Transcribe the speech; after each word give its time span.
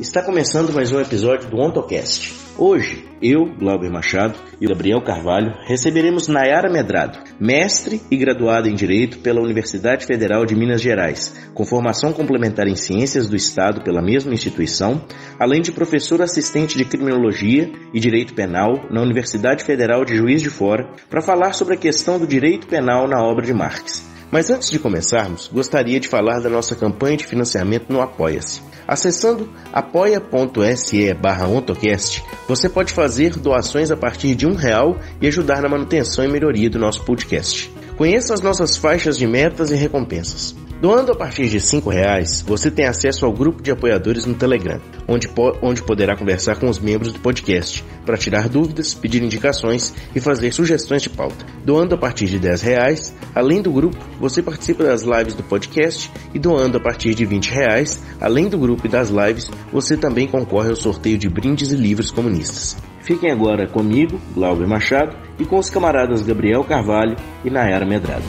Está 0.00 0.22
começando 0.22 0.72
mais 0.72 0.90
um 0.90 0.98
episódio 0.98 1.50
do 1.50 1.58
OntoCast. 1.58 2.32
Hoje, 2.56 3.04
eu, 3.20 3.44
Glauber 3.58 3.90
Machado 3.90 4.34
e 4.58 4.66
Gabriel 4.66 5.02
Carvalho 5.02 5.52
receberemos 5.66 6.26
Nayara 6.26 6.72
Medrado, 6.72 7.18
mestre 7.38 8.00
e 8.10 8.16
graduada 8.16 8.66
em 8.66 8.74
Direito 8.74 9.18
pela 9.18 9.42
Universidade 9.42 10.06
Federal 10.06 10.46
de 10.46 10.56
Minas 10.56 10.80
Gerais, 10.80 11.50
com 11.52 11.66
formação 11.66 12.14
complementar 12.14 12.66
em 12.66 12.76
Ciências 12.76 13.28
do 13.28 13.36
Estado 13.36 13.82
pela 13.82 14.00
mesma 14.00 14.32
instituição, 14.32 15.04
além 15.38 15.60
de 15.60 15.70
professora 15.70 16.24
assistente 16.24 16.78
de 16.78 16.86
Criminologia 16.86 17.70
e 17.92 18.00
Direito 18.00 18.32
Penal 18.32 18.86
na 18.90 19.02
Universidade 19.02 19.64
Federal 19.64 20.02
de 20.02 20.16
Juiz 20.16 20.40
de 20.40 20.48
Fora, 20.48 20.90
para 21.10 21.20
falar 21.20 21.52
sobre 21.52 21.74
a 21.74 21.78
questão 21.78 22.18
do 22.18 22.26
direito 22.26 22.66
penal 22.66 23.06
na 23.06 23.22
obra 23.22 23.44
de 23.44 23.52
Marx. 23.52 24.08
Mas 24.30 24.48
antes 24.48 24.70
de 24.70 24.78
começarmos, 24.78 25.48
gostaria 25.52 25.98
de 25.98 26.08
falar 26.08 26.40
da 26.40 26.48
nossa 26.48 26.76
campanha 26.76 27.16
de 27.16 27.26
financiamento 27.26 27.92
no 27.92 28.00
Apoia-se. 28.00 28.62
Acessando 28.86 29.48
apoia.se 29.72 31.14
barra 31.14 31.46
ontocast, 31.46 32.24
você 32.48 32.68
pode 32.68 32.92
fazer 32.92 33.36
doações 33.36 33.90
a 33.90 33.96
partir 33.96 34.34
de 34.34 34.46
um 34.46 34.54
real 34.54 34.98
e 35.20 35.26
ajudar 35.26 35.60
na 35.60 35.68
manutenção 35.68 36.24
e 36.24 36.28
melhoria 36.28 36.70
do 36.70 36.78
nosso 36.78 37.04
podcast. 37.04 37.72
Conheça 37.96 38.32
as 38.34 38.40
nossas 38.40 38.76
faixas 38.76 39.18
de 39.18 39.26
metas 39.26 39.70
e 39.70 39.76
recompensas. 39.76 40.56
Doando 40.80 41.12
a 41.12 41.14
partir 41.14 41.46
de 41.46 41.58
R$ 41.58 41.82
reais, 41.90 42.40
você 42.40 42.70
tem 42.70 42.86
acesso 42.86 43.26
ao 43.26 43.32
grupo 43.34 43.62
de 43.62 43.70
apoiadores 43.70 44.24
no 44.24 44.32
Telegram, 44.32 44.80
onde, 45.06 45.28
po 45.28 45.54
onde 45.60 45.82
poderá 45.82 46.16
conversar 46.16 46.56
com 46.56 46.70
os 46.70 46.78
membros 46.78 47.12
do 47.12 47.20
podcast 47.20 47.84
para 48.06 48.16
tirar 48.16 48.48
dúvidas, 48.48 48.94
pedir 48.94 49.22
indicações 49.22 49.92
e 50.14 50.20
fazer 50.20 50.52
sugestões 50.52 51.02
de 51.02 51.10
pauta. 51.10 51.44
Doando 51.66 51.94
a 51.94 51.98
partir 51.98 52.28
de 52.28 52.38
R$ 52.38 52.56
reais, 52.56 53.14
além 53.34 53.60
do 53.60 53.70
grupo, 53.70 53.98
você 54.18 54.42
participa 54.42 54.84
das 54.84 55.02
lives 55.02 55.34
do 55.34 55.42
podcast 55.42 56.10
e 56.32 56.38
doando 56.38 56.78
a 56.78 56.80
partir 56.80 57.14
de 57.14 57.26
R$ 57.26 57.40
reais, 57.50 58.02
além 58.18 58.48
do 58.48 58.56
grupo 58.56 58.86
e 58.86 58.88
das 58.88 59.10
lives, 59.10 59.50
você 59.70 59.98
também 59.98 60.26
concorre 60.26 60.70
ao 60.70 60.76
sorteio 60.76 61.18
de 61.18 61.28
brindes 61.28 61.72
e 61.72 61.76
livros 61.76 62.10
comunistas. 62.10 62.78
Fiquem 63.02 63.30
agora 63.30 63.66
comigo, 63.66 64.18
Glauber 64.34 64.66
Machado, 64.66 65.14
e 65.38 65.44
com 65.44 65.58
os 65.58 65.68
camaradas 65.68 66.22
Gabriel 66.22 66.64
Carvalho 66.64 67.16
e 67.44 67.50
Nayara 67.50 67.84
Medrado. 67.84 68.24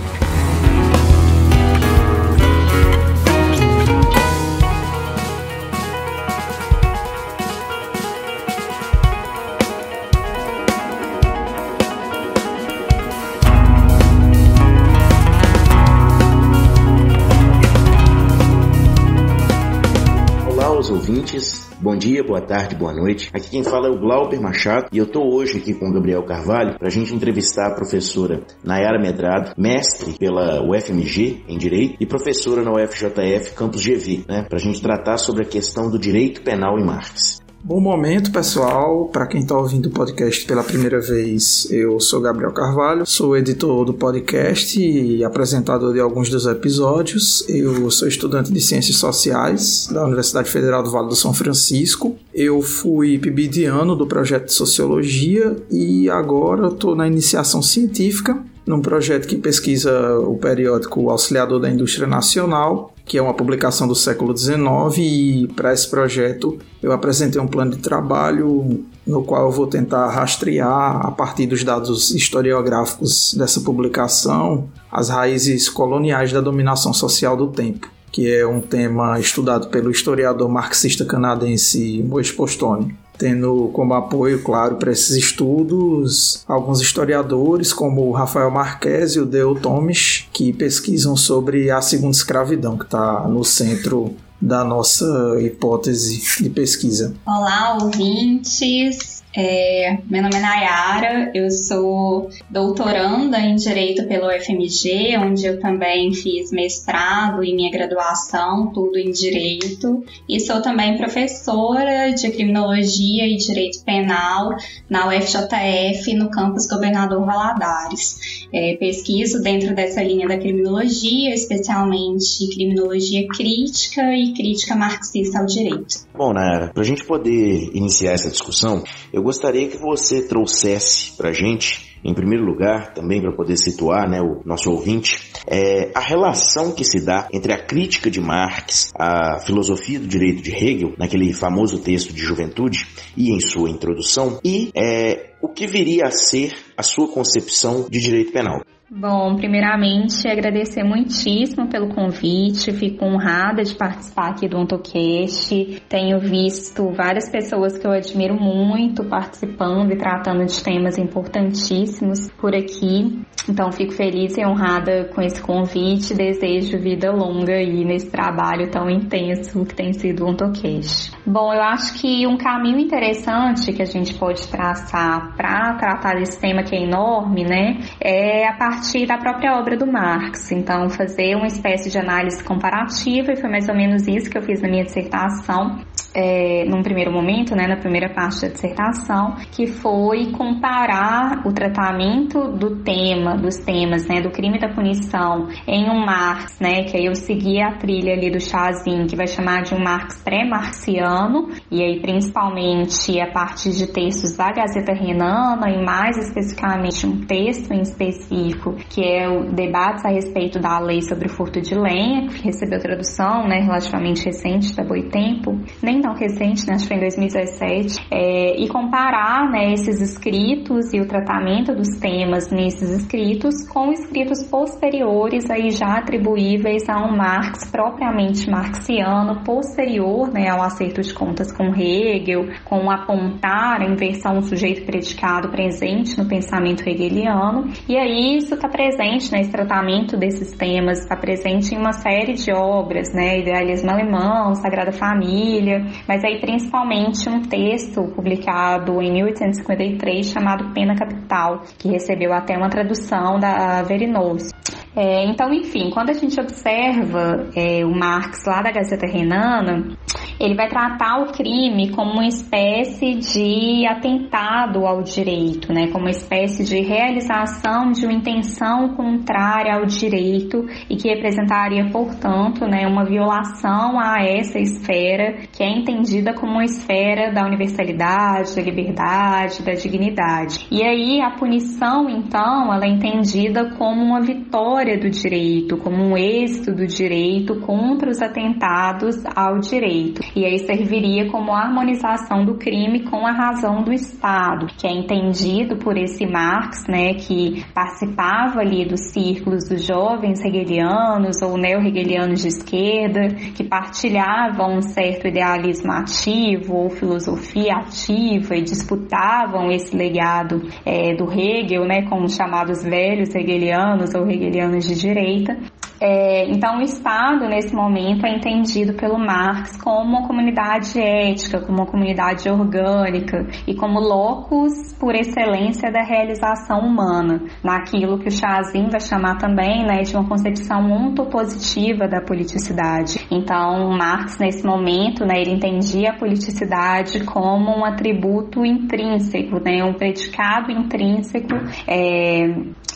Ouvintes. 21.31 21.69
Bom 21.79 21.95
dia, 21.95 22.23
boa 22.23 22.41
tarde, 22.41 22.75
boa 22.75 22.93
noite. 22.93 23.29
Aqui 23.33 23.49
quem 23.49 23.63
fala 23.63 23.87
é 23.87 23.91
o 23.91 23.99
Glauber 23.99 24.39
Machado 24.39 24.87
e 24.91 24.97
eu 24.97 25.05
estou 25.05 25.33
hoje 25.33 25.57
aqui 25.57 25.73
com 25.73 25.89
o 25.89 25.93
Gabriel 25.93 26.23
Carvalho 26.23 26.77
para 26.77 26.87
a 26.87 26.91
gente 26.91 27.13
entrevistar 27.13 27.67
a 27.67 27.75
professora 27.75 28.43
Nayara 28.63 28.99
Medrado, 28.99 29.53
mestre 29.57 30.13
pela 30.17 30.61
UFMG 30.61 31.45
em 31.47 31.57
Direito 31.57 31.95
e 31.99 32.05
professora 32.05 32.63
na 32.63 32.71
UFJF 32.71 33.53
Campus 33.55 33.81
GV, 33.81 34.25
né, 34.27 34.43
para 34.43 34.57
a 34.57 34.61
gente 34.61 34.81
tratar 34.81 35.17
sobre 35.17 35.43
a 35.43 35.47
questão 35.47 35.89
do 35.89 35.97
direito 35.97 36.41
penal 36.41 36.77
em 36.77 36.85
Marx. 36.85 37.41
Bom 37.63 37.79
momento, 37.79 38.31
pessoal. 38.31 39.05
Para 39.05 39.27
quem 39.27 39.41
está 39.41 39.55
ouvindo 39.55 39.85
o 39.85 39.91
podcast 39.91 40.43
pela 40.45 40.63
primeira 40.63 40.99
vez, 40.99 41.67
eu 41.69 41.99
sou 41.99 42.19
Gabriel 42.19 42.51
Carvalho, 42.51 43.05
sou 43.05 43.37
editor 43.37 43.85
do 43.85 43.93
podcast 43.93 44.81
e 44.81 45.23
apresentador 45.23 45.93
de 45.93 45.99
alguns 45.99 46.27
dos 46.27 46.47
episódios. 46.47 47.47
Eu 47.47 47.91
sou 47.91 48.07
estudante 48.07 48.51
de 48.51 48.59
Ciências 48.59 48.97
Sociais 48.97 49.87
da 49.91 50.03
Universidade 50.03 50.49
Federal 50.49 50.81
do 50.81 50.89
Vale 50.89 51.09
do 51.09 51.15
São 51.15 51.35
Francisco. 51.35 52.17
Eu 52.33 52.63
fui 52.63 53.19
PIB 53.19 53.65
ano 53.65 53.95
do 53.95 54.07
projeto 54.07 54.45
de 54.45 54.53
Sociologia 54.53 55.55
e 55.69 56.09
agora 56.09 56.69
estou 56.69 56.95
na 56.95 57.05
iniciação 57.05 57.61
científica 57.61 58.43
num 58.65 58.81
projeto 58.81 59.27
que 59.27 59.37
pesquisa 59.37 60.17
o 60.19 60.37
periódico 60.37 61.09
Auxiliador 61.09 61.59
da 61.59 61.69
Indústria 61.69 62.07
Nacional, 62.07 62.93
que 63.11 63.17
é 63.17 63.21
uma 63.21 63.33
publicação 63.33 63.89
do 63.89 63.93
século 63.93 64.35
XIX, 64.37 64.55
e 64.99 65.47
para 65.53 65.73
esse 65.73 65.85
projeto 65.89 66.57
eu 66.81 66.93
apresentei 66.93 67.41
um 67.41 67.45
plano 67.45 67.71
de 67.71 67.79
trabalho 67.79 68.85
no 69.05 69.21
qual 69.21 69.47
eu 69.47 69.51
vou 69.51 69.67
tentar 69.67 70.07
rastrear, 70.07 71.05
a 71.05 71.11
partir 71.11 71.45
dos 71.45 71.61
dados 71.61 72.11
historiográficos 72.11 73.33
dessa 73.33 73.59
publicação, 73.59 74.69
as 74.89 75.09
raízes 75.09 75.67
coloniais 75.67 76.31
da 76.31 76.39
dominação 76.39 76.93
social 76.93 77.35
do 77.35 77.47
tempo 77.47 77.89
que 78.13 78.29
é 78.29 78.45
um 78.45 78.59
tema 78.59 79.17
estudado 79.19 79.69
pelo 79.69 79.89
historiador 79.89 80.49
marxista 80.49 81.05
canadense 81.05 82.03
Moisés 82.03 82.35
Postone 82.35 82.93
tendo 83.17 83.69
como 83.73 83.93
apoio, 83.93 84.43
claro, 84.43 84.77
para 84.77 84.91
esses 84.91 85.15
estudos 85.15 86.43
alguns 86.47 86.81
historiadores 86.81 87.71
como 87.71 88.07
o 88.07 88.11
Rafael 88.11 88.49
Marques 88.49 89.15
e 89.15 89.19
o 89.19 89.25
Dale 89.25 89.59
Thomas, 89.59 90.25
que 90.33 90.51
pesquisam 90.51 91.15
sobre 91.15 91.69
a 91.69 91.81
segunda 91.81 92.15
escravidão, 92.15 92.77
que 92.77 92.85
está 92.85 93.27
no 93.27 93.43
centro 93.43 94.15
da 94.41 94.63
nossa 94.63 95.05
hipótese 95.39 96.43
de 96.43 96.49
pesquisa. 96.49 97.13
Olá, 97.25 97.77
ouvintes! 97.81 99.20
É, 99.33 99.97
meu 100.09 100.21
nome 100.21 100.35
é 100.35 100.39
Nayara, 100.41 101.31
eu 101.33 101.49
sou 101.49 102.29
doutoranda 102.49 103.39
em 103.39 103.55
Direito 103.55 104.05
pelo 104.05 104.27
UFMG, 104.27 105.17
onde 105.17 105.45
eu 105.45 105.57
também 105.57 106.13
fiz 106.13 106.51
mestrado 106.51 107.41
e 107.41 107.55
minha 107.55 107.71
graduação, 107.71 108.73
tudo 108.73 108.97
em 108.97 109.09
Direito, 109.09 110.03
e 110.27 110.37
sou 110.37 110.61
também 110.61 110.97
professora 110.97 112.11
de 112.11 112.29
Criminologia 112.29 113.25
e 113.25 113.37
Direito 113.37 113.81
Penal 113.85 114.49
na 114.89 115.07
UFJF, 115.07 116.13
no 116.13 116.29
campus 116.29 116.67
Governador 116.67 117.25
Valadares. 117.25 118.47
É, 118.53 118.75
pesquiso 118.75 119.41
dentro 119.41 119.73
dessa 119.73 120.03
linha 120.03 120.27
da 120.27 120.37
criminologia, 120.37 121.33
especialmente 121.33 122.53
criminologia 122.53 123.25
crítica 123.29 124.13
e 124.13 124.33
crítica 124.33 124.75
marxista 124.75 125.39
ao 125.39 125.45
direito. 125.45 126.05
Bom, 126.13 126.33
Nayara, 126.33 126.67
para 126.73 126.81
a 126.81 126.85
gente 126.85 127.05
poder 127.05 127.71
iniciar 127.73 128.11
essa 128.11 128.29
discussão, 128.29 128.83
eu 129.13 129.20
eu 129.21 129.23
gostaria 129.23 129.67
que 129.67 129.77
você 129.77 130.27
trouxesse 130.27 131.15
para 131.15 131.31
gente, 131.31 131.95
em 132.03 132.11
primeiro 132.11 132.43
lugar, 132.43 132.91
também 132.91 133.21
para 133.21 133.31
poder 133.31 133.55
situar 133.55 134.09
né, 134.09 134.19
o 134.19 134.41
nosso 134.43 134.71
ouvinte, 134.71 135.31
é, 135.45 135.91
a 135.93 135.99
relação 135.99 136.71
que 136.71 136.83
se 136.83 137.05
dá 137.05 137.27
entre 137.31 137.53
a 137.53 137.63
crítica 137.63 138.09
de 138.09 138.19
Marx, 138.19 138.91
a 138.97 139.39
filosofia 139.45 139.99
do 139.99 140.07
direito 140.07 140.41
de 140.41 140.51
Hegel, 140.51 140.95
naquele 140.97 141.31
famoso 141.33 141.77
texto 141.77 142.11
de 142.11 142.19
Juventude 142.19 142.87
e 143.15 143.31
em 143.31 143.39
sua 143.39 143.69
introdução, 143.69 144.39
e 144.43 144.71
é, 144.73 145.33
o 145.39 145.49
que 145.49 145.67
viria 145.67 146.05
a 146.05 146.11
ser 146.11 146.55
a 146.75 146.81
sua 146.81 147.07
concepção 147.07 147.85
de 147.87 147.99
direito 147.99 148.31
penal. 148.31 148.63
Bom, 148.93 149.37
primeiramente 149.37 150.27
agradecer 150.27 150.83
muitíssimo 150.83 151.69
pelo 151.69 151.95
convite, 151.95 152.73
fico 152.73 153.05
honrada 153.05 153.63
de 153.63 153.73
participar 153.73 154.31
aqui 154.31 154.49
do 154.49 154.57
OntoCast. 154.57 155.81
Tenho 155.87 156.19
visto 156.19 156.89
várias 156.91 157.29
pessoas 157.29 157.77
que 157.77 157.87
eu 157.87 157.91
admiro 157.91 158.35
muito 158.35 159.05
participando 159.05 159.93
e 159.93 159.95
tratando 159.95 160.45
de 160.45 160.61
temas 160.61 160.97
importantíssimos 160.97 162.29
por 162.31 162.53
aqui. 162.53 163.23
Então 163.49 163.71
fico 163.71 163.93
feliz 163.93 164.37
e 164.37 164.45
honrada 164.45 165.09
com 165.15 165.21
esse 165.21 165.41
convite. 165.41 166.13
Desejo 166.13 166.77
vida 166.77 167.13
longa 167.13 167.53
aí 167.53 167.85
nesse 167.85 168.11
trabalho 168.11 168.69
tão 168.69 168.89
intenso 168.89 169.65
que 169.65 169.73
tem 169.73 169.93
sido 169.93 170.25
o 170.25 170.31
OntoCast. 170.31 171.13
Bom, 171.25 171.53
eu 171.53 171.61
acho 171.61 171.93
que 171.93 172.27
um 172.27 172.37
caminho 172.37 172.79
interessante 172.79 173.71
que 173.71 173.81
a 173.81 173.85
gente 173.85 174.13
pode 174.15 174.45
traçar 174.49 175.33
para 175.37 175.75
tratar 175.75 176.15
desse 176.15 176.41
tema 176.41 176.61
que 176.61 176.75
é 176.75 176.83
enorme, 176.83 177.45
né, 177.45 177.79
é 178.01 178.45
a 178.45 178.53
partir 178.53 178.80
partir 178.81 179.05
da 179.05 179.15
própria 179.15 179.59
obra 179.59 179.77
do 179.77 179.85
Marx. 179.85 180.51
Então, 180.51 180.89
fazer 180.89 181.35
uma 181.35 181.45
espécie 181.45 181.87
de 181.87 181.99
análise 181.99 182.43
comparativa, 182.43 183.31
e 183.31 183.35
foi 183.35 183.47
mais 183.47 183.69
ou 183.69 183.75
menos 183.75 184.07
isso 184.07 184.27
que 184.27 184.35
eu 184.35 184.41
fiz 184.41 184.59
na 184.59 184.67
minha 184.67 184.83
dissertação, 184.83 185.79
é, 186.13 186.65
num 186.65 186.81
primeiro 186.81 187.11
momento, 187.11 187.55
né, 187.55 187.67
na 187.67 187.77
primeira 187.77 188.09
parte 188.09 188.41
da 188.41 188.47
dissertação, 188.49 189.35
que 189.51 189.67
foi 189.67 190.31
comparar 190.31 191.41
o 191.45 191.53
tratamento 191.53 192.51
do 192.51 192.83
tema, 192.83 193.37
dos 193.37 193.57
temas, 193.57 194.07
né, 194.07 194.21
do 194.21 194.29
crime 194.29 194.59
da 194.59 194.69
punição 194.69 195.47
em 195.67 195.89
um 195.89 196.05
Marx, 196.05 196.59
né, 196.59 196.83
que 196.83 196.97
aí 196.97 197.05
eu 197.05 197.15
segui 197.15 197.61
a 197.61 197.77
trilha 197.77 198.13
ali 198.13 198.29
do 198.29 198.39
Chazin, 198.39 199.05
que 199.07 199.15
vai 199.15 199.27
chamar 199.27 199.63
de 199.63 199.73
um 199.73 199.79
Marx 199.79 200.21
pré-marxiano, 200.23 201.49
e 201.69 201.81
aí 201.81 202.01
principalmente 202.01 203.19
a 203.19 203.31
partir 203.31 203.71
de 203.71 203.87
textos 203.87 204.35
da 204.35 204.51
Gazeta 204.51 204.93
Renana 204.93 205.69
e 205.69 205.83
mais 205.83 206.17
especificamente 206.17 207.05
um 207.05 207.21
texto 207.25 207.71
em 207.71 207.81
específico, 207.81 208.75
que 208.89 209.01
é 209.01 209.29
o 209.29 209.51
debate 209.53 210.05
a 210.05 210.09
respeito 210.09 210.59
da 210.59 210.79
lei 210.79 211.01
sobre 211.01 211.27
o 211.27 211.29
furto 211.29 211.61
de 211.61 211.75
lenha, 211.75 212.27
que 212.27 212.43
recebeu 212.43 212.79
tradução, 212.79 213.47
né, 213.47 213.59
relativamente 213.59 214.25
recente, 214.25 214.75
da 214.75 214.83
Boitempo, 214.83 215.59
nem 215.81 216.00
nem 216.01 216.11
tão 216.11 216.13
recente, 216.13 216.67
né, 216.67 216.73
acho 216.73 216.83
que 216.83 216.87
foi 216.89 216.97
em 216.97 217.01
2017, 217.01 218.07
é, 218.11 218.59
e 218.59 218.67
comparar 218.67 219.49
né, 219.49 219.73
esses 219.73 220.01
escritos 220.01 220.91
e 220.93 220.99
o 220.99 221.07
tratamento 221.07 221.73
dos 221.75 221.99
temas 221.99 222.49
nesses 222.49 222.89
escritos 222.89 223.67
com 223.69 223.91
escritos 223.91 224.43
posteriores 224.49 225.49
aí 225.49 225.69
já 225.69 225.99
atribuíveis 225.99 226.89
a 226.89 226.97
um 227.05 227.15
Marx 227.15 227.69
propriamente 227.69 228.49
marxiano, 228.49 229.43
posterior 229.43 230.31
né, 230.31 230.49
ao 230.49 230.63
acerto 230.63 231.01
de 231.01 231.13
contas 231.13 231.51
com 231.51 231.73
Hegel, 231.75 232.47
com 232.65 232.89
apontar 232.89 233.81
a 233.81 233.85
inversão 233.85 234.41
sujeito-predicado 234.41 235.49
presente 235.49 236.17
no 236.17 236.27
pensamento 236.27 236.87
hegeliano, 236.87 237.69
e 237.87 237.95
aí 237.97 238.37
isso 238.37 238.55
está 238.55 238.67
presente, 238.67 239.31
né, 239.31 239.41
esse 239.41 239.51
tratamento 239.51 240.17
desses 240.17 240.51
temas 240.53 240.99
está 240.99 241.15
presente 241.15 241.75
em 241.75 241.77
uma 241.77 241.93
série 241.93 242.33
de 242.33 242.51
obras, 242.51 243.13
né, 243.13 243.39
Idealismo 243.39 243.91
Alemão, 243.91 244.55
Sagrada 244.55 244.91
Família, 244.91 245.85
mas 246.07 246.23
aí 246.23 246.39
principalmente 246.39 247.29
um 247.29 247.41
texto 247.41 248.03
publicado 248.15 249.01
em 249.01 249.11
1853 249.11 250.27
chamado 250.27 250.73
Pena 250.73 250.95
Capital, 250.95 251.61
que 251.77 251.89
recebeu 251.89 252.33
até 252.33 252.57
uma 252.57 252.69
tradução 252.69 253.39
da 253.39 253.81
Verinose. 253.83 254.51
É, 254.95 255.23
então, 255.25 255.53
enfim, 255.53 255.89
quando 255.89 256.09
a 256.09 256.13
gente 256.13 256.39
observa 256.39 257.49
é, 257.55 257.85
o 257.85 257.91
Marx 257.91 258.45
lá 258.45 258.61
da 258.61 258.71
Gazeta 258.71 259.07
Renana, 259.07 259.97
ele 260.41 260.55
vai 260.55 260.67
tratar 260.67 261.21
o 261.21 261.31
crime 261.31 261.91
como 261.91 262.13
uma 262.13 262.25
espécie 262.25 263.13
de 263.13 263.85
atentado 263.85 264.87
ao 264.87 265.03
direito, 265.03 265.71
né? 265.71 265.87
como 265.87 266.05
uma 266.05 266.09
espécie 266.09 266.63
de 266.63 266.81
realização 266.81 267.91
de 267.91 268.05
uma 268.05 268.13
intenção 268.13 268.95
contrária 268.95 269.75
ao 269.75 269.85
direito 269.85 270.65
e 270.89 270.95
que 270.95 271.09
representaria, 271.09 271.87
portanto, 271.91 272.65
né, 272.65 272.87
uma 272.87 273.05
violação 273.05 273.99
a 273.99 274.23
essa 274.23 274.57
esfera 274.57 275.43
que 275.51 275.63
é 275.63 275.69
entendida 275.69 276.33
como 276.33 276.53
uma 276.53 276.65
esfera 276.65 277.31
da 277.31 277.45
universalidade, 277.45 278.55
da 278.55 278.61
liberdade, 278.63 279.61
da 279.63 279.73
dignidade. 279.73 280.65
E 280.71 280.81
aí 280.83 281.21
a 281.21 281.31
punição, 281.31 282.09
então, 282.09 282.73
ela 282.73 282.85
é 282.85 282.89
entendida 282.89 283.75
como 283.77 284.01
uma 284.01 284.21
vitória 284.21 284.97
do 284.97 285.09
direito, 285.09 285.77
como 285.77 285.97
um 285.97 286.17
êxito 286.17 286.73
do 286.73 286.87
direito 286.87 287.59
contra 287.59 288.09
os 288.09 288.21
atentados 288.21 289.23
ao 289.35 289.59
direito 289.59 290.30
e 290.35 290.45
aí 290.45 290.59
serviria 290.59 291.29
como 291.29 291.51
harmonização 291.53 292.45
do 292.45 292.55
crime 292.55 293.03
com 293.03 293.25
a 293.25 293.31
razão 293.31 293.83
do 293.83 293.91
Estado, 293.91 294.67
que 294.77 294.87
é 294.87 294.91
entendido 294.91 295.77
por 295.77 295.97
esse 295.97 296.25
Marx, 296.25 296.87
né, 296.87 297.13
que 297.15 297.63
participava 297.73 298.61
ali 298.61 298.85
dos 298.85 299.11
círculos 299.11 299.67
dos 299.67 299.85
jovens 299.85 300.43
hegelianos 300.43 301.41
ou 301.41 301.57
neo-hegelianos 301.57 302.41
de 302.41 302.47
esquerda, 302.47 303.27
que 303.55 303.63
partilhavam 303.63 304.77
um 304.77 304.81
certo 304.81 305.27
idealismo 305.27 305.91
ativo 305.91 306.75
ou 306.75 306.89
filosofia 306.89 307.75
ativa 307.75 308.55
e 308.55 308.61
disputavam 308.61 309.71
esse 309.71 309.95
legado 309.95 310.61
é, 310.85 311.13
do 311.15 311.31
Hegel, 311.31 311.85
né, 311.85 312.03
com 312.03 312.23
os 312.23 312.35
chamados 312.35 312.83
velhos 312.83 313.33
hegelianos 313.35 314.13
ou 314.15 314.29
hegelianos 314.29 314.85
de 314.85 314.95
direita, 314.95 315.57
é, 316.01 316.49
então, 316.49 316.79
o 316.79 316.81
Estado, 316.81 317.47
nesse 317.47 317.75
momento, 317.75 318.25
é 318.25 318.35
entendido 318.35 318.93
pelo 318.93 319.19
Marx 319.19 319.77
como 319.77 320.17
uma 320.17 320.27
comunidade 320.27 320.99
ética, 320.99 321.61
como 321.61 321.77
uma 321.77 321.85
comunidade 321.85 322.49
orgânica 322.49 323.45
e 323.67 323.75
como 323.75 323.99
locus 323.99 324.93
por 324.99 325.13
excelência 325.13 325.91
da 325.91 326.01
realização 326.01 326.79
humana, 326.79 327.43
naquilo 327.63 328.17
que 328.17 328.29
o 328.29 328.31
Chazin 328.31 328.89
vai 328.89 328.99
chamar 328.99 329.37
também 329.37 329.85
né, 329.85 330.01
de 330.01 330.15
uma 330.15 330.27
concepção 330.27 330.91
ontopositiva 330.91 332.07
da 332.07 332.19
politicidade. 332.19 333.27
Então, 333.29 333.91
Marx, 333.91 334.39
nesse 334.39 334.65
momento, 334.65 335.23
né, 335.23 335.39
ele 335.39 335.51
entendia 335.51 336.09
a 336.09 336.17
politicidade 336.17 337.23
como 337.25 337.77
um 337.77 337.85
atributo 337.85 338.65
intrínseco, 338.65 339.59
né, 339.63 339.83
um 339.83 339.93
predicado 339.93 340.71
intrínseco 340.71 341.53
é, 341.87 342.47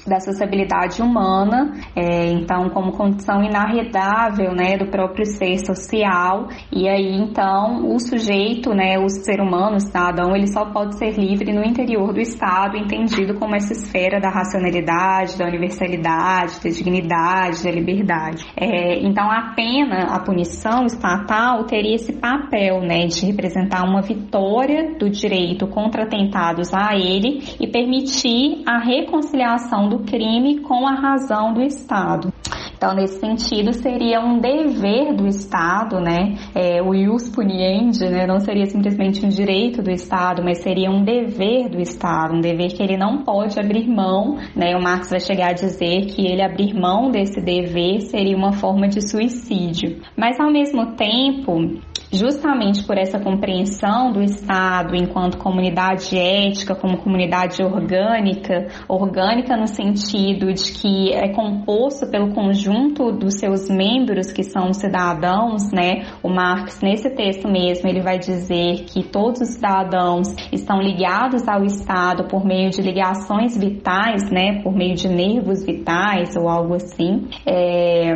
da 0.07 0.19
sociabilidade 0.19 1.01
humana, 1.01 1.73
é, 1.95 2.31
então 2.31 2.69
como 2.69 2.91
condição 2.91 3.43
inarredável, 3.43 4.53
né, 4.53 4.77
do 4.77 4.87
próprio 4.87 5.25
ser 5.25 5.57
social, 5.59 6.47
e 6.71 6.87
aí 6.87 7.17
então 7.17 7.87
o 7.93 7.99
sujeito, 7.99 8.73
né, 8.73 8.99
o 8.99 9.09
ser 9.09 9.41
humano, 9.41 9.77
o 9.77 9.79
cidadão, 9.79 10.35
ele 10.35 10.47
só 10.47 10.65
pode 10.65 10.97
ser 10.97 11.11
livre 11.17 11.51
no 11.53 11.63
interior 11.63 12.13
do 12.13 12.19
Estado, 12.19 12.77
entendido 12.77 13.35
como 13.39 13.55
essa 13.55 13.73
esfera 13.73 14.19
da 14.19 14.29
racionalidade, 14.29 15.37
da 15.37 15.45
universalidade, 15.45 16.59
da 16.63 16.69
dignidade, 16.69 17.63
da 17.63 17.71
liberdade. 17.71 18.45
É, 18.55 18.99
então 18.99 19.29
a 19.29 19.53
pena, 19.55 20.15
a 20.15 20.19
punição 20.19 20.85
estatal 20.85 21.63
teria 21.65 21.95
esse 21.95 22.13
papel, 22.13 22.81
né, 22.81 23.07
de 23.07 23.25
representar 23.25 23.83
uma 23.83 24.01
vitória 24.01 24.95
do 24.97 25.09
direito 25.09 25.67
contra 25.67 26.03
atentados 26.03 26.73
a 26.73 26.95
ele 26.95 27.43
e 27.59 27.67
permitir 27.67 28.63
a 28.67 28.79
reconciliação 28.79 29.89
do 29.89 29.94
do 29.95 30.03
crime 30.03 30.59
com 30.59 30.85
a 30.85 30.93
razão 30.93 31.53
do 31.53 31.61
Estado. 31.61 32.33
Então, 32.75 32.93
nesse 32.93 33.19
sentido, 33.19 33.71
seria 33.73 34.19
um 34.19 34.39
dever 34.39 35.15
do 35.15 35.25
Estado, 35.25 36.01
né? 36.01 36.35
É, 36.53 36.81
o 36.81 36.93
ius 36.93 37.29
puniendi, 37.29 38.05
né? 38.09 38.27
Não 38.27 38.39
seria 38.39 38.65
simplesmente 38.65 39.25
um 39.25 39.29
direito 39.29 39.81
do 39.81 39.89
Estado, 39.89 40.43
mas 40.43 40.61
seria 40.61 40.91
um 40.91 41.03
dever 41.03 41.69
do 41.69 41.79
Estado, 41.79 42.35
um 42.35 42.41
dever 42.41 42.73
que 42.73 42.83
ele 42.83 42.97
não 42.97 43.23
pode 43.23 43.57
abrir 43.57 43.87
mão, 43.87 44.37
né? 44.53 44.75
O 44.75 44.83
Marx 44.83 45.09
vai 45.09 45.21
chegar 45.21 45.51
a 45.51 45.53
dizer 45.53 46.07
que 46.07 46.27
ele 46.27 46.43
abrir 46.43 46.73
mão 46.73 47.09
desse 47.09 47.41
dever 47.41 48.01
seria 48.01 48.35
uma 48.35 48.51
forma 48.51 48.87
de 48.89 49.01
suicídio. 49.01 50.01
Mas, 50.17 50.37
ao 50.37 50.51
mesmo 50.51 50.95
tempo, 50.97 51.79
justamente 52.11 52.85
por 52.85 52.97
essa 52.97 53.19
compreensão 53.19 54.11
do 54.11 54.21
Estado 54.21 54.95
enquanto 54.95 55.37
comunidade 55.37 56.17
ética, 56.17 56.75
como 56.75 56.97
comunidade 56.97 57.63
orgânica, 57.63 58.67
orgânica 58.87 59.55
no 59.55 59.67
sentido 59.67 59.84
de 59.93 60.73
que 60.73 61.13
é 61.13 61.29
composto 61.33 62.07
pelo 62.07 62.33
conjunto 62.33 63.11
dos 63.11 63.35
seus 63.35 63.69
membros 63.69 64.31
que 64.31 64.43
são 64.43 64.73
cidadãos, 64.73 65.71
né? 65.71 66.05
O 66.21 66.29
Marx 66.29 66.81
nesse 66.81 67.09
texto 67.09 67.47
mesmo 67.47 67.89
ele 67.89 68.01
vai 68.01 68.17
dizer 68.17 68.85
que 68.85 69.03
todos 69.03 69.41
os 69.41 69.49
cidadãos 69.49 70.27
estão 70.51 70.81
ligados 70.81 71.47
ao 71.47 71.63
Estado 71.63 72.27
por 72.27 72.45
meio 72.45 72.69
de 72.69 72.81
ligações 72.81 73.57
vitais, 73.57 74.29
né? 74.31 74.61
Por 74.61 74.73
meio 74.73 74.95
de 74.95 75.07
nervos 75.07 75.65
vitais 75.65 76.35
ou 76.35 76.49
algo 76.49 76.75
assim. 76.75 77.27
É, 77.45 78.13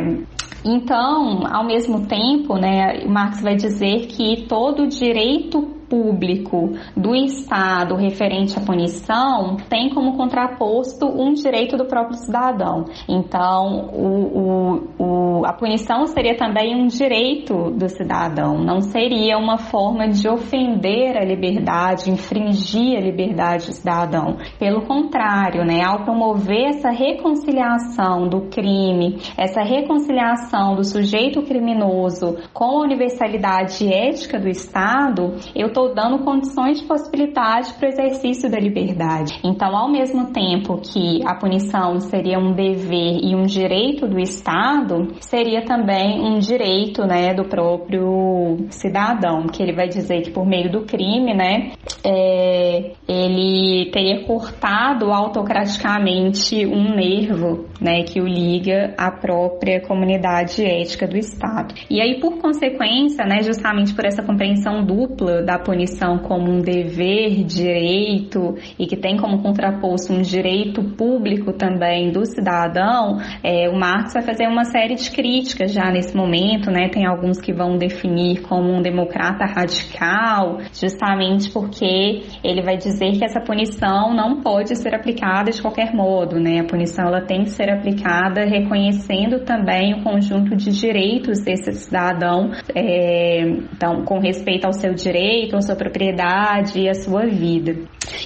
então, 0.64 1.46
ao 1.50 1.64
mesmo 1.64 2.06
tempo, 2.06 2.56
né, 2.56 3.04
Marx 3.06 3.40
vai 3.40 3.56
dizer 3.56 4.06
que 4.06 4.46
todo 4.46 4.86
direito 4.86 5.79
público 5.90 6.70
do 6.96 7.14
Estado 7.16 7.96
referente 7.96 8.56
à 8.56 8.62
punição 8.62 9.56
tem 9.68 9.90
como 9.90 10.16
contraposto 10.16 11.06
um 11.06 11.34
direito 11.34 11.76
do 11.76 11.86
próprio 11.86 12.16
cidadão. 12.16 12.84
Então, 13.08 13.90
o, 13.92 14.38
o, 14.38 15.40
o, 15.40 15.46
a 15.46 15.52
punição 15.52 16.06
seria 16.06 16.36
também 16.36 16.80
um 16.80 16.86
direito 16.86 17.72
do 17.72 17.88
cidadão, 17.88 18.58
não 18.58 18.80
seria 18.80 19.36
uma 19.36 19.58
forma 19.58 20.08
de 20.08 20.28
ofender 20.28 21.16
a 21.16 21.24
liberdade, 21.24 22.10
infringir 22.10 22.96
a 22.96 23.00
liberdade 23.00 23.66
do 23.66 23.72
cidadão. 23.72 24.36
Pelo 24.58 24.82
contrário, 24.86 25.64
né, 25.64 25.82
ao 25.82 26.04
promover 26.04 26.68
essa 26.68 26.90
reconciliação 26.90 28.28
do 28.28 28.42
crime, 28.42 29.18
essa 29.36 29.62
reconciliação 29.62 30.76
do 30.76 30.84
sujeito 30.84 31.42
criminoso 31.42 32.36
com 32.52 32.78
a 32.78 32.84
universalidade 32.84 33.92
ética 33.92 34.38
do 34.38 34.48
Estado, 34.48 35.34
eu 35.54 35.68
estou 35.68 35.79
estou 35.80 35.94
dando 35.94 36.22
condições 36.22 36.80
de 36.80 36.86
possibilidade 36.86 37.72
para 37.74 37.86
o 37.86 37.92
exercício 37.92 38.50
da 38.50 38.58
liberdade. 38.58 39.38
Então, 39.42 39.74
ao 39.74 39.90
mesmo 39.90 40.32
tempo 40.32 40.78
que 40.78 41.20
a 41.26 41.34
punição 41.34 41.98
seria 42.00 42.38
um 42.38 42.52
dever 42.52 43.20
e 43.22 43.34
um 43.34 43.44
direito 43.44 44.06
do 44.06 44.18
Estado, 44.18 45.14
seria 45.20 45.64
também 45.64 46.20
um 46.20 46.38
direito, 46.38 47.06
né, 47.06 47.32
do 47.32 47.44
próprio 47.44 48.66
cidadão, 48.70 49.46
que 49.46 49.62
ele 49.62 49.72
vai 49.72 49.88
dizer 49.88 50.22
que 50.22 50.30
por 50.30 50.46
meio 50.46 50.70
do 50.70 50.82
crime, 50.82 51.34
né, 51.34 51.72
é, 52.04 52.92
ele 53.08 53.90
teria 53.90 54.26
cortado 54.26 55.10
autocraticamente 55.10 56.66
um 56.66 56.94
nervo, 56.94 57.69
né, 57.80 58.02
que 58.02 58.20
o 58.20 58.26
liga 58.26 58.94
à 58.96 59.10
própria 59.10 59.80
comunidade 59.80 60.64
ética 60.64 61.06
do 61.06 61.16
Estado. 61.16 61.74
E 61.88 62.00
aí, 62.00 62.20
por 62.20 62.38
consequência, 62.38 63.24
né, 63.24 63.42
justamente 63.42 63.94
por 63.94 64.04
essa 64.04 64.22
compreensão 64.22 64.84
dupla 64.84 65.42
da 65.42 65.58
punição 65.58 66.18
como 66.18 66.50
um 66.50 66.60
dever, 66.60 67.44
direito 67.44 68.54
e 68.78 68.86
que 68.86 68.96
tem 68.96 69.16
como 69.16 69.42
contraposto 69.42 70.12
um 70.12 70.20
direito 70.20 70.82
público 70.96 71.52
também 71.52 72.10
do 72.10 72.24
cidadão, 72.24 73.18
é, 73.42 73.68
o 73.68 73.78
Marx 73.78 74.12
vai 74.14 74.22
fazer 74.22 74.46
uma 74.46 74.64
série 74.64 74.94
de 74.94 75.10
críticas 75.10 75.72
já 75.72 75.90
nesse 75.90 76.16
momento, 76.16 76.70
né? 76.70 76.88
Tem 76.88 77.06
alguns 77.06 77.40
que 77.40 77.52
vão 77.52 77.76
definir 77.76 78.42
como 78.42 78.70
um 78.70 78.82
democrata 78.82 79.44
radical, 79.44 80.58
justamente 80.72 81.50
porque 81.50 82.22
ele 82.42 82.62
vai 82.62 82.76
dizer 82.76 83.12
que 83.12 83.24
essa 83.24 83.40
punição 83.40 84.14
não 84.14 84.40
pode 84.40 84.76
ser 84.76 84.94
aplicada 84.94 85.50
de 85.50 85.60
qualquer 85.60 85.94
modo, 85.94 86.38
né? 86.38 86.60
A 86.60 86.64
punição 86.64 87.06
ela 87.06 87.22
tem 87.22 87.44
que 87.44 87.50
ser 87.50 87.69
aplicada 87.70 88.44
reconhecendo 88.44 89.40
também 89.44 89.94
o 89.94 90.02
conjunto 90.02 90.56
de 90.56 90.70
direitos 90.70 91.42
desse 91.42 91.72
cidadão, 91.72 92.50
é, 92.74 93.40
então 93.72 94.04
com 94.04 94.18
respeito 94.18 94.66
ao 94.66 94.72
seu 94.72 94.94
direito, 94.94 95.56
à 95.56 95.60
sua 95.60 95.76
propriedade 95.76 96.80
e 96.80 96.88
à 96.88 96.94
sua 96.94 97.26
vida. 97.26 97.76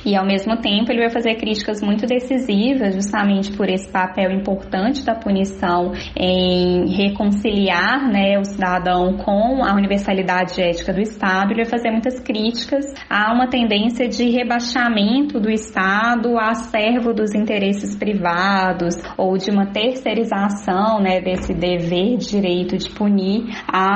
E 0.05 0.17
ao 0.17 0.25
mesmo 0.25 0.57
tempo 0.57 0.91
ele 0.91 1.01
vai 1.01 1.11
fazer 1.11 1.35
críticas 1.37 1.83
muito 1.83 2.07
decisivas, 2.07 2.95
justamente 2.95 3.53
por 3.57 3.69
esse 3.69 3.91
papel 3.91 4.31
importante 4.31 5.05
da 5.05 5.15
punição 5.15 5.93
em 6.17 6.95
reconciliar 6.95 8.09
né, 8.11 8.39
o 8.39 8.45
cidadão 8.45 9.17
com 9.17 9.65
a 9.65 9.75
universalidade 9.75 10.61
ética 10.61 10.93
do 10.93 11.01
Estado. 11.01 11.53
Ele 11.53 11.63
vai 11.63 11.71
fazer 11.71 11.91
muitas 11.91 12.21
críticas 12.21 12.85
a 13.09 13.33
uma 13.33 13.49
tendência 13.49 14.09
de 14.09 14.31
rebaixamento 14.31 15.41
do 15.41 15.51
Estado 15.51 16.39
a 16.39 16.55
servo 16.55 17.13
dos 17.13 17.35
interesses 17.35 17.97
privados 17.97 18.97
ou 19.17 19.37
de 19.37 19.51
uma 19.51 19.67
terceirização 19.67 21.01
né, 21.01 21.21
desse 21.21 21.53
dever, 21.55 22.17
direito 22.17 22.77
de 22.77 22.91
punir 22.91 23.45
a, 23.67 23.87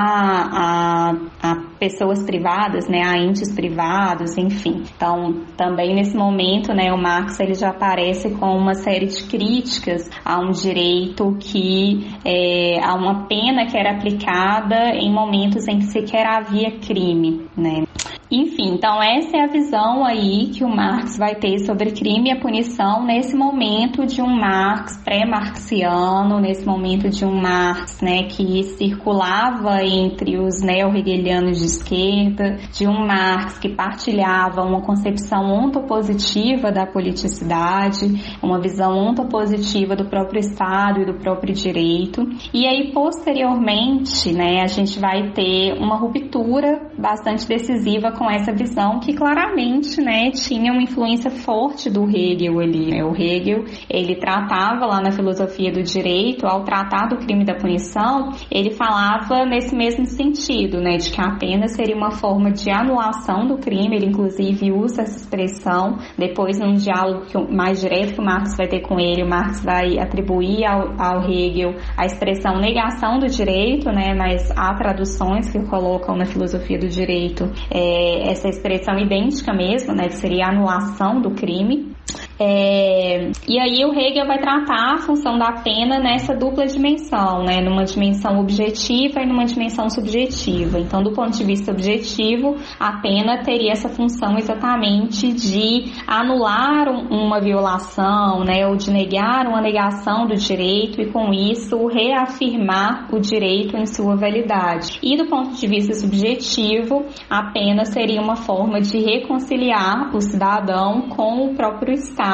a, 0.53 1.13
a 1.43 1.69
pessoas 1.79 2.25
privadas, 2.25 2.89
né, 2.89 3.03
a 3.05 3.17
entes 3.19 3.55
privados, 3.55 4.37
enfim. 4.37 4.83
Então, 4.97 5.45
também 5.57 5.78
nesse 5.95 6.17
momento, 6.17 6.73
né, 6.73 6.93
o 6.93 6.99
Marx 6.99 7.39
ele 7.41 7.55
já 7.55 7.71
aparece 7.71 8.31
com 8.31 8.57
uma 8.57 8.75
série 8.75 9.07
de 9.07 9.23
críticas 9.25 10.09
a 10.25 10.41
um 10.41 10.51
direito 10.51 11.37
que 11.41 12.07
é, 12.25 12.81
a 12.83 12.95
uma 12.95 13.27
pena 13.27 13.67
que 13.67 13.77
era 13.77 13.93
aplicada 13.93 14.91
em 14.95 15.13
momentos 15.13 15.67
em 15.69 15.79
que 15.79 15.87
sequer 15.87 16.27
havia 16.27 16.79
crime, 16.79 17.47
né? 17.57 17.85
Enfim, 18.31 18.75
então 18.75 19.03
essa 19.03 19.39
é 19.39 19.41
a 19.41 19.47
visão 19.47 20.05
aí 20.05 20.49
que 20.49 20.63
o 20.63 20.69
Marx 20.69 21.17
vai 21.17 21.35
ter 21.35 21.61
sobre 21.61 21.93
crime 21.93 22.29
e 22.29 22.33
a 22.33 22.39
punição 22.39 23.03
nesse 23.03 23.35
momento 23.35 24.05
de 24.05 24.21
um 24.21 24.29
Marx 24.29 24.99
pré-marxiano, 25.03 26.39
nesse 26.39 26.67
momento 26.67 27.09
de 27.09 27.25
um 27.25 27.41
Marx, 27.41 28.03
né, 28.03 28.25
que 28.25 28.63
circulava 28.65 29.83
entre 29.83 30.39
os 30.39 30.61
neo-hegelianos 30.61 31.59
de 31.59 31.65
esquerda, 31.65 32.59
de 32.71 32.87
um 32.87 33.07
Marx 33.07 33.59
que 33.59 33.71
partilhava 33.71 34.63
uma 34.63 34.83
concepção 34.83 35.47
ontopositiva 35.47 36.71
da 36.71 36.85
politicidade, 36.85 38.37
uma 38.43 38.61
visão 38.61 38.95
ontopositiva 38.95 39.97
do 39.97 40.05
próprio 40.05 40.41
Estado 40.41 41.01
e 41.01 41.07
do 41.07 41.15
próprio 41.15 41.55
direito. 41.55 42.29
E 42.53 42.67
aí 42.67 42.93
posteriormente, 42.93 44.35
né, 44.35 44.61
a 44.61 44.67
gente 44.67 44.99
vai 44.99 45.31
ter 45.31 45.73
uma 45.81 45.97
ruptura 45.97 46.91
bastante 46.99 47.49
decisiva 47.49 48.18
com 48.19 48.29
essa 48.29 48.53
visão 48.53 48.99
que 48.99 49.15
claramente, 49.15 50.01
né, 50.01 50.31
tinha 50.33 50.73
uma 50.73 50.83
influência 50.83 51.31
forte 51.31 51.89
do 51.89 52.05
Hegel 52.09 52.59
ali. 52.59 52.91
Né? 52.91 53.05
O 53.05 53.15
Hegel, 53.15 53.65
ele 53.89 54.17
tratava 54.17 54.85
lá 54.87 55.01
na 55.01 55.13
filosofia 55.13 55.71
do 55.71 55.83
direito, 55.83 56.47
ao 56.47 56.65
tratar 56.65 57.07
do 57.09 57.17
crime 57.19 57.45
da 57.45 57.55
punição, 57.55 58.31
ele 58.51 58.71
falava 58.71 59.47
nesse 59.47 59.75
mesmo 59.75 60.05
sentido, 60.05 60.81
né, 60.81 60.97
de 60.97 61.11
que 61.11 61.21
a 61.21 61.37
pena 61.37 61.69
seria 61.69 61.97
uma 61.97 62.11
forma 62.11 62.51
de 62.51 62.71
anulação 62.71 63.47
do 63.47 63.59
crime, 63.59 63.97
ele 63.97 64.07
inclusive 64.07 64.73
usa 64.73 65.03
essa 65.03 65.19
expressão, 65.19 65.99
depois 66.19 66.59
num 66.59 66.75
diálogo 66.75 67.27
mais 67.51 67.81
direto 67.81 68.15
que 68.15 68.21
o 68.21 68.25
Marx 68.25 68.57
vai 68.57 68.67
ter 68.67 68.81
com 68.81 68.99
ele, 68.99 69.23
o 69.23 69.29
Marx 69.29 69.63
vai 69.63 69.99
atribuir 69.99 70.65
ao, 70.65 70.95
ao 70.99 71.31
Hegel 71.31 71.75
a 71.97 72.05
expressão 72.05 72.59
negação 72.59 73.19
do 73.19 73.27
direito, 73.27 73.91
né, 73.91 74.15
mas 74.15 74.51
há 74.57 74.75
traduções 74.75 75.51
que 75.51 75.59
colocam 75.67 76.17
na 76.17 76.25
filosofia 76.25 76.79
do 76.79 76.89
direito 76.89 77.45
é, 77.71 78.08
essa 78.29 78.49
expressão 78.49 78.99
idêntica 78.99 79.53
mesmo, 79.53 79.95
né, 79.95 80.09
que 80.09 80.17
seria 80.17 80.47
a 80.47 80.51
anulação 80.51 81.21
do 81.21 81.31
crime. 81.31 81.95
É, 82.41 83.31
e 83.49 83.59
aí 83.59 83.85
o 83.85 83.93
Hegel 83.93 84.27
vai 84.27 84.39
tratar 84.39 84.95
a 84.95 84.99
função 84.99 85.37
da 85.37 85.53
pena 85.63 85.99
nessa 85.99 86.35
dupla 86.35 86.67
dimensão, 86.67 87.43
né, 87.43 87.61
numa 87.61 87.85
dimensão 87.85 88.39
objetiva 88.39 89.21
e 89.21 89.27
numa 89.27 89.45
dimensão 89.45 89.91
subjetiva. 89.91 90.79
Então, 90.79 91.03
do 91.03 91.13
ponto 91.13 91.37
de 91.37 91.45
vista 91.45 91.73
objetivo, 91.73 92.57
a 92.79 93.01
pena 93.01 93.43
teria 93.43 93.73
essa 93.73 93.89
função 93.89 94.39
exatamente 94.39 95.33
de 95.33 95.93
anular 96.07 96.89
uma 97.11 97.41
violação, 97.41 98.45
né, 98.45 98.67
ou 98.69 98.77
de 98.77 98.91
negar 98.93 99.47
uma 99.49 99.61
negação 99.61 100.27
do 100.27 100.37
direito 100.37 101.01
e 101.01 101.11
com 101.11 101.33
isso 101.33 101.87
reafirmar 101.87 103.09
o 103.13 103.19
direito 103.19 103.77
em 103.77 103.87
sua 103.87 104.15
validade. 104.15 104.99
E 105.03 105.17
do 105.17 105.27
ponto 105.27 105.57
de 105.57 105.67
vista 105.67 105.95
subjetivo, 105.95 107.05
a 107.29 107.51
pena 107.51 107.85
seria 107.85 108.21
uma 108.21 108.37
forma 108.37 108.81
de 108.81 108.99
reconciliar 108.99 110.15
o 110.15 110.21
cidadão 110.21 111.09
com 111.09 111.47
o 111.47 111.55
próprio 111.55 111.95
Estado, 111.95 112.28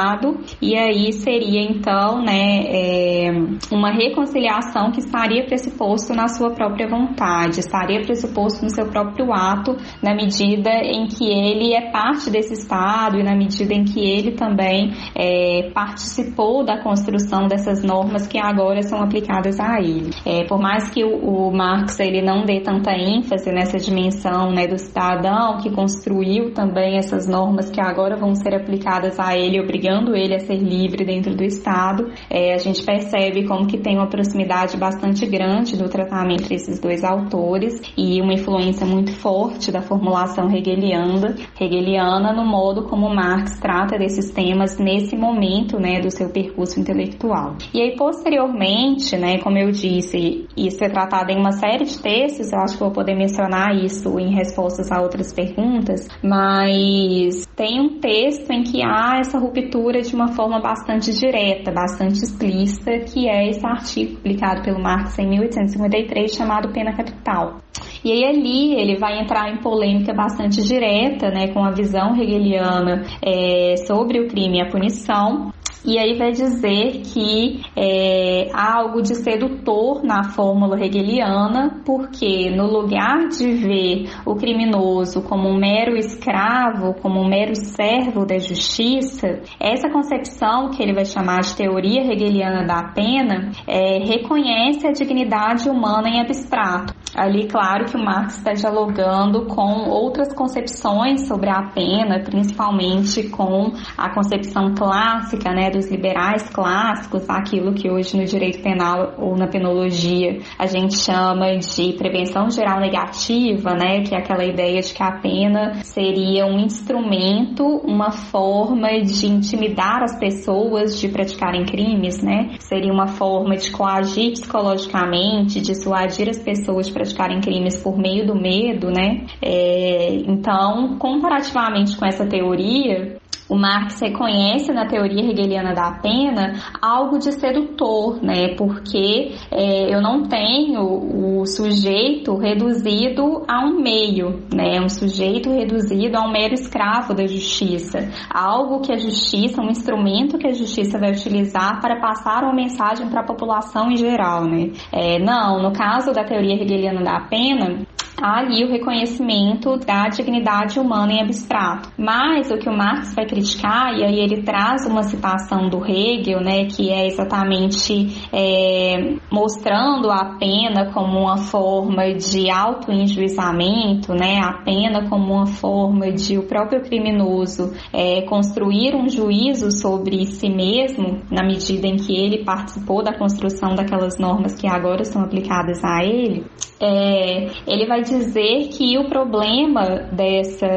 e 0.61 0.75
aí 0.75 1.13
seria 1.13 1.61
então 1.61 2.21
né, 2.21 2.63
é, 2.67 3.31
uma 3.71 3.91
reconciliação 3.91 4.91
que 4.91 4.99
estaria 4.99 5.45
pressuposto 5.45 6.13
na 6.13 6.27
sua 6.27 6.51
própria 6.51 6.87
vontade, 6.87 7.59
estaria 7.59 8.01
pressuposto 8.01 8.63
no 8.63 8.69
seu 8.69 8.87
próprio 8.87 9.33
ato, 9.33 9.77
na 10.01 10.13
medida 10.13 10.69
em 10.69 11.07
que 11.07 11.25
ele 11.25 11.73
é 11.73 11.91
parte 11.91 12.29
desse 12.29 12.53
Estado 12.53 13.19
e 13.19 13.23
na 13.23 13.35
medida 13.35 13.73
em 13.73 13.83
que 13.83 13.99
ele 13.99 14.31
também 14.31 14.91
é, 15.15 15.69
participou 15.73 16.63
da 16.63 16.81
construção 16.81 17.47
dessas 17.47 17.83
normas 17.83 18.27
que 18.27 18.37
agora 18.37 18.81
são 18.81 19.01
aplicadas 19.01 19.59
a 19.59 19.79
ele. 19.79 20.09
É, 20.25 20.43
por 20.45 20.59
mais 20.59 20.89
que 20.89 21.03
o, 21.03 21.15
o 21.15 21.55
Marx 21.55 21.99
ele 21.99 22.21
não 22.21 22.43
dê 22.45 22.61
tanta 22.61 22.91
ênfase 22.91 23.51
nessa 23.51 23.77
dimensão 23.77 24.51
né, 24.51 24.67
do 24.67 24.77
cidadão 24.77 25.57
que 25.57 25.69
construiu 25.69 26.53
também 26.53 26.97
essas 26.97 27.27
normas 27.27 27.69
que 27.69 27.79
agora 27.79 28.15
vão 28.15 28.35
ser 28.35 28.55
aplicadas 28.55 29.19
a 29.19 29.37
ele, 29.37 29.59
obrigando 29.85 30.15
ele 30.15 30.35
a 30.35 30.39
ser 30.39 30.57
livre 30.57 31.05
dentro 31.05 31.35
do 31.35 31.43
Estado, 31.43 32.11
é, 32.29 32.53
a 32.53 32.57
gente 32.57 32.83
percebe 32.83 33.47
como 33.47 33.67
que 33.67 33.77
tem 33.77 33.97
uma 33.97 34.07
proximidade 34.07 34.77
bastante 34.77 35.25
grande 35.25 35.77
do 35.77 35.87
tratamento 35.87 36.35
entre 36.35 36.55
esses 36.55 36.79
dois 36.79 37.03
autores 37.03 37.81
e 37.97 38.21
uma 38.21 38.33
influência 38.33 38.85
muito 38.85 39.11
forte 39.11 39.71
da 39.71 39.81
formulação 39.81 40.51
hegeliana, 40.51 41.35
hegeliana 41.59 42.33
no 42.33 42.45
modo 42.45 42.83
como 42.83 43.13
Marx 43.13 43.59
trata 43.59 43.97
desses 43.97 44.31
temas 44.31 44.77
nesse 44.77 45.15
momento, 45.15 45.79
né, 45.79 46.01
do 46.01 46.11
seu 46.11 46.29
percurso 46.29 46.79
intelectual. 46.79 47.55
E 47.73 47.81
aí 47.81 47.95
posteriormente, 47.95 49.15
né, 49.15 49.39
como 49.39 49.57
eu 49.57 49.71
disse, 49.71 50.47
isso 50.57 50.83
é 50.83 50.89
tratado 50.89 51.31
em 51.31 51.37
uma 51.37 51.51
série 51.53 51.85
de 51.85 51.99
textos, 51.99 52.51
eu 52.51 52.59
acho 52.59 52.73
que 52.73 52.83
vou 52.83 52.91
poder 52.91 53.15
mencionar 53.15 53.75
isso 53.75 54.19
em 54.19 54.33
respostas 54.33 54.91
a 54.91 55.01
outras 55.01 55.31
perguntas, 55.31 56.07
mas 56.21 57.44
tem 57.55 57.79
um 57.79 57.99
texto 57.99 58.51
em 58.51 58.63
que 58.63 58.83
há 58.83 59.17
essa 59.19 59.39
ruptura 59.39 60.01
de 60.01 60.13
uma 60.13 60.33
forma 60.33 60.59
bastante 60.59 61.13
direta, 61.13 61.71
bastante 61.71 62.23
explícita, 62.23 62.99
que 62.99 63.29
é 63.29 63.49
esse 63.49 63.65
artigo 63.65 64.17
publicado 64.17 64.61
pelo 64.61 64.81
Marx 64.81 65.17
em 65.17 65.29
1853 65.29 66.33
chamado 66.33 66.73
Pena 66.73 66.95
Capital. 66.95 67.57
E 68.03 68.11
aí 68.11 68.25
ali 68.25 68.73
ele 68.75 68.97
vai 68.97 69.21
entrar 69.21 69.49
em 69.49 69.57
polêmica 69.57 70.13
bastante 70.13 70.61
direta, 70.61 71.29
né, 71.29 71.47
com 71.53 71.63
a 71.63 71.71
visão 71.71 72.15
hegeliana 72.15 73.03
é, 73.23 73.75
sobre 73.87 74.19
o 74.19 74.27
crime 74.27 74.57
e 74.57 74.61
a 74.61 74.69
punição, 74.69 75.51
e 75.85 75.99
aí 75.99 76.17
vai 76.17 76.31
dizer 76.31 77.01
que 77.01 77.61
é, 77.75 78.49
há 78.53 78.79
algo 78.79 79.01
de 79.01 79.15
sedutor 79.15 80.03
na 80.03 80.23
fórmula 80.23 80.83
hegeliana, 80.83 81.81
porque 81.85 82.49
no 82.49 82.65
lugar 82.65 83.27
de 83.27 83.51
ver 83.53 84.09
o 84.25 84.35
criminoso 84.35 85.21
como 85.21 85.47
um 85.47 85.57
mero 85.57 85.95
escravo, 85.95 86.95
como 87.01 87.21
um 87.21 87.27
mero 87.27 87.55
servo 87.55 88.25
da 88.25 88.39
justiça, 88.39 89.41
essa 89.59 89.89
concepção 89.89 90.71
que 90.71 90.81
ele 90.81 90.93
vai 90.93 91.05
chamar 91.05 91.41
de 91.41 91.55
teoria 91.55 92.01
hegeliana 92.01 92.65
da 92.65 92.91
pena 92.93 93.51
é, 93.67 93.99
reconhece 93.99 94.87
a 94.87 94.91
dignidade 94.91 95.69
humana 95.69 96.09
em 96.09 96.19
abstrato. 96.19 96.93
Ali, 97.15 97.47
claro 97.47 97.85
que 97.85 97.95
o 97.95 98.03
Marx 98.03 98.37
está 98.37 98.51
dialogando 98.51 99.45
com 99.45 99.89
outras 99.89 100.33
concepções 100.33 101.27
sobre 101.27 101.49
a 101.49 101.69
pena, 101.73 102.19
principalmente 102.19 103.29
com 103.29 103.71
a 103.97 104.13
concepção 104.13 104.73
clássica 104.75 105.51
né, 105.53 105.69
dos 105.75 105.91
liberais 105.91 106.49
clássicos, 106.49 107.29
aquilo 107.29 107.73
que 107.73 107.91
hoje 107.91 108.17
no 108.17 108.25
direito 108.25 108.61
penal 108.61 109.13
ou 109.17 109.35
na 109.35 109.47
penologia 109.47 110.39
a 110.57 110.65
gente 110.65 110.97
chama 110.97 111.57
de 111.57 111.93
prevenção 111.93 112.49
geral 112.49 112.79
negativa, 112.79 113.73
né, 113.73 114.01
que 114.01 114.15
é 114.15 114.17
aquela 114.17 114.45
ideia 114.45 114.81
de 114.81 114.93
que 114.93 115.03
a 115.03 115.11
pena 115.19 115.83
seria 115.83 116.45
um 116.45 116.59
instrumento, 116.59 117.63
uma 117.83 118.11
forma 118.11 118.87
de 119.01 119.27
intimidar 119.27 120.01
as 120.01 120.17
pessoas 120.17 120.99
de 120.99 121.09
praticarem 121.09 121.65
crimes, 121.65 122.21
né? 122.23 122.55
Seria 122.59 122.91
uma 122.91 123.07
forma 123.07 123.55
de 123.55 123.71
coagir 123.71 124.31
psicologicamente, 124.31 125.59
dissuadir 125.59 126.29
as 126.29 126.39
pessoas 126.39 126.87
de 126.87 126.93
praticarem 126.93 127.41
crimes 127.41 127.81
por 127.81 127.97
meio 127.97 128.25
do 128.25 128.35
medo, 128.35 128.89
né? 128.89 129.25
É, 129.41 130.15
então, 130.27 130.97
comparativamente 130.97 131.97
com 131.97 132.05
essa 132.05 132.25
teoria, 132.25 133.17
o 133.49 133.55
Marx 133.55 133.99
reconhece 134.01 134.71
na 134.71 134.87
teoria 134.87 135.29
hegeliana 135.29 135.73
da 135.73 135.91
pena 136.01 136.53
algo 136.81 137.19
de 137.19 137.31
sedutor, 137.31 138.21
né? 138.23 138.55
Porque 138.55 139.35
é, 139.51 139.93
eu 139.93 140.01
não 140.01 140.23
tenho 140.23 140.81
o 140.81 141.45
sujeito 141.45 142.35
reduzido 142.37 143.43
a 143.47 143.65
um 143.65 143.79
meio, 143.81 144.43
né? 144.53 144.81
Um 144.81 144.89
sujeito 144.89 145.51
reduzido 145.51 146.17
a 146.17 146.21
um 146.21 146.31
mero 146.31 146.53
escravo 146.53 147.13
da 147.13 147.25
justiça. 147.27 148.09
Algo 148.33 148.81
que 148.81 148.91
a 148.91 148.97
justiça, 148.97 149.61
um 149.61 149.69
instrumento 149.69 150.37
que 150.37 150.47
a 150.47 150.53
justiça 150.53 150.97
vai 150.97 151.11
utilizar 151.11 151.79
para 151.81 151.99
passar 151.99 152.43
uma 152.43 152.53
mensagem 152.53 153.07
para 153.09 153.21
a 153.21 153.25
população 153.25 153.91
em 153.91 153.97
geral, 153.97 154.45
né? 154.45 154.71
É, 154.91 155.19
não, 155.19 155.61
no 155.61 155.71
caso 155.71 156.11
da 156.11 156.23
teoria 156.23 156.55
hegeliana 156.55 157.03
da 157.03 157.19
pena, 157.21 157.85
há 158.21 158.39
ali 158.39 158.63
o 158.63 158.69
reconhecimento 158.69 159.77
da 159.77 160.07
dignidade 160.07 160.79
humana 160.79 161.13
em 161.13 161.21
abstrato. 161.21 161.89
Mas 161.97 162.49
o 162.51 162.57
que 162.57 162.69
o 162.69 162.75
Marx 162.75 163.13
vai 163.13 163.25
criticar, 163.25 163.93
e 163.97 164.03
aí 164.03 164.19
ele 164.19 164.43
traz 164.43 164.85
uma 164.85 165.03
citação 165.03 165.69
do 165.69 165.85
Hegel, 165.85 166.41
né, 166.41 166.65
que 166.65 166.89
é 166.89 167.07
exatamente 167.07 168.27
é, 168.31 169.15
mostrando 169.31 170.09
a 170.09 170.35
pena 170.39 170.91
como 170.93 171.19
uma 171.19 171.37
forma 171.37 172.13
de 172.13 172.49
auto-enjuizamento, 172.49 174.13
né, 174.13 174.39
a 174.39 174.53
pena 174.63 175.09
como 175.09 175.33
uma 175.33 175.47
forma 175.47 176.11
de 176.11 176.37
o 176.37 176.43
próprio 176.43 176.81
criminoso 176.81 177.73
é, 177.93 178.21
construir 178.23 178.95
um 178.95 179.09
juízo 179.09 179.71
sobre 179.71 180.25
si 180.25 180.49
mesmo, 180.49 181.21
na 181.31 181.43
medida 181.43 181.87
em 181.87 181.97
que 181.97 182.15
ele 182.15 182.43
participou 182.43 183.03
da 183.03 183.17
construção 183.17 183.75
daquelas 183.75 184.17
normas 184.17 184.55
que 184.55 184.67
agora 184.67 185.03
são 185.03 185.23
aplicadas 185.23 185.83
a 185.83 186.03
ele, 186.03 186.45
é, 186.79 187.47
ele 187.65 187.85
vai 187.85 188.01
dizer 188.01 188.67
que 188.69 188.97
o 188.97 189.07
problema 189.07 190.09
dessa, 190.11 190.67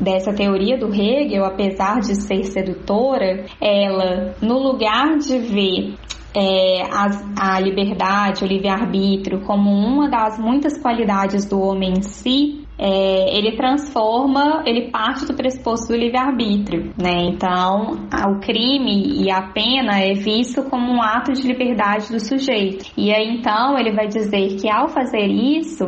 dessa 0.00 0.32
teoria 0.32 0.78
do 0.78 0.92
Hegel, 0.92 1.44
apesar 1.44 2.00
de 2.00 2.14
ser 2.14 2.44
sedutora, 2.44 3.44
ela, 3.60 4.34
no 4.40 4.58
lugar 4.58 5.18
de 5.18 5.38
ver 5.38 5.94
é, 6.34 6.82
a, 6.82 7.56
a 7.56 7.60
liberdade, 7.60 8.44
o 8.44 8.46
livre-arbítrio 8.46 9.40
como 9.40 9.70
uma 9.70 10.08
das 10.08 10.38
muitas 10.38 10.80
qualidades 10.80 11.44
do 11.44 11.60
homem 11.60 11.94
em 11.98 12.02
si, 12.02 12.59
é, 12.80 13.36
ele 13.36 13.56
transforma, 13.56 14.62
ele 14.64 14.90
parte 14.90 15.26
do 15.26 15.34
pressuposto 15.34 15.88
do 15.88 15.98
livre-arbítrio, 15.98 16.94
né? 16.96 17.24
Então, 17.24 18.08
o 18.10 18.40
crime 18.40 19.22
e 19.22 19.30
a 19.30 19.42
pena 19.52 20.00
é 20.00 20.14
visto 20.14 20.62
como 20.64 20.90
um 20.90 21.02
ato 21.02 21.32
de 21.32 21.46
liberdade 21.46 22.10
do 22.10 22.18
sujeito. 22.18 22.90
E 22.96 23.12
aí, 23.12 23.28
então, 23.28 23.78
ele 23.78 23.92
vai 23.92 24.08
dizer 24.08 24.56
que 24.56 24.70
ao 24.70 24.88
fazer 24.88 25.26
isso, 25.26 25.84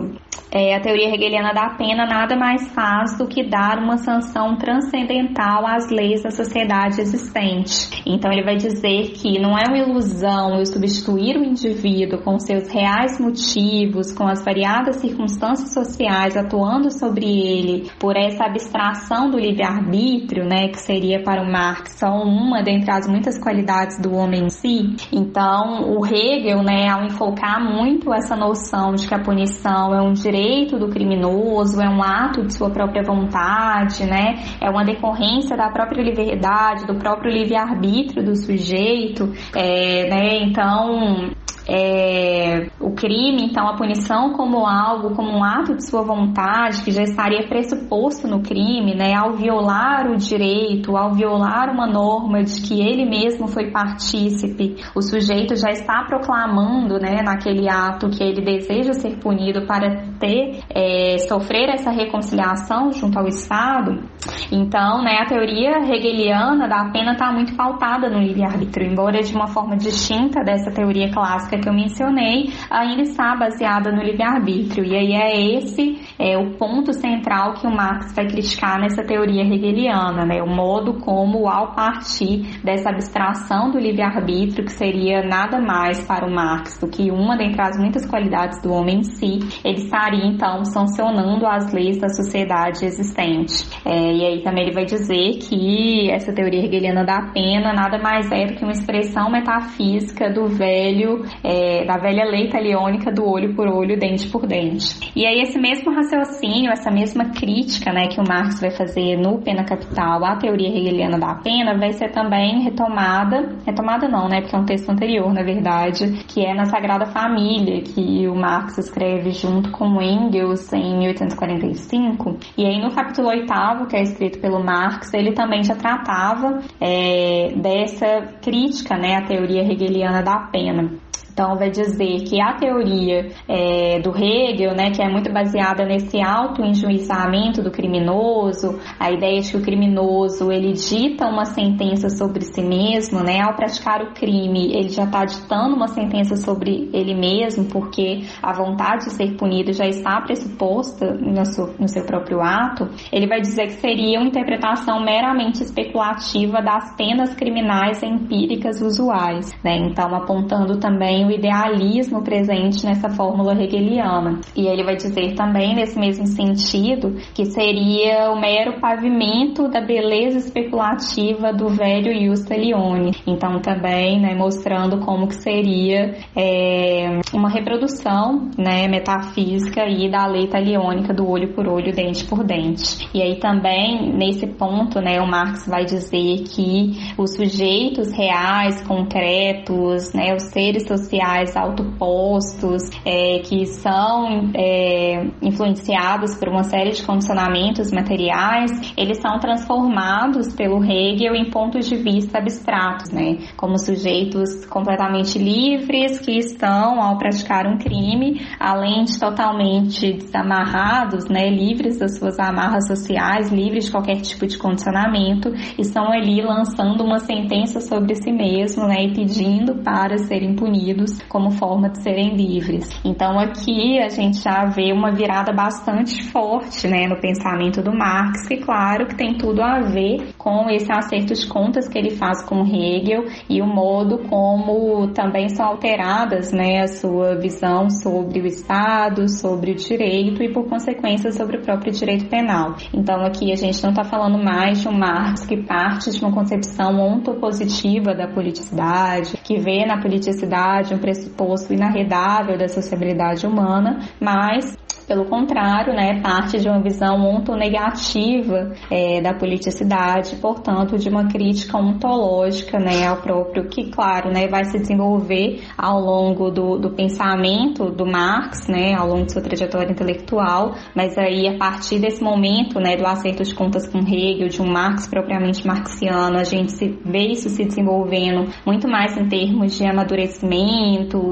é, 0.55 0.75
a 0.75 0.81
teoria 0.81 1.09
hegeliana 1.09 1.55
da 1.55 1.71
pena 1.71 2.05
nada 2.05 2.37
mais 2.37 2.69
faz 2.73 3.17
do 3.17 3.27
que 3.27 3.43
dar 3.43 3.79
uma 3.79 3.97
sanção 3.97 4.55
transcendental 4.57 5.67
às 5.67 5.91
leis 5.91 6.23
da 6.23 6.31
sociedade 6.31 7.01
existente. 7.01 8.03
Então 8.07 8.31
ele 8.31 8.45
vai 8.45 8.57
dizer 8.57 9.13
que 9.13 9.41
não 9.41 9.57
é 9.57 9.65
uma 9.67 9.79
ilusão 9.79 10.59
eu 10.59 10.67
substituir 10.67 11.39
o 11.39 11.45
indivíduo 11.45 12.21
com 12.21 12.39
seus 12.39 12.69
reais 12.69 13.19
motivos, 13.19 14.13
com 14.13 14.29
as 14.29 14.45
variadas 14.45 14.97
circunstâncias 14.97 15.73
sociais 15.73 16.37
atuando 16.37 16.91
sobre 16.91 17.25
ele, 17.25 17.91
por 17.99 18.15
essa 18.15 18.45
abstração 18.45 19.31
do 19.31 19.39
livre-arbítrio, 19.39 20.45
né, 20.45 20.69
que 20.69 20.79
seria 20.79 21.23
para 21.23 21.43
o 21.43 21.51
Marx 21.51 21.99
só 21.99 22.09
uma 22.09 22.63
dentre 22.63 22.91
as 22.91 23.09
muitas 23.09 23.39
qualidades 23.39 23.99
do 23.99 24.15
homem 24.15 24.45
em 24.45 24.51
si. 24.51 24.97
Então 25.11 25.97
o 25.97 26.05
Hegel, 26.05 26.63
né, 26.63 26.89
ao 26.91 27.05
enfocar 27.05 27.59
muito 27.63 28.13
essa 28.13 28.37
noção 28.37 28.95
de 28.95 29.09
que 29.09 29.15
a 29.15 29.23
punição 29.23 29.95
é 29.95 30.03
um 30.03 30.15
direito 30.23 30.79
do 30.79 30.89
criminoso, 30.89 31.81
é 31.81 31.89
um 31.89 32.03
ato 32.03 32.43
de 32.47 32.55
sua 32.55 32.71
própria 32.71 33.03
vontade, 33.03 34.05
né? 34.05 34.43
É 34.61 34.71
uma 34.71 34.85
decorrência 34.85 35.57
da 35.57 35.71
própria 35.71 36.03
liberdade, 36.03 36.87
do 36.87 36.95
próprio 36.95 37.31
livre-arbítrio 37.31 38.25
do 38.25 38.37
sujeito, 38.37 39.33
é, 39.55 40.09
né? 40.09 40.39
Então, 40.45 41.31
é, 41.69 42.69
o 42.81 42.93
crime, 42.93 43.45
então 43.45 43.69
a 43.69 43.77
punição 43.77 44.33
como 44.33 44.67
algo, 44.67 45.15
como 45.15 45.31
um 45.31 45.45
ato 45.45 45.75
de 45.75 45.89
sua 45.89 46.03
vontade, 46.03 46.83
que 46.83 46.91
já 46.91 47.03
estaria 47.03 47.47
pressuposto 47.49 48.27
no 48.27 48.43
crime, 48.43 48.95
né, 48.95 49.15
ao 49.15 49.35
violar 49.35 50.11
o 50.11 50.17
direito, 50.17 50.97
ao 50.97 51.13
violar 51.13 51.71
uma 51.71 51.87
norma 51.87 52.43
de 52.43 52.61
que 52.63 52.81
ele 52.81 53.05
mesmo 53.09 53.47
foi 53.47 53.71
partícipe, 53.71 54.77
o 54.95 55.03
sujeito 55.03 55.57
já 55.57 55.71
está 55.71 56.05
proclamando, 56.05 56.99
né, 56.99 57.23
naquele 57.23 57.69
ato 57.69 58.11
que 58.11 58.23
ele 58.23 58.43
deseja 58.43 58.93
ser 58.95 59.19
punido 59.19 59.67
para 59.67 60.03
ter, 60.19 60.61
é, 60.71 61.19
sofrer 61.29 61.69
essa 61.71 61.91
reconciliação 61.91 62.93
junto 62.93 63.19
ao 63.19 63.27
Estado. 63.27 64.03
Então, 64.51 65.03
né, 65.03 65.19
a 65.21 65.27
teoria 65.27 65.79
hegeliana 65.79 66.69
da 66.69 66.91
pena 66.91 67.13
está 67.13 67.33
muito 67.33 67.55
pautada 67.57 68.09
no 68.09 68.19
livre-arbítrio, 68.19 68.91
embora 68.91 69.23
de 69.23 69.35
uma 69.35 69.47
forma 69.47 69.77
distinta 69.77 70.43
dessa 70.43 70.71
teoria 70.71 71.11
clássica 71.11 71.52
que 71.59 71.69
eu 71.69 71.75
mencionei, 71.75 72.51
ainda 72.71 73.03
está 73.03 73.35
baseada 73.37 73.91
no 73.91 74.03
livre-arbítrio. 74.03 74.85
E 74.85 74.97
aí 74.97 75.13
é 75.13 75.57
esse 75.57 76.01
é, 76.19 76.37
o 76.37 76.57
ponto 76.57 76.93
central 76.93 77.55
que 77.55 77.67
o 77.67 77.71
Marx 77.71 78.15
vai 78.15 78.27
criticar 78.27 78.81
nessa 78.81 79.03
teoria 79.03 79.43
hegeliana, 79.43 80.25
né? 80.25 80.43
O 80.43 80.47
modo 80.47 80.95
como, 81.01 81.49
ao 81.49 81.75
partir 81.75 82.61
dessa 82.63 82.91
abstração 82.91 83.71
do 83.71 83.79
livre-arbítrio, 83.79 84.65
que 84.65 84.73
seria 84.73 85.23
nada 85.23 85.61
mais 85.61 86.07
para 86.07 86.27
o 86.27 86.31
Marx 86.31 86.79
do 86.79 86.89
que 86.89 87.11
uma 87.11 87.37
dentre 87.37 87.61
as 87.61 87.79
muitas 87.79 88.07
qualidades 88.07 88.61
do 88.63 88.73
homem 88.73 88.99
em 88.99 89.03
si, 89.03 89.39
ele 89.65 89.79
estaria 89.79 90.27
então 90.27 90.65
sancionando 90.65 91.47
as 91.47 91.73
leis 91.73 91.99
da 91.99 92.09
sociedade 92.09 92.85
existente. 92.85 93.65
É, 93.85 94.13
e 94.13 94.25
aí 94.25 94.43
também 94.43 94.65
ele 94.65 94.75
vai 94.75 94.85
dizer 94.85 95.39
que 95.39 96.11
essa 96.11 96.33
teoria 96.33 96.65
hegeliana 96.65 97.05
da 97.05 97.31
pena 97.33 97.73
nada 97.73 97.99
mais 97.99 98.31
é 98.31 98.47
do 98.47 98.55
que 98.55 98.63
uma 98.63 98.73
expressão 98.73 99.31
metafísica 99.31 100.31
do 100.31 100.47
velho 100.49 101.25
é, 101.43 101.85
da 101.85 101.99
velha 101.99 102.25
lei 102.25 102.47
italiônica 102.47 103.11
do 103.11 103.29
olho 103.29 103.55
por 103.55 103.67
olho, 103.67 103.99
dente 103.99 104.29
por 104.29 104.47
dente. 104.47 105.13
E 105.15 105.27
aí 105.27 105.41
esse 105.41 105.59
mesmo 105.59 105.93
raciocínio, 105.93 106.71
essa 106.71 106.91
mesma 106.91 107.31
crítica 107.31 107.93
né, 107.93 108.09
que 108.09 108.21
o 108.21 108.25
Marx 108.27 108.61
vai 108.61 108.71
fazer 108.71 109.17
no 109.17 109.39
Pena 109.39 109.65
Capital 109.65 110.25
à 110.25 110.37
teoria 110.37 110.69
hegeliana 110.69 111.19
da 111.19 111.35
pena 111.35 111.77
vai 111.79 111.93
ser 111.93 112.11
também 112.11 112.63
retomada, 112.63 113.57
retomada 113.67 114.09
não, 114.09 114.29
né, 114.29 114.41
porque 114.41 114.55
é 114.55 114.59
um 114.59 114.65
texto 114.65 114.91
anterior, 114.91 115.33
na 115.33 115.43
verdade, 115.43 116.25
que 116.29 116.45
é 116.45 116.55
na 116.55 116.67
Sagrada 116.67 117.07
Família, 117.07 117.83
que 117.83 118.29
o 118.29 118.35
Marx 118.35 118.79
escreve 118.79 119.31
junto 119.33 119.71
com 119.71 120.01
Engels 120.01 120.73
em 120.73 120.99
1845. 120.99 122.39
E 122.57 122.65
aí 122.65 122.81
no 122.81 122.95
capítulo 122.95 123.29
oitavo, 123.29 123.87
que 123.87 123.97
é 123.97 124.03
escrito 124.03 124.39
pelo 124.41 124.63
Marx, 124.63 125.13
ele 125.15 125.33
também 125.33 125.63
já 125.63 125.75
tratava 125.75 126.61
é, 126.81 127.53
dessa 127.57 128.39
crítica 128.41 128.97
né, 128.97 129.17
à 129.17 129.23
teoria 129.23 129.63
hegeliana 129.63 130.23
da 130.23 130.39
pena. 130.51 130.91
Então, 131.33 131.57
vai 131.57 131.71
dizer 131.71 132.25
que 132.25 132.41
a 132.41 132.55
teoria 132.55 133.31
é, 133.49 134.01
do 134.01 134.11
Hegel, 134.11 134.75
né, 134.75 134.91
que 134.91 135.03
é 135.03 135.09
muito 135.09 135.33
baseada 135.33 135.85
nesse 135.85 136.21
auto-enjuizamento 136.21 137.63
do 137.63 137.71
criminoso, 137.71 138.79
a 139.01 139.11
ideia 139.11 139.41
de 139.41 139.51
que 139.51 139.57
o 139.57 139.63
criminoso 139.63 140.53
ele 140.53 140.73
dita 140.73 141.27
uma 141.27 141.47
sentença 141.47 142.11
sobre 142.11 142.45
si 142.45 142.63
mesmo, 142.63 143.21
né, 143.21 143.41
ao 143.41 143.55
praticar 143.55 144.03
o 144.03 144.13
crime, 144.13 144.75
ele 144.75 144.91
já 144.91 145.05
está 145.05 145.25
ditando 145.25 145.75
uma 145.75 145.89
sentença 145.89 146.37
sobre 146.37 146.91
ele 146.93 147.15
mesmo, 147.15 147.65
porque 147.65 148.21
a 148.43 148.53
vontade 148.53 149.07
de 149.07 149.13
ser 149.13 149.35
punido 149.37 149.73
já 149.73 149.87
está 149.87 150.21
pressuposta 150.21 151.15
no 151.15 151.45
seu, 151.47 151.75
no 151.79 151.89
seu 151.89 152.05
próprio 152.05 152.43
ato, 152.43 152.89
ele 153.11 153.27
vai 153.27 153.41
dizer 153.41 153.67
que 153.67 153.81
seria 153.81 154.19
uma 154.19 154.29
interpretação 154.29 155.03
meramente 155.03 155.63
especulativa 155.63 156.61
das 156.61 156.95
penas 156.95 157.35
criminais 157.35 158.03
empíricas 158.03 158.83
usuais, 158.83 159.51
né, 159.65 159.79
então 159.79 160.15
apontando 160.15 160.79
também 160.79 161.22
o 161.25 161.31
idealismo 161.31 162.23
presente 162.23 162.85
nessa 162.85 163.09
fórmula 163.11 163.55
hegeliana. 163.55 164.41
E 164.57 164.67
ele 164.67 164.85
vai 164.85 164.97
dizer 164.97 165.35
também, 165.35 165.75
nesse 165.75 165.99
mesmo 165.99 166.27
sentido, 166.27 167.17
que 167.35 167.45
seria 167.47 168.31
o 168.31 168.41
mero 168.41 168.81
pavimento 168.81 169.69
da 169.69 169.81
beleza 169.81 170.39
especulativa 170.39 171.53
do 171.53 171.69
velho 171.69 172.13
Justa 172.25 172.55
Leone. 172.55 173.13
Então, 173.27 173.61
também 173.61 174.21
né, 174.21 174.35
mostrando 174.35 174.99
como 175.01 175.29
que 175.29 175.37
seria 175.37 176.15
é, 176.37 177.21
uma 177.33 177.49
reprodução 177.49 178.51
né, 178.59 178.89
metafísica 178.89 179.83
aí 179.83 180.11
da 180.11 180.27
lei 180.27 180.45
italiônica 180.45 181.13
do 181.13 181.29
olho 181.29 181.53
por 181.55 181.67
olho, 181.67 181.93
dente 181.93 182.25
por 182.25 182.45
dente. 182.45 183.09
E 183.15 183.23
aí 183.23 183.37
também, 183.37 184.13
nesse 184.13 184.47
ponto, 184.47 185.01
né, 185.01 185.21
o 185.21 185.27
Marx 185.27 185.67
vai 185.67 185.85
dizer 185.85 186.45
que 186.45 186.93
os 187.17 187.35
sujeitos 187.35 188.13
reais, 188.13 188.83
concretos, 188.83 190.13
né, 190.13 190.35
os 190.35 190.45
seres 190.45 190.87
sociais 190.87 191.12
autopostos, 191.57 192.91
é, 193.05 193.41
que 193.41 193.67
são 193.67 194.51
é, 194.55 195.27
influenciados 195.43 196.37
por 196.37 196.49
uma 196.49 196.65
série 196.65 196.93
de 196.93 197.03
condicionamentos 197.03 197.91
materiais, 197.93 198.93
eles 198.97 199.19
são 199.19 199.39
transformados 199.39 200.55
pelo 200.55 200.83
Hegel 200.83 201.35
em 201.35 201.51
pontos 201.51 201.89
de 201.89 201.97
vista 201.97 202.39
abstratos, 202.39 203.11
né, 203.11 203.39
como 203.57 203.79
sujeitos 203.79 204.65
completamente 204.67 205.39
livres 205.39 206.19
que 206.21 206.39
estão, 206.39 207.01
ao 207.01 207.19
praticar 207.19 207.67
um 207.67 207.79
crime, 207.79 208.41
além 208.59 209.05
de 209.05 209.19
totalmente 209.19 210.13
desamarrados, 210.13 211.29
né, 211.29 211.49
livres 211.49 211.99
das 211.99 212.19
suas 212.19 212.39
amarras 212.39 212.87
sociais, 212.87 213.51
livres 213.51 213.87
de 213.87 213.93
qualquer 213.93 214.21
tipo 214.21 214.47
de 214.47 214.59
condicionamento, 214.59 215.53
estão 215.79 216.11
ali 216.13 216.41
lançando 216.43 217.05
uma 217.05 217.19
sentença 217.19 217.81
sobre 217.81 218.15
si 218.15 218.33
mesmo, 218.33 218.87
né, 218.87 219.05
e 219.05 219.15
pedindo 219.15 219.83
para 219.83 220.19
serem 220.19 220.55
punidos 220.55 221.02
como 221.29 221.51
forma 221.51 221.89
de 221.89 222.03
serem 222.03 222.35
livres. 222.37 222.89
Então 223.05 223.39
aqui 223.39 223.99
a 223.99 224.09
gente 224.09 224.39
já 224.39 224.65
vê 224.67 224.93
uma 224.93 225.13
virada 225.13 225.53
bastante 225.53 226.23
forte, 226.31 226.89
né, 226.89 227.07
no 227.07 227.21
pensamento 227.21 227.83
do 227.83 227.93
Marx, 227.93 228.47
que 228.47 228.59
claro 228.59 229.07
que 229.07 229.17
tem 229.17 229.37
tudo 229.37 229.63
a 229.63 229.81
ver 229.81 230.35
com 230.39 230.69
esse 230.71 230.91
acerto 230.93 231.35
de 231.35 231.47
contas 231.47 231.89
que 231.89 231.99
ele 231.99 232.11
faz 232.11 232.45
com 232.45 232.65
Hegel 232.65 233.25
e 233.49 233.61
o 233.61 233.67
modo 233.67 234.19
como 234.29 235.09
também 235.09 235.49
são 235.49 235.67
alteradas, 235.67 236.53
né, 236.53 236.83
a 236.83 236.89
sua 236.89 237.35
visão 237.37 237.89
sobre 237.91 238.41
o 238.41 238.47
Estado, 238.47 239.29
sobre 239.29 239.73
o 239.73 239.75
direito 239.75 240.43
e 240.43 240.53
por 240.53 240.69
consequência 240.69 241.33
sobre 241.33 241.59
o 241.59 241.63
próprio 241.63 241.93
direito 241.93 242.27
penal. 242.27 242.77
Então 242.93 243.25
aqui 243.25 243.53
a 243.53 243.57
gente 243.57 243.83
não 243.83 243.91
está 243.91 244.05
falando 244.05 244.43
mais 244.43 244.81
de 244.81 244.89
um 244.89 244.93
Marx 244.93 245.47
que 245.47 245.57
parte 245.57 246.11
de 246.11 246.23
uma 246.23 246.33
concepção 246.33 246.99
ontopositiva 247.01 248.15
da 248.15 248.29
politicidade, 248.29 249.37
que 249.39 249.59
vê 249.59 249.85
na 249.85 250.01
politicidade 250.01 250.92
um 250.95 250.99
pressuposto 250.99 251.73
inarredável 251.73 252.57
da 252.57 252.69
sociabilidade 252.69 253.47
humana, 253.47 254.01
mas 254.21 254.77
pelo 255.07 255.27
contrário, 255.27 255.93
né, 255.93 256.21
parte 256.23 256.59
de 256.59 256.69
uma 256.69 256.81
visão 256.81 257.21
ontonegativa 257.21 258.73
é, 258.91 259.21
da 259.21 259.35
politicidade, 259.35 260.37
portanto, 260.37 260.97
de 260.97 261.09
uma 261.09 261.29
crítica 261.29 261.77
ontológica 261.77 262.79
né, 262.79 263.07
ao 263.07 263.17
próprio, 263.17 263.69
que, 263.69 263.91
claro, 263.91 264.31
né, 264.33 264.49
vai 264.49 264.65
se 264.65 264.79
desenvolver 264.79 265.63
ao 265.77 266.01
longo 266.01 266.51
do, 266.51 266.79
do 266.79 266.91
pensamento 266.91 267.91
do 267.91 268.07
Marx, 268.07 268.69
né, 268.69 268.95
ao 268.95 269.09
longo 269.09 269.27
de 269.27 269.33
sua 269.33 269.43
trajetória 269.43 269.91
intelectual, 269.91 270.75
mas 270.95 271.19
aí, 271.19 271.47
a 271.47 271.59
partir 271.59 271.99
desse 271.99 272.23
momento 272.23 272.79
né, 272.81 272.97
do 272.97 273.07
acerto 273.07 273.43
de 273.43 273.55
contas 273.55 273.87
com 273.89 273.99
Hegel, 273.99 274.49
de 274.49 274.63
um 274.63 274.67
Marx 274.67 275.09
propriamente 275.09 275.67
marxiano, 275.67 276.39
a 276.39 276.45
gente 276.45 276.73
se, 276.73 276.89
vê 277.05 277.33
isso 277.33 277.49
se 277.49 277.65
desenvolvendo 277.65 278.49
muito 278.65 278.89
mais 278.89 279.17
em 279.17 279.29
termos 279.29 279.77
de 279.77 279.85
amadurecimento, 279.85 280.63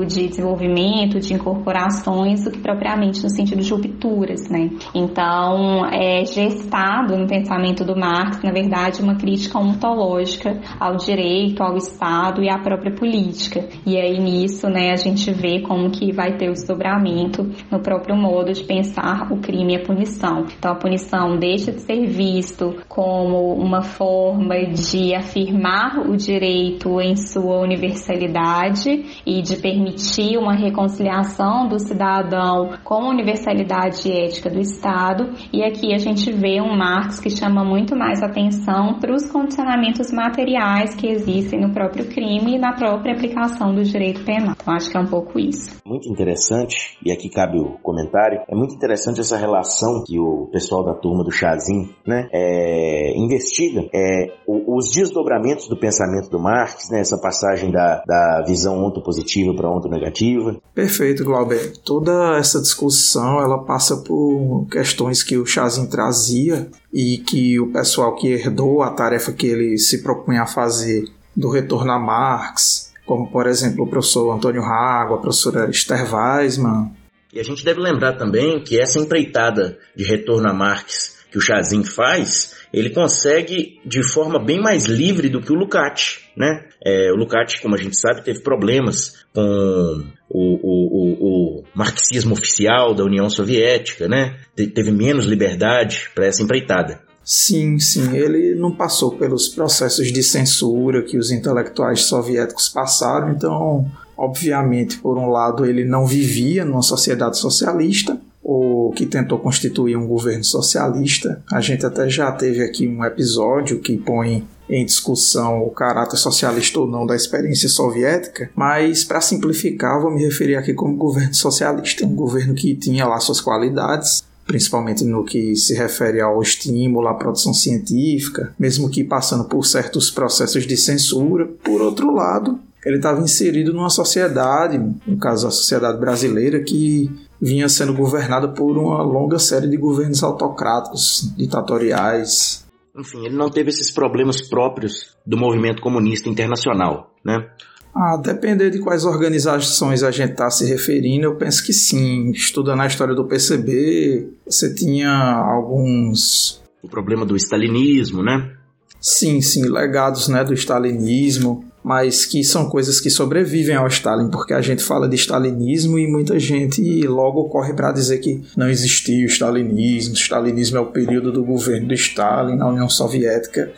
de 0.07 0.29
desenvolvimento, 0.29 1.19
de 1.19 1.35
incorporações, 1.35 2.45
do 2.45 2.51
que 2.51 2.59
propriamente 2.59 3.23
no 3.23 3.31
sentido 3.31 3.61
de 3.61 3.71
rupturas, 3.73 4.49
né? 4.49 4.71
Então, 4.95 5.87
é 5.87 6.25
gestado 6.25 7.17
no 7.17 7.27
pensamento 7.27 7.85
do 7.85 7.97
Marx, 7.97 8.43
na 8.43 8.53
verdade, 8.53 9.03
uma 9.03 9.17
crítica 9.17 9.59
ontológica 9.59 10.61
ao 10.79 10.97
direito, 10.97 11.63
ao 11.63 11.77
Estado 11.77 12.43
e 12.43 12.49
à 12.49 12.59
própria 12.59 12.95
política. 12.95 13.69
E 13.87 13.97
aí 13.97 14.19
nisso, 14.19 14.69
né, 14.69 14.91
a 14.93 14.97
gente 14.97 15.33
vê 15.33 15.61
como 15.61 15.91
que 15.91 16.13
vai 16.13 16.37
ter 16.37 16.49
o 16.49 16.53
desdobramento 16.53 17.51
no 17.71 17.81
próprio 17.81 18.17
modo 18.17 18.53
de 18.53 18.65
pensar 18.65 19.33
o 19.33 19.39
crime 19.39 19.75
e 19.75 19.77
a 19.77 19.85
punição. 19.85 20.45
Então, 20.59 20.73
a 20.73 20.77
punição 20.77 21.39
deixa 21.39 21.73
de 21.73 21.81
ser 21.81 22.07
visto 22.07 22.77
como 22.89 23.55
uma 23.55 23.83
forma 23.83 24.57
de 24.67 25.15
afirmar 25.15 26.09
o 26.09 26.17
direito 26.17 27.01
em 27.01 27.17
sua 27.17 27.61
universalidade 27.61 29.21
e 29.27 29.40
de 29.43 29.57
permitir 29.57 30.37
uma 30.37 30.55
reconciliação 30.55 31.69
do 31.69 31.79
cidadão 31.79 32.71
com 32.85 32.95
a 32.95 33.09
universalidade 33.09 34.11
ética 34.11 34.51
do 34.51 34.61
Estado, 34.61 35.31
e 35.53 35.63
aqui 35.63 35.95
a 35.95 35.99
gente 35.99 36.31
vê 36.33 36.61
um 36.61 36.77
Marx 36.77 37.21
que 37.21 37.31
chama 37.31 37.65
muito 37.65 37.97
mais 37.97 38.23
atenção 38.23 38.99
para 39.01 39.15
os 39.15 39.31
condicionamentos 39.31 40.11
materiais 40.13 40.95
que 40.95 41.09
existem 41.09 41.61
no 41.61 41.73
próprio 41.73 42.07
crime 42.07 42.57
e 42.57 42.59
na 42.59 42.73
própria 42.73 43.15
aplicação 43.15 43.75
do 43.75 43.83
direito 43.83 44.25
penal. 44.25 44.55
Então 44.61 44.75
acho 44.75 44.91
que 44.91 44.97
é 44.97 45.01
um 45.01 45.07
pouco 45.07 45.39
isso. 45.39 45.81
Muito 45.85 46.11
interessante, 46.11 46.99
e 47.05 47.11
aqui 47.11 47.29
cabe 47.29 47.59
o 47.59 47.79
comentário, 47.83 48.41
é 48.49 48.55
muito 48.55 48.75
interessante 48.75 49.21
essa 49.21 49.37
relação 49.37 50.03
que 50.07 50.19
o 50.19 50.49
pessoal 50.53 50.85
da 50.85 50.95
turma 50.95 51.25
do 51.25 51.31
Chazinho 51.31 51.89
né, 52.07 52.29
é, 52.33 53.13
investiga 53.17 53.89
é, 53.95 54.27
os 54.47 54.91
desdobramentos 54.93 55.69
do 55.69 55.77
pensamento 55.77 56.29
do 56.31 56.41
Marx, 56.41 56.91
né, 56.91 57.01
essa 57.01 57.19
passagem 57.21 57.71
da, 57.71 58.03
da 58.07 58.45
visão 58.47 58.85
ontopositiva 58.85 59.30
para 59.55 59.71
ontonegativa. 59.71 60.61
Perfeito, 60.75 61.25
Glauber. 61.25 61.73
Toda 61.85 62.37
essa 62.37 62.61
discussão 62.61 63.41
ela 63.41 63.65
passa 63.65 63.97
por 63.99 64.67
questões 64.71 65.23
que 65.23 65.37
o 65.37 65.47
Chazin 65.47 65.87
trazia 65.87 66.69
e 66.93 67.19
que 67.19 67.59
o 67.61 67.73
pessoal 67.73 68.15
que 68.17 68.29
herdou 68.29 68.83
a 68.83 68.91
tarefa 68.91 69.33
que 69.33 69.47
ele 69.47 69.79
se 69.79 70.03
propunha 70.03 70.43
a 70.43 70.47
fazer 70.47 71.05
do 71.37 71.51
retorno 71.51 71.93
a 71.93 71.99
Marx, 71.99 72.93
como 73.07 73.31
por 73.31 73.47
exemplo 73.47 73.85
o 73.85 73.89
professor 73.89 74.33
Antônio 74.33 74.63
Rago, 74.63 75.15
a 75.15 75.19
professora 75.19 75.71
Esther 75.71 76.07
Weisman. 76.13 76.93
E 77.33 77.39
a 77.39 77.45
gente 77.45 77.65
deve 77.65 77.81
lembrar 77.81 78.15
também 78.15 78.63
que 78.63 78.81
essa 78.81 78.99
empreitada 78.99 79.79
de 79.95 80.05
retorno 80.05 80.49
a 80.49 80.53
Marx 80.53 81.21
que 81.31 81.39
o 81.39 81.41
Chazin 81.41 81.85
faz, 81.85 82.57
ele 82.73 82.91
consegue 82.91 83.81
de 83.85 84.03
forma 84.03 84.39
bem 84.39 84.61
mais 84.61 84.87
livre 84.87 85.29
do 85.29 85.41
que 85.41 85.53
o 85.53 85.57
Lukács, 85.57 86.21
né? 86.37 86.65
É, 86.85 87.13
o 87.13 87.17
Lukács, 87.17 87.61
como 87.61 87.75
a 87.75 87.79
gente 87.79 87.99
sabe, 87.99 88.25
teve 88.25 88.41
problemas 88.41 89.25
com 89.35 90.05
o, 90.29 90.39
o, 90.39 91.59
o, 91.59 91.61
o 91.61 91.65
marxismo 91.75 92.33
oficial 92.33 92.95
da 92.95 93.05
União 93.05 93.29
Soviética, 93.29 94.09
né? 94.09 94.39
Te, 94.57 94.67
teve 94.69 94.91
menos 94.91 95.27
liberdade 95.27 96.09
para 96.15 96.27
essa 96.27 96.43
empreitada. 96.43 97.01
Sim, 97.23 97.79
sim, 97.79 98.17
ele 98.17 98.55
não 98.55 98.75
passou 98.75 99.17
pelos 99.17 99.49
processos 99.49 100.11
de 100.11 100.23
censura 100.23 101.03
que 101.03 101.19
os 101.19 101.31
intelectuais 101.31 102.03
soviéticos 102.03 102.69
passaram, 102.69 103.31
então, 103.31 103.91
obviamente, 104.17 104.99
por 104.99 105.19
um 105.19 105.29
lado, 105.29 105.67
ele 105.67 105.85
não 105.85 106.07
vivia 106.07 106.65
numa 106.65 106.83
sociedade 106.83 107.39
socialista, 107.39 108.19
ou 108.53 108.91
que 108.91 109.07
tentou 109.07 109.39
constituir 109.39 109.97
um 109.97 110.09
governo 110.09 110.43
socialista. 110.43 111.41
A 111.53 111.61
gente 111.61 111.87
até 111.87 112.09
já 112.09 112.33
teve 112.33 112.61
aqui 112.65 112.89
um 112.89 113.05
episódio 113.05 113.79
que 113.79 113.97
põe 113.97 114.45
em 114.69 114.85
discussão 114.85 115.63
o 115.63 115.71
caráter 115.71 116.17
socialista 116.17 116.81
ou 116.81 116.87
não 116.89 117.07
da 117.07 117.15
experiência 117.15 117.69
soviética, 117.69 118.51
mas 118.57 119.05
para 119.05 119.21
simplificar, 119.21 120.01
vou 120.01 120.11
me 120.11 120.25
referir 120.25 120.57
aqui 120.57 120.75
como 120.75 120.97
governo 120.97 121.33
socialista, 121.33 122.05
um 122.05 122.13
governo 122.13 122.53
que 122.53 122.75
tinha 122.75 123.07
lá 123.07 123.21
suas 123.21 123.41
qualidades, 123.41 124.25
principalmente 124.45 125.05
no 125.05 125.25
que 125.25 125.55
se 125.55 125.73
refere 125.75 126.21
ao 126.21 126.43
estímulo 126.43 127.07
à 127.07 127.15
produção 127.15 127.55
científica, 127.55 128.53
mesmo 128.59 128.91
que 128.91 129.05
passando 129.05 129.45
por 129.45 129.65
certos 129.65 130.11
processos 130.11 130.67
de 130.67 130.77
censura. 130.77 131.47
Por 131.63 131.81
outro 131.81 132.13
lado, 132.13 132.59
ele 132.85 132.97
estava 132.97 133.23
inserido 133.23 133.73
numa 133.73 133.91
sociedade, 133.91 134.77
no 135.07 135.19
caso 135.19 135.47
a 135.47 135.53
sociedade 135.53 136.01
brasileira, 136.01 136.59
que 136.59 137.09
vinha 137.41 137.69
sendo 137.69 137.95
governada 137.95 138.49
por 138.49 138.77
uma 138.77 139.03
longa 139.03 139.39
série 139.39 139.69
de 139.69 139.77
governos 139.77 140.23
autocráticos, 140.23 141.33
ditatoriais, 141.37 142.67
enfim, 142.97 143.25
ele 143.25 143.37
não 143.37 143.49
teve 143.49 143.71
esses 143.71 143.91
problemas 143.91 144.43
próprios 144.43 145.17
do 145.25 145.37
movimento 145.37 145.81
comunista 145.81 146.29
internacional, 146.29 147.15
né? 147.25 147.49
Ah, 147.95 148.17
depender 148.17 148.71
de 148.71 148.79
quais 148.79 149.05
organizações 149.05 150.03
a 150.03 150.11
gente 150.11 150.33
está 150.33 150.49
se 150.49 150.65
referindo, 150.65 151.25
eu 151.25 151.37
penso 151.37 151.65
que 151.65 151.73
sim. 151.73 152.31
Estudando 152.31 152.81
a 152.83 152.87
história 152.87 153.15
do 153.15 153.27
PCB, 153.27 154.29
você 154.47 154.73
tinha 154.73 155.11
alguns. 155.11 156.63
O 156.83 156.89
problema 156.89 157.27
do 157.27 157.37
stalinismo, 157.37 158.23
né? 158.23 158.53
Sim, 159.01 159.41
sim, 159.41 159.65
legados 159.65 160.29
né, 160.29 160.45
do 160.45 160.53
stalinismo 160.55 161.65
mas 161.83 162.27
que 162.27 162.45
são 162.45 162.69
coisas 162.69 163.01
que 163.01 163.11
sobrevivem 163.11 163.75
ao 163.75 163.87
Stalin, 163.87 164.29
porque 164.31 164.53
a 164.53 164.61
gente 164.61 164.83
fala 164.83 165.09
de 165.09 165.17
stalinismo 165.17 165.99
e 165.99 166.07
muita 166.07 166.39
gente 166.39 166.83
logo 167.07 167.49
corre 167.49 167.73
para 167.73 167.93
dizer 167.93 168.19
que 168.19 168.43
não 168.57 168.69
existia 168.69 169.25
o 169.25 169.29
stalinismo, 169.29 170.15
o 170.15 170.17
stalinismo 170.17 170.77
é 170.77 170.81
o 170.81 170.87
período 170.87 171.33
do 171.33 171.45
governo 171.45 171.89
de 171.89 171.95
Stalin 171.95 172.57
na 172.57 172.69
União 172.69 172.89
Soviética. 172.89 173.73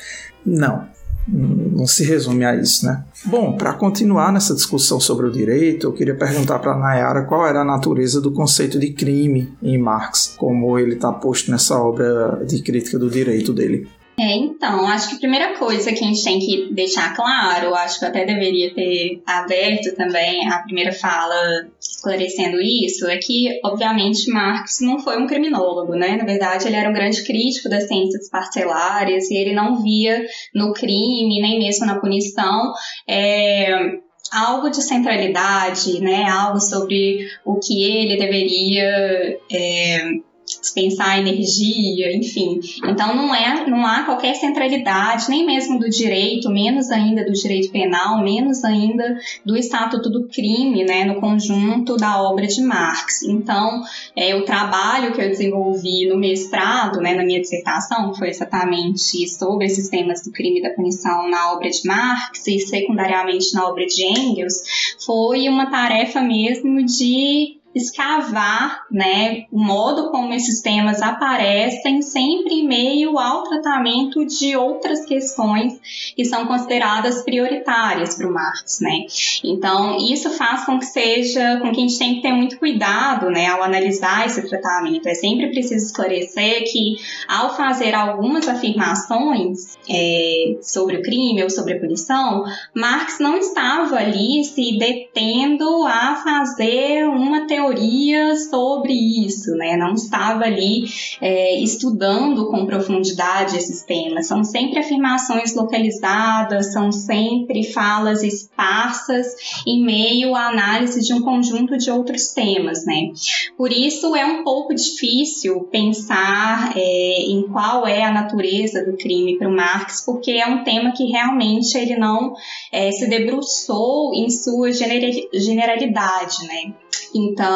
Não. 0.44 0.88
não 1.28 1.86
se 1.86 2.02
resume 2.04 2.44
a 2.44 2.56
isso, 2.56 2.84
né? 2.84 3.04
Bom, 3.24 3.56
para 3.56 3.72
continuar 3.74 4.32
nessa 4.32 4.54
discussão 4.54 4.98
sobre 4.98 5.26
o 5.26 5.30
direito, 5.30 5.86
eu 5.86 5.92
queria 5.92 6.16
perguntar 6.16 6.58
para 6.58 6.76
Nayara 6.76 7.22
qual 7.22 7.46
era 7.46 7.60
a 7.60 7.64
natureza 7.64 8.20
do 8.20 8.32
conceito 8.32 8.78
de 8.78 8.90
crime 8.90 9.52
em 9.62 9.78
Marx, 9.78 10.34
como 10.36 10.76
ele 10.76 10.94
está 10.94 11.12
posto 11.12 11.50
nessa 11.52 11.78
obra 11.80 12.42
de 12.44 12.60
crítica 12.60 12.98
do 12.98 13.08
direito 13.08 13.52
dele. 13.52 13.88
É, 14.18 14.34
então, 14.36 14.86
acho 14.86 15.08
que 15.08 15.14
a 15.16 15.18
primeira 15.18 15.58
coisa 15.58 15.90
que 15.90 16.04
a 16.04 16.06
gente 16.06 16.22
tem 16.22 16.38
que 16.38 16.72
deixar 16.72 17.16
claro, 17.16 17.74
acho 17.74 17.98
que 17.98 18.04
eu 18.04 18.08
até 18.10 18.26
deveria 18.26 18.74
ter 18.74 19.22
aberto 19.26 19.94
também 19.96 20.46
a 20.48 20.58
primeira 20.58 20.92
fala 20.92 21.66
esclarecendo 21.80 22.60
isso, 22.60 23.06
é 23.06 23.16
que, 23.16 23.58
obviamente, 23.64 24.30
Marx 24.30 24.80
não 24.82 24.98
foi 24.98 25.16
um 25.16 25.26
criminólogo, 25.26 25.94
né? 25.94 26.16
Na 26.16 26.24
verdade, 26.24 26.66
ele 26.66 26.76
era 26.76 26.90
um 26.90 26.92
grande 26.92 27.24
crítico 27.24 27.70
das 27.70 27.88
ciências 27.88 28.28
parcelares 28.28 29.30
e 29.30 29.36
ele 29.36 29.54
não 29.54 29.82
via 29.82 30.22
no 30.54 30.74
crime, 30.74 31.40
nem 31.40 31.58
mesmo 31.58 31.86
na 31.86 31.98
punição, 31.98 32.72
é, 33.08 33.98
algo 34.30 34.70
de 34.70 34.82
centralidade, 34.82 36.00
né? 36.00 36.24
Algo 36.24 36.60
sobre 36.60 37.26
o 37.44 37.58
que 37.58 37.82
ele 37.82 38.18
deveria. 38.18 39.38
É, 39.50 40.31
dispensar 40.60 41.18
energia, 41.18 42.14
enfim. 42.16 42.60
Então 42.84 43.14
não 43.14 43.34
é, 43.34 43.68
não 43.68 43.86
há 43.86 44.02
qualquer 44.04 44.34
centralidade, 44.34 45.28
nem 45.28 45.44
mesmo 45.44 45.78
do 45.78 45.88
direito, 45.88 46.50
menos 46.50 46.90
ainda 46.90 47.24
do 47.24 47.32
direito 47.32 47.70
penal, 47.70 48.22
menos 48.22 48.64
ainda 48.64 49.18
do 49.44 49.56
estatuto 49.56 50.10
do 50.10 50.28
crime, 50.28 50.84
né, 50.84 51.04
no 51.04 51.20
conjunto 51.20 51.96
da 51.96 52.22
obra 52.22 52.46
de 52.46 52.62
Marx. 52.62 53.22
Então, 53.22 53.82
é, 54.16 54.34
o 54.34 54.44
trabalho 54.44 55.12
que 55.12 55.20
eu 55.20 55.28
desenvolvi 55.28 56.08
no 56.08 56.16
mestrado, 56.16 57.00
né, 57.00 57.14
na 57.14 57.24
minha 57.24 57.40
dissertação, 57.40 58.14
foi 58.14 58.28
exatamente 58.28 59.28
sobre 59.28 59.66
esses 59.66 59.88
temas 59.88 60.24
do 60.24 60.32
crime 60.32 60.58
e 60.60 60.62
da 60.62 60.70
punição 60.70 61.28
na 61.28 61.52
obra 61.52 61.70
de 61.70 61.86
Marx 61.86 62.46
e 62.46 62.58
secundariamente 62.60 63.54
na 63.54 63.66
obra 63.66 63.86
de 63.86 64.04
Engels, 64.04 64.62
foi 65.04 65.48
uma 65.48 65.70
tarefa 65.70 66.20
mesmo 66.20 66.84
de 66.84 67.61
escavar 67.74 68.82
né, 68.90 69.46
o 69.50 69.58
modo 69.58 70.10
como 70.10 70.32
esses 70.34 70.60
temas 70.60 71.00
aparecem 71.00 72.02
sempre 72.02 72.54
em 72.54 72.66
meio 72.66 73.18
ao 73.18 73.44
tratamento 73.44 74.24
de 74.26 74.56
outras 74.56 75.04
questões 75.06 75.80
que 76.14 76.24
são 76.24 76.46
consideradas 76.46 77.22
prioritárias 77.22 78.16
para 78.16 78.28
o 78.28 78.32
Marx. 78.32 78.80
Né? 78.80 79.06
Então, 79.42 79.96
isso 79.98 80.30
faz 80.30 80.64
com 80.64 80.78
que 80.78 80.86
seja, 80.86 81.58
com 81.60 81.72
que 81.72 81.80
a 81.80 81.82
gente 81.82 81.98
tem 81.98 82.14
que 82.16 82.22
ter 82.22 82.32
muito 82.32 82.58
cuidado 82.58 83.30
né, 83.30 83.46
ao 83.46 83.62
analisar 83.62 84.26
esse 84.26 84.46
tratamento. 84.48 85.08
É 85.08 85.14
sempre 85.14 85.48
preciso 85.48 85.86
esclarecer 85.86 86.64
que, 86.70 86.96
ao 87.26 87.56
fazer 87.56 87.94
algumas 87.94 88.48
afirmações 88.48 89.78
é, 89.88 90.56
sobre 90.60 90.96
o 90.96 91.02
crime 91.02 91.42
ou 91.42 91.50
sobre 91.50 91.74
a 91.74 91.80
punição, 91.80 92.44
Marx 92.74 93.18
não 93.18 93.36
estava 93.36 93.96
ali 93.96 94.44
se 94.44 94.78
detendo 94.78 95.86
a 95.86 96.16
fazer 96.16 97.04
uma 97.04 97.46
teoria 97.46 97.61
teoria 97.62 98.34
sobre 98.36 98.92
isso, 98.92 99.52
né? 99.52 99.76
Não 99.76 99.94
estava 99.94 100.44
ali 100.44 100.84
é, 101.20 101.60
estudando 101.60 102.50
com 102.50 102.66
profundidade 102.66 103.56
esses 103.56 103.82
temas. 103.82 104.26
São 104.26 104.42
sempre 104.42 104.80
afirmações 104.80 105.54
localizadas, 105.54 106.72
são 106.72 106.90
sempre 106.90 107.62
falas 107.62 108.22
esparsas 108.22 109.26
em 109.66 109.84
meio 109.84 110.34
à 110.34 110.48
análise 110.48 111.00
de 111.00 111.14
um 111.14 111.22
conjunto 111.22 111.78
de 111.78 111.90
outros 111.90 112.28
temas, 112.28 112.84
né? 112.84 113.12
Por 113.56 113.70
isso 113.72 114.16
é 114.16 114.24
um 114.24 114.42
pouco 114.42 114.74
difícil 114.74 115.60
pensar 115.70 116.72
é, 116.76 117.22
em 117.28 117.42
qual 117.42 117.86
é 117.86 118.02
a 118.02 118.12
natureza 118.12 118.84
do 118.84 118.96
crime 118.96 119.38
para 119.38 119.48
o 119.48 119.54
Marx, 119.54 120.04
porque 120.04 120.32
é 120.32 120.46
um 120.46 120.64
tema 120.64 120.92
que 120.92 121.04
realmente 121.04 121.76
ele 121.78 121.96
não 121.96 122.34
é, 122.72 122.90
se 122.90 123.06
debruçou 123.06 124.12
em 124.14 124.28
sua 124.30 124.72
generalidade, 124.72 126.46
né? 126.46 126.72
Então, 127.14 127.51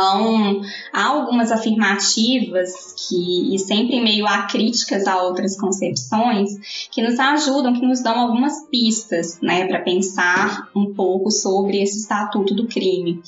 há 0.93 1.07
algumas 1.07 1.51
afirmativas 1.51 2.95
que, 3.09 3.55
e 3.55 3.59
sempre 3.59 3.97
em 3.97 4.05
meio 4.05 4.27
a 4.27 4.43
críticas 4.43 5.07
a 5.07 5.23
outras 5.23 5.59
concepções, 5.59 6.89
que 6.91 7.03
nos 7.03 7.19
ajudam, 7.19 7.75
que 7.75 7.87
nos 7.87 8.03
dão 8.03 8.19
algumas 8.19 8.69
pistas, 8.69 9.41
né, 9.41 9.67
para 9.67 9.81
pensar 9.81 10.69
um 10.75 10.93
pouco 10.95 11.31
sobre 11.31 11.83
esse 11.83 12.01
estatuto 12.01 12.55
do 12.55 12.67
crime. 12.67 13.21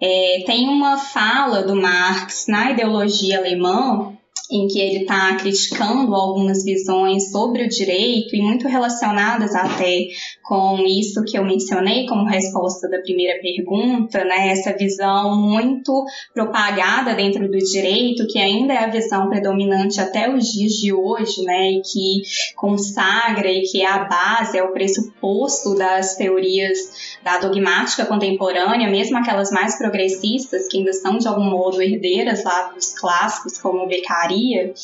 É, 0.00 0.42
tem 0.46 0.68
uma 0.68 0.96
fala 0.96 1.62
do 1.62 1.76
Marx 1.76 2.46
na 2.48 2.70
ideologia 2.70 3.38
alemã 3.38 4.13
em 4.50 4.66
que 4.68 4.78
ele 4.78 5.02
está 5.02 5.36
criticando 5.36 6.14
algumas 6.14 6.64
visões 6.64 7.30
sobre 7.30 7.64
o 7.64 7.68
direito 7.68 8.36
e 8.36 8.42
muito 8.42 8.68
relacionadas 8.68 9.54
até 9.54 10.06
com 10.42 10.78
isso 10.86 11.24
que 11.24 11.38
eu 11.38 11.44
mencionei 11.44 12.06
como 12.06 12.28
resposta 12.28 12.88
da 12.88 13.00
primeira 13.00 13.40
pergunta, 13.40 14.22
né? 14.24 14.50
Essa 14.50 14.76
visão 14.76 15.40
muito 15.40 16.04
propagada 16.34 17.14
dentro 17.14 17.50
do 17.50 17.58
direito, 17.58 18.26
que 18.26 18.38
ainda 18.38 18.74
é 18.74 18.84
a 18.84 18.90
visão 18.90 19.30
predominante 19.30 20.00
até 20.00 20.28
os 20.32 20.44
dias 20.44 20.72
de 20.72 20.92
hoje, 20.92 21.42
né? 21.42 21.72
E 21.72 21.80
que 21.80 22.22
consagra 22.54 23.50
e 23.50 23.62
que 23.62 23.80
é 23.80 23.90
a 23.90 24.04
base, 24.04 24.58
é 24.58 24.62
o 24.62 24.72
pressuposto 24.72 25.74
das 25.74 26.16
teorias 26.16 27.13
da 27.24 27.38
dogmática 27.38 28.04
contemporânea, 28.04 28.88
mesmo 28.88 29.16
aquelas 29.16 29.50
mais 29.50 29.78
progressistas, 29.78 30.68
que 30.68 30.78
ainda 30.78 30.92
são 30.92 31.16
de 31.16 31.26
algum 31.26 31.44
modo 31.44 31.80
herdeiras 31.80 32.44
lá 32.44 32.64
dos 32.74 32.92
clássicos, 32.92 33.58
como 33.58 33.86
Beccaria, 33.86 34.74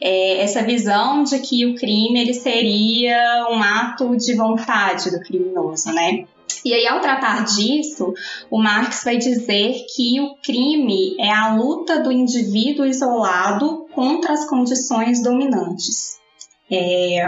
é 0.00 0.42
essa 0.42 0.62
visão 0.62 1.22
de 1.22 1.38
que 1.40 1.66
o 1.66 1.74
crime 1.74 2.18
ele 2.18 2.32
seria 2.32 3.46
um 3.50 3.62
ato 3.62 4.16
de 4.16 4.34
vontade 4.34 5.10
do 5.10 5.20
criminoso, 5.20 5.92
né? 5.92 6.24
E 6.64 6.74
aí, 6.74 6.86
ao 6.86 7.00
tratar 7.00 7.44
disso, 7.44 8.12
o 8.50 8.58
Marx 8.58 9.04
vai 9.04 9.16
dizer 9.16 9.86
que 9.94 10.20
o 10.20 10.34
crime 10.42 11.16
é 11.18 11.30
a 11.30 11.54
luta 11.54 12.00
do 12.00 12.10
indivíduo 12.10 12.84
isolado 12.84 13.86
contra 13.94 14.32
as 14.32 14.46
condições 14.46 15.22
dominantes. 15.22 16.18
É, 16.70 17.24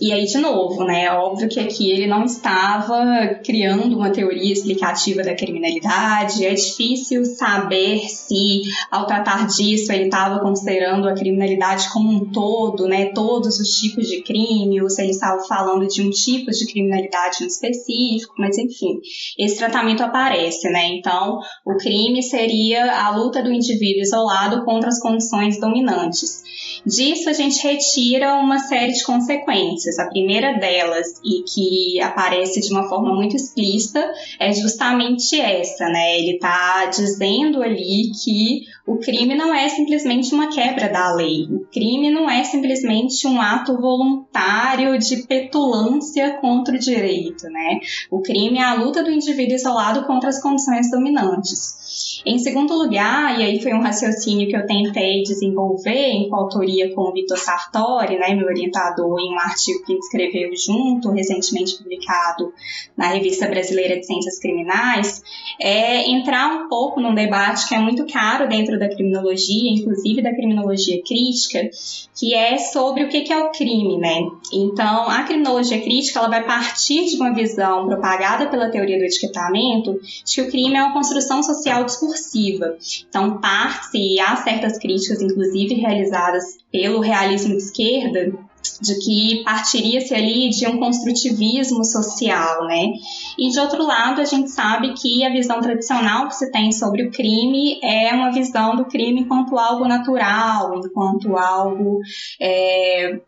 e 0.00 0.12
aí, 0.12 0.24
de 0.24 0.38
novo, 0.38 0.84
né? 0.84 1.04
É 1.04 1.12
óbvio 1.12 1.48
que 1.48 1.58
aqui 1.58 1.90
ele 1.90 2.06
não 2.06 2.24
estava 2.24 3.40
criando 3.44 3.96
uma 3.96 4.10
teoria 4.10 4.52
explicativa 4.52 5.22
da 5.22 5.34
criminalidade. 5.34 6.44
É 6.44 6.52
difícil 6.52 7.24
saber 7.24 8.00
se, 8.08 8.62
ao 8.90 9.06
tratar 9.06 9.46
disso, 9.46 9.90
ele 9.92 10.04
estava 10.04 10.40
considerando 10.40 11.08
a 11.08 11.14
criminalidade 11.14 11.90
como 11.92 12.10
um 12.10 12.30
todo, 12.30 12.86
né? 12.86 13.06
Todos 13.14 13.58
os 13.58 13.70
tipos 13.70 14.06
de 14.06 14.22
crime, 14.22 14.82
ou 14.82 14.90
se 14.90 15.02
ele 15.02 15.12
estava 15.12 15.42
falando 15.44 15.86
de 15.86 16.02
um 16.02 16.10
tipo 16.10 16.50
de 16.50 16.66
criminalidade 16.66 17.42
em 17.42 17.46
específico, 17.46 18.34
mas 18.38 18.58
enfim, 18.58 19.00
esse 19.38 19.56
tratamento 19.56 20.02
aparece, 20.02 20.68
né? 20.68 20.88
Então, 20.88 21.38
o 21.64 21.76
crime 21.76 22.22
seria 22.22 23.00
a 23.02 23.16
luta 23.16 23.42
do 23.42 23.50
indivíduo 23.50 24.02
isolado 24.02 24.64
contra 24.64 24.88
as 24.88 25.00
condições 25.00 25.58
dominantes. 25.58 26.44
Disso 26.84 27.28
a 27.28 27.32
gente 27.32 27.62
retira 27.62 28.34
uma 28.34 28.58
série 28.58 28.92
de 28.92 29.04
consequências. 29.04 29.98
A 29.98 30.08
primeira 30.08 30.58
delas, 30.58 31.20
e 31.24 31.42
que 31.42 32.00
aparece 32.00 32.60
de 32.60 32.72
uma 32.72 32.88
forma 32.88 33.14
muito 33.14 33.36
explícita, 33.36 34.12
é 34.38 34.52
justamente 34.52 35.40
essa, 35.40 35.88
né? 35.88 36.18
Ele 36.18 36.32
está 36.32 36.86
dizendo 36.86 37.62
ali 37.62 38.10
que 38.22 38.60
o 38.86 38.98
crime 38.98 39.34
não 39.34 39.54
é 39.54 39.68
simplesmente 39.68 40.34
uma 40.34 40.48
quebra 40.48 40.88
da 40.88 41.12
lei. 41.14 41.44
O 41.50 41.66
crime 41.72 42.10
não 42.10 42.30
é 42.30 42.44
simplesmente 42.44 43.26
um 43.26 43.40
ato 43.40 43.76
voluntário 43.76 44.98
de 44.98 45.24
petulância 45.24 46.38
contra 46.40 46.76
o 46.76 46.78
direito, 46.78 47.48
né? 47.48 47.80
O 48.10 48.20
crime 48.20 48.58
é 48.58 48.62
a 48.62 48.74
luta 48.74 49.02
do 49.02 49.10
indivíduo 49.10 49.56
isolado 49.56 50.04
contra 50.04 50.28
as 50.28 50.40
condições 50.40 50.90
dominantes. 50.90 51.85
Em 52.24 52.38
segundo 52.38 52.74
lugar, 52.74 53.38
e 53.38 53.44
aí 53.44 53.62
foi 53.62 53.72
um 53.72 53.80
raciocínio 53.80 54.48
que 54.48 54.56
eu 54.56 54.66
tentei 54.66 55.22
desenvolver 55.22 56.10
em 56.10 56.28
coautoria 56.28 56.94
com 56.94 57.02
o 57.02 57.12
Vitor 57.12 57.38
Sartori, 57.38 58.18
né, 58.18 58.34
meu 58.34 58.46
orientador, 58.46 59.18
em 59.20 59.32
um 59.32 59.38
artigo 59.38 59.84
que 59.84 59.94
escreveu 59.94 60.50
junto, 60.56 61.10
recentemente 61.10 61.76
publicado 61.78 62.52
na 62.96 63.08
Revista 63.08 63.46
Brasileira 63.48 63.96
de 63.96 64.06
Ciências 64.06 64.38
Criminais, 64.38 65.22
é 65.60 66.10
entrar 66.10 66.48
um 66.48 66.68
pouco 66.68 67.00
num 67.00 67.14
debate 67.14 67.68
que 67.68 67.74
é 67.74 67.78
muito 67.78 68.06
caro 68.06 68.48
dentro 68.48 68.78
da 68.78 68.88
criminologia, 68.88 69.70
inclusive 69.70 70.22
da 70.22 70.34
criminologia 70.34 71.00
crítica, 71.02 71.70
que 72.18 72.34
é 72.34 72.58
sobre 72.58 73.04
o 73.04 73.08
que 73.08 73.32
é 73.32 73.38
o 73.38 73.50
crime, 73.50 73.96
né? 73.98 74.20
Então, 74.52 75.08
a 75.08 75.22
criminologia 75.22 75.80
crítica 75.80 76.18
ela 76.18 76.28
vai 76.28 76.44
partir 76.44 77.06
de 77.06 77.16
uma 77.16 77.32
visão 77.32 77.86
propagada 77.86 78.46
pela 78.48 78.70
teoria 78.70 78.98
do 78.98 79.04
etiquetamento 79.04 79.98
de 80.24 80.34
que 80.34 80.42
o 80.42 80.50
crime 80.50 80.76
é 80.76 80.82
uma 80.82 80.92
construção 80.92 81.42
social 81.42 81.85
discursiva. 81.86 82.76
Então, 83.08 83.40
parte, 83.40 83.96
e 83.96 84.20
há 84.20 84.36
certas 84.36 84.78
críticas, 84.78 85.22
inclusive 85.22 85.74
realizadas 85.74 86.44
pelo 86.70 87.00
realismo 87.00 87.56
de 87.56 87.62
esquerda, 87.62 88.32
de 88.80 88.98
que 88.98 89.44
partiria-se 89.44 90.14
ali 90.14 90.50
de 90.50 90.66
um 90.66 90.78
construtivismo 90.78 91.84
social, 91.84 92.66
né? 92.66 92.92
E 93.38 93.48
de 93.48 93.58
outro 93.58 93.86
lado, 93.86 94.20
a 94.20 94.24
gente 94.24 94.50
sabe 94.50 94.92
que 94.94 95.24
a 95.24 95.30
visão 95.30 95.60
tradicional 95.60 96.28
que 96.28 96.34
se 96.34 96.50
tem 96.50 96.72
sobre 96.72 97.04
o 97.04 97.10
crime 97.10 97.78
é 97.82 98.12
uma 98.12 98.32
visão 98.32 98.76
do 98.76 98.84
crime 98.84 99.20
enquanto 99.20 99.58
algo 99.58 99.86
natural, 99.86 100.78
enquanto 100.78 101.36
algo 101.36 102.00
é, 102.40 103.20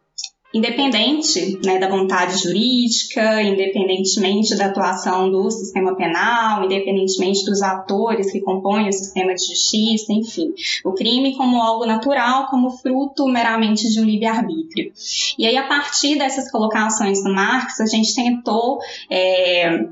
independente 0.53 1.61
né, 1.65 1.79
da 1.79 1.89
vontade 1.89 2.39
jurídica, 2.39 3.43
independentemente 3.43 4.57
da 4.57 4.67
atuação 4.67 5.31
do 5.31 5.51
sistema 5.51 5.95
penal, 5.95 6.65
independentemente 6.65 7.45
dos 7.45 7.61
atores 7.61 8.33
que 8.33 8.41
compõem 8.41 8.89
o 8.89 8.93
sistema 8.93 9.35
de 9.35 9.47
justiça, 9.47 10.13
enfim, 10.13 10.55
o 10.85 10.93
crime 10.93 11.37
como 11.37 11.63
algo 11.63 11.85
natural, 11.85 12.47
como 12.47 12.71
fruto 12.71 13.27
meramente 13.27 13.89
de 13.91 14.01
um 14.01 14.05
livre-arbítrio. 14.05 14.91
E 15.39 15.47
aí, 15.47 15.57
a 15.57 15.67
partir 15.67 16.17
dessas 16.17 16.51
colocações 16.51 17.23
do 17.23 17.33
Marx, 17.33 17.81
a 17.81 17.87
gente 17.87 18.15
tentou 18.15 18.79
é, 19.11 19.87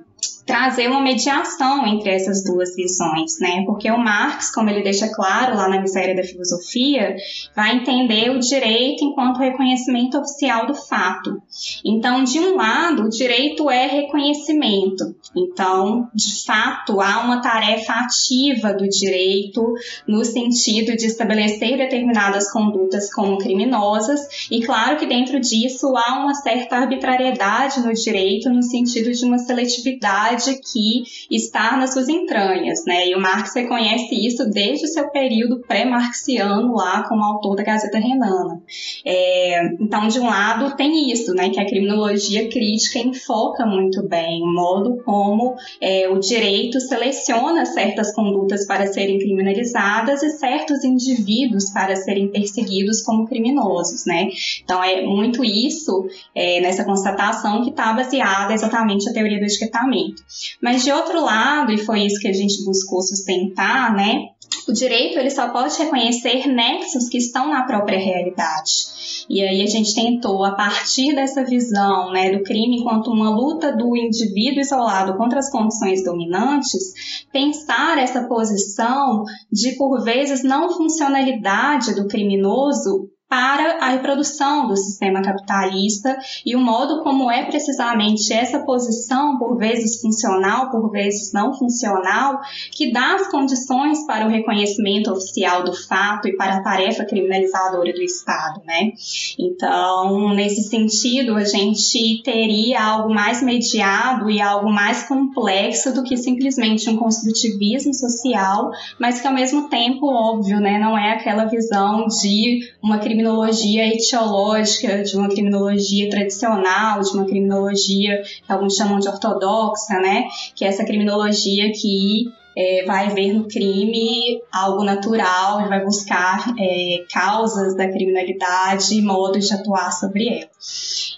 trazer 0.46 0.88
uma 0.88 1.00
mediação 1.00 1.85
entre 1.87 2.09
essas 2.11 2.44
duas 2.44 2.74
visões, 2.76 3.40
né? 3.40 3.64
Porque 3.66 3.90
o 3.90 3.98
Marx, 3.98 4.48
como 4.54 4.70
ele 4.70 4.82
deixa 4.82 5.12
claro 5.12 5.56
lá 5.56 5.68
na 5.68 5.80
miséria 5.80 6.14
da 6.14 6.22
filosofia, 6.22 7.16
vai 7.54 7.74
entender 7.74 8.30
o 8.30 8.38
direito 8.38 9.04
enquanto 9.04 9.38
reconhecimento 9.38 10.16
oficial 10.16 10.66
do 10.66 10.74
fato. 10.74 11.42
Então, 11.85 12.22
de 12.22 12.38
um 12.38 12.54
lado, 12.54 13.04
o 13.04 13.09
direito 13.09 13.68
é 13.68 13.87
reconhecimento. 13.87 15.16
Então, 15.37 16.09
de 16.14 16.44
fato, 16.44 17.00
há 17.00 17.24
uma 17.24 17.42
tarefa 17.42 17.94
ativa 17.94 18.72
do 18.72 18.88
direito 18.88 19.74
no 20.06 20.24
sentido 20.24 20.96
de 20.96 21.06
estabelecer 21.06 21.76
determinadas 21.76 22.52
condutas 22.52 23.12
como 23.12 23.38
criminosas, 23.38 24.46
e 24.50 24.64
claro 24.64 24.96
que 24.96 25.06
dentro 25.06 25.40
disso 25.40 25.92
há 25.96 26.20
uma 26.20 26.35
certa 26.35 26.76
arbitrariedade 26.76 27.80
no 27.80 27.92
direito 27.92 28.48
no 28.48 28.62
sentido 28.62 29.11
de 29.11 29.24
uma 29.24 29.38
seletividade 29.38 30.36
que 30.44 31.03
está 31.31 31.77
nas 31.77 31.92
suas 31.92 32.09
entranhas, 32.09 32.85
né? 32.87 33.09
E 33.09 33.14
o 33.14 33.20
Marx 33.20 33.55
reconhece 33.55 34.14
isso 34.14 34.49
desde 34.51 34.85
o 34.85 34.88
seu 34.88 35.11
período 35.11 35.61
pré-marxiano 35.61 36.75
lá 36.75 37.03
como 37.09 37.22
autor 37.22 37.57
da 37.57 37.62
Gazeta 37.62 37.99
Renana. 37.99 38.61
É, 39.05 39.66
então, 39.81 40.09
de 40.09 40.18
um 40.20 40.27
lado, 40.27 40.77
tem 40.77 41.11
isso, 41.11 41.33
né? 41.35 41.51
Que 41.51 41.61
a 41.61 41.66
criminologia 41.66 42.49
crítica 42.49 42.99
enfoca 42.99 43.64
muito 43.66 44.07
bem 44.07 44.42
o 44.42 44.53
modo 44.53 45.03
como 45.05 45.55
é, 45.81 46.09
o 46.09 46.18
direito 46.18 46.81
seleciona 46.81 47.64
certas 47.64 48.14
condutas 48.14 48.66
para 48.66 48.87
serem 48.87 49.18
criminalizadas 49.18 50.22
e 50.22 50.31
certos 50.31 50.85
indivíduos 50.85 51.70
para 51.70 51.96
serem 51.96 52.29
perseguidos 52.29 53.03
como 53.03 53.27
criminosos, 53.27 54.05
né? 54.07 54.29
Então, 54.62 54.83
é 54.83 55.03
muito 55.03 55.44
isso 55.44 56.07
é, 56.35 56.61
nessa 56.61 56.85
constatação 56.85 57.62
que 57.62 57.70
está 57.70 57.92
baseada 57.92 58.53
exatamente 58.53 59.09
a 59.09 59.12
teoria 59.12 59.38
do 59.38 59.44
etiquetamento. 59.44 60.22
Mas 60.61 60.85
de 60.85 60.93
outro 60.93 61.23
lado, 61.23 61.73
e 61.73 61.79
foi 61.79 62.05
isso 62.05 62.21
que 62.21 62.29
a 62.29 62.33
gente 62.33 62.65
buscou 62.65 63.01
sustentar, 63.03 63.95
né? 63.95 64.29
O 64.69 64.73
direito 64.73 65.19
ele 65.19 65.31
só 65.31 65.49
pode 65.51 65.77
reconhecer 65.79 66.47
nexos 66.49 67.09
que 67.09 67.19
estão 67.19 67.49
na 67.49 67.62
própria 67.65 67.99
realidade. 67.99 69.25
E 69.29 69.43
aí 69.43 69.62
a 69.62 69.67
gente 69.67 69.95
tentou, 69.95 70.45
a 70.45 70.53
partir 70.53 71.15
dessa 71.15 71.45
visão 71.45 72.12
né, 72.12 72.37
do 72.37 72.43
crime 72.43 72.81
enquanto 72.81 73.11
uma 73.11 73.31
luta 73.31 73.77
do 73.77 73.97
indivíduo 73.97 74.61
isolado 74.61 75.17
contra 75.17 75.39
as 75.39 75.51
condições 75.51 76.05
dominantes, 76.05 77.27
pensar 77.33 77.99
essa 77.99 78.25
posição 78.25 79.25
de, 79.51 79.77
por 79.77 80.03
vezes, 80.03 80.43
não 80.43 80.77
funcionalidade 80.77 81.95
do 81.95 82.09
criminoso 82.09 83.09
para 83.29 83.79
a 83.81 83.89
reprodução 83.91 84.69
do 84.69 84.77
sistema 84.77 85.21
capitalista 85.21 86.17
e 86.45 86.55
o 86.55 86.61
modo 86.61 87.03
como 87.03 87.31
é 87.31 87.45
precisamente 87.45 88.33
essa 88.33 88.61
posição, 88.61 89.37
por 89.39 89.57
vezes 89.57 90.01
funcional, 90.01 90.71
por 90.71 90.91
vezes 90.91 91.33
não 91.33 91.53
funcional, 91.53 92.41
que 92.71 92.93
dá 92.93 93.15
as 93.15 93.29
condições 93.29 94.07
para 94.07 94.27
o 94.27 94.29
reconhecimento 94.29 95.11
oficial 95.11 95.65
do 95.65 95.75
fato 95.75 96.29
e 96.29 96.37
para 96.37 96.57
a 96.57 96.62
tarefa 96.62 97.05
criminalizadora 97.05 97.93
do 97.93 98.03
Estado, 98.03 98.61
né? 98.65 98.93
Então, 99.39 100.33
nesse 100.33 100.62
sentido, 100.69 101.35
a 101.35 101.45
gente 101.45 102.23
teria 102.23 102.81
algo 102.81 103.12
mais 103.12 103.43
mediado 103.43 104.31
e 104.31 104.41
algo 104.41 104.71
mais 104.71 105.03
complexo 105.09 105.93
do 105.93 106.05
que 106.05 106.17
simplesmente 106.17 106.89
um 106.89 106.97
construtivismo 106.97 107.93
social, 107.93 108.71
mas 109.01 109.21
que 109.21 109.27
ao 109.27 109.35
mesmo 109.35 109.69
tempo, 109.69 110.07
óbvio, 110.07 110.61
né, 110.61 110.79
não 110.79 110.97
é 110.97 111.12
aquela 111.12 111.47
visão 111.47 112.07
de 112.07 112.61
uma 112.81 112.99
criminologia 113.16 113.88
etiológica, 113.88 115.02
de 115.02 115.16
uma 115.16 115.29
criminologia 115.29 116.11
tradicional, 116.11 117.00
de 117.00 117.11
uma 117.11 117.24
criminologia 117.24 118.22
que 118.22 118.52
alguns 118.52 118.76
chamam 118.76 118.98
de 118.98 119.09
ortodoxa, 119.09 119.94
né? 119.94 120.24
Que 120.55 120.66
é 120.66 120.68
essa 120.68 120.85
criminologia 120.85 121.72
que 121.72 122.31
é, 122.55 122.85
vai 122.87 123.09
ver 123.14 123.33
no 123.33 123.48
crime 123.48 124.42
algo 124.52 124.85
natural 124.85 125.62
e 125.62 125.68
vai 125.68 125.83
buscar 125.83 126.55
é, 126.59 127.05
causas 127.11 127.74
da 127.74 127.88
criminalidade 127.88 128.94
e 128.94 129.02
modos 129.02 129.48
de 129.48 129.55
atuar 129.55 129.90
sobre 129.92 130.29
ela. 130.29 130.50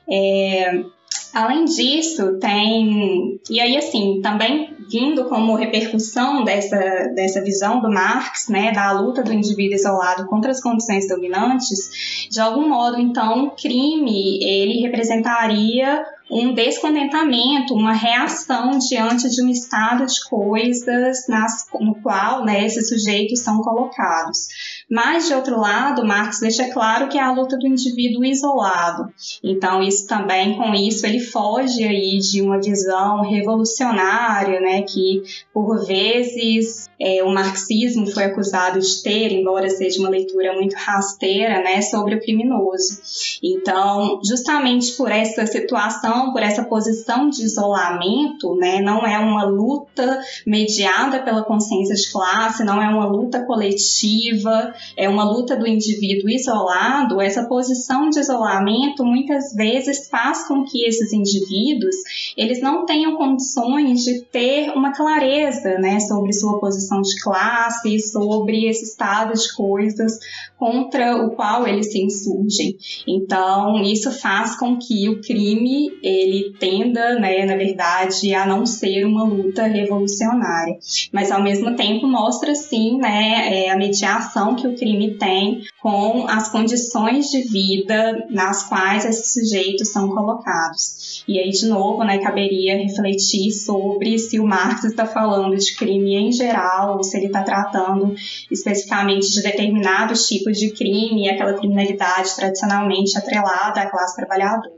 É, 0.08 0.84
Além 1.32 1.64
disso, 1.64 2.38
tem. 2.38 3.40
E 3.50 3.60
aí, 3.60 3.76
assim, 3.76 4.20
também 4.22 4.76
vindo 4.90 5.26
como 5.26 5.54
repercussão 5.54 6.42
dessa, 6.44 6.78
dessa 7.14 7.42
visão 7.42 7.80
do 7.80 7.90
Marx, 7.90 8.48
né, 8.48 8.72
da 8.72 8.90
luta 8.92 9.22
do 9.22 9.32
indivíduo 9.32 9.74
isolado 9.74 10.26
contra 10.26 10.50
as 10.50 10.62
condições 10.62 11.06
dominantes, 11.06 12.28
de 12.30 12.40
algum 12.40 12.68
modo, 12.68 12.98
então, 12.98 13.48
o 13.48 13.50
crime 13.50 14.42
ele 14.42 14.80
representaria 14.80 16.04
um 16.30 16.52
descontentamento, 16.52 17.74
uma 17.74 17.92
reação 17.92 18.78
diante 18.78 19.30
de 19.30 19.42
um 19.42 19.48
estado 19.48 20.04
de 20.04 20.28
coisas 20.28 21.26
nas, 21.26 21.66
no 21.80 21.94
qual 22.02 22.44
né, 22.44 22.64
esses 22.64 22.88
sujeitos 22.88 23.40
são 23.40 23.60
colocados. 23.62 24.48
Mas, 24.90 25.26
de 25.26 25.34
outro 25.34 25.60
lado, 25.60 26.04
Marx 26.04 26.40
deixa 26.40 26.70
claro 26.70 27.08
que 27.08 27.18
é 27.18 27.22
a 27.22 27.32
luta 27.32 27.58
do 27.58 27.66
indivíduo 27.66 28.24
isolado. 28.24 29.12
Então, 29.44 29.82
isso 29.82 30.06
também, 30.06 30.56
com 30.56 30.74
isso, 30.74 31.04
ele 31.06 31.20
foge 31.20 31.84
aí 31.84 32.18
de 32.18 32.40
uma 32.40 32.58
visão 32.58 33.20
revolucionária, 33.20 34.60
né, 34.60 34.82
que 34.82 35.22
por 35.52 35.84
vezes 35.84 36.88
é, 36.98 37.22
o 37.22 37.28
marxismo 37.28 38.10
foi 38.10 38.24
acusado 38.24 38.80
de 38.80 39.02
ter, 39.02 39.30
embora 39.30 39.68
seja 39.68 40.00
uma 40.00 40.08
leitura 40.08 40.54
muito 40.54 40.74
rasteira, 40.74 41.62
né, 41.62 41.82
sobre 41.82 42.14
o 42.14 42.20
criminoso. 42.20 42.98
Então, 43.42 44.20
justamente 44.24 44.92
por 44.92 45.10
essa 45.10 45.46
situação, 45.46 46.32
por 46.32 46.42
essa 46.42 46.64
posição 46.64 47.28
de 47.28 47.42
isolamento, 47.42 48.54
né, 48.56 48.80
não 48.80 49.06
é 49.06 49.18
uma 49.18 49.44
luta 49.44 50.20
mediada 50.46 51.20
pela 51.20 51.42
consciência 51.42 51.94
de 51.94 52.10
classe, 52.10 52.64
não 52.64 52.82
é 52.82 52.88
uma 52.88 53.06
luta 53.06 53.44
coletiva, 53.44 54.74
é 54.96 55.08
uma 55.08 55.24
luta 55.24 55.56
do 55.56 55.66
indivíduo 55.66 56.30
isolado, 56.30 57.20
essa 57.20 57.44
posição 57.44 58.10
de 58.10 58.20
isolamento 58.20 59.04
muitas 59.04 59.54
vezes 59.54 60.08
faz 60.08 60.46
com 60.46 60.64
que 60.64 60.84
esses 60.86 61.12
indivíduos 61.12 61.96
eles 62.36 62.60
não 62.60 62.84
tenham 62.86 63.16
condições 63.16 64.04
de 64.04 64.22
ter 64.22 64.70
uma 64.70 64.92
clareza 64.92 65.78
né, 65.78 66.00
sobre 66.00 66.32
sua 66.32 66.58
posição 66.60 67.00
de 67.00 67.20
classe, 67.22 67.98
sobre 68.00 68.68
esse 68.68 68.84
estado 68.84 69.32
de 69.32 69.52
coisas 69.54 70.18
contra 70.58 71.16
o 71.24 71.30
qual 71.30 71.66
eles 71.66 71.92
se 71.92 72.02
insurgem. 72.02 72.76
Então, 73.06 73.82
isso 73.82 74.10
faz 74.10 74.58
com 74.58 74.76
que 74.76 75.08
o 75.08 75.20
crime 75.20 75.90
ele 76.02 76.52
tenda, 76.58 77.18
né, 77.18 77.44
na 77.44 77.56
verdade, 77.56 78.34
a 78.34 78.44
não 78.44 78.66
ser 78.66 79.04
uma 79.04 79.24
luta 79.24 79.64
revolucionária, 79.64 80.76
mas 81.12 81.30
ao 81.30 81.42
mesmo 81.42 81.76
tempo 81.76 82.06
mostra 82.06 82.54
sim, 82.54 82.98
né, 82.98 83.66
é, 83.66 83.70
a 83.70 83.76
mediação 83.76 84.56
que 84.56 84.66
o 84.68 84.76
crime 84.76 85.14
tem 85.14 85.62
com 85.80 86.26
as 86.28 86.50
condições 86.50 87.26
de 87.26 87.42
vida 87.42 88.26
nas 88.30 88.68
quais 88.68 89.04
esses 89.04 89.32
sujeitos 89.32 89.88
são 89.88 90.08
colocados. 90.08 91.24
E 91.26 91.38
aí, 91.38 91.50
de 91.50 91.66
novo, 91.66 92.04
né, 92.04 92.18
caberia 92.18 92.76
refletir 92.76 93.52
sobre 93.52 94.18
se 94.18 94.40
o 94.40 94.46
Marx 94.46 94.84
está 94.84 95.06
falando 95.06 95.56
de 95.56 95.74
crime 95.76 96.14
em 96.16 96.32
geral 96.32 96.96
ou 96.96 97.04
se 97.04 97.16
ele 97.16 97.26
está 97.26 97.42
tratando 97.42 98.14
especificamente 98.50 99.30
de 99.30 99.42
determinados 99.42 100.26
tipos 100.26 100.58
de 100.58 100.70
crime, 100.70 101.28
aquela 101.28 101.54
criminalidade 101.54 102.34
tradicionalmente 102.34 103.16
atrelada 103.16 103.80
à 103.80 103.90
classe 103.90 104.16
trabalhadora. 104.16 104.70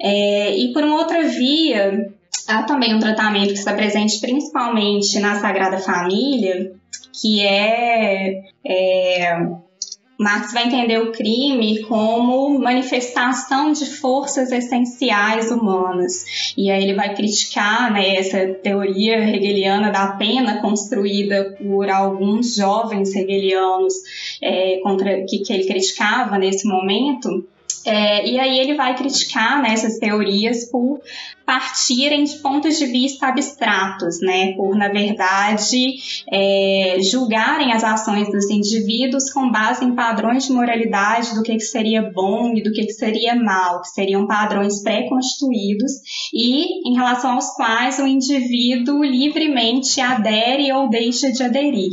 É, 0.00 0.56
e 0.56 0.72
por 0.72 0.84
uma 0.84 0.98
outra 0.98 1.22
via, 1.22 2.14
há 2.48 2.62
também 2.62 2.94
um 2.94 3.00
tratamento 3.00 3.52
que 3.52 3.58
está 3.58 3.72
presente 3.74 4.20
principalmente 4.20 5.18
na 5.18 5.40
Sagrada 5.40 5.78
Família, 5.78 6.75
que 7.20 7.44
é, 7.44 8.42
é 8.64 9.46
Marx 10.18 10.52
vai 10.52 10.66
entender 10.66 10.98
o 10.98 11.12
crime 11.12 11.82
como 11.82 12.58
manifestação 12.58 13.72
de 13.72 13.84
forças 13.84 14.50
essenciais 14.50 15.50
humanas. 15.50 16.52
E 16.56 16.70
aí 16.70 16.82
ele 16.82 16.94
vai 16.94 17.14
criticar 17.14 17.92
né, 17.92 18.16
essa 18.16 18.46
teoria 18.62 19.18
hegeliana 19.18 19.90
da 19.90 20.08
pena 20.12 20.60
construída 20.60 21.56
por 21.62 21.90
alguns 21.90 22.54
jovens 22.54 23.14
hegelianos 23.14 23.94
é, 24.40 24.78
contra, 24.82 25.22
que, 25.24 25.40
que 25.40 25.52
ele 25.52 25.66
criticava 25.66 26.38
nesse 26.38 26.66
momento 26.66 27.46
É, 27.84 28.26
e 28.26 28.36
aí 28.40 28.58
ele 28.58 28.74
vai 28.74 28.96
criticar 28.96 29.62
né, 29.62 29.72
essas 29.72 29.98
teorias 29.98 30.64
por 30.64 31.00
partirem 31.46 32.24
de 32.24 32.38
pontos 32.38 32.76
de 32.76 32.86
vista 32.86 33.28
abstratos, 33.28 34.20
né, 34.20 34.52
por 34.54 34.76
na 34.76 34.88
verdade 34.88 35.94
é, 36.30 36.98
julgarem 37.00 37.72
as 37.72 37.84
ações 37.84 38.28
dos 38.28 38.50
indivíduos 38.50 39.32
com 39.32 39.50
base 39.50 39.84
em 39.84 39.94
padrões 39.94 40.46
de 40.46 40.52
moralidade 40.52 41.34
do 41.34 41.42
que, 41.42 41.54
que 41.54 41.60
seria 41.60 42.02
bom 42.02 42.52
e 42.54 42.62
do 42.62 42.72
que, 42.72 42.84
que 42.84 42.92
seria 42.92 43.36
mal, 43.36 43.80
que 43.80 43.88
seriam 43.88 44.26
padrões 44.26 44.82
pré-constituídos 44.82 45.92
e 46.34 46.88
em 46.88 46.94
relação 46.94 47.32
aos 47.32 47.54
quais 47.54 47.98
o 48.00 48.06
indivíduo 48.06 49.04
livremente 49.04 50.00
adere 50.00 50.72
ou 50.72 50.88
deixa 50.88 51.30
de 51.30 51.42
aderir, 51.44 51.92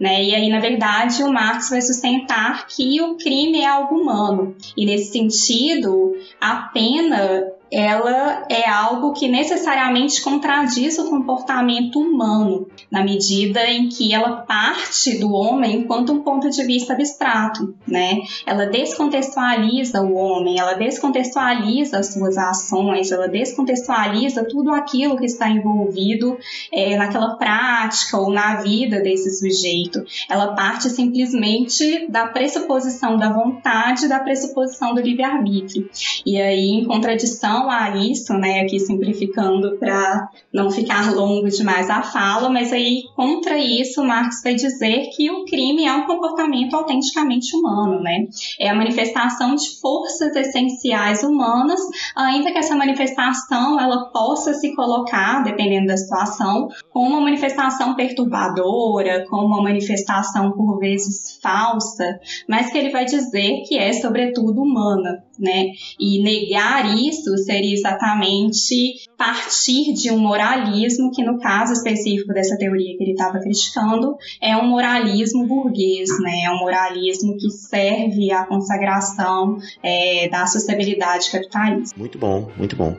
né? 0.00 0.24
E 0.24 0.34
aí 0.34 0.48
na 0.48 0.60
verdade 0.60 1.22
o 1.22 1.32
Marx 1.32 1.68
vai 1.68 1.82
sustentar 1.82 2.66
que 2.68 3.02
o 3.02 3.16
crime 3.16 3.60
é 3.60 3.66
algo 3.66 3.96
humano 3.96 4.56
e 4.76 4.86
nesse 4.86 5.12
sentido 5.12 6.14
a 6.40 6.70
pena 6.72 7.53
ela 7.74 8.46
é 8.48 8.68
algo 8.68 9.12
que 9.12 9.26
necessariamente 9.26 10.22
contradiz 10.22 10.96
o 10.96 11.10
comportamento 11.10 11.98
humano, 11.98 12.68
na 12.88 13.02
medida 13.02 13.68
em 13.68 13.88
que 13.88 14.14
ela 14.14 14.42
parte 14.42 15.18
do 15.18 15.32
homem 15.32 15.78
enquanto 15.78 16.12
um 16.12 16.20
ponto 16.20 16.48
de 16.48 16.62
vista 16.62 16.92
abstrato, 16.92 17.74
né? 17.84 18.20
Ela 18.46 18.66
descontextualiza 18.66 20.02
o 20.02 20.14
homem, 20.14 20.60
ela 20.60 20.74
descontextualiza 20.74 21.98
as 21.98 22.12
suas 22.14 22.38
ações, 22.38 23.10
ela 23.10 23.26
descontextualiza 23.26 24.44
tudo 24.44 24.70
aquilo 24.70 25.16
que 25.16 25.26
está 25.26 25.50
envolvido 25.50 26.38
é, 26.72 26.96
naquela 26.96 27.34
prática 27.34 28.16
ou 28.16 28.30
na 28.30 28.56
vida 28.62 29.00
desse 29.00 29.30
sujeito. 29.32 30.04
Ela 30.30 30.54
parte 30.54 30.88
simplesmente 30.88 32.06
da 32.08 32.28
pressuposição 32.28 33.16
da 33.16 33.32
vontade, 33.32 34.06
da 34.06 34.20
pressuposição 34.20 34.94
do 34.94 35.00
livre-arbítrio. 35.00 35.90
E 36.24 36.40
aí, 36.40 36.70
em 36.70 36.84
contradição 36.84 37.63
a 37.68 37.96
isso, 37.96 38.32
né, 38.34 38.60
aqui 38.60 38.78
simplificando 38.78 39.76
para 39.78 40.28
não 40.52 40.70
ficar 40.70 41.14
longo 41.14 41.48
demais 41.48 41.90
a 41.90 42.02
fala, 42.02 42.48
mas 42.48 42.72
aí 42.72 43.02
contra 43.16 43.58
isso 43.58 44.04
Marx 44.04 44.42
vai 44.42 44.54
dizer 44.54 45.10
que 45.14 45.30
o 45.30 45.44
crime 45.44 45.86
é 45.86 45.92
um 45.92 46.06
comportamento 46.06 46.74
autenticamente 46.74 47.56
humano, 47.56 48.00
né? 48.00 48.26
É 48.58 48.68
a 48.68 48.74
manifestação 48.74 49.54
de 49.54 49.80
forças 49.80 50.34
essenciais 50.36 51.22
humanas, 51.22 51.80
ainda 52.14 52.52
que 52.52 52.58
essa 52.58 52.76
manifestação 52.76 53.80
ela 53.80 54.10
possa 54.10 54.54
se 54.54 54.74
colocar, 54.74 55.42
dependendo 55.42 55.86
da 55.86 55.96
situação, 55.96 56.68
como 56.90 57.10
uma 57.10 57.20
manifestação 57.20 57.94
perturbadora, 57.94 59.26
como 59.28 59.46
uma 59.46 59.62
manifestação 59.62 60.52
por 60.52 60.78
vezes 60.78 61.38
falsa, 61.42 62.20
mas 62.48 62.70
que 62.70 62.78
ele 62.78 62.90
vai 62.90 63.04
dizer 63.04 63.62
que 63.66 63.78
é 63.78 63.92
sobretudo 63.92 64.62
humana, 64.62 65.22
né? 65.38 65.72
E 65.98 66.22
negar 66.22 66.94
isso 66.96 67.36
seria 67.38 67.74
exatamente 67.74 69.02
partir 69.16 69.92
de 69.94 70.10
um 70.10 70.18
moralismo 70.18 71.10
que, 71.10 71.22
no 71.22 71.38
caso 71.38 71.72
específico 71.72 72.32
dessa 72.32 72.56
teoria 72.56 72.96
que 72.96 73.02
ele 73.02 73.12
estava 73.12 73.38
criticando, 73.38 74.16
é 74.40 74.56
um 74.56 74.66
moralismo 74.66 75.46
burguês, 75.46 76.08
né? 76.20 76.42
É 76.44 76.50
um 76.50 76.58
moralismo 76.58 77.36
que 77.36 77.50
serve 77.50 78.32
à 78.32 78.44
consagração 78.44 79.58
é, 79.82 80.28
da 80.28 80.46
sociabilidade 80.46 81.30
capitalista. 81.30 81.98
Muito 81.98 82.18
bom, 82.18 82.50
muito 82.56 82.76
bom. 82.76 82.96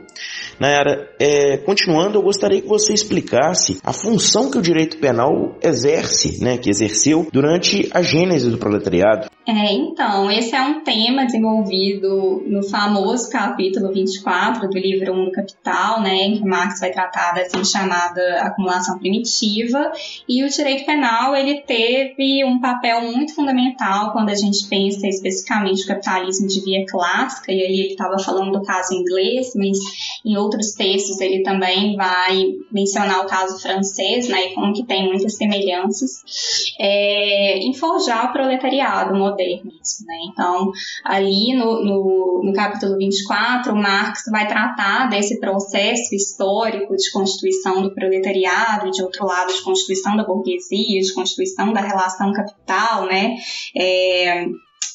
Nayara, 0.58 1.10
é, 1.20 1.58
continuando, 1.58 2.18
eu 2.18 2.22
gostaria 2.22 2.60
que 2.60 2.68
você 2.68 2.92
explicasse 2.92 3.78
a 3.82 3.92
função 3.92 4.50
que 4.50 4.58
o 4.58 4.62
direito 4.62 4.98
penal 4.98 5.56
exerce, 5.62 6.42
né, 6.42 6.56
que 6.58 6.70
exerceu 6.70 7.28
durante 7.32 7.88
a 7.92 8.02
gênese 8.02 8.50
do 8.50 8.58
proletariado. 8.58 9.28
É, 9.48 9.72
então, 9.72 10.28
esse 10.28 10.56
é 10.56 10.60
um 10.60 10.80
tema 10.80 11.24
desenvolvido 11.24 12.42
no 12.48 12.64
famoso 12.64 13.30
capítulo 13.30 13.92
24 13.92 14.68
do 14.68 14.76
livro 14.76 15.12
1 15.12 15.24
do 15.26 15.30
Capital, 15.30 16.02
né, 16.02 16.16
em 16.16 16.38
que 16.38 16.44
Marx 16.44 16.80
vai 16.80 16.90
tratar 16.90 17.32
da 17.32 17.42
assim 17.42 17.64
chamada 17.64 18.40
acumulação 18.40 18.98
primitiva, 18.98 19.92
e 20.28 20.42
o 20.42 20.48
direito 20.48 20.84
penal 20.84 21.36
ele 21.36 21.60
teve 21.60 22.44
um 22.44 22.60
papel 22.60 23.02
muito 23.02 23.36
fundamental 23.36 24.10
quando 24.10 24.30
a 24.30 24.34
gente 24.34 24.66
pensa 24.68 25.06
especificamente 25.06 25.84
o 25.84 25.86
capitalismo 25.86 26.48
de 26.48 26.64
via 26.64 26.84
clássica, 26.84 27.52
e 27.52 27.62
aí 27.62 27.80
ele 27.80 27.92
estava 27.92 28.18
falando 28.18 28.50
do 28.50 28.64
caso 28.64 28.94
inglês, 28.94 29.52
mas 29.54 29.78
em 30.24 30.36
outros 30.36 30.72
textos 30.72 31.20
ele 31.20 31.44
também 31.44 31.94
vai 31.94 32.46
mencionar 32.72 33.20
o 33.20 33.28
caso 33.28 33.62
francês, 33.62 34.28
né, 34.28 34.46
e 34.46 34.54
como 34.54 34.72
que 34.72 34.84
tem 34.84 35.06
muitas 35.06 35.36
semelhanças, 35.36 36.74
é, 36.80 37.58
em 37.58 37.72
forjar 37.72 38.30
o 38.30 38.32
proletariado 38.32 39.14
modernismo. 39.36 40.06
Né? 40.06 40.16
Então, 40.30 40.72
ali 41.04 41.54
no, 41.54 41.84
no, 41.84 42.42
no 42.44 42.52
capítulo 42.52 42.96
24, 42.96 43.76
Marx 43.76 44.22
vai 44.30 44.48
tratar 44.48 45.08
desse 45.08 45.38
processo 45.38 46.14
histórico 46.14 46.96
de 46.96 47.10
constituição 47.12 47.82
do 47.82 47.94
proletariado, 47.94 48.90
de 48.90 49.02
outro 49.02 49.26
lado, 49.26 49.52
de 49.52 49.62
constituição 49.62 50.16
da 50.16 50.24
burguesia, 50.24 51.00
de 51.00 51.12
constituição 51.12 51.72
da 51.72 51.80
relação 51.80 52.32
capital, 52.32 53.06
né? 53.06 53.36
É, 53.76 54.46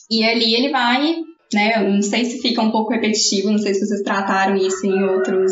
e 0.10 0.24
ali 0.24 0.56
ele 0.56 0.70
vai 0.70 1.16
né? 1.54 1.84
Não 1.84 2.02
sei 2.02 2.26
se 2.26 2.42
fica 2.42 2.62
um 2.62 2.72
pouco 2.72 2.92
repetitivo, 2.92 3.52
não 3.52 3.58
sei 3.58 3.74
se 3.74 3.86
vocês 3.86 4.02
trataram 4.02 4.56
isso 4.56 4.86
em 4.86 5.04
outros 5.04 5.52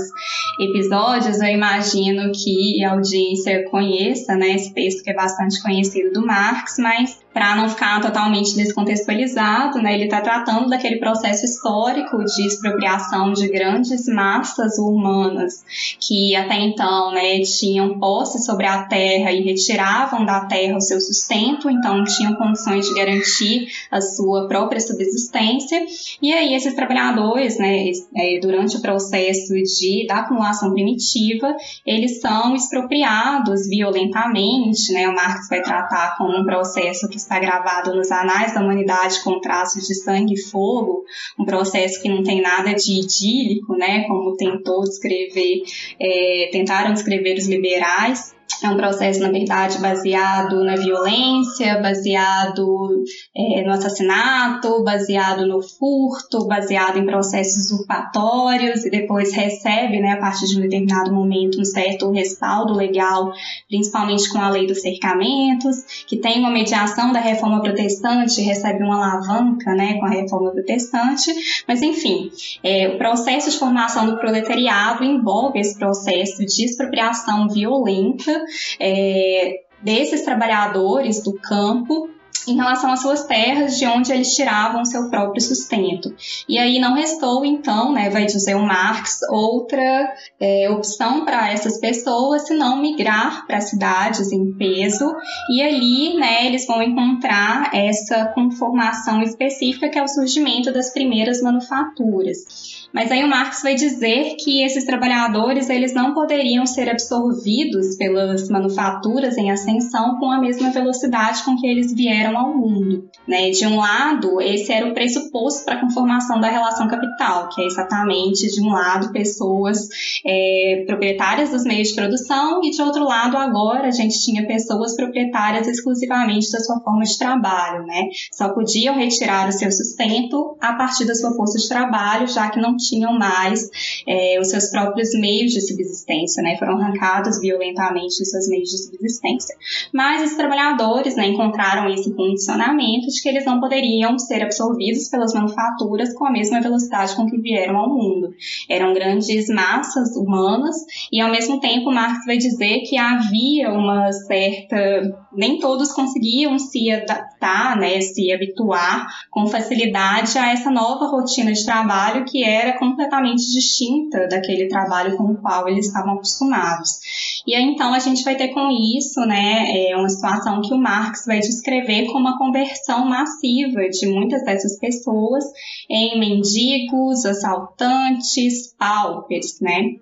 episódios. 0.60 1.40
Eu 1.40 1.50
imagino 1.50 2.32
que 2.32 2.84
a 2.84 2.92
audiência 2.92 3.64
conheça, 3.70 4.36
né, 4.36 4.56
esse 4.56 4.74
texto 4.74 5.04
que 5.04 5.12
é 5.12 5.14
bastante 5.14 5.62
conhecido 5.62 6.12
do 6.14 6.26
Marx, 6.26 6.76
mas 6.80 7.18
para 7.34 7.56
não 7.56 7.70
ficar 7.70 8.02
totalmente 8.02 8.56
descontextualizado, 8.56 9.82
né, 9.82 9.94
ele 9.94 10.06
está 10.06 10.20
tratando 10.20 10.68
daquele 10.68 10.98
processo 10.98 11.46
histórico 11.46 12.18
de 12.24 12.48
expropriação 12.48 13.34
de 13.34 13.48
grandes 13.48 14.08
massas 14.08 14.78
humanas 14.78 15.64
que 16.00 16.36
até 16.36 16.60
então 16.60 17.12
né, 17.12 17.40
tinham 17.42 18.00
posse 18.00 18.44
sobre 18.44 18.66
a 18.66 18.84
terra 18.84 19.32
e 19.32 19.42
retiravam 19.42 20.26
da 20.26 20.46
terra 20.46 20.78
o 20.78 20.82
seu 20.82 21.00
sustento, 21.00 21.70
então 21.70 22.04
tinham 22.04 22.36
condições 22.36 22.88
de 22.88 22.96
garantir 22.96 23.68
a 23.92 24.02
sua 24.02 24.48
própria 24.48 24.80
subsistência. 24.80 25.86
E 26.22 26.34
aí 26.34 26.54
esses 26.54 26.74
trabalhadores, 26.74 27.58
né, 27.58 27.92
é, 28.16 28.40
durante 28.40 28.78
o 28.78 28.82
processo 28.82 29.54
de, 29.54 30.06
da 30.08 30.20
acumulação 30.20 30.74
primitiva, 30.74 31.56
eles 31.86 32.20
são 32.20 32.56
expropriados 32.56 33.68
violentamente, 33.68 34.92
né, 34.94 35.08
o 35.08 35.16
Marx 35.16 35.48
vai 35.50 35.62
tratar 35.62 36.18
como 36.18 36.38
um 36.38 36.46
processo 36.46 37.08
que 37.08 37.18
está 37.18 37.40
gravado 37.40 37.96
nos 37.96 38.12
anais 38.12 38.54
da 38.54 38.62
humanidade 38.62 39.24
com 39.24 39.40
traços 39.40 39.88
de 39.88 39.96
sangue 39.96 40.34
e 40.34 40.42
fogo, 40.42 41.04
um 41.38 41.46
processo 41.46 42.02
que 42.02 42.10
não 42.10 42.24
tem 42.24 42.42
nada 42.42 42.74
de 42.74 43.00
idílico, 43.00 43.76
né, 43.76 44.04
como 44.08 44.36
tentou 44.36 44.82
descrever, 44.84 45.64
é, 46.00 46.50
tentaram 46.52 46.94
descrever 46.94 47.38
os 47.38 47.48
liberais. 47.48 48.39
É 48.62 48.70
um 48.70 48.76
processo, 48.76 49.22
na 49.22 49.30
verdade, 49.30 49.78
baseado 49.80 50.64
na 50.66 50.76
violência, 50.76 51.80
baseado 51.82 53.04
é, 53.36 53.64
no 53.64 53.72
assassinato, 53.72 54.84
baseado 54.84 55.48
no 55.48 55.62
furto, 55.62 56.46
baseado 56.46 56.98
em 56.98 57.06
processos 57.06 57.72
usurpatórios 57.72 58.86
e 58.86 58.90
depois 58.90 59.34
recebe, 59.34 60.02
né, 60.02 60.14
a 60.14 60.18
partir 60.18 60.48
de 60.48 60.58
um 60.58 60.62
determinado 60.62 61.14
momento, 61.14 61.62
um 61.62 61.64
certo 61.64 62.12
respaldo 62.12 62.74
legal, 62.74 63.32
principalmente 63.70 64.30
com 64.30 64.40
a 64.40 64.50
lei 64.50 64.68
dos 64.68 64.82
cercamentos, 64.82 66.04
que 66.06 66.18
tem 66.18 66.40
uma 66.40 66.52
mediação 66.52 67.14
da 67.14 67.20
reforma 67.20 67.62
protestante, 67.62 68.42
recebe 68.42 68.84
uma 68.84 68.98
alavanca 68.98 69.74
né, 69.74 69.94
com 70.00 70.06
a 70.06 70.10
reforma 70.10 70.52
protestante, 70.52 71.32
mas 71.66 71.82
enfim, 71.82 72.30
é, 72.62 72.90
o 72.90 72.98
processo 72.98 73.50
de 73.50 73.58
formação 73.58 74.06
do 74.06 74.18
proletariado 74.18 75.04
envolve 75.04 75.60
esse 75.60 75.78
processo 75.78 76.46
de 76.46 76.66
expropriação 76.66 77.48
violenta 77.48 78.39
é, 78.80 79.62
desses 79.82 80.24
trabalhadores 80.24 81.24
do 81.24 81.34
campo 81.34 82.10
em 82.48 82.56
relação 82.56 82.92
às 82.92 83.02
suas 83.02 83.26
terras, 83.26 83.78
de 83.78 83.86
onde 83.86 84.12
eles 84.12 84.34
tiravam 84.36 84.86
seu 84.86 85.10
próprio 85.10 85.42
sustento. 85.42 86.16
E 86.48 86.58
aí 86.58 86.80
não 86.80 86.94
restou, 86.94 87.46
então, 87.46 87.92
né, 87.92 88.10
vai 88.10 88.26
dizer 88.26 88.56
o 88.56 88.62
Marx, 88.62 89.20
outra 89.30 90.14
é, 90.40 90.70
opção 90.70 91.26
para 91.26 91.52
essas 91.52 91.80
pessoas 91.80 92.48
senão 92.48 92.82
migrar 92.82 93.46
para 93.46 93.62
cidades 93.62 94.32
em 94.32 94.52
peso, 94.54 95.14
e 95.52 95.62
ali 95.62 96.18
né, 96.18 96.46
eles 96.46 96.66
vão 96.66 96.82
encontrar 96.82 97.72
essa 97.74 98.26
conformação 98.34 99.22
específica 99.22 99.90
que 99.90 100.00
é 100.00 100.04
o 100.04 100.08
surgimento 100.08 100.72
das 100.72 100.92
primeiras 100.92 101.42
manufaturas. 101.42 102.79
Mas 102.94 103.12
aí 103.12 103.24
o 103.24 103.28
Marx 103.28 103.62
vai 103.62 103.76
dizer 103.76 104.36
que 104.40 104.64
esses 104.64 104.86
trabalhadores 104.86 105.70
eles 105.70 105.94
não 105.94 106.14
poderiam 106.14 106.66
ser 106.66 106.90
absorvidos 106.90 107.96
pelas 107.98 108.50
manufaturas 108.50 109.38
em 109.38 109.52
ascensão 109.52 110.18
com 110.18 110.32
a 110.32 110.40
mesma 110.40 110.72
velocidade 110.72 111.44
com 111.44 111.56
que 111.56 111.68
eles 111.68 111.94
vieram 111.94 112.38
ao 112.38 112.58
mundo. 112.58 113.08
Né? 113.28 113.52
De 113.52 113.66
um 113.68 113.78
lado, 113.78 114.42
esse 114.42 114.72
era 114.72 114.88
o 114.88 114.94
pressuposto 114.94 115.66
para 115.66 115.76
a 115.76 115.82
conformação 115.82 116.40
da 116.40 116.50
relação 116.50 116.88
capital, 116.88 117.50
que 117.50 117.62
é 117.62 117.66
exatamente, 117.66 118.48
de 118.48 118.62
um 118.62 118.70
lado, 118.70 119.12
pessoas 119.12 119.88
é, 120.26 120.84
proprietárias 120.88 121.52
dos 121.52 121.64
meios 121.64 121.90
de 121.90 121.96
produção, 121.96 122.62
e 122.64 122.72
de 122.72 122.82
outro 122.82 123.04
lado, 123.04 123.38
agora, 123.38 123.88
a 123.88 123.92
gente 123.92 124.20
tinha 124.24 124.46
pessoas 124.48 124.96
proprietárias 124.96 125.68
exclusivamente 125.68 126.52
da 126.52 126.60
sua 126.60 126.80
forma 126.80 127.04
de 127.04 127.18
trabalho. 127.18 127.86
Né? 127.86 128.10
Só 128.32 128.50
podiam 128.50 128.96
retirar 128.96 129.48
o 129.48 129.52
seu 129.52 129.72
sustento 129.72 130.58
a 130.60 130.74
partir 130.74 131.06
da 131.06 131.16
sua 131.16 131.34
força 131.36 131.58
de 131.58 131.68
trabalho, 131.68 132.28
já 132.28 132.50
que 132.50 132.60
não 132.60 132.79
tinham 132.80 133.18
mais 133.18 133.70
é, 134.08 134.40
os 134.40 134.50
seus 134.50 134.70
próprios 134.70 135.10
meios 135.14 135.52
de 135.52 135.62
subsistência, 135.62 136.42
né? 136.42 136.58
foram 136.58 136.80
arrancados 136.80 137.40
violentamente 137.40 138.18
dos 138.18 138.30
seus 138.30 138.48
meios 138.48 138.70
de 138.70 138.78
subsistência. 138.78 139.56
Mas 139.94 140.32
os 140.32 140.38
trabalhadores 140.38 141.16
né, 141.16 141.28
encontraram 141.28 141.90
esse 141.94 142.14
condicionamento 142.14 143.08
de 143.08 143.22
que 143.22 143.30
eles 143.30 143.46
não 143.46 143.60
poderiam 143.60 144.18
ser 144.18 144.42
absorvidos 144.42 145.10
pelas 145.10 145.34
manufaturas 145.34 146.14
com 146.14 146.26
a 146.26 146.32
mesma 146.32 146.62
velocidade 146.62 147.16
com 147.16 147.26
que 147.26 147.38
vieram 147.38 147.78
ao 147.78 147.90
mundo. 147.90 148.34
Eram 148.70 148.94
grandes 148.94 149.48
massas 149.48 150.16
humanas 150.16 150.76
e, 151.12 151.20
ao 151.20 151.32
mesmo 151.32 151.60
tempo, 151.60 151.92
Marx 151.92 152.26
vai 152.26 152.38
dizer 152.38 152.82
que 152.82 152.98
havia 152.98 153.72
uma 153.72 154.12
certa. 154.12 155.28
Nem 155.32 155.60
todos 155.60 155.92
conseguiam 155.92 156.58
se 156.58 156.92
adaptar, 156.92 157.78
né, 157.78 158.02
se 158.02 158.32
habituar 158.32 159.08
com 159.30 159.48
facilidade 159.48 160.38
a 160.38 160.52
essa 160.52 160.72
nova 160.72 161.06
rotina 161.06 161.52
de 161.54 161.64
trabalho 161.64 162.26
que 162.26 162.44
era 162.44 162.78
completamente 162.78 163.52
distinta 163.52 164.28
daquele 164.28 164.68
trabalho 164.68 165.16
com 165.16 165.26
o 165.26 165.38
qual 165.38 165.68
eles 165.68 165.88
estavam 165.88 166.14
acostumados. 166.14 167.00
E 167.46 167.56
aí, 167.56 167.64
então, 167.64 167.94
a 167.94 168.00
gente 168.00 168.24
vai 168.24 168.36
ter 168.36 168.50
com 168.50 168.70
isso, 168.98 169.22
né, 169.22 169.90
é 169.90 169.96
uma 169.96 170.10
situação 170.10 170.62
que 170.62 170.74
o 170.74 170.78
Marx 170.78 171.26
vai 171.26 171.40
descrever 171.40 172.08
como 172.08 172.28
a 172.28 172.38
conversão 172.38 173.06
massiva 173.06 173.88
de 173.90 174.08
muitas 174.08 174.44
dessas 174.44 174.78
pessoas 174.80 175.44
em 175.90 176.20
mendigos, 176.20 177.26
assaltantes, 177.26 178.74
paupers, 178.78 179.60
né? 179.62 180.00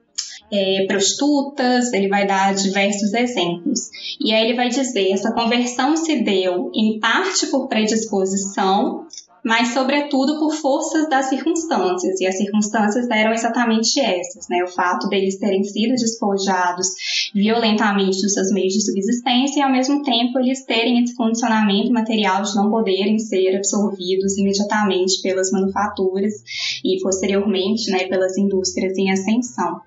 É, 0.52 0.86
prostitutas, 0.88 1.92
ele 1.92 2.08
vai 2.08 2.26
dar 2.26 2.56
diversos 2.56 3.14
exemplos. 3.14 3.90
E 4.20 4.34
aí 4.34 4.46
ele 4.46 4.56
vai 4.56 4.70
dizer: 4.70 5.12
essa 5.12 5.34
conversão 5.34 5.98
se 5.98 6.24
deu 6.24 6.72
em 6.74 7.00
parte 7.00 7.48
por 7.48 7.68
predisposição, 7.68 9.06
mas 9.48 9.70
sobretudo 9.70 10.40
por 10.40 10.54
forças 10.54 11.10
das 11.10 11.28
circunstâncias, 11.28 12.20
e 12.20 12.28
as 12.28 12.36
circunstâncias 12.36 13.10
eram 13.10 13.32
exatamente 13.32 13.98
essas, 13.98 14.48
né? 14.50 14.62
O 14.62 14.68
fato 14.68 15.08
deles 15.08 15.40
terem 15.40 15.64
sido 15.64 15.92
despojados 15.92 16.88
violentamente 17.34 18.22
dos 18.22 18.34
seus 18.34 18.52
meios 18.52 18.74
de 18.74 18.86
subsistência 18.86 19.60
e 19.60 19.64
ao 19.64 19.72
mesmo 19.72 20.04
tempo 20.04 20.38
eles 20.40 20.66
terem 20.66 21.02
esse 21.02 21.16
condicionamento 21.16 21.94
material 21.94 22.42
de 22.44 22.56
não 22.56 22.70
poderem 22.70 23.18
ser 23.20 23.56
absorvidos 23.56 24.38
imediatamente 24.38 25.22
pelas 25.22 25.50
manufaturas 25.50 26.34
e 26.84 27.02
posteriormente, 27.02 27.90
né, 27.90 28.06
pelas 28.08 28.38
indústrias 28.38 28.98
em 28.98 29.12
ascensão. 29.12 29.82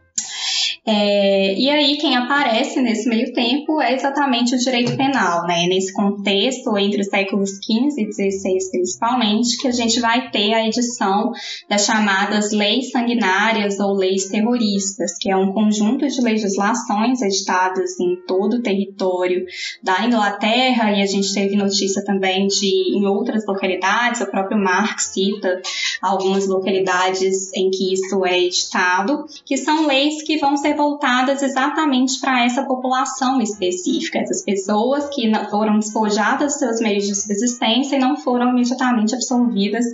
É, 0.93 1.55
e 1.55 1.71
aí, 1.71 1.97
quem 1.99 2.17
aparece 2.17 2.81
nesse 2.81 3.09
meio 3.09 3.33
tempo 3.33 3.81
é 3.81 3.95
exatamente 3.95 4.57
o 4.57 4.59
direito 4.59 4.97
penal, 4.97 5.47
né? 5.47 5.69
Nesse 5.69 5.93
contexto, 5.93 6.77
entre 6.77 7.03
os 7.03 7.07
séculos 7.07 7.51
XV 7.51 7.95
e 7.97 8.13
XVI 8.13 8.71
principalmente, 8.73 9.57
que 9.59 9.69
a 9.69 9.71
gente 9.71 10.01
vai 10.01 10.33
ter 10.33 10.53
a 10.53 10.67
edição 10.67 11.31
das 11.69 11.85
chamadas 11.85 12.51
leis 12.51 12.91
sanguinárias 12.91 13.79
ou 13.79 13.95
leis 13.95 14.27
terroristas, 14.27 15.13
que 15.21 15.31
é 15.31 15.37
um 15.37 15.53
conjunto 15.53 16.09
de 16.09 16.21
legislações 16.21 17.23
editadas 17.23 18.01
em 18.01 18.17
todo 18.27 18.55
o 18.55 18.63
território 18.63 19.45
da 19.81 20.05
Inglaterra, 20.05 20.91
e 20.91 21.03
a 21.03 21.07
gente 21.07 21.33
teve 21.33 21.55
notícia 21.55 22.05
também 22.05 22.49
de 22.49 22.97
em 22.99 23.07
outras 23.07 23.47
localidades, 23.47 24.23
o 24.23 24.31
próprio 24.31 24.59
Marx 24.59 25.13
cita 25.13 25.63
algumas 26.03 26.49
localidades 26.49 27.53
em 27.55 27.71
que 27.71 27.93
isso 27.93 28.27
é 28.27 28.41
editado, 28.41 29.25
que 29.45 29.57
são 29.57 29.87
leis 29.87 30.25
que 30.25 30.37
vão 30.39 30.57
ser 30.57 30.80
voltadas 30.81 31.43
exatamente 31.43 32.19
para 32.19 32.43
essa 32.43 32.65
população 32.65 33.39
específica, 33.43 34.19
essas 34.19 34.43
pessoas 34.43 35.11
que 35.15 35.31
foram 35.51 35.79
despojadas 35.79 36.53
dos 36.53 36.59
seus 36.59 36.81
meios 36.81 37.07
de 37.07 37.15
subsistência 37.15 37.97
e 37.97 37.99
não 37.99 38.17
foram 38.17 38.49
imediatamente 38.49 39.15
absorvidas 39.15 39.85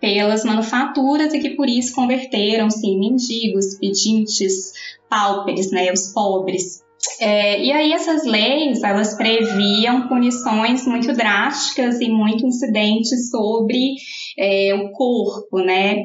pelas 0.00 0.44
manufaturas 0.44 1.32
e 1.32 1.38
que 1.38 1.50
por 1.50 1.68
isso 1.68 1.94
converteram-se 1.94 2.84
em 2.84 2.98
mendigos, 2.98 3.78
pedintes, 3.78 4.72
paupers, 5.08 5.70
né, 5.70 5.92
os 5.92 6.08
pobres. 6.08 6.82
É, 7.20 7.62
e 7.62 7.70
aí 7.70 7.92
essas 7.92 8.24
leis, 8.24 8.82
elas 8.82 9.14
previam 9.14 10.08
punições 10.08 10.84
muito 10.86 11.12
drásticas 11.12 12.00
e 12.00 12.08
muito 12.08 12.44
incidentes 12.44 13.30
sobre 13.30 13.94
é, 14.36 14.74
o 14.74 14.90
corpo, 14.92 15.58
né? 15.58 15.96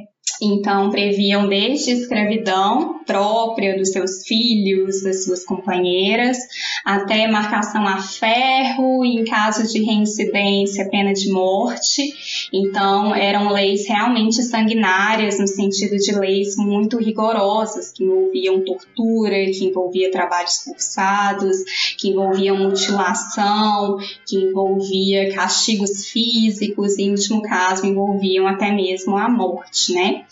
Então, 0.42 0.90
previam 0.92 1.48
desde 1.48 1.92
escravidão 1.92 2.98
própria 3.06 3.78
dos 3.78 3.90
seus 3.90 4.24
filhos, 4.28 5.02
das 5.02 5.24
suas 5.24 5.44
companheiras, 5.44 6.38
até 6.86 7.28
marcação 7.28 7.88
a 7.88 8.00
ferro 8.00 9.04
e, 9.04 9.16
em 9.16 9.24
caso 9.24 9.66
de 9.68 9.84
reincidência, 9.84 10.90
pena 10.90 11.14
de 11.14 11.32
morte. 11.32 12.14
Então, 12.54 13.16
eram 13.16 13.52
leis 13.52 13.88
realmente 13.88 14.44
sanguinárias, 14.44 15.40
no 15.40 15.48
sentido 15.48 15.96
de 15.98 16.12
leis 16.20 16.56
muito 16.58 16.98
rigorosas, 16.98 17.92
que 17.92 18.04
envolviam 18.04 18.64
tortura, 18.64 19.46
que 19.52 19.66
envolvia 19.66 20.12
trabalhos 20.12 20.64
forçados, 20.64 21.58
que 21.98 22.10
envolviam 22.10 22.58
mutilação, 22.58 23.98
que 24.28 24.38
envolvia 24.38 25.34
castigos 25.34 26.06
físicos 26.08 26.98
e, 26.98 27.04
em 27.04 27.12
último 27.12 27.42
caso, 27.42 27.86
envolviam 27.86 28.46
até 28.46 28.72
mesmo 28.72 29.18
a 29.18 29.30
morte, 29.30 29.94
né? 29.94 30.26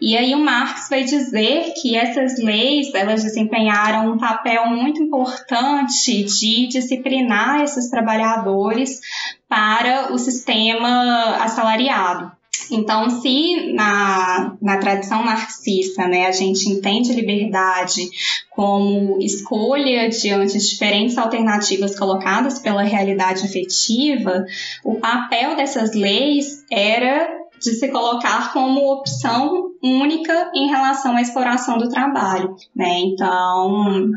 E 0.00 0.16
aí 0.16 0.34
o 0.34 0.38
Marx 0.38 0.88
vai 0.88 1.04
dizer 1.04 1.74
que 1.80 1.94
essas 1.94 2.38
leis, 2.38 2.92
elas 2.94 3.22
desempenharam 3.22 4.12
um 4.12 4.18
papel 4.18 4.66
muito 4.66 5.02
importante 5.02 6.24
de 6.24 6.66
disciplinar 6.68 7.62
esses 7.62 7.90
trabalhadores 7.90 9.00
para 9.48 10.12
o 10.12 10.18
sistema 10.18 11.36
assalariado. 11.36 12.32
Então, 12.70 13.08
se 13.10 13.72
na, 13.72 14.56
na 14.60 14.78
tradição 14.78 15.24
marxista 15.24 16.06
né, 16.06 16.26
a 16.26 16.32
gente 16.32 16.68
entende 16.68 17.12
liberdade 17.12 18.08
como 18.50 19.18
escolha 19.20 20.08
diante 20.08 20.58
de 20.58 20.68
diferentes 20.68 21.18
alternativas 21.18 21.98
colocadas 21.98 22.58
pela 22.58 22.82
realidade 22.82 23.44
efetiva, 23.44 24.44
o 24.84 24.96
papel 24.96 25.56
dessas 25.56 25.94
leis 25.94 26.64
era 26.70 27.39
de 27.60 27.74
se 27.74 27.88
colocar 27.88 28.52
como 28.52 28.92
opção 28.92 29.70
única 29.82 30.50
em 30.54 30.68
relação 30.68 31.16
à 31.16 31.20
exploração 31.20 31.76
do 31.78 31.88
trabalho, 31.88 32.54
né? 32.74 33.00
Então, 33.00 34.10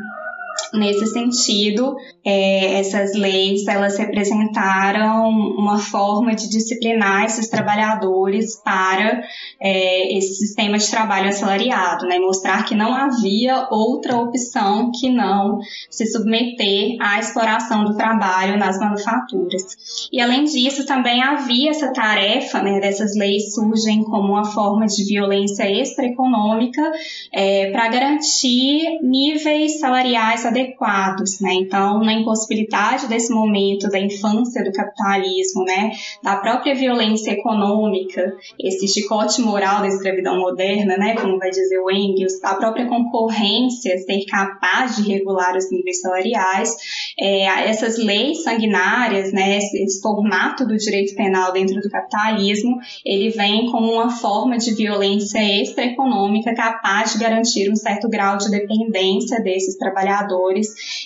Nesse 0.74 1.06
sentido, 1.08 1.95
é, 2.26 2.80
essas 2.80 3.14
leis 3.14 3.68
elas 3.68 3.97
representaram 3.97 5.30
uma 5.30 5.78
forma 5.78 6.34
de 6.34 6.49
disciplinar 6.49 7.26
esses 7.26 7.47
trabalhadores 7.47 8.60
para 8.64 9.22
é, 9.62 10.18
esse 10.18 10.36
sistema 10.36 10.78
de 10.78 10.89
trabalho 10.89 11.30
assalariado, 11.30 12.08
né? 12.08 12.18
mostrar 12.18 12.66
que 12.66 12.74
não 12.74 12.93
havia 12.93 13.68
outra 13.70 14.18
opção 14.18 14.91
que 14.99 15.10
não 15.10 15.60
se 15.89 16.06
submeter 16.08 16.97
à 16.99 17.20
exploração 17.20 17.84
do 17.84 17.95
trabalho 17.95 18.58
nas 18.58 18.80
manufaturas. 18.80 20.08
E 20.12 20.20
além 20.22 20.45
disso, 20.45 20.86
também 20.86 21.22
havia 21.22 21.72
essa 21.72 21.91
tarefa, 21.91 22.62
né, 22.62 22.80
dessas 22.80 23.16
leis 23.16 23.54
surgem 23.54 24.04
como 24.04 24.34
uma 24.34 24.45
forma 24.45 24.86
de 24.86 25.04
violência 25.04 25.70
extraeconômica 25.70 26.82
é, 27.32 27.72
para 27.72 27.89
garantir 27.89 28.99
níveis 29.01 29.80
salariais 29.80 30.42
adequados, 30.47 31.39
né? 31.39 31.53
Então, 31.53 31.99
na 32.03 32.13
impossibilidade 32.13 33.07
desse 33.07 33.33
momento 33.33 33.89
da 33.89 33.99
infância 33.99 34.63
do 34.63 34.71
capitalismo, 34.71 35.63
né, 35.63 35.91
da 36.21 36.37
própria 36.37 36.75
violência 36.75 37.31
econômica, 37.31 38.33
esse 38.59 38.87
chicote 38.87 39.41
moral 39.41 39.81
da 39.81 39.87
escravidão 39.87 40.39
moderna, 40.39 40.97
né, 40.97 41.15
como 41.15 41.37
vai 41.37 41.49
dizer 41.49 41.79
o 41.79 41.91
Engels, 41.91 42.33
a 42.43 42.55
própria 42.55 42.87
concorrência 42.87 43.97
ser 43.97 44.25
capaz 44.25 44.97
de 44.97 45.11
regular 45.11 45.55
os 45.55 45.71
níveis 45.71 46.01
salariais, 46.01 46.75
é, 47.19 47.69
essas 47.69 47.97
leis 47.97 48.43
sanguinárias, 48.43 49.31
né, 49.31 49.57
esse 49.57 50.01
formato 50.01 50.65
do 50.65 50.75
direito 50.77 51.15
penal 51.15 51.51
dentro 51.51 51.79
do 51.79 51.89
capitalismo, 51.89 52.77
ele 53.05 53.29
vem 53.29 53.71
como 53.71 53.91
uma 53.91 54.09
forma 54.09 54.57
de 54.57 54.73
violência 54.73 55.39
extraeconômica 55.61 56.53
capaz 56.55 57.13
de 57.13 57.19
garantir 57.19 57.71
um 57.71 57.75
certo 57.75 58.09
grau 58.09 58.37
de 58.37 58.49
dependência 58.49 59.41
desses 59.41 59.77
trabalhadores 59.77 60.32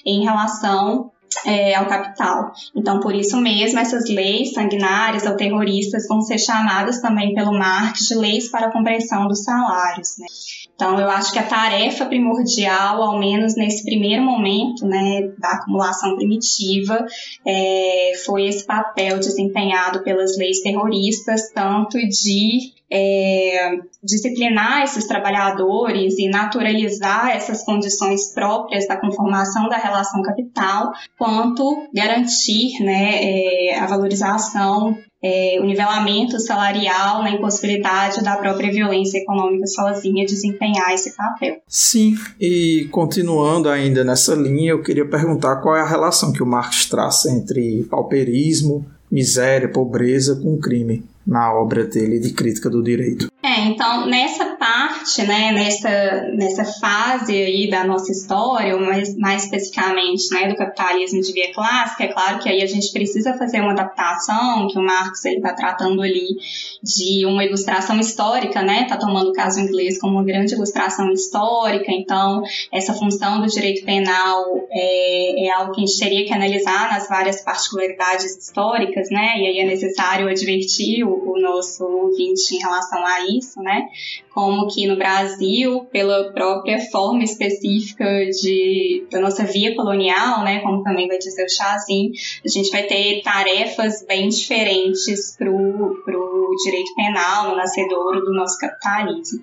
em 0.05 0.23
relação 0.23 1.11
é, 1.45 1.75
ao 1.75 1.85
capital. 1.85 2.51
Então, 2.75 2.99
por 2.99 3.13
isso 3.13 3.37
mesmo, 3.37 3.79
essas 3.79 4.09
leis 4.09 4.53
sanguinárias 4.53 5.25
ou 5.25 5.35
terroristas 5.35 6.07
vão 6.07 6.21
ser 6.21 6.37
chamadas 6.37 7.01
também 7.01 7.33
pelo 7.33 7.57
Marx 7.57 8.07
de 8.07 8.15
leis 8.15 8.49
para 8.49 8.67
a 8.67 8.71
compreensão 8.71 9.27
dos 9.27 9.43
salários. 9.43 10.17
Né? 10.17 10.27
Então, 10.73 10.99
eu 10.99 11.09
acho 11.09 11.31
que 11.31 11.39
a 11.39 11.43
tarefa 11.43 12.05
primordial, 12.05 13.01
ao 13.01 13.19
menos 13.19 13.55
nesse 13.55 13.83
primeiro 13.83 14.23
momento 14.23 14.85
né, 14.85 15.31
da 15.37 15.53
acumulação 15.53 16.15
primitiva, 16.15 17.05
é, 17.45 18.11
foi 18.25 18.47
esse 18.47 18.65
papel 18.65 19.19
desempenhado 19.19 20.03
pelas 20.03 20.37
leis 20.37 20.61
terroristas, 20.61 21.51
tanto 21.53 21.97
de 21.97 22.76
é, 22.91 23.77
disciplinar 24.03 24.83
esses 24.83 25.05
trabalhadores 25.07 26.17
e 26.17 26.29
naturalizar 26.29 27.29
essas 27.29 27.63
condições 27.63 28.33
próprias 28.33 28.87
da 28.87 28.97
conformação 28.97 29.67
da 29.67 29.77
relação 29.77 30.21
capital, 30.21 30.91
quanto 31.17 31.87
garantir 31.93 32.81
né, 32.83 33.23
é, 33.23 33.79
a 33.79 33.85
valorização 33.85 34.97
é, 35.23 35.57
o 35.59 35.65
nivelamento 35.65 36.39
salarial 36.39 37.23
na 37.23 37.31
impossibilidade 37.31 38.23
da 38.23 38.37
própria 38.37 38.71
violência 38.71 39.17
econômica 39.17 39.65
sozinha 39.65 40.25
desempenhar 40.25 40.93
esse 40.93 41.15
papel. 41.15 41.57
Sim, 41.67 42.15
e 42.39 42.87
continuando 42.91 43.67
ainda 43.69 44.03
nessa 44.03 44.35
linha, 44.35 44.71
eu 44.71 44.83
queria 44.83 45.07
perguntar 45.07 45.57
qual 45.57 45.75
é 45.75 45.81
a 45.81 45.87
relação 45.87 46.31
que 46.31 46.43
o 46.43 46.45
Marx 46.45 46.85
traça 46.85 47.31
entre 47.31 47.83
pauperismo, 47.89 48.85
miséria, 49.11 49.67
pobreza 49.67 50.35
com 50.35 50.59
crime 50.59 51.03
na 51.27 51.53
obra 51.53 51.83
dele 51.83 52.19
de 52.19 52.31
crítica 52.31 52.69
do 52.69 52.81
direito. 52.81 53.29
É, 53.47 53.61
então 53.61 54.05
nessa 54.07 54.57
parte, 54.57 55.23
né, 55.23 55.53
nessa, 55.53 56.23
nessa 56.33 56.65
fase 56.81 57.31
aí 57.31 57.69
da 57.69 57.85
nossa 57.85 58.11
história, 58.11 58.75
ou 58.75 58.81
mais, 58.81 59.17
mais 59.17 59.45
especificamente, 59.45 60.29
né, 60.33 60.49
do 60.49 60.55
capitalismo 60.55 61.21
de 61.21 61.31
via 61.31 61.53
clássica, 61.53 62.03
é 62.03 62.07
claro 62.07 62.39
que 62.39 62.49
aí 62.49 62.61
a 62.61 62.65
gente 62.65 62.91
precisa 62.91 63.37
fazer 63.37 63.61
uma 63.61 63.71
adaptação, 63.71 64.67
que 64.67 64.77
o 64.77 64.81
Marx 64.83 65.23
ele 65.23 65.37
está 65.37 65.53
tratando 65.53 66.01
ali 66.01 66.27
de 66.83 67.25
uma 67.25 67.45
ilustração 67.45 67.97
histórica, 68.01 68.61
né, 68.61 68.81
está 68.81 68.97
tomando 68.97 69.29
o 69.29 69.33
caso 69.33 69.61
inglês 69.61 69.97
como 69.97 70.15
uma 70.15 70.25
grande 70.25 70.53
ilustração 70.53 71.09
histórica, 71.13 71.89
então 71.89 72.41
essa 72.69 72.93
função 72.93 73.39
do 73.39 73.47
direito 73.47 73.85
penal 73.85 74.43
é, 74.69 75.45
é 75.47 75.51
algo 75.51 75.71
que 75.71 75.81
a 75.81 75.85
gente 75.85 75.99
teria 75.99 76.25
que 76.25 76.33
analisar 76.33 76.91
nas 76.91 77.07
várias 77.07 77.41
particularidades 77.41 78.35
históricas, 78.35 79.09
né, 79.09 79.37
e 79.37 79.47
aí 79.47 79.59
é 79.59 79.65
necessário 79.65 80.27
advertir 80.27 81.05
o, 81.07 81.31
o 81.31 81.39
nosso 81.39 81.85
ouvinte 81.85 82.53
em 82.53 82.59
relação 82.59 83.05
a 83.05 83.13
isso, 83.37 83.61
né, 83.61 83.87
como 84.33 84.67
que 84.67 84.87
no 84.87 84.95
Brasil, 84.95 85.85
pela 85.91 86.31
própria 86.33 86.79
forma 86.79 87.23
específica 87.23 88.05
de, 88.29 89.05
da 89.09 89.19
nossa 89.19 89.43
via 89.43 89.75
colonial, 89.75 90.43
né, 90.43 90.59
como 90.59 90.83
também 90.83 91.07
vai 91.07 91.17
dizer 91.17 91.45
o 91.45 91.49
Chazin, 91.49 92.11
a 92.45 92.49
gente 92.49 92.69
vai 92.69 92.83
ter 92.83 93.21
tarefas 93.21 94.05
bem 94.07 94.29
diferentes 94.29 95.35
para 95.37 95.49
o 95.49 96.55
direito 96.63 96.93
penal 96.95 97.49
no 97.49 97.55
nascedouro 97.55 98.21
do 98.21 98.33
nosso 98.33 98.57
capitalismo. 98.57 99.41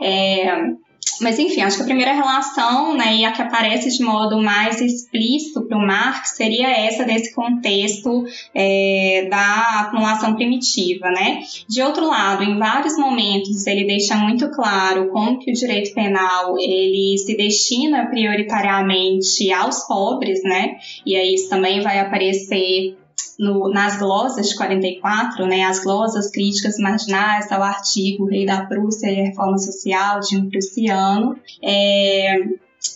É, 0.00 0.72
mas 1.20 1.38
enfim, 1.38 1.62
acho 1.62 1.76
que 1.76 1.82
a 1.82 1.86
primeira 1.86 2.12
relação, 2.12 2.94
né, 2.94 3.16
e 3.16 3.24
a 3.24 3.32
que 3.32 3.42
aparece 3.42 3.96
de 3.96 4.02
modo 4.02 4.40
mais 4.40 4.80
explícito 4.80 5.62
para 5.62 5.76
o 5.76 5.86
Marx 5.86 6.30
seria 6.36 6.68
essa 6.68 7.04
desse 7.04 7.34
contexto 7.34 8.24
é, 8.54 9.26
da 9.30 9.80
acumulação 9.80 10.34
primitiva, 10.34 11.10
né? 11.10 11.40
De 11.68 11.82
outro 11.82 12.06
lado, 12.06 12.42
em 12.42 12.58
vários 12.58 12.96
momentos 12.96 13.66
ele 13.66 13.84
deixa 13.84 14.16
muito 14.16 14.50
claro 14.50 15.10
como 15.10 15.38
que 15.38 15.50
o 15.50 15.54
direito 15.54 15.94
penal 15.94 16.58
ele 16.58 17.16
se 17.18 17.36
destina 17.36 18.06
prioritariamente 18.06 19.52
aos 19.52 19.86
pobres, 19.86 20.42
né? 20.42 20.76
E 21.04 21.16
aí 21.16 21.34
isso 21.34 21.48
também 21.48 21.80
vai 21.80 21.98
aparecer 21.98 22.96
no, 23.38 23.70
nas 23.70 23.98
glosas 23.98 24.48
de 24.48 24.56
44, 24.56 25.46
né, 25.46 25.64
as 25.64 25.82
glosas 25.82 26.30
críticas 26.30 26.78
marginais 26.78 27.50
ao 27.52 27.62
artigo 27.62 28.26
Rei 28.26 28.44
da 28.44 28.66
Prússia 28.66 29.10
e 29.10 29.20
a 29.20 29.24
Reforma 29.26 29.58
Social 29.58 30.20
de 30.20 30.36
um 30.36 30.50
prussiano. 30.50 31.38
É, 31.62 32.36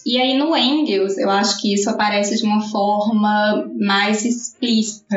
e 0.04 0.20
aí 0.20 0.36
no 0.36 0.56
Engels, 0.56 1.18
eu 1.18 1.30
acho 1.30 1.60
que 1.60 1.74
isso 1.74 1.88
aparece 1.90 2.36
de 2.36 2.44
uma 2.44 2.60
forma 2.62 3.70
mais 3.78 4.24
explícita, 4.24 5.16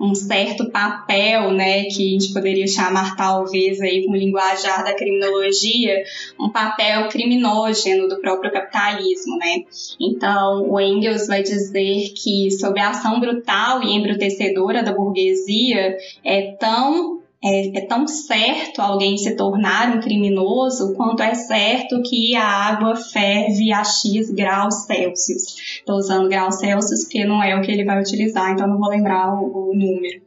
um 0.00 0.14
certo 0.14 0.70
papel, 0.70 1.52
né, 1.52 1.84
que 1.84 2.08
a 2.08 2.12
gente 2.12 2.32
poderia 2.32 2.66
chamar 2.66 3.16
talvez 3.16 3.80
aí 3.80 4.06
com 4.06 4.14
linguajar 4.14 4.84
da 4.84 4.94
criminologia, 4.94 6.02
um 6.40 6.50
papel 6.50 7.08
criminógeno 7.08 8.08
do 8.08 8.20
próprio 8.20 8.52
capitalismo, 8.52 9.36
né? 9.38 9.64
Então, 10.00 10.70
o 10.70 10.80
Engels 10.80 11.26
vai 11.26 11.42
dizer 11.42 12.12
que 12.14 12.50
sob 12.50 12.78
a 12.80 12.90
ação 12.90 13.20
brutal 13.20 13.82
e 13.82 13.94
embrutecedora 13.94 14.82
da 14.82 14.92
burguesia 14.92 15.96
é 16.24 16.52
tão 16.58 17.25
é, 17.42 17.78
é, 17.78 17.80
tão 17.82 18.06
certo 18.08 18.80
alguém 18.80 19.16
se 19.18 19.36
tornar 19.36 19.94
um 19.94 20.00
criminoso 20.00 20.94
quanto 20.94 21.22
é 21.22 21.34
certo 21.34 22.02
que 22.02 22.34
a 22.34 22.44
água 22.44 22.96
ferve 22.96 23.72
a 23.72 23.84
X 23.84 24.30
graus 24.30 24.86
Celsius. 24.86 25.56
Estou 25.78 25.96
usando 25.96 26.28
graus 26.28 26.56
Celsius 26.56 27.04
porque 27.04 27.24
não 27.24 27.42
é 27.42 27.54
o 27.56 27.62
que 27.62 27.70
ele 27.70 27.84
vai 27.84 28.00
utilizar, 28.00 28.52
então 28.52 28.66
não 28.66 28.78
vou 28.78 28.88
lembrar 28.88 29.34
o, 29.34 29.70
o 29.70 29.74
número. 29.74 30.22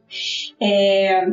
É, 0.60 1.26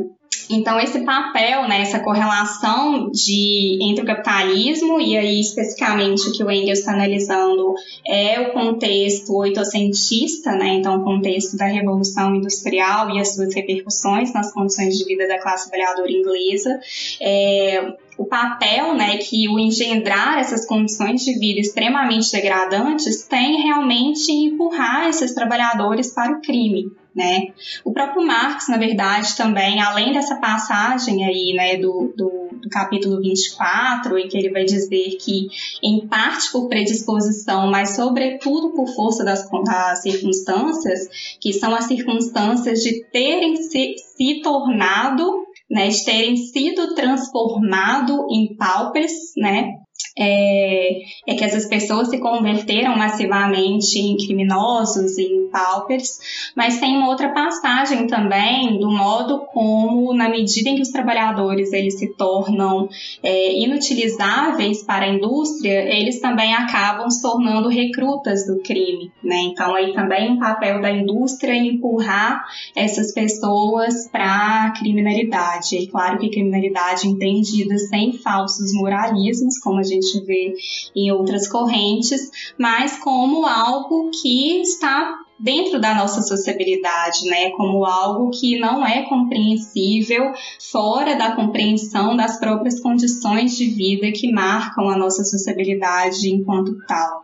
então, 0.50 0.80
esse 0.80 1.02
papel, 1.02 1.68
né, 1.68 1.82
essa 1.82 2.00
correlação 2.00 3.10
de, 3.12 3.80
entre 3.82 4.04
o 4.04 4.08
capitalismo 4.08 5.00
e 5.00 5.18
aí 5.18 5.40
especificamente 5.40 6.30
o 6.30 6.32
que 6.32 6.44
o 6.44 6.50
Engels 6.50 6.80
está 6.80 6.94
analisando 6.94 7.74
é 8.06 8.40
o 8.42 8.54
contexto 8.54 9.36
oitocentista, 9.36 10.52
né, 10.54 10.76
então 10.76 10.98
o 10.98 11.04
contexto 11.04 11.58
da 11.58 11.66
Revolução 11.66 12.36
Industrial 12.36 13.10
e 13.12 13.20
as 13.20 13.36
suas 13.36 13.54
repercussões 13.54 14.34
nas 14.34 14.54
condições 14.54 14.98
de 14.98 15.06
vida 15.06 15.28
da 15.28 15.40
classe 15.40 15.70
trabalhadora 15.70 16.12
inglesa, 16.12 16.80
é, 17.22 17.94
o 18.18 18.26
papel 18.26 18.96
né, 18.96 19.18
que 19.18 19.48
o 19.48 19.60
engendrar 19.60 20.40
essas 20.40 20.66
condições 20.66 21.24
de 21.24 21.38
vida 21.38 21.60
extremamente 21.60 22.32
degradantes 22.32 23.24
tem 23.24 23.62
realmente 23.62 24.32
empurrar 24.32 25.08
esses 25.08 25.34
trabalhadores 25.34 26.14
para 26.14 26.32
o 26.32 26.42
crime. 26.42 26.92
Né? 27.18 27.48
O 27.84 27.92
próprio 27.92 28.24
Marx, 28.24 28.68
na 28.70 28.78
verdade, 28.78 29.36
também, 29.36 29.82
além 29.82 30.14
dessa 30.14 30.36
passagem 30.36 31.26
aí, 31.26 31.52
né, 31.56 31.78
do, 31.78 32.14
do, 32.16 32.50
do, 32.62 32.70
capítulo 32.70 33.20
24, 33.20 34.20
em 34.20 34.28
que 34.28 34.38
ele 34.38 34.52
vai 34.52 34.66
dizer 34.66 35.18
que, 35.20 35.48
em 35.82 36.08
parte 36.08 36.52
por 36.52 36.70
predisposição, 36.70 37.72
mas 37.72 37.96
sobretudo 37.96 38.70
por 38.76 38.88
força 38.94 39.26
das, 39.26 39.50
das 39.66 40.04
circunstâncias, 40.04 41.10
que 41.42 41.52
são 41.54 41.74
as 41.74 41.86
circunstâncias 41.86 42.84
de 42.84 43.04
terem 43.06 43.56
se, 43.56 43.96
se 44.16 44.42
tornado 44.44 45.48
né, 45.68 45.88
de 45.88 46.06
terem 46.06 46.38
sido 46.38 46.94
transformado 46.94 48.28
em 48.30 48.56
paupers, 48.56 49.34
né, 49.36 49.74
é, 50.18 51.02
é, 51.28 51.36
que 51.36 51.44
essas 51.44 51.68
pessoas 51.68 52.10
se 52.10 52.18
converteram 52.18 52.98
massivamente 52.98 54.00
em 54.00 54.18
criminosos, 54.18 55.18
em 55.18 55.48
paupers, 55.50 56.20
mas 56.56 56.80
tem 56.80 56.98
uma 56.98 57.10
outra 57.10 57.30
passagem 57.30 58.08
também 58.08 58.80
do 58.80 58.90
modo 58.90 59.46
como, 59.54 60.14
na 60.14 60.28
medida 60.28 60.70
em 60.70 60.76
que 60.76 60.82
os 60.82 60.90
trabalhadores 60.90 61.72
eles 61.72 62.00
se 62.00 62.14
tornam 62.16 62.90
é, 63.22 63.60
inutilizáveis 63.60 64.84
para 64.84 65.06
a 65.06 65.10
indústria, 65.10 65.84
eles 65.96 66.20
também 66.20 66.54
acabam 66.54 67.10
se 67.10 67.22
tornando 67.22 67.70
recrutas 67.70 68.46
do 68.48 68.60
crime, 68.62 69.12
né? 69.24 69.38
Então 69.52 69.76
aí 69.76 69.94
também 69.94 70.32
um 70.32 70.40
papel 70.40 70.82
da 70.82 70.92
indústria 70.92 71.54
em 71.54 71.76
empurrar 71.76 72.44
essas 72.76 73.14
pessoas 73.14 74.08
para 74.12 74.68
a 74.68 74.74
criminalidade. 74.80 75.76
E 75.76 75.88
claro 75.88 76.18
que 76.18 76.30
criminalidade 76.30 77.08
entendida 77.08 77.78
sem 77.78 78.14
falsos 78.14 78.74
moralismos, 78.74 79.60
como 79.60 79.80
a 79.80 79.84
gente 79.88 80.20
vê 80.26 80.54
em 80.96 81.12
outras 81.12 81.48
correntes, 81.48 82.30
mas 82.58 82.98
como 82.98 83.46
algo 83.46 84.12
que 84.12 84.62
está 84.62 85.16
dentro 85.40 85.80
da 85.80 85.94
nossa 85.94 86.22
sociabilidade, 86.22 87.26
né, 87.26 87.52
como 87.52 87.86
algo 87.86 88.32
que 88.32 88.58
não 88.60 88.86
é 88.86 89.04
compreensível 89.04 90.32
fora 90.60 91.16
da 91.16 91.36
compreensão 91.36 92.16
das 92.16 92.40
próprias 92.40 92.80
condições 92.80 93.56
de 93.56 93.68
vida 93.68 94.12
que 94.12 94.32
marcam 94.32 94.90
a 94.90 94.98
nossa 94.98 95.24
sociabilidade 95.24 96.30
enquanto 96.30 96.76
tal. 96.88 97.24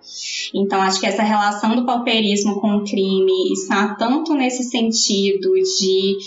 Então, 0.54 0.82
acho 0.82 1.00
que 1.00 1.08
essa 1.08 1.24
relação 1.24 1.76
do 1.76 1.86
pauperismo 1.86 2.62
com 2.62 2.78
o 2.78 2.84
crime 2.84 3.52
está 3.52 3.96
tanto 3.96 4.36
nesse 4.36 4.64
sentido 4.64 5.52
de 5.54 6.18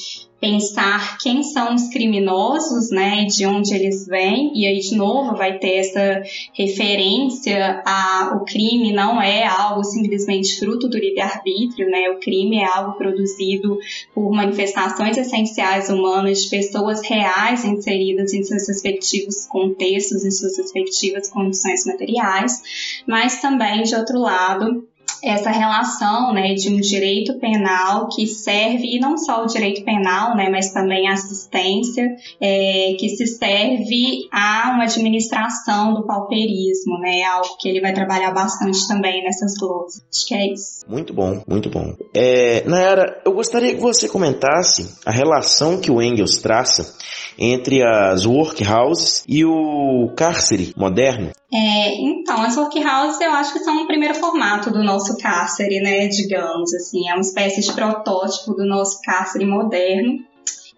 pensar 0.41 1.19
quem 1.19 1.43
são 1.43 1.75
os 1.75 1.89
criminosos, 1.89 2.91
né, 2.91 3.25
de 3.25 3.47
onde 3.47 3.75
eles 3.75 4.07
vêm, 4.07 4.53
e 4.55 4.67
aí 4.67 4.81
de 4.81 4.95
novo 4.95 5.35
vai 5.35 5.59
ter 5.59 5.77
essa 5.77 6.23
referência 6.53 7.83
a 7.87 8.37
o 8.37 8.45
crime 8.45 8.93
não 8.93 9.21
é 9.21 9.47
algo 9.47 9.83
simplesmente 9.83 10.59
fruto 10.59 10.89
do 10.89 10.99
livre-arbítrio, 10.99 11.89
né, 11.89 12.11
o 12.11 12.21
crime 12.21 12.59
é 12.59 12.67
algo 12.67 12.99
produzido 12.99 13.79
por 14.15 14.31
manifestações 14.31 15.17
essenciais 15.17 15.89
humanas 15.89 16.45
de 16.45 16.51
pessoas 16.51 17.01
reais 17.07 17.65
inseridas 17.65 18.33
em 18.35 18.43
seus 18.43 18.69
respectivos 18.69 19.47
contextos, 19.47 20.25
em 20.25 20.31
suas 20.31 20.57
respectivas 20.59 21.31
condições 21.31 21.87
materiais, 21.87 22.63
mas 23.07 23.41
também, 23.41 23.83
de 23.83 23.95
outro 23.95 24.19
lado, 24.19 24.87
essa 25.23 25.51
relação 25.51 26.33
né, 26.33 26.55
de 26.55 26.69
um 26.69 26.77
direito 26.77 27.39
penal 27.39 28.09
que 28.09 28.27
serve, 28.27 28.97
e 28.97 28.99
não 28.99 29.17
só 29.17 29.43
o 29.43 29.47
direito 29.47 29.85
penal, 29.85 30.37
né, 30.37 30.49
mas 30.51 30.73
também 30.73 31.09
a 31.09 31.13
assistência, 31.13 32.17
é, 32.41 32.95
que 32.99 33.09
se 33.11 33.27
serve 33.27 34.29
a 34.33 34.73
uma 34.75 34.85
administração 34.85 35.95
do 35.95 36.07
pauperismo, 36.07 36.99
né, 37.01 37.23
algo 37.25 37.57
que 37.59 37.69
ele 37.69 37.81
vai 37.81 37.93
trabalhar 37.93 38.33
bastante 38.33 38.87
também 38.87 39.23
nessas 39.23 39.55
glosas. 39.59 40.03
Acho 40.15 40.27
que 40.27 40.35
é 40.35 40.53
isso. 40.53 40.85
Muito 40.89 41.13
bom, 41.13 41.43
muito 41.47 41.71
bom. 41.71 41.95
É, 42.15 42.63
Nayara, 42.67 43.21
eu 43.25 43.33
gostaria 43.33 43.75
que 43.75 43.81
você 43.81 44.09
comentasse 44.09 44.97
a 45.05 45.11
relação 45.11 45.81
que 45.81 45.91
o 45.91 46.01
Engels 46.01 46.39
traça 46.39 46.95
entre 47.39 47.83
as 47.83 48.25
workhouses 48.25 49.25
e 49.29 49.45
o 49.45 50.13
cárcere 50.17 50.73
moderno. 50.77 51.31
É, 51.53 51.95
então, 52.01 52.43
as 52.43 52.57
workhouses 52.57 53.21
eu 53.21 53.31
acho 53.31 53.53
que 53.53 53.61
são 53.61 53.85
o 53.85 53.87
primeiro 53.87 54.15
formato 54.15 54.71
do 54.71 54.83
nosso 54.83 55.17
cárcere, 55.17 55.81
né, 55.81 56.09
digamos 56.09 56.75
assim, 56.75 57.09
é 57.09 57.13
uma 57.13 57.21
espécie 57.21 57.61
de 57.61 57.73
protótipo 57.73 58.53
do 58.53 58.67
nosso 58.67 59.01
cárcere 59.03 59.45
moderno. 59.45 60.19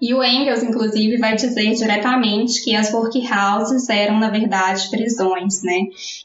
E 0.00 0.14
o 0.14 0.22
Engels, 0.22 0.62
inclusive, 0.62 1.16
vai 1.16 1.34
dizer 1.34 1.74
diretamente 1.74 2.62
que 2.62 2.76
as 2.76 2.92
workhouses 2.92 3.88
eram, 3.88 4.20
na 4.20 4.30
verdade, 4.30 4.88
prisões, 4.90 5.60
né? 5.64 5.80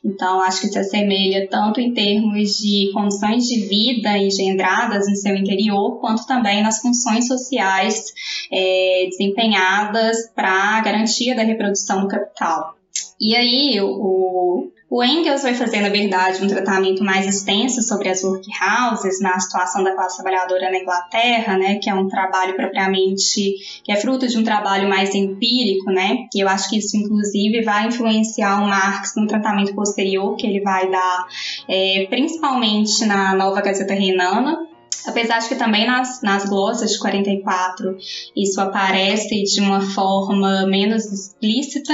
Então, 0.06 0.42
acho 0.42 0.62
que 0.62 0.68
se 0.68 0.78
assemelha 0.78 1.48
tanto 1.50 1.82
em 1.82 1.92
termos 1.92 2.58
de 2.60 2.92
condições 2.94 3.46
de 3.46 3.62
vida 3.62 4.16
engendradas 4.16 5.08
em 5.08 5.16
seu 5.16 5.36
interior, 5.36 6.00
quanto 6.00 6.28
também 6.28 6.62
nas 6.62 6.82
funções 6.82 7.26
sociais 7.26 8.14
é, 8.52 9.08
desempenhadas 9.10 10.18
para 10.36 10.78
a 10.78 10.82
garantia 10.82 11.36
da 11.36 11.42
reprodução 11.42 12.02
do 12.02 12.08
capital. 12.08 12.76
E 13.20 13.36
aí, 13.36 13.80
o, 13.82 14.70
o 14.90 15.04
Engels 15.04 15.42
vai 15.42 15.56
fazer, 15.56 15.82
na 15.82 15.90
verdade, 15.90 16.44
um 16.44 16.48
tratamento 16.48 17.04
mais 17.04 17.26
extenso 17.26 17.82
sobre 17.82 18.10
as 18.10 18.24
workhouses 18.24 19.20
na 19.22 19.40
situação 19.40 19.84
da 19.84 19.96
classe 19.96 20.22
trabalhadora 20.22 20.70
na 20.70 20.78
Inglaterra, 20.78 21.58
né, 21.58 21.80
que 21.82 21.90
é 21.90 21.96
um 21.96 22.08
trabalho 22.08 22.56
propriamente, 22.56 23.56
que 23.84 23.92
é 23.92 23.96
fruto 23.96 24.28
de 24.28 24.38
um 24.38 24.44
trabalho 24.44 24.88
mais 24.88 25.16
empírico, 25.16 25.90
né, 25.90 26.28
e 26.36 26.42
eu 26.42 26.48
acho 26.48 26.70
que 26.70 26.78
isso, 26.78 26.96
inclusive, 26.96 27.64
vai 27.64 27.88
influenciar 27.88 28.62
o 28.62 28.68
Marx 28.68 29.14
no 29.16 29.26
tratamento 29.26 29.74
posterior 29.74 30.36
que 30.36 30.46
ele 30.46 30.62
vai 30.62 30.88
dar, 30.92 31.26
é, 31.68 32.06
principalmente 32.10 33.04
na 33.06 33.34
Nova 33.34 33.62
Gazeta 33.62 33.96
Renana, 33.96 34.68
Apesar 35.06 35.40
de 35.40 35.50
que 35.50 35.56
também 35.56 35.86
nas, 35.86 36.22
nas 36.22 36.46
glossas 36.46 36.92
de 36.92 37.00
44 37.00 37.98
isso 38.36 38.62
aparece 38.62 39.44
de 39.44 39.60
uma 39.60 39.82
forma 39.82 40.66
menos 40.66 41.06
explícita, 41.06 41.94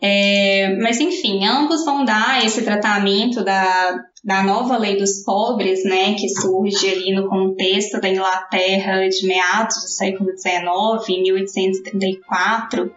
é, 0.00 0.76
mas 0.80 1.00
enfim, 1.00 1.46
ambos 1.46 1.84
vão 1.84 2.04
dar 2.04 2.44
esse 2.44 2.62
tratamento 2.62 3.44
da, 3.44 4.04
da 4.24 4.42
nova 4.42 4.76
lei 4.76 4.96
dos 4.96 5.22
pobres, 5.22 5.84
né, 5.84 6.14
que 6.14 6.28
surge 6.28 6.88
ali 6.88 7.14
no 7.14 7.28
contexto 7.28 8.00
da 8.00 8.08
Inglaterra 8.08 9.08
de 9.08 9.26
meados 9.26 9.76
do 9.76 9.88
século 9.88 10.30
XIX, 10.36 11.08
em 11.08 11.22
1834. 11.22 12.92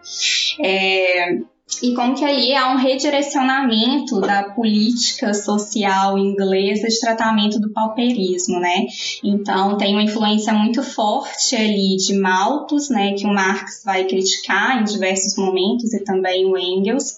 É, 0.62 1.38
e 1.82 1.94
como 1.94 2.14
que 2.14 2.24
aí 2.24 2.54
há 2.54 2.72
um 2.72 2.76
redirecionamento 2.76 4.20
da 4.20 4.42
política 4.42 5.34
social 5.34 6.18
inglesa 6.18 6.88
de 6.88 7.00
tratamento 7.00 7.60
do 7.60 7.70
pauperismo, 7.70 8.58
né? 8.58 8.86
Então 9.22 9.76
tem 9.76 9.92
uma 9.92 10.02
influência 10.02 10.52
muito 10.52 10.82
forte 10.82 11.54
ali 11.54 11.96
de 11.96 12.18
Malthus, 12.18 12.88
né, 12.88 13.12
que 13.12 13.26
o 13.26 13.32
Marx 13.32 13.82
vai 13.84 14.04
criticar 14.04 14.80
em 14.80 14.84
diversos 14.84 15.36
momentos 15.36 15.92
e 15.92 16.02
também 16.02 16.46
o 16.46 16.56
Engels, 16.56 17.16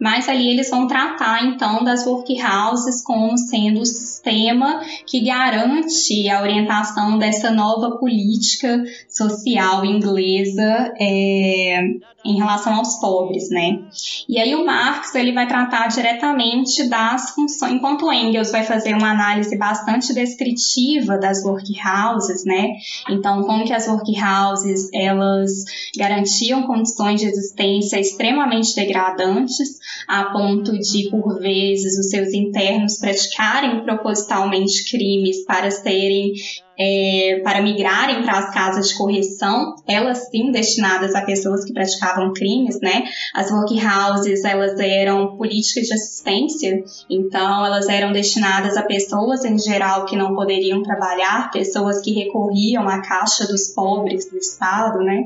mas 0.00 0.28
ali 0.28 0.48
eles 0.48 0.68
vão 0.68 0.86
tratar 0.86 1.44
então 1.44 1.84
das 1.84 2.04
workhouses 2.04 3.02
como 3.02 3.38
sendo 3.38 3.80
o 3.80 3.86
sistema 3.86 4.80
que 5.06 5.20
garante 5.20 6.28
a 6.28 6.42
orientação 6.42 7.18
dessa 7.18 7.50
nova 7.50 7.98
política 7.98 8.82
social 9.08 9.84
inglesa 9.84 10.92
é, 11.00 11.80
em 12.24 12.36
relação 12.36 12.74
aos 12.74 13.00
pobres, 13.00 13.50
né? 13.50 13.80
E 14.28 14.38
aí 14.38 14.54
o 14.54 14.64
Marx 14.64 15.14
ele 15.14 15.32
vai 15.32 15.46
tratar 15.46 15.88
diretamente 15.88 16.88
das 16.88 17.30
funções, 17.30 17.72
enquanto 17.72 18.12
Engels 18.12 18.50
vai 18.50 18.64
fazer 18.64 18.94
uma 18.94 19.10
análise 19.10 19.56
bastante 19.56 20.14
descritiva 20.14 21.18
das 21.18 21.44
workhouses, 21.44 22.44
né? 22.44 22.68
Então, 23.08 23.42
como 23.42 23.64
que 23.64 23.72
as 23.72 23.86
workhouses 23.86 24.88
elas 24.92 25.64
garantiam 25.96 26.62
condições 26.62 27.20
de 27.20 27.26
existência 27.26 27.98
extremamente 27.98 28.74
degradantes, 28.74 29.78
a 30.06 30.24
ponto 30.26 30.78
de, 30.78 31.10
por 31.10 31.40
vezes, 31.40 31.98
os 31.98 32.10
seus 32.10 32.32
internos 32.32 32.98
praticarem 32.98 33.82
propositalmente 33.82 34.90
crimes 34.90 35.44
para 35.44 35.70
serem 35.70 36.32
é, 36.78 37.40
para 37.44 37.62
migrarem 37.62 38.22
para 38.22 38.38
as 38.38 38.54
casas 38.54 38.88
de 38.88 38.96
correção, 38.96 39.74
elas 39.86 40.30
sim 40.30 40.50
destinadas 40.50 41.14
a 41.14 41.22
pessoas 41.22 41.64
que 41.64 41.72
praticavam 41.72 42.32
crimes, 42.32 42.80
né? 42.80 43.04
As 43.34 43.50
workhouses, 43.50 44.44
elas 44.44 44.78
eram 44.78 45.36
políticas 45.36 45.86
de 45.86 45.94
assistência, 45.94 46.82
então 47.10 47.64
elas 47.64 47.88
eram 47.88 48.12
destinadas 48.12 48.76
a 48.76 48.82
pessoas 48.82 49.44
em 49.44 49.58
geral 49.58 50.04
que 50.06 50.16
não 50.16 50.34
poderiam 50.34 50.82
trabalhar, 50.82 51.50
pessoas 51.50 52.00
que 52.00 52.12
recorriam 52.12 52.88
à 52.88 53.00
caixa 53.00 53.46
dos 53.46 53.68
pobres 53.68 54.30
do 54.30 54.38
Estado, 54.38 54.98
né? 55.00 55.24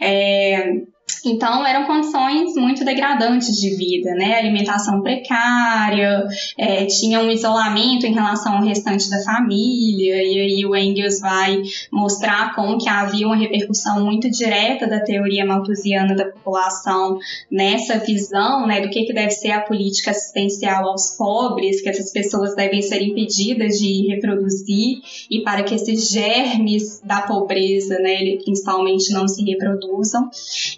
É, 0.00 0.82
então, 1.24 1.66
eram 1.66 1.86
condições 1.86 2.54
muito 2.54 2.84
degradantes 2.84 3.60
de 3.60 3.74
vida, 3.76 4.10
né? 4.14 4.38
Alimentação 4.38 5.02
precária, 5.02 6.26
é, 6.58 6.86
tinha 6.86 7.20
um 7.20 7.30
isolamento 7.30 8.06
em 8.06 8.12
relação 8.12 8.56
ao 8.56 8.64
restante 8.64 9.10
da 9.10 9.22
família, 9.22 10.22
e 10.22 10.40
aí 10.40 10.66
o 10.66 10.74
Engels 10.76 11.20
vai 11.20 11.62
mostrar 11.92 12.54
como 12.54 12.78
que 12.78 12.88
havia 12.88 13.26
uma 13.26 13.36
repercussão 13.36 14.04
muito 14.04 14.30
direta 14.30 14.86
da 14.86 15.00
teoria 15.00 15.44
malthusiana 15.44 16.14
da 16.14 16.26
população 16.26 17.18
nessa 17.50 17.98
visão, 17.98 18.66
né, 18.66 18.80
do 18.80 18.90
que, 18.90 19.04
que 19.04 19.12
deve 19.12 19.30
ser 19.30 19.50
a 19.50 19.60
política 19.60 20.10
assistencial 20.10 20.88
aos 20.88 21.16
pobres, 21.16 21.80
que 21.80 21.88
essas 21.88 22.12
pessoas 22.12 22.54
devem 22.54 22.82
ser 22.82 23.02
impedidas 23.02 23.78
de 23.78 24.06
reproduzir, 24.08 24.98
e 25.30 25.42
para 25.42 25.62
que 25.62 25.74
esses 25.74 26.10
germes 26.10 27.00
da 27.04 27.22
pobreza, 27.22 27.98
né, 27.98 28.36
principalmente 28.44 29.12
não 29.12 29.26
se 29.28 29.44
reproduzam. 29.44 30.28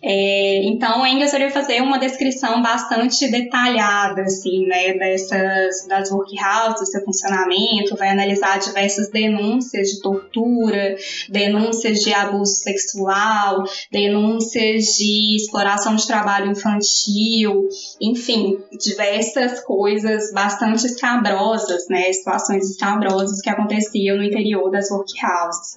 É, 0.02 0.21
é, 0.24 0.62
então, 0.66 1.04
Engels 1.04 1.32
vai 1.32 1.50
fazer 1.50 1.82
uma 1.82 1.98
descrição 1.98 2.62
bastante 2.62 3.28
detalhada, 3.28 4.22
assim, 4.22 4.66
né, 4.66 4.94
dessas, 4.94 5.84
das 5.88 6.12
workhouses, 6.12 6.78
do 6.78 6.86
seu 6.86 7.04
funcionamento, 7.04 7.96
vai 7.96 8.10
analisar 8.10 8.60
diversas 8.60 9.10
denúncias 9.10 9.88
de 9.88 10.00
tortura, 10.00 10.94
denúncias 11.28 11.98
de 12.04 12.14
abuso 12.14 12.54
sexual, 12.54 13.64
denúncias 13.90 14.96
de 14.96 15.34
exploração 15.34 15.96
de 15.96 16.06
trabalho 16.06 16.52
infantil, 16.52 17.68
enfim, 18.00 18.58
diversas 18.80 19.58
coisas 19.64 20.32
bastante 20.32 20.86
escabrosas, 20.86 21.88
né, 21.88 22.12
situações 22.12 22.70
escabrosas 22.70 23.40
que 23.40 23.50
aconteciam 23.50 24.16
no 24.18 24.22
interior 24.22 24.70
das 24.70 24.88
workhouses. 24.88 25.74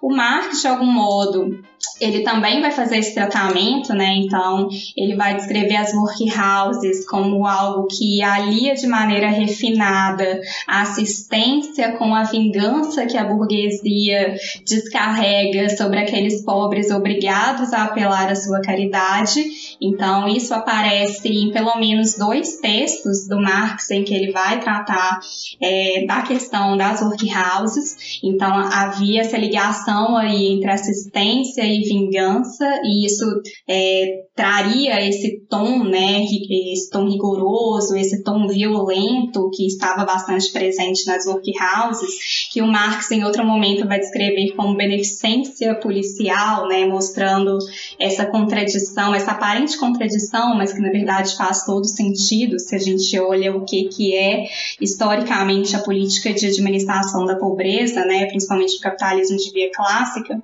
O 0.00 0.14
Marx, 0.14 0.60
de 0.60 0.68
algum 0.68 0.86
modo, 0.86 1.58
ele 2.00 2.22
também 2.22 2.60
vai 2.60 2.70
fazer 2.70 2.98
esse 2.98 3.14
tratamento, 3.14 3.87
né? 3.94 4.14
Então, 4.16 4.68
ele 4.96 5.14
vai 5.16 5.36
descrever 5.36 5.76
as 5.76 5.92
workhouses 5.92 7.06
como 7.06 7.46
algo 7.46 7.86
que 7.86 8.22
alia 8.22 8.74
de 8.74 8.86
maneira 8.86 9.28
refinada 9.28 10.40
a 10.66 10.82
assistência 10.82 11.92
com 11.92 12.14
a 12.14 12.24
vingança 12.24 13.06
que 13.06 13.16
a 13.16 13.24
burguesia 13.24 14.36
descarrega 14.64 15.68
sobre 15.76 15.98
aqueles 15.98 16.44
pobres 16.44 16.90
obrigados 16.90 17.72
a 17.72 17.84
apelar 17.84 18.30
à 18.30 18.34
sua 18.34 18.60
caridade. 18.60 19.44
Então, 19.80 20.28
isso 20.28 20.52
aparece 20.54 21.28
em 21.28 21.50
pelo 21.52 21.76
menos 21.78 22.16
dois 22.16 22.56
textos 22.56 23.26
do 23.28 23.40
Marx 23.40 23.90
em 23.90 24.04
que 24.04 24.14
ele 24.14 24.32
vai 24.32 24.60
tratar 24.60 25.20
é, 25.60 26.04
da 26.06 26.22
questão 26.22 26.76
das 26.76 27.00
workhouses. 27.00 28.18
Então, 28.22 28.52
havia 28.52 29.20
essa 29.20 29.36
ligação 29.36 30.16
aí 30.16 30.54
entre 30.54 30.70
assistência 30.70 31.62
e 31.62 31.80
vingança, 31.82 32.64
e 32.84 33.06
isso 33.06 33.24
é, 33.68 34.24
traria 34.34 35.06
esse 35.06 35.46
tom, 35.48 35.84
né, 35.84 36.24
esse 36.24 36.90
tom 36.90 37.08
rigoroso, 37.08 37.96
esse 37.96 38.22
tom 38.22 38.46
violento 38.46 39.50
que 39.54 39.66
estava 39.66 40.04
bastante 40.04 40.52
presente 40.52 41.06
nas 41.06 41.26
workhouses, 41.26 42.48
que 42.52 42.62
o 42.62 42.66
Marx 42.66 43.10
em 43.10 43.24
outro 43.24 43.44
momento 43.44 43.86
vai 43.86 43.98
descrever 43.98 44.54
como 44.54 44.76
beneficência 44.76 45.74
policial, 45.76 46.66
né, 46.68 46.84
mostrando 46.86 47.58
essa 47.98 48.26
contradição, 48.26 49.14
essa 49.14 49.34
aparente 49.68 49.78
contradição, 49.78 50.54
mas 50.54 50.72
que 50.72 50.80
na 50.80 50.90
verdade 50.90 51.36
faz 51.36 51.64
todo 51.64 51.86
sentido 51.86 52.58
se 52.58 52.74
a 52.74 52.78
gente 52.78 53.18
olha 53.18 53.54
o 53.54 53.64
que, 53.64 53.84
que 53.88 54.16
é 54.16 54.46
historicamente 54.80 55.76
a 55.76 55.80
política 55.80 56.32
de 56.32 56.46
administração 56.46 57.26
da 57.26 57.36
pobreza, 57.36 58.04
né, 58.04 58.26
principalmente 58.26 58.76
o 58.76 58.80
capitalismo 58.80 59.36
de 59.36 59.50
via 59.52 59.70
clássica. 59.72 60.40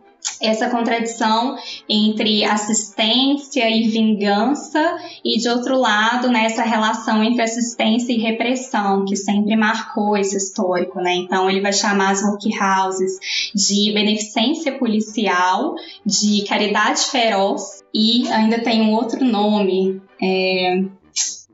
Essa 0.47 0.68
contradição 0.68 1.57
entre 1.88 2.45
assistência 2.45 3.68
e 3.68 3.88
vingança 3.88 4.97
e 5.24 5.38
de 5.38 5.49
outro 5.49 5.78
lado 5.78 6.30
nessa 6.30 6.64
né, 6.64 6.68
relação 6.68 7.22
entre 7.22 7.42
assistência 7.42 8.12
e 8.12 8.18
repressão 8.18 9.05
que 9.05 9.16
sempre 9.16 9.57
marcou 9.57 10.16
esse 10.16 10.36
histórico, 10.36 11.01
né? 11.01 11.14
Então 11.14 11.49
ele 11.49 11.61
vai 11.61 11.72
chamar 11.72 12.11
as 12.11 12.22
workhouses 12.22 13.18
de 13.55 13.92
beneficência 13.92 14.78
policial, 14.78 15.74
de 16.05 16.45
caridade 16.45 17.01
feroz 17.03 17.82
e 17.95 18.28
ainda 18.28 18.59
tem 18.61 18.82
um 18.82 18.92
outro 18.92 19.24
nome. 19.24 20.01
É, 20.22 20.82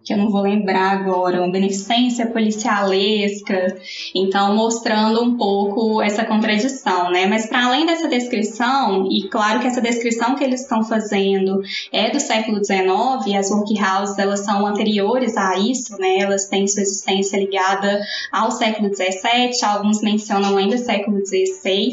que 0.03 0.14
eu 0.14 0.16
não 0.16 0.30
vou 0.30 0.42
lembrar 0.42 0.92
agora, 0.92 1.42
uma 1.42 1.53
beneficência 1.53 2.26
policialesca, 2.26 3.76
então 4.14 4.55
mostrando 4.55 5.22
um 5.22 5.36
pouco 5.36 6.01
essa 6.01 6.24
contradição, 6.24 7.11
né? 7.11 7.26
Mas 7.26 7.46
para 7.46 7.66
além 7.66 7.84
dessa 7.84 8.09
descrição, 8.09 9.07
e 9.11 9.28
claro 9.28 9.61
que 9.61 9.66
essa 9.66 9.80
descrição 9.80 10.34
que 10.34 10.44
eles 10.44 10.62
estão 10.62 10.82
fazendo 10.82 11.61
é 11.92 12.11
do 12.11 12.18
século 12.18 12.64
XIX, 12.64 13.36
as 13.38 13.51
workhouses 13.51 14.18
elas 14.18 14.40
são 14.40 14.66
anteriores 14.66 15.36
a 15.36 15.59
isso, 15.59 15.98
né? 15.98 16.18
Elas 16.18 16.46
têm 16.48 16.66
sua 16.66 16.82
existência 16.82 17.38
ligada 17.38 18.01
ao 18.32 18.51
século 18.51 18.88
XVII, 18.94 19.51
alguns 19.64 20.01
mencionam 20.03 20.57
ainda 20.57 20.78
século 20.78 21.18
XVI, 21.24 21.90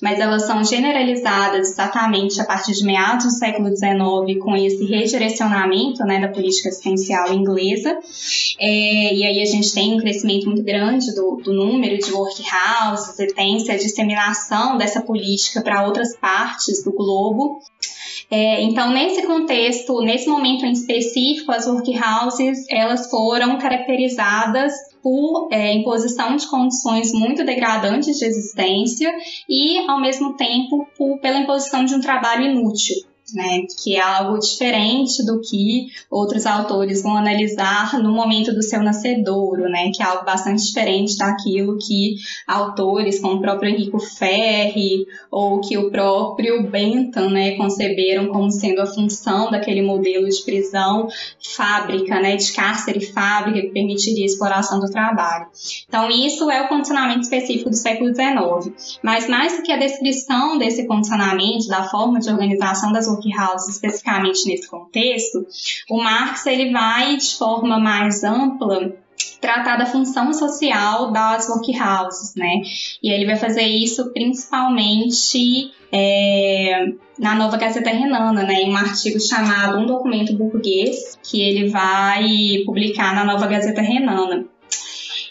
mas 0.00 0.18
elas 0.18 0.46
são 0.46 0.64
generalizadas 0.64 1.70
exatamente 1.70 2.40
a 2.40 2.44
partir 2.44 2.72
de 2.72 2.84
meados 2.84 3.26
do 3.26 3.30
século 3.30 3.68
XIX 3.68 4.38
com 4.42 4.56
esse 4.56 4.84
redirecionamento, 4.86 6.02
né, 6.04 6.20
da 6.20 6.28
política 6.28 6.70
assistencial 6.70 7.32
inglesa 7.32 7.49
inglesa. 7.50 7.98
É, 8.58 9.14
e 9.14 9.24
aí 9.24 9.42
a 9.42 9.46
gente 9.46 9.72
tem 9.72 9.94
um 9.94 9.98
crescimento 9.98 10.46
muito 10.46 10.62
grande 10.62 11.14
do, 11.14 11.36
do 11.36 11.52
número 11.52 11.98
de 11.98 12.12
workhouses 12.12 13.18
e 13.18 13.26
tem 13.28 13.56
a 13.56 13.76
disseminação 13.76 14.76
dessa 14.76 15.00
política 15.00 15.60
para 15.62 15.86
outras 15.86 16.16
partes 16.16 16.84
do 16.84 16.92
globo. 16.92 17.60
É, 18.30 18.62
então, 18.62 18.92
nesse 18.92 19.26
contexto, 19.26 20.00
nesse 20.02 20.28
momento 20.28 20.64
em 20.64 20.72
específico, 20.72 21.50
as 21.50 21.66
workhouses 21.66 22.64
elas 22.70 23.10
foram 23.10 23.58
caracterizadas 23.58 24.72
por 25.02 25.48
é, 25.50 25.72
imposição 25.74 26.36
de 26.36 26.46
condições 26.46 27.12
muito 27.12 27.44
degradantes 27.44 28.18
de 28.18 28.24
existência 28.24 29.12
e, 29.48 29.78
ao 29.88 30.00
mesmo 30.00 30.34
tempo, 30.34 30.86
por, 30.96 31.18
pela 31.18 31.38
imposição 31.38 31.84
de 31.84 31.94
um 31.94 32.00
trabalho 32.00 32.44
inútil 32.44 33.09
né, 33.34 33.62
que 33.82 33.96
é 33.96 34.00
algo 34.00 34.38
diferente 34.38 35.24
do 35.24 35.40
que 35.40 35.86
outros 36.10 36.46
autores 36.46 37.02
vão 37.02 37.16
analisar 37.16 38.00
no 38.00 38.12
momento 38.12 38.52
do 38.54 38.62
seu 38.62 38.82
nascedouro, 38.82 39.62
né, 39.64 39.90
que 39.94 40.02
é 40.02 40.06
algo 40.06 40.24
bastante 40.24 40.64
diferente 40.64 41.16
daquilo 41.16 41.78
que 41.78 42.16
autores 42.46 43.20
como 43.20 43.36
o 43.36 43.40
próprio 43.40 43.70
Enrico 43.70 43.98
Ferri 43.98 45.06
ou 45.30 45.60
que 45.60 45.76
o 45.78 45.90
próprio 45.90 46.68
Bentham, 46.68 47.30
né, 47.30 47.56
conceberam 47.56 48.28
como 48.28 48.50
sendo 48.50 48.80
a 48.80 48.86
função 48.86 49.50
daquele 49.50 49.82
modelo 49.82 50.28
de 50.28 50.42
prisão 50.42 51.08
fábrica, 51.42 52.20
né, 52.20 52.36
de 52.36 52.52
cárcere 52.52 53.00
fábrica 53.00 53.60
que 53.60 53.72
permitiria 53.72 54.24
a 54.24 54.26
exploração 54.26 54.80
do 54.80 54.90
trabalho. 54.90 55.46
Então 55.88 56.10
isso 56.10 56.50
é 56.50 56.62
o 56.62 56.68
condicionamento 56.68 57.20
específico 57.20 57.70
do 57.70 57.76
século 57.76 58.14
XIX, 58.14 58.98
mas 59.02 59.28
mais 59.28 59.56
do 59.56 59.62
que 59.62 59.72
a 59.72 59.76
descrição 59.76 60.58
desse 60.58 60.86
condicionamento, 60.86 61.68
da 61.68 61.84
forma 61.84 62.18
de 62.18 62.30
organização 62.30 62.92
das 62.92 63.08
Especificamente 63.68 64.46
nesse 64.46 64.68
contexto, 64.68 65.46
o 65.90 66.02
Marx 66.02 66.46
ele 66.46 66.72
vai 66.72 67.16
de 67.16 67.36
forma 67.36 67.78
mais 67.78 68.24
ampla 68.24 68.94
tratar 69.40 69.76
da 69.76 69.86
função 69.86 70.32
social 70.32 71.12
das 71.12 71.48
workhouses, 71.48 72.34
né? 72.36 72.62
E 73.02 73.10
ele 73.10 73.26
vai 73.26 73.36
fazer 73.36 73.62
isso 73.62 74.12
principalmente 74.12 75.72
é, 75.92 76.92
na 77.18 77.34
Nova 77.34 77.56
Gazeta 77.56 77.90
Renana, 77.90 78.42
né? 78.42 78.62
Em 78.62 78.70
um 78.70 78.76
artigo 78.76 79.20
chamado 79.20 79.78
Um 79.78 79.86
Documento 79.86 80.34
Burguês, 80.34 81.18
que 81.22 81.40
ele 81.40 81.68
vai 81.68 82.62
publicar 82.64 83.14
na 83.14 83.24
Nova 83.24 83.46
Gazeta 83.46 83.80
Renana. 83.80 84.46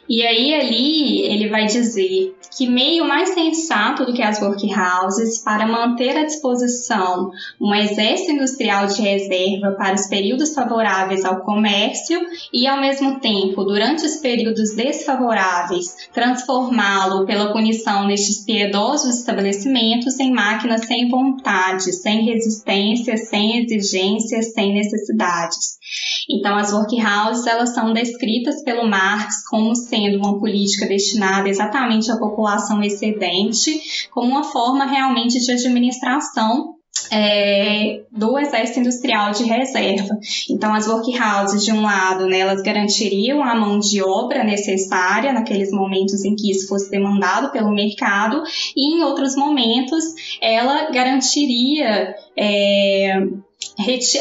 E 0.10 0.26
aí 0.26 0.56
ali 0.56 1.22
ele 1.22 1.50
vai 1.50 1.68
dizer 1.68 2.36
que 2.58 2.68
meio 2.68 3.08
mais 3.08 3.30
sensato 3.30 4.06
do 4.08 4.14
que 4.14 4.24
as 4.24 4.42
workhouses 4.42 5.44
para 5.44 5.68
manter 5.68 6.18
à 6.18 6.26
disposição 6.26 7.30
um 7.62 7.76
exército 7.76 8.32
industrial 8.32 8.88
de 8.88 9.04
reserva 9.04 9.76
para 9.78 9.94
os 9.94 10.08
períodos 10.08 10.56
favoráveis 10.56 11.24
ao 11.24 11.42
comércio 11.42 12.20
e, 12.52 12.66
ao 12.66 12.82
mesmo 12.82 13.20
tempo, 13.20 13.64
durante 13.64 14.04
os 14.04 14.16
períodos 14.16 14.76
desfavoráveis, 14.76 16.10
transformá-lo 16.12 17.28
pela 17.28 17.54
punição 17.54 18.08
nestes 18.08 18.44
piedosos 18.44 19.20
estabelecimentos 19.20 20.20
em 20.20 20.32
máquinas 20.32 20.88
sem 20.88 21.08
vontade, 21.08 21.94
sem 21.94 22.26
resistência, 22.26 23.16
sem 23.16 23.64
exigências, 23.64 24.54
sem 24.54 24.74
necessidades. 24.74 25.78
Então, 26.30 26.56
as 26.58 26.72
workhouses 26.72 27.48
elas 27.48 27.74
são 27.74 27.94
descritas 27.94 28.64
pelo 28.64 28.88
Marx 28.88 29.48
como 29.50 29.76
sendo 29.76 29.99
uma 30.18 30.40
política 30.40 30.88
destinada 30.88 31.50
exatamente 31.50 32.12
à 32.12 32.18
população 32.18 32.82
excedente, 32.82 34.08
como 34.12 34.30
uma 34.30 34.44
forma 34.44 34.86
realmente 34.86 35.40
de 35.40 35.52
administração 35.52 36.76
é, 37.12 38.02
do 38.12 38.38
exército 38.38 38.80
industrial 38.80 39.32
de 39.32 39.44
reserva. 39.44 40.18
Então, 40.50 40.74
as 40.74 40.88
workhouses, 40.88 41.64
de 41.64 41.72
um 41.72 41.82
lado, 41.82 42.28
né, 42.28 42.40
elas 42.40 42.62
garantiriam 42.62 43.42
a 43.44 43.56
mão 43.56 43.80
de 43.80 44.02
obra 44.02 44.44
necessária 44.44 45.34
naqueles 45.34 45.72
momentos 45.72 46.24
em 46.24 46.36
que 46.36 46.52
isso 46.52 46.68
fosse 46.68 46.90
demandado 46.92 47.52
pelo 47.52 47.72
mercado, 47.72 48.44
e 48.76 48.96
em 48.96 49.04
outros 49.04 49.36
momentos, 49.36 50.04
ela 50.42 50.92
garantiria 50.92 52.16
é, 52.38 53.28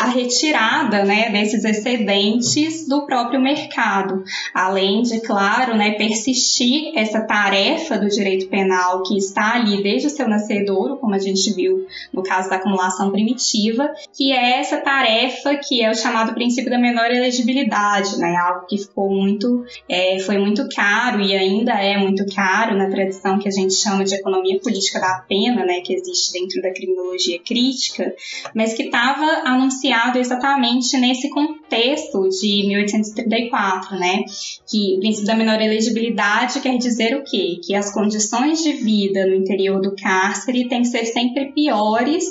a 0.01 0.07
retirada 0.07 1.05
né, 1.05 1.31
desses 1.31 1.65
excedentes 1.65 2.87
do 2.89 3.07
próprio 3.07 3.41
mercado, 3.41 4.25
além 4.55 5.03
de, 5.03 5.21
claro, 5.21 5.77
né, 5.77 5.93
persistir 5.93 6.93
essa 6.97 7.21
tarefa 7.21 7.99
do 7.99 8.09
direito 8.09 8.49
penal 8.49 9.03
que 9.03 9.17
está 9.17 9.55
ali 9.55 9.83
desde 9.83 10.09
o 10.09 10.11
seu 10.11 10.29
nascedouro, 10.29 10.97
como 10.97 11.15
a 11.15 11.19
gente 11.19 11.53
viu 11.53 11.87
no 12.13 12.23
caso 12.23 12.51
da 12.51 12.57
acumulação 12.57 13.11
primitiva, 13.11 13.93
que 14.17 14.33
é 14.33 14.61
essa 14.61 14.79
tarefa 14.79 15.57
que 15.57 15.83
é 15.83 15.91
o 15.91 15.95
chamado 15.95 16.35
princípio 16.35 16.71
da 16.71 16.79
menor 16.79 17.11
elegibilidade, 17.11 18.19
né, 18.19 18.37
algo 18.37 18.67
que 18.67 18.79
ficou 18.79 19.11
muito, 19.11 19.65
é, 19.89 20.19
foi 20.21 20.39
muito 20.39 20.69
caro 20.69 21.21
e 21.21 21.35
ainda 21.35 21.73
é 21.73 21.97
muito 21.97 22.25
caro 22.35 22.77
na 22.77 22.91
tradição 22.91 23.39
que 23.39 23.49
a 23.49 23.53
gente 23.53 23.75
chama 23.75 24.05
de 24.05 24.15
economia 24.15 24.59
política 24.61 25.01
da 25.01 25.25
pena, 25.29 25.65
né, 25.65 25.81
que 25.81 25.95
existe 25.95 26.33
dentro 26.33 26.61
da 26.61 26.73
criminologia 26.73 27.39
crítica, 27.41 28.15
mas 28.55 28.75
que 28.75 28.85
estava 28.85 29.28
anunciado 29.45 30.19
exatamente 30.19 30.97
nesse 30.97 31.29
contexto 31.31 32.29
de 32.29 32.67
1834, 32.67 33.99
né? 33.99 34.25
Que 34.67 34.97
o 34.97 35.01
princípio 35.01 35.27
da 35.27 35.35
menor 35.35 35.61
elegibilidade 35.61 36.61
quer 36.61 36.77
dizer 36.79 37.17
o 37.17 37.25
quê? 37.25 37.61
Que 37.65 37.75
as 37.75 37.93
condições 37.93 38.63
de 38.63 38.73
vida 38.73 39.27
no 39.27 39.35
interior 39.35 39.81
do 39.81 39.95
cárcere 39.95 40.69
têm 40.69 40.83
que 40.83 40.89
ser 40.89 41.05
sempre 41.07 41.53
piores 41.53 42.25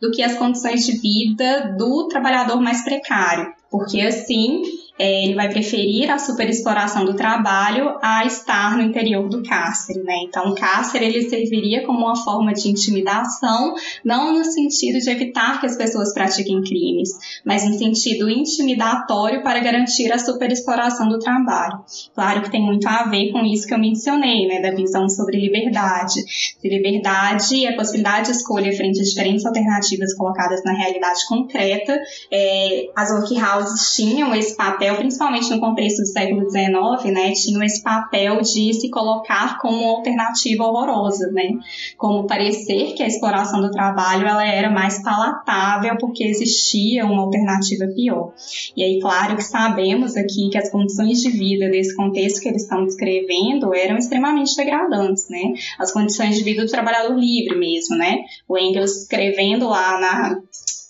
do 0.00 0.10
que 0.10 0.22
as 0.22 0.34
condições 0.34 0.84
de 0.86 0.92
vida 0.98 1.74
do 1.78 2.08
trabalhador 2.08 2.60
mais 2.60 2.82
precário, 2.82 3.52
porque 3.70 4.00
assim 4.00 4.62
é, 4.98 5.24
ele 5.24 5.34
vai 5.34 5.48
preferir 5.48 6.10
a 6.10 6.18
superexploração 6.18 7.04
do 7.04 7.14
trabalho 7.14 7.96
a 8.00 8.24
estar 8.24 8.76
no 8.76 8.82
interior 8.82 9.28
do 9.28 9.42
cárcere, 9.42 10.02
né? 10.02 10.14
Então, 10.28 10.50
o 10.50 10.54
cárcere 10.54 11.06
ele 11.06 11.28
serviria 11.28 11.84
como 11.84 11.98
uma 11.98 12.16
forma 12.16 12.52
de 12.52 12.68
intimidação, 12.68 13.74
não 14.04 14.32
no 14.32 14.44
sentido 14.44 15.00
de 15.00 15.10
evitar 15.10 15.60
que 15.60 15.66
as 15.66 15.76
pessoas 15.76 16.14
pratiquem 16.14 16.62
crimes, 16.62 17.10
mas 17.44 17.64
no 17.64 17.74
sentido 17.74 18.30
intimidatório 18.30 19.42
para 19.42 19.58
garantir 19.58 20.12
a 20.12 20.18
superexploração 20.18 21.08
do 21.08 21.18
trabalho. 21.18 21.80
Claro 22.14 22.42
que 22.42 22.50
tem 22.50 22.62
muito 22.62 22.86
a 22.88 23.04
ver 23.04 23.32
com 23.32 23.44
isso 23.44 23.66
que 23.66 23.74
eu 23.74 23.78
mencionei, 23.78 24.46
né, 24.46 24.60
da 24.60 24.70
visão 24.70 25.08
sobre 25.08 25.40
liberdade. 25.40 26.20
Liberdade 26.62 27.66
é 27.66 27.70
a 27.70 27.76
possibilidade 27.76 28.26
de 28.26 28.36
escolha 28.36 28.72
frente 28.76 29.00
a 29.00 29.02
diferentes 29.02 29.44
alternativas 29.44 30.14
colocadas 30.14 30.62
na 30.64 30.72
realidade 30.72 31.26
concreta, 31.28 31.98
é, 32.30 32.88
as 32.94 33.10
workhouses 33.10 33.94
tinham 33.94 34.34
esse 34.34 34.56
papel 34.56 34.83
papel, 34.84 34.96
principalmente 34.96 35.50
no 35.50 35.60
contexto 35.60 36.02
do 36.02 36.06
século 36.06 36.50
XIX, 36.50 37.14
né, 37.14 37.32
tinham 37.32 37.62
esse 37.62 37.82
papel 37.82 38.40
de 38.40 38.72
se 38.74 38.90
colocar 38.90 39.58
como 39.58 39.76
uma 39.76 39.96
alternativa 39.96 40.64
horrorosa, 40.64 41.30
né, 41.32 41.50
como 41.96 42.26
parecer 42.26 42.94
que 42.94 43.02
a 43.02 43.06
exploração 43.06 43.60
do 43.60 43.70
trabalho 43.70 44.26
ela 44.26 44.46
era 44.46 44.70
mais 44.70 45.02
palatável 45.02 45.96
porque 45.98 46.24
existia 46.24 47.06
uma 47.06 47.22
alternativa 47.22 47.86
pior. 47.94 48.32
E 48.76 48.82
aí, 48.82 49.00
claro 49.00 49.36
que 49.36 49.44
sabemos 49.44 50.16
aqui 50.16 50.48
que 50.50 50.58
as 50.58 50.70
condições 50.70 51.20
de 51.20 51.30
vida 51.30 51.68
desse 51.68 51.94
contexto 51.96 52.40
que 52.40 52.48
eles 52.48 52.62
estão 52.62 52.84
descrevendo 52.84 53.74
eram 53.74 53.96
extremamente 53.96 54.56
degradantes, 54.56 55.28
né, 55.28 55.54
as 55.78 55.92
condições 55.92 56.36
de 56.36 56.44
vida 56.44 56.64
do 56.64 56.70
trabalhador 56.70 57.16
livre 57.18 57.56
mesmo, 57.58 57.96
né, 57.96 58.24
o 58.48 58.58
Engels 58.58 59.02
escrevendo 59.02 59.68
lá 59.68 59.98
na 59.98 60.40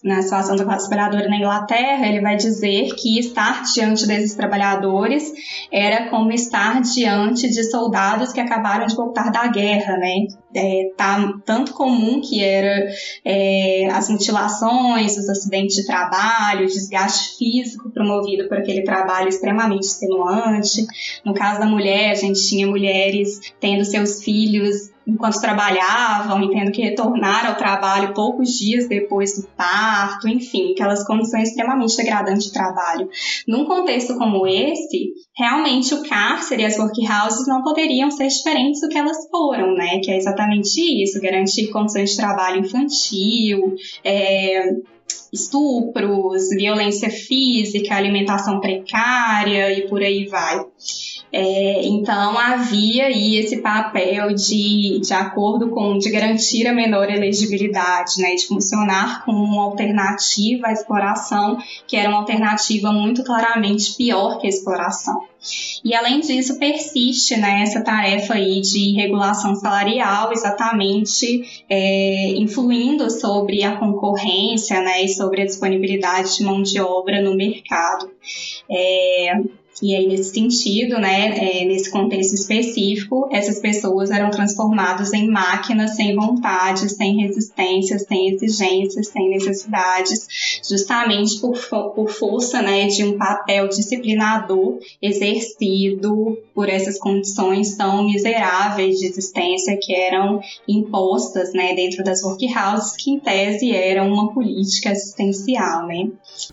na 0.04 0.20
situação 0.20 0.54
da 0.54 0.64
classe 0.64 0.86
trabalhadora 0.86 1.30
na 1.30 1.38
Inglaterra, 1.38 2.06
ele 2.06 2.20
vai 2.20 2.36
dizer 2.36 2.94
que 2.94 3.18
estar 3.18 3.62
diante 3.72 4.06
desses 4.06 4.34
trabalhadores 4.34 5.32
era 5.72 6.10
como 6.10 6.30
estar 6.30 6.82
diante 6.82 7.48
de 7.48 7.64
soldados 7.70 8.30
que 8.30 8.38
acabaram 8.38 8.86
de 8.86 8.94
voltar 8.94 9.32
da 9.32 9.46
guerra, 9.46 9.96
né? 9.96 10.26
É, 10.54 10.92
tá 10.96 11.32
tanto 11.44 11.72
comum 11.72 12.20
que 12.20 12.44
era 12.44 12.86
é, 13.24 13.88
as 13.90 14.10
mutilações, 14.10 15.16
os 15.16 15.28
acidentes 15.28 15.74
de 15.74 15.86
trabalho, 15.86 16.66
o 16.66 16.68
desgaste 16.68 17.38
físico 17.38 17.90
promovido 17.90 18.46
por 18.46 18.58
aquele 18.58 18.82
trabalho 18.82 19.28
extremamente 19.28 19.84
extenuante. 19.84 20.86
No 21.24 21.32
caso 21.32 21.58
da 21.58 21.66
mulher, 21.66 22.10
a 22.10 22.14
gente 22.14 22.46
tinha 22.46 22.66
mulheres 22.66 23.40
tendo 23.58 23.84
seus 23.84 24.22
filhos 24.22 24.93
enquanto 25.06 25.40
trabalhavam 25.40 26.42
e 26.42 26.50
tendo 26.50 26.72
que 26.72 26.82
retornar 26.82 27.46
ao 27.46 27.56
trabalho 27.56 28.14
poucos 28.14 28.50
dias 28.50 28.88
depois 28.88 29.36
do 29.36 29.46
parto, 29.48 30.28
enfim, 30.28 30.72
aquelas 30.72 31.06
condições 31.06 31.50
extremamente 31.50 31.96
degradantes 31.96 32.44
de 32.44 32.52
trabalho. 32.52 33.08
Num 33.46 33.64
contexto 33.64 34.16
como 34.16 34.46
esse, 34.46 35.12
realmente 35.36 35.94
o 35.94 36.02
cárcere 36.02 36.62
e 36.62 36.66
as 36.66 36.78
workhouses 36.78 37.46
não 37.46 37.62
poderiam 37.62 38.10
ser 38.10 38.28
diferentes 38.28 38.80
do 38.80 38.88
que 38.88 38.98
elas 38.98 39.28
foram, 39.30 39.74
né? 39.74 40.00
Que 40.02 40.10
é 40.10 40.16
exatamente 40.16 40.80
isso, 41.02 41.20
garantir 41.20 41.70
condições 41.70 42.10
de 42.10 42.16
trabalho 42.16 42.60
infantil, 42.60 43.74
é, 44.02 44.74
estupros, 45.32 46.48
violência 46.50 47.10
física, 47.10 47.94
alimentação 47.94 48.60
precária 48.60 49.76
e 49.76 49.88
por 49.88 50.00
aí 50.00 50.26
vai. 50.26 50.64
É, 51.36 51.84
então 51.86 52.38
havia 52.38 53.06
aí 53.06 53.34
esse 53.38 53.56
papel 53.56 54.32
de, 54.36 55.00
de 55.00 55.12
acordo 55.12 55.68
com 55.70 55.98
de 55.98 56.08
garantir 56.08 56.64
a 56.68 56.72
menor 56.72 57.10
elegibilidade, 57.10 58.22
né, 58.22 58.36
de 58.36 58.46
funcionar 58.46 59.24
como 59.24 59.42
uma 59.42 59.64
alternativa 59.64 60.68
à 60.68 60.72
exploração, 60.72 61.58
que 61.88 61.96
era 61.96 62.08
uma 62.08 62.18
alternativa 62.18 62.92
muito 62.92 63.24
claramente 63.24 63.96
pior 63.96 64.38
que 64.38 64.46
a 64.46 64.48
exploração. 64.48 65.24
E 65.84 65.92
além 65.92 66.20
disso, 66.20 66.56
persiste 66.56 67.36
né, 67.36 67.62
essa 67.62 67.82
tarefa 67.82 68.34
aí 68.34 68.60
de 68.60 68.92
regulação 68.92 69.56
salarial, 69.56 70.32
exatamente 70.32 71.64
é, 71.68 72.28
influindo 72.36 73.10
sobre 73.10 73.64
a 73.64 73.76
concorrência 73.76 74.80
né, 74.80 75.02
e 75.02 75.08
sobre 75.08 75.42
a 75.42 75.46
disponibilidade 75.46 76.36
de 76.36 76.44
mão 76.44 76.62
de 76.62 76.80
obra 76.80 77.20
no 77.20 77.34
mercado. 77.34 78.08
É, 78.70 79.32
e 79.82 79.94
aí, 79.94 80.06
nesse 80.06 80.32
sentido, 80.32 80.98
né, 80.98 81.36
é, 81.36 81.64
nesse 81.64 81.90
contexto 81.90 82.34
específico, 82.34 83.28
essas 83.32 83.58
pessoas 83.58 84.10
eram 84.10 84.30
transformadas 84.30 85.12
em 85.12 85.28
máquinas 85.28 85.96
sem 85.96 86.14
vontade, 86.14 86.88
sem 86.88 87.16
resistência, 87.16 87.98
sem 87.98 88.30
exigências, 88.30 89.08
sem 89.08 89.30
necessidades, 89.30 90.26
justamente 90.68 91.40
por, 91.40 91.58
por 91.94 92.08
força 92.10 92.62
né, 92.62 92.86
de 92.86 93.04
um 93.04 93.18
papel 93.18 93.68
disciplinador 93.68 94.78
exercido 95.02 96.38
por 96.54 96.68
essas 96.68 96.98
condições 96.98 97.76
tão 97.76 98.04
miseráveis 98.04 98.98
de 98.98 99.06
existência 99.06 99.76
que 99.80 99.94
eram 99.94 100.40
impostas 100.68 101.52
né, 101.52 101.74
dentro 101.74 102.04
das 102.04 102.22
workhouses, 102.22 102.96
que 102.96 103.10
em 103.10 103.18
tese 103.18 103.72
eram 103.72 104.12
uma 104.12 104.32
política 104.32 104.90
assistencial. 104.90 105.86
Né? 105.86 106.10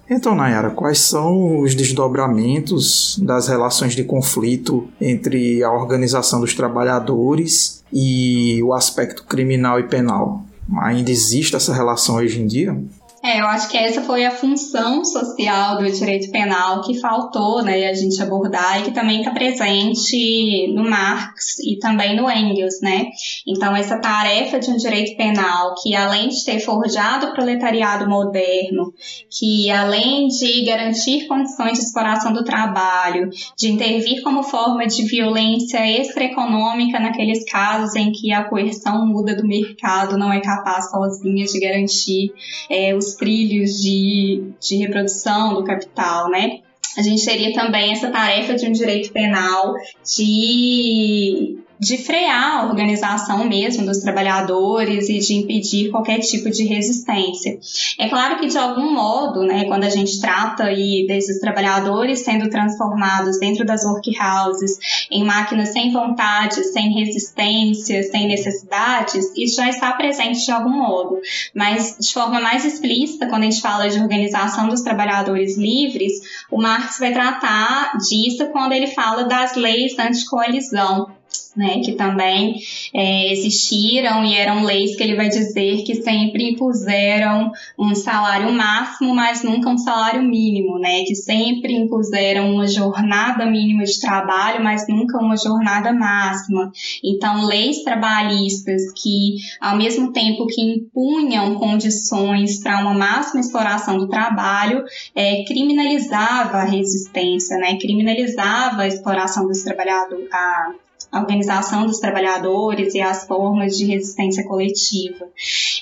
Então, 0.10 0.36
Nayara, 0.36 0.72
quais 0.72 1.00
são 1.00 1.60
os 1.60 1.76
desdobramentos 1.76 3.11
das 3.18 3.48
relações 3.48 3.96
de 3.96 4.04
conflito 4.04 4.88
entre 5.00 5.64
a 5.64 5.72
organização 5.72 6.40
dos 6.40 6.54
trabalhadores 6.54 7.84
e 7.92 8.62
o 8.64 8.74
aspecto 8.74 9.24
criminal 9.24 9.80
e 9.80 9.84
penal. 9.84 10.44
Ainda 10.84 11.12
existe 11.12 11.56
essa 11.56 11.74
relação 11.74 12.16
hoje 12.16 12.42
em 12.42 12.48
dia? 12.48 12.78
É, 13.24 13.40
eu 13.40 13.46
acho 13.46 13.70
que 13.70 13.78
essa 13.78 14.02
foi 14.02 14.26
a 14.26 14.32
função 14.32 15.06
social 15.06 15.78
do 15.78 15.92
direito 15.92 16.32
penal 16.32 16.82
que 16.82 17.00
faltou 17.00 17.62
né, 17.62 17.88
a 17.88 17.94
gente 17.94 18.20
abordar 18.20 18.82
e 18.82 18.86
que 18.86 18.92
também 18.92 19.20
está 19.20 19.30
presente 19.30 20.74
no 20.74 20.90
Marx 20.90 21.60
e 21.60 21.78
também 21.78 22.16
no 22.16 22.30
Engels, 22.32 22.82
né? 22.82 23.10
Então, 23.48 23.76
essa 23.76 24.00
tarefa 24.00 24.60
de 24.60 24.72
um 24.72 24.76
direito 24.76 25.16
penal 25.18 25.76
que, 25.84 25.96
além 25.96 26.30
de 26.30 26.44
ter 26.44 26.60
forjado 26.60 27.28
o 27.28 27.34
proletariado 27.34 28.10
moderno, 28.10 28.92
que 29.30 29.70
além 29.70 30.28
de 30.28 30.66
garantir 30.66 31.28
condições 31.28 31.74
de 31.74 31.86
exploração 31.86 32.34
do 32.34 32.44
trabalho, 32.44 33.30
de 33.56 33.70
intervir 33.70 34.24
como 34.24 34.42
forma 34.42 34.88
de 34.88 35.04
violência 35.04 35.80
extraeconômica 36.02 37.00
naqueles 37.00 37.46
casos 37.46 37.96
em 37.96 38.12
que 38.12 38.34
a 38.34 38.46
coerção 38.46 39.06
muda 39.06 39.36
do 39.36 39.48
mercado 39.48 40.18
não 40.18 40.34
é 40.34 40.42
capaz 40.42 40.90
sozinha 40.90 41.46
de 41.46 41.60
garantir 41.60 42.34
é, 42.68 42.96
os 42.96 43.11
trilhos 43.16 43.82
de, 43.82 44.52
de 44.60 44.78
reprodução 44.78 45.54
do 45.54 45.64
capital, 45.64 46.30
né? 46.30 46.60
A 46.98 47.02
gente 47.02 47.24
teria 47.24 47.54
também 47.54 47.92
essa 47.92 48.10
tarefa 48.10 48.56
de 48.56 48.68
um 48.68 48.72
direito 48.72 49.12
penal 49.14 49.74
de 50.04 51.58
de 51.82 51.98
frear 51.98 52.60
a 52.60 52.66
organização 52.68 53.44
mesmo 53.44 53.84
dos 53.88 53.98
trabalhadores 53.98 55.10
e 55.10 55.18
de 55.18 55.34
impedir 55.34 55.90
qualquer 55.90 56.20
tipo 56.20 56.48
de 56.52 56.64
resistência. 56.64 57.58
É 57.98 58.08
claro 58.08 58.38
que 58.40 58.46
de 58.46 58.58
algum 58.58 58.94
modo, 58.94 59.42
né, 59.42 59.66
quando 59.66 59.86
a 59.86 59.90
gente 59.90 60.22
trata 60.22 60.66
aí 60.66 61.08
desses 61.08 61.40
trabalhadores 61.40 62.20
sendo 62.20 62.52
transformados 62.52 63.40
dentro 63.40 63.66
das 63.66 63.84
workhouses 63.84 64.78
em 65.10 65.24
máquinas 65.24 65.70
sem 65.70 65.92
vontade, 65.92 66.64
sem 66.66 66.94
resistência, 66.94 68.04
sem 68.04 68.28
necessidades, 68.28 69.32
isso 69.36 69.56
já 69.56 69.68
está 69.68 69.92
presente 69.94 70.46
de 70.46 70.52
algum 70.52 70.70
modo. 70.70 71.20
Mas 71.56 71.98
de 72.00 72.14
forma 72.14 72.40
mais 72.40 72.64
explícita, 72.64 73.26
quando 73.26 73.42
a 73.42 73.50
gente 73.50 73.62
fala 73.62 73.90
de 73.90 74.00
organização 74.00 74.70
dos 74.70 74.82
trabalhadores 74.82 75.58
livres, 75.58 76.14
o 76.52 76.62
Marx 76.62 77.00
vai 77.00 77.12
tratar 77.12 77.98
disso 77.98 78.46
quando 78.52 78.74
ele 78.74 78.88
fala 78.88 79.24
das 79.24 79.56
leis 79.56 79.98
anticoalizão 79.98 81.20
né, 81.56 81.80
que 81.80 81.94
também 81.94 82.56
é, 82.94 83.32
existiram 83.32 84.24
e 84.24 84.36
eram 84.36 84.64
leis 84.64 84.96
que 84.96 85.04
ele 85.04 85.16
vai 85.16 85.30
dizer 85.30 85.84
que 85.84 85.96
sempre 85.96 86.52
impuseram 86.52 87.52
um 87.78 87.94
salário 87.94 88.52
máximo, 88.54 89.14
mas 89.14 89.44
nunca 89.44 89.70
um 89.70 89.78
salário 89.78 90.22
mínimo, 90.22 90.80
né, 90.80 91.04
que 91.04 91.16
sempre 91.16 91.74
impuseram 91.74 92.52
uma 92.54 92.68
jornada 92.68 93.46
mínima 93.46 93.84
de 93.84 94.00
trabalho, 94.00 94.64
mas 94.64 94.88
nunca 94.88 95.18
uma 95.18 95.36
jornada 95.36 95.92
máxima. 95.94 96.72
Então, 97.04 97.46
leis 97.46 97.84
trabalhistas 97.84 98.92
que, 98.94 99.36
ao 99.60 99.76
mesmo 99.76 100.12
tempo 100.12 100.48
que 100.48 100.62
impunham 100.62 101.56
condições 101.56 102.62
para 102.62 102.80
uma 102.80 102.94
máxima 102.94 103.42
exploração 103.42 103.98
do 103.98 104.08
trabalho, 104.08 104.84
é, 105.16 105.44
criminalizava 105.44 106.58
a 106.58 106.66
resistência, 106.66 107.58
né, 107.58 107.78
criminalizava 107.78 108.84
a 108.84 108.88
exploração 108.88 109.48
dos 109.48 109.64
trabalhadores, 109.64 110.32
a 110.32 110.74
a 111.12 111.20
organização 111.20 111.86
dos 111.86 112.00
trabalhadores 112.00 112.96
e 112.96 113.02
as 113.02 113.28
formas 113.28 113.78
de 113.78 113.86
resistência 113.86 114.46
coletiva. 114.46 115.28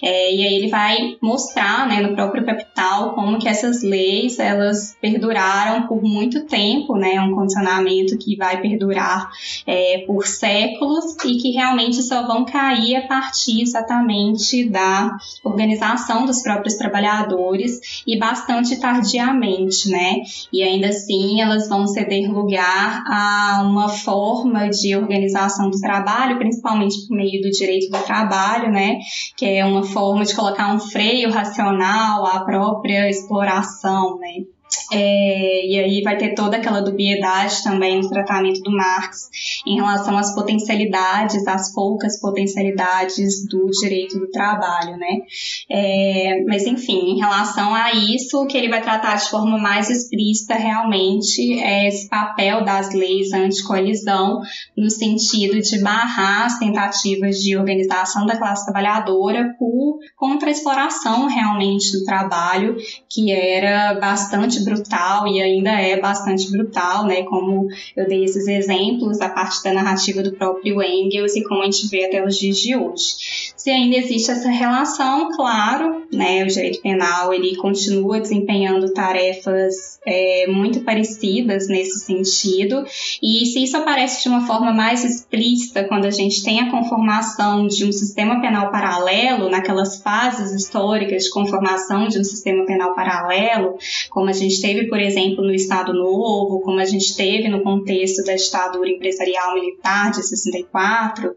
É, 0.01 0.33
e 0.33 0.47
aí 0.47 0.55
ele 0.55 0.69
vai 0.69 1.17
mostrar, 1.21 1.87
né, 1.87 2.01
no 2.01 2.15
próprio 2.15 2.45
Capital, 2.45 3.13
como 3.13 3.37
que 3.37 3.47
essas 3.47 3.83
leis, 3.83 4.39
elas 4.39 4.97
perduraram 4.99 5.87
por 5.87 6.01
muito 6.01 6.45
tempo, 6.45 6.95
né, 6.95 7.21
um 7.21 7.35
condicionamento 7.35 8.17
que 8.17 8.35
vai 8.35 8.59
perdurar 8.59 9.29
é, 9.67 10.03
por 10.07 10.25
séculos 10.25 11.15
e 11.23 11.37
que 11.37 11.51
realmente 11.51 12.01
só 12.01 12.25
vão 12.25 12.43
cair 12.43 12.95
a 12.95 13.07
partir 13.07 13.61
exatamente 13.61 14.67
da 14.67 15.15
organização 15.43 16.25
dos 16.25 16.41
próprios 16.41 16.75
trabalhadores 16.75 18.01
e 18.07 18.17
bastante 18.17 18.79
tardiamente, 18.79 19.89
né, 19.89 20.21
e 20.51 20.63
ainda 20.63 20.87
assim 20.87 21.39
elas 21.39 21.69
vão 21.69 21.85
ceder 21.85 22.31
lugar 22.31 23.03
a 23.05 23.63
uma 23.63 23.89
forma 23.89 24.69
de 24.69 24.95
organização 24.95 25.18
organização 25.19 25.69
do 25.69 25.79
trabalho, 25.79 26.37
principalmente 26.37 27.07
por 27.07 27.15
meio 27.15 27.41
do 27.41 27.49
direito 27.49 27.91
do 27.91 28.03
trabalho, 28.03 28.71
né, 28.71 28.99
que 29.35 29.45
é 29.45 29.65
uma 29.65 29.83
forma 29.83 30.23
de 30.23 30.35
colocar 30.35 30.73
um 30.73 30.79
freio 30.79 31.29
racional 31.31 32.25
à 32.25 32.43
própria 32.45 33.09
exploração, 33.09 34.17
né. 34.19 34.43
É, 34.91 35.67
e 35.67 35.79
aí 35.79 36.01
vai 36.01 36.17
ter 36.17 36.33
toda 36.33 36.57
aquela 36.57 36.81
dubiedade 36.81 37.63
também 37.63 38.01
no 38.01 38.09
tratamento 38.09 38.61
do 38.61 38.71
Marx 38.71 39.29
em 39.65 39.75
relação 39.75 40.17
às 40.17 40.33
potencialidades, 40.33 41.47
às 41.47 41.73
poucas 41.73 42.19
potencialidades 42.19 43.47
do 43.47 43.67
direito 43.81 44.19
do 44.19 44.29
trabalho, 44.29 44.97
né? 44.97 45.21
É, 45.69 46.43
mas 46.47 46.65
enfim, 46.65 47.11
em 47.11 47.19
relação 47.19 47.73
a 47.73 47.93
isso, 47.93 48.41
o 48.41 48.47
que 48.47 48.57
ele 48.57 48.69
vai 48.69 48.81
tratar 48.81 49.15
de 49.15 49.29
forma 49.29 49.57
mais 49.57 49.89
explícita 49.89 50.55
realmente 50.55 51.59
é 51.59 51.87
esse 51.87 52.07
papel 52.07 52.63
das 52.63 52.93
leis 52.93 53.31
anticolisão 53.33 54.41
no 54.75 54.89
sentido 54.89 55.61
de 55.61 55.81
barrar 55.81 56.45
as 56.45 56.59
tentativas 56.59 57.37
de 57.37 57.57
organização 57.57 58.25
da 58.25 58.37
classe 58.37 58.65
trabalhadora 58.65 59.55
por 59.57 59.99
contra 60.15 60.49
a 60.49 60.51
exploração 60.51 61.27
realmente 61.27 61.91
do 61.91 62.03
trabalho, 62.03 62.75
que 63.09 63.31
era 63.31 63.99
bastante 63.99 64.58
bastante 64.59 64.63
brutal 64.63 65.27
e 65.27 65.41
ainda 65.41 65.71
é 65.71 65.99
bastante 65.99 66.51
brutal, 66.51 67.05
né? 67.05 67.23
Como 67.23 67.67
eu 67.95 68.07
dei 68.07 68.23
esses 68.23 68.47
exemplos 68.47 69.19
a 69.21 69.29
parte 69.29 69.63
da 69.63 69.73
narrativa 69.73 70.21
do 70.21 70.33
próprio 70.33 70.81
Engels 70.81 71.35
e 71.35 71.43
como 71.43 71.61
a 71.61 71.65
gente 71.65 71.87
vê 71.87 72.05
até 72.05 72.25
os 72.25 72.37
dias 72.37 72.57
de 72.57 72.75
hoje. 72.75 73.48
Se 73.59 73.69
ainda 73.69 73.97
existe 73.97 74.31
essa 74.31 74.49
relação, 74.49 75.35
claro, 75.35 76.05
né? 76.13 76.45
O 76.45 76.47
direito 76.47 76.81
penal 76.81 77.33
ele 77.33 77.57
continua 77.57 78.21
desempenhando 78.21 78.93
tarefas 78.93 79.99
é, 80.07 80.47
muito 80.47 80.79
parecidas 80.79 81.67
nesse 81.67 81.99
sentido, 81.99 82.85
e 83.21 83.45
se 83.47 83.61
isso 83.61 83.75
aparece 83.75 84.23
de 84.23 84.29
uma 84.29 84.47
forma 84.47 84.71
mais 84.71 85.03
explícita 85.03 85.83
quando 85.83 86.05
a 86.05 86.09
gente 86.09 86.41
tem 86.41 86.61
a 86.61 86.71
conformação 86.71 87.67
de 87.67 87.83
um 87.83 87.91
sistema 87.91 88.39
penal 88.39 88.71
paralelo, 88.71 89.49
naquelas 89.49 90.01
fases 90.01 90.53
históricas 90.53 91.25
de 91.25 91.29
conformação 91.29 92.07
de 92.07 92.17
um 92.17 92.23
sistema 92.23 92.65
penal 92.65 92.95
paralelo, 92.95 93.77
como 94.09 94.29
a 94.29 94.33
gente 94.33 94.61
teve, 94.61 94.87
por 94.87 95.01
exemplo, 95.01 95.43
no 95.43 95.53
Estado 95.53 95.93
Novo, 95.93 96.61
como 96.61 96.79
a 96.79 96.85
gente 96.85 97.13
teve 97.13 97.49
no 97.49 97.61
contexto 97.61 98.23
da 98.23 98.35
ditadura 98.35 98.89
empresarial 98.89 99.53
militar 99.55 100.11
de 100.11 100.25
64, 100.25 101.35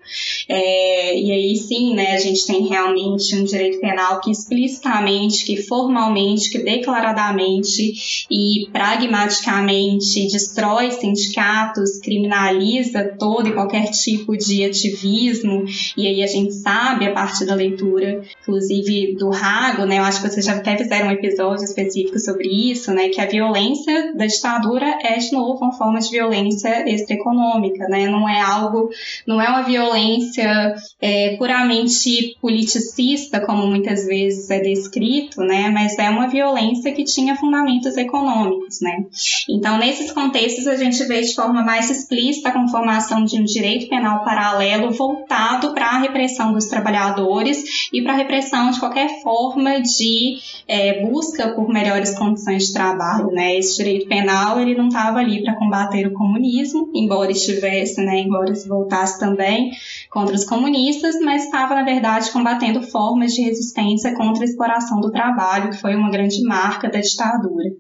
é, 0.49 1.19
e 1.19 1.33
aí 1.33 1.57
sim, 1.57 1.95
né, 1.97 2.12
a 2.13 2.19
gente 2.19 2.47
tem 2.47 2.67
realmente 2.67 3.35
um 3.37 3.45
direito 3.45 3.81
penal 3.81 4.21
que 4.21 4.31
explicitamente, 4.31 5.45
que 5.45 5.63
formalmente, 5.63 6.51
que 6.51 6.59
declaradamente 6.59 8.27
e 8.31 8.69
pragmaticamente 8.73 10.27
destrói 10.29 10.91
sindicatos, 10.91 11.99
criminaliza 11.99 13.17
todo 13.19 13.49
e 13.49 13.53
qualquer 13.53 13.91
tipo 13.91 14.37
de 14.37 14.65
ativismo, 14.65 15.65
e 15.97 16.07
aí 16.07 16.23
a 16.23 16.27
gente 16.27 16.53
sabe, 16.53 17.07
a 17.07 17.13
partir 17.13 17.47
da 17.47 17.55
leitura, 17.55 18.23
inclusive 18.43 19.17
do 19.17 19.31
Rago, 19.31 19.85
né, 19.87 19.99
eu 19.99 20.03
acho 20.03 20.23
que 20.23 20.29
vocês 20.29 20.45
já 20.45 20.55
até 20.55 20.77
fizeram 20.77 21.09
um 21.09 21.13
episódio 21.13 21.65
específico 21.65 22.19
sobre 22.19 22.49
isso, 22.49 22.93
né, 22.93 23.09
que 23.09 23.21
a 23.21 23.27
violência 23.27 24.15
da 24.15 24.27
ditadura 24.27 24.99
é, 25.03 25.19
de 25.19 25.33
novo, 25.33 25.65
uma 25.65 25.73
forma 25.73 25.99
de 25.99 26.11
violência 26.11 26.89
extraeconômica, 26.89 27.87
né, 27.89 28.07
não 28.07 28.29
é 28.29 28.41
algo, 28.41 28.91
não 29.27 29.41
é 29.41 29.49
uma 29.49 29.63
violência 29.63 30.75
é, 31.01 31.37
puramente 31.37 32.02
politicista, 32.41 33.41
como 33.41 33.67
muitas 33.67 34.07
vezes 34.07 34.51
é 34.51 34.61
descrito, 34.61 35.41
né, 35.41 35.71
mas 35.71 35.99
é 35.99 36.11
uma 36.11 36.27
violência 36.27 36.93
que 36.93 37.05
tinha 37.05 37.37
fundamentos 37.37 37.97
econômicos, 37.97 38.81
né. 38.81 39.05
Então, 39.49 39.79
nesses 39.79 40.11
contextos, 40.13 40.67
a 40.67 40.77
gente 40.77 41.03
vê 41.05 41.21
de 41.21 41.35
forma 41.35 41.63
mais 41.63 41.91
explícita 41.91 42.49
a 42.49 42.53
conformação 42.53 43.25
de 43.25 43.41
um 43.41 43.45
direito 43.45 43.89
penal 43.89 44.25
paralelo 44.25 44.91
voltado 44.91 45.73
para 45.73 45.87
a 45.87 45.99
repressão 45.99 46.53
dos 46.53 46.67
trabalhadores 46.67 47.89
e 47.93 48.03
para 48.03 48.15
a 48.15 48.17
repressão 48.17 48.71
de 48.71 48.81
qualquer 48.81 49.23
forma 49.23 49.81
de 49.81 50.39
é, 50.67 51.05
busca 51.07 51.55
por 51.55 51.69
melhores 51.69 52.17
condições 52.19 52.67
de 52.67 52.73
trabalho, 52.73 53.29
né. 53.29 53.57
Esse 53.57 53.77
direito 53.77 54.09
penal, 54.09 54.61
ele 54.61 54.75
não 54.75 54.89
estava 54.89 55.19
ali 55.19 55.43
para 55.43 55.55
combater 55.55 56.07
o 56.07 56.13
comunismo, 56.13 56.91
embora 56.95 57.31
estivesse, 57.31 58.03
né, 58.03 58.21
embora 58.21 58.55
se 58.55 58.69
voltasse 58.69 59.19
também 59.19 59.71
contra 60.11 60.35
os 60.35 60.45
comunistas, 60.45 61.19
mas 61.21 61.45
estava, 61.45 61.75
na 61.75 61.83
verdade, 61.83 61.92
combatendo 62.31 62.83
formas 62.83 63.33
de 63.33 63.43
resistência 63.43 64.15
contra 64.15 64.43
a 64.43 64.47
exploração 64.47 65.01
do 65.01 65.11
trabalho, 65.11 65.71
que 65.71 65.81
foi 65.81 65.95
uma 65.95 66.11
grande 66.11 66.43
marca 66.43 66.91
da 66.91 67.01
ditadura. 67.01 67.71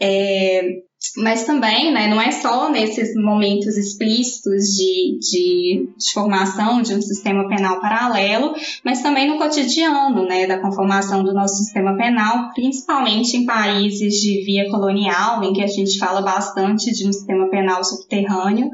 É, 0.00 0.62
mas 1.16 1.44
também, 1.44 1.92
né, 1.92 2.08
não 2.08 2.20
é 2.20 2.30
só 2.30 2.70
nesses 2.70 3.14
momentos 3.14 3.76
explícitos 3.76 4.74
de, 4.74 5.18
de, 5.20 5.88
de, 5.96 6.12
formação 6.12 6.82
de 6.82 6.94
um 6.94 7.00
sistema 7.00 7.48
penal 7.48 7.80
paralelo, 7.80 8.54
mas 8.84 9.02
também 9.02 9.28
no 9.28 9.38
cotidiano, 9.38 10.26
né, 10.26 10.46
da 10.46 10.58
conformação 10.58 11.22
do 11.22 11.32
nosso 11.32 11.56
sistema 11.56 11.96
penal, 11.96 12.50
principalmente 12.54 13.36
em 13.36 13.46
países 13.46 14.14
de 14.20 14.44
via 14.44 14.70
colonial, 14.70 15.42
em 15.42 15.52
que 15.52 15.62
a 15.62 15.66
gente 15.66 15.98
fala 15.98 16.20
bastante 16.20 16.92
de 16.92 17.08
um 17.08 17.12
sistema 17.12 17.48
penal 17.48 17.82
subterrâneo. 17.84 18.70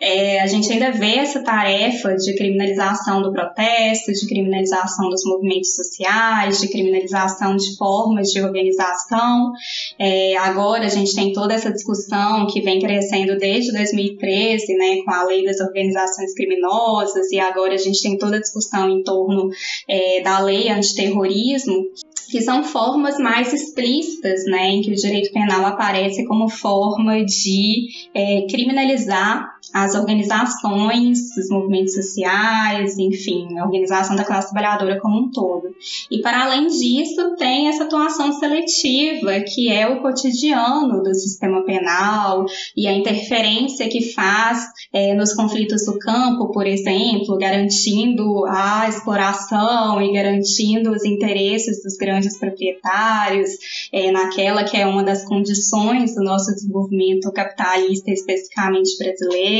É, 0.00 0.40
a 0.40 0.46
gente 0.46 0.70
ainda 0.72 0.92
vê 0.92 1.16
essa 1.16 1.42
tarefa 1.42 2.14
de 2.16 2.34
criminalização 2.36 3.22
do 3.22 3.32
protesto, 3.32 4.12
de 4.12 4.26
criminalização 4.26 5.08
dos 5.10 5.24
movimentos 5.24 5.74
sociais, 5.74 6.60
de 6.60 6.68
criminalização 6.68 7.56
de 7.56 7.76
formas 7.76 8.28
de 8.28 8.40
organização. 8.40 9.52
É, 9.98 10.36
agora 10.36 10.86
a 10.86 10.88
gente 10.88 11.14
tem 11.14 11.32
toda 11.32 11.54
essa 11.54 11.72
discussão 11.74 12.46
que 12.46 12.62
vem 12.62 12.80
crescendo 12.80 13.36
desde 13.36 13.72
2013, 13.72 14.74
né, 14.74 15.02
com 15.04 15.10
a 15.10 15.24
lei 15.24 15.44
das 15.44 15.60
organizações 15.60 16.34
criminosas, 16.34 17.30
e 17.30 17.38
agora 17.38 17.74
a 17.74 17.78
gente 17.78 18.02
tem 18.02 18.16
toda 18.16 18.36
a 18.36 18.40
discussão 18.40 18.88
em 18.88 19.02
torno 19.02 19.50
é, 19.88 20.22
da 20.22 20.40
lei 20.40 20.68
antiterrorismo, 20.70 21.84
que 22.30 22.40
são 22.40 22.64
formas 22.64 23.18
mais 23.18 23.52
explícitas, 23.52 24.44
né, 24.46 24.70
em 24.70 24.82
que 24.82 24.90
o 24.90 24.94
direito 24.94 25.32
penal 25.32 25.66
aparece 25.66 26.26
como 26.26 26.48
forma 26.48 27.24
de 27.24 27.88
é, 28.14 28.46
criminalizar 28.50 29.53
as 29.72 29.94
organizações, 29.94 31.36
os 31.36 31.48
movimentos 31.50 31.94
sociais, 31.94 32.98
enfim, 32.98 33.58
a 33.58 33.64
organização 33.64 34.14
da 34.14 34.24
classe 34.24 34.52
trabalhadora 34.52 35.00
como 35.00 35.18
um 35.18 35.30
todo. 35.30 35.74
E 36.10 36.20
para 36.20 36.44
além 36.44 36.66
disso, 36.66 37.34
tem 37.36 37.68
essa 37.68 37.84
atuação 37.84 38.32
seletiva, 38.32 39.40
que 39.40 39.70
é 39.72 39.88
o 39.88 40.00
cotidiano 40.00 41.02
do 41.02 41.14
sistema 41.14 41.64
penal 41.64 42.44
e 42.76 42.86
a 42.86 42.92
interferência 42.92 43.88
que 43.88 44.12
faz 44.12 44.64
é, 44.92 45.14
nos 45.14 45.34
conflitos 45.34 45.84
do 45.84 45.98
campo, 45.98 46.52
por 46.52 46.66
exemplo, 46.66 47.38
garantindo 47.38 48.44
a 48.46 48.88
exploração 48.88 50.00
e 50.00 50.12
garantindo 50.12 50.90
os 50.90 51.04
interesses 51.04 51.82
dos 51.82 51.96
grandes 51.96 52.38
proprietários, 52.38 53.50
é, 53.92 54.10
naquela 54.10 54.64
que 54.64 54.76
é 54.76 54.86
uma 54.86 55.02
das 55.02 55.24
condições 55.24 56.14
do 56.14 56.22
nosso 56.22 56.54
desenvolvimento 56.54 57.32
capitalista, 57.32 58.10
especificamente 58.10 58.96
brasileiro 58.98 59.53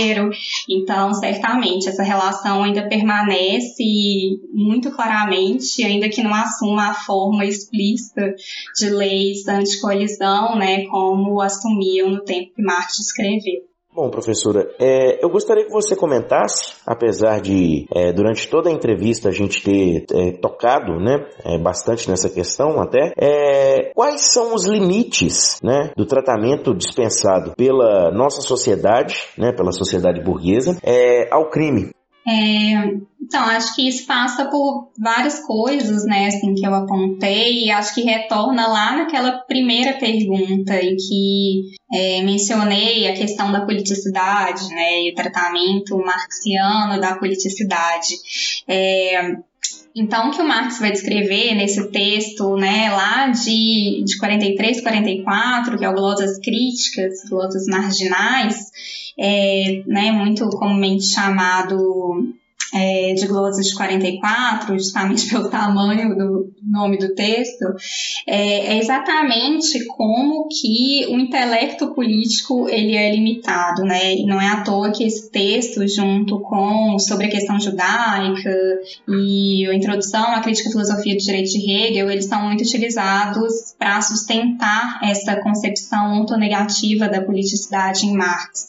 então, 0.69 1.13
certamente, 1.15 1.89
essa 1.89 2.03
relação 2.03 2.63
ainda 2.63 2.89
permanece 2.89 4.39
muito 4.53 4.91
claramente, 4.91 5.83
ainda 5.83 6.09
que 6.09 6.23
não 6.23 6.35
assuma 6.35 6.91
a 6.91 6.95
forma 6.95 7.45
explícita 7.45 8.35
de 8.79 8.91
leis 8.91 9.47
anticolisão, 9.47 10.57
né, 10.57 10.87
como 10.87 11.41
assumiam 11.41 12.11
no 12.11 12.25
tempo 12.25 12.55
que 12.55 12.63
Marx 12.63 12.99
escreveu. 12.99 13.74
Bom, 13.95 14.11
professora, 14.11 14.69
é, 14.81 15.25
eu 15.25 15.31
gostaria 15.31 15.65
que 15.65 15.71
você 15.71 15.95
comentasse, 15.95 16.75
apesar 16.85 17.41
de 17.41 17.87
é, 17.95 18.13
durante 18.13 18.49
toda 18.49 18.69
a 18.69 18.73
entrevista 18.73 19.29
a 19.29 19.33
gente 19.33 19.63
ter 19.63 20.05
é, 20.13 20.33
tocado, 20.33 20.99
né, 20.99 21.25
é, 21.45 21.57
bastante 21.59 22.11
nessa 22.11 22.29
questão 22.29 22.81
até, 22.81 23.13
é, 23.17 23.93
quais 23.95 24.33
são 24.33 24.53
os 24.53 24.67
limites, 24.67 25.61
né, 25.63 25.93
do 25.97 26.05
tratamento 26.05 26.75
dispensado 26.75 27.53
pela 27.57 28.11
nossa 28.11 28.41
sociedade, 28.41 29.29
né, 29.39 29.53
pela 29.53 29.71
sociedade 29.71 30.21
burguesa, 30.21 30.77
é, 30.83 31.33
ao 31.33 31.49
crime? 31.49 31.93
É, 32.27 32.95
então, 33.23 33.43
acho 33.45 33.75
que 33.75 33.89
isso 33.89 34.07
passa 34.07 34.45
por 34.47 34.91
várias 34.99 35.41
coisas, 35.41 36.05
né, 36.05 36.27
assim, 36.27 36.55
que 36.55 36.67
eu 36.67 36.75
apontei, 36.75 37.65
e 37.65 37.71
acho 37.71 37.95
que 37.95 38.03
retorna 38.03 38.67
lá 38.67 38.97
naquela 38.97 39.33
primeira 39.33 39.95
pergunta 39.95 40.75
em 40.83 40.97
que 40.97 41.75
é, 41.93 42.23
mencionei 42.23 43.09
a 43.09 43.15
questão 43.15 43.51
da 43.51 43.65
politicidade, 43.65 44.69
né, 44.69 45.03
e 45.03 45.13
o 45.13 45.15
tratamento 45.15 45.97
marxiano 45.99 47.01
da 47.01 47.17
politicidade. 47.17 48.15
É, 48.69 49.37
então, 49.97 50.29
o 50.29 50.31
que 50.33 50.43
o 50.43 50.47
Marx 50.47 50.81
vai 50.81 50.91
descrever 50.91 51.55
nesse 51.55 51.91
texto, 51.91 52.57
né, 52.57 52.91
lá 52.91 53.29
de, 53.29 54.03
de 54.05 54.19
43, 54.19 54.81
44, 54.81 55.79
que 55.79 55.85
é 55.85 55.89
o 55.89 55.95
Glosas 55.95 56.39
Críticas, 56.39 57.29
Glosas 57.29 57.67
Marginais, 57.67 58.71
é, 59.19 59.83
né, 59.87 60.13
muito 60.13 60.49
comumente 60.51 61.05
chamado 61.05 62.35
é, 62.73 63.15
de 63.15 63.27
glosas 63.27 63.67
de 63.67 63.75
44, 63.75 64.79
justamente 64.79 65.29
pelo 65.31 65.49
tamanho 65.49 66.17
do 66.17 66.53
nome 66.63 66.99
do 66.99 67.15
texto, 67.15 67.65
é, 68.27 68.75
é, 68.75 68.79
exatamente 68.79 69.85
como 69.87 70.49
que 70.49 71.07
o 71.09 71.19
intelecto 71.19 71.95
político 71.95 72.69
ele 72.69 72.97
é 72.97 73.15
limitado, 73.15 73.83
né? 73.83 74.15
E 74.15 74.27
não 74.27 74.41
é 74.41 74.49
à 74.49 74.63
toa 74.63 74.91
que 74.91 75.05
esse 75.05 75.31
texto, 75.31 75.87
junto 75.87 76.41
com 76.41 76.99
sobre 76.99 77.27
a 77.27 77.31
questão 77.31 77.59
judaica 77.61 78.55
e 79.09 79.67
a 79.67 79.75
introdução 79.75 80.35
à 80.35 80.41
crítica 80.41 80.69
à 80.69 80.73
filosofia 80.73 81.15
do 81.15 81.23
direito 81.23 81.51
de 81.51 81.71
Hegel, 81.71 82.11
eles 82.11 82.27
são 82.27 82.43
muito 82.43 82.63
utilizados 82.63 83.75
para 83.79 84.01
sustentar 84.01 85.01
essa 85.03 85.37
concepção 85.37 86.21
ontonegativa 86.21 87.09
da 87.09 87.21
politicidade 87.21 88.07
em 88.07 88.15
Marx. 88.15 88.69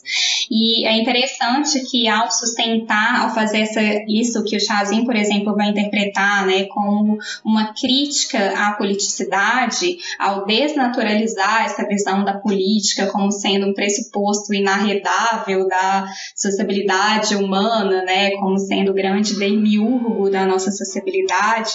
E 0.50 0.86
é 0.86 1.00
interessante 1.00 1.80
que 1.90 2.08
ao 2.08 2.30
sustentar, 2.30 3.22
ao 3.22 3.34
fazer 3.34 3.60
essa 3.60 3.80
isso 4.08 4.44
que 4.44 4.56
o 4.56 4.60
Chazin, 4.60 5.04
por 5.04 5.16
exemplo, 5.16 5.54
vai 5.54 5.70
interpretar 5.70 6.46
né, 6.46 6.64
como 6.64 7.18
uma 7.44 7.72
crítica 7.72 8.52
à 8.56 8.72
politicidade, 8.72 9.98
ao 10.18 10.44
desnaturalizar 10.44 11.64
essa 11.64 11.86
visão 11.86 12.24
da 12.24 12.34
política 12.34 13.06
como 13.06 13.30
sendo 13.30 13.66
um 13.66 13.74
pressuposto 13.74 14.52
inarredável 14.54 15.66
da 15.68 16.06
sociabilidade 16.34 17.34
humana, 17.36 18.02
né, 18.04 18.30
como 18.32 18.58
sendo 18.58 18.90
o 18.90 18.94
grande 18.94 19.38
demiurgo 19.38 20.30
da 20.30 20.44
nossa 20.44 20.70
sociabilidade 20.70 21.74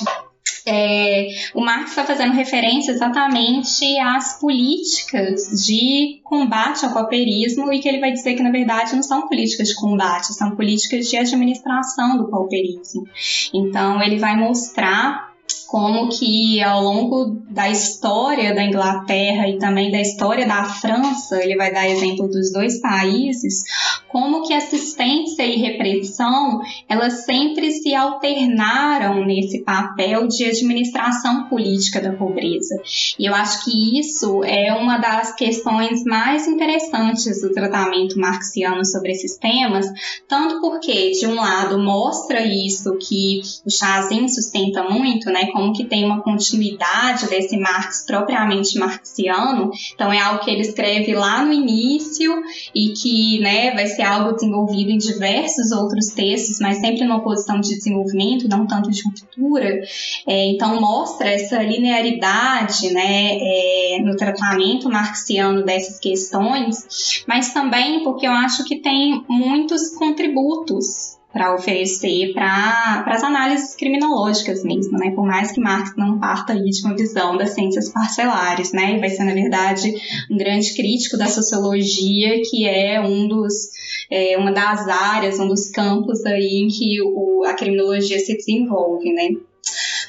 é, 0.66 1.28
o 1.54 1.62
Marx 1.62 1.90
está 1.90 2.04
fazendo 2.04 2.34
referência 2.34 2.92
exatamente 2.92 3.98
às 4.00 4.40
políticas 4.40 5.66
de 5.66 6.20
combate 6.24 6.86
ao 6.86 6.94
pauperismo 6.94 7.72
e 7.74 7.80
que 7.80 7.88
ele 7.88 8.00
vai 8.00 8.12
dizer 8.12 8.36
que, 8.36 8.44
na 8.44 8.52
verdade, 8.52 8.96
não 8.96 9.04
são 9.04 9.28
políticas 9.28 9.70
de 9.70 9.76
combate, 9.76 10.34
são 10.34 10.56
políticas 10.56 11.08
de 11.08 11.18
administração 11.18 12.18
do 12.18 12.30
pauperismo. 12.30 13.08
Então, 13.54 14.02
ele 14.02 14.20
vai 14.20 14.36
mostrar 14.36 15.32
como 15.72 16.10
que 16.10 16.62
ao 16.62 16.84
longo 16.84 17.42
da 17.50 17.70
história 17.70 18.54
da 18.54 18.62
Inglaterra 18.62 19.48
e 19.48 19.58
também 19.58 19.90
da 19.90 20.02
história 20.02 20.46
da 20.46 20.66
França, 20.66 21.42
ele 21.42 21.56
vai 21.56 21.72
dar 21.72 21.88
exemplo 21.88 22.28
dos 22.28 22.52
dois 22.52 22.82
países, 22.82 23.64
como 24.10 24.46
que 24.46 24.54
assistência 24.54 25.44
e 25.44 25.56
repressão, 25.56 26.60
elas 26.90 27.24
sempre 27.24 27.72
se 27.72 27.96
alternaram 27.96 29.26
nesse 29.26 29.64
papel 29.64 30.28
de 30.28 30.44
administração 30.44 31.46
política 31.46 32.02
da 32.02 32.12
pobreza. 32.12 32.76
E 33.18 33.26
eu 33.26 33.34
acho 33.34 33.64
que 33.64 33.98
isso 33.98 34.44
é 34.44 34.74
uma 34.74 34.98
das 34.98 35.34
questões 35.34 36.04
mais 36.04 36.50
interessantes 36.50 37.42
do 37.42 37.54
tratamento 37.54 38.20
marxiano 38.20 38.86
sobre 38.86 39.14
esses 39.14 39.38
temas, 39.38 39.86
tanto 40.28 40.60
porque, 40.60 41.12
de 41.12 41.26
um 41.28 41.36
lado, 41.36 41.80
mostra 41.80 42.46
isso 42.46 42.98
que 42.98 43.40
o 43.66 43.72
Chazin 43.72 44.28
sustenta 44.28 44.84
muito, 44.84 45.30
né, 45.30 45.46
como 45.62 45.74
que 45.74 45.86
tem 45.86 46.04
uma 46.04 46.22
continuidade 46.22 47.28
desse 47.28 47.56
Marx 47.58 48.04
propriamente 48.06 48.80
marxiano, 48.80 49.70
então 49.94 50.12
é 50.12 50.20
algo 50.20 50.44
que 50.44 50.50
ele 50.50 50.62
escreve 50.62 51.14
lá 51.14 51.46
no 51.46 51.54
início 51.54 52.42
e 52.74 52.90
que 52.94 53.40
né, 53.40 53.72
vai 53.72 53.86
ser 53.86 54.02
algo 54.02 54.34
desenvolvido 54.34 54.90
em 54.90 54.98
diversos 54.98 55.72
outros 55.72 56.08
textos, 56.08 56.60
mas 56.60 56.78
sempre 56.78 57.06
numa 57.06 57.24
posição 57.24 57.60
de 57.60 57.76
desenvolvimento, 57.76 58.50
não 58.50 58.66
tanto 58.66 58.90
de 58.90 59.04
ruptura. 59.04 59.82
É, 60.28 60.48
então 60.48 60.82
mostra 60.82 61.30
essa 61.30 61.62
linearidade 61.62 62.92
né, 62.92 63.38
é, 63.40 64.00
no 64.02 64.16
tratamento 64.16 64.90
marxiano 64.90 65.64
dessas 65.64 66.00
questões, 66.00 67.24
mas 67.28 67.54
também 67.54 68.04
porque 68.04 68.26
eu 68.26 68.32
acho 68.32 68.64
que 68.64 68.78
tem 68.78 69.24
muitos 69.30 69.90
contributos 69.96 71.21
para 71.32 71.56
oferecer 71.56 72.34
para 72.34 73.06
as 73.08 73.24
análises 73.24 73.76
criminológicas 73.76 74.64
mesmo, 74.64 74.98
né? 74.98 75.12
Por 75.12 75.26
mais 75.26 75.52
que 75.52 75.62
Marx 75.62 75.94
não 75.96 76.20
parta 76.20 76.54
aí 76.54 76.70
de 76.70 76.86
uma 76.86 76.96
visão 76.96 77.38
das 77.38 77.52
ciências 77.52 77.90
parcelares, 77.90 78.74
né? 78.74 78.96
E 78.96 79.00
vai 79.00 79.10
ser, 79.10 79.24
na 79.24 79.34
verdade, 79.34 79.94
um 80.30 80.38
grande 80.38 80.74
crítico 80.76 81.18
da 81.18 81.28
sociologia, 81.28 82.42
que 82.50 82.68
é 82.68 83.00
um 83.00 83.28
dos 83.28 83.70
é, 84.10 84.38
uma 84.38 84.52
das 84.52 84.88
áreas, 84.88 85.40
um 85.40 85.48
dos 85.48 85.70
campos 85.70 86.26
aí 86.26 86.64
em 86.64 86.68
que 86.68 87.02
o, 87.02 87.44
a 87.46 87.54
criminologia 87.54 88.20
se 88.20 88.36
desenvolve, 88.36 89.14
né? 89.14 89.30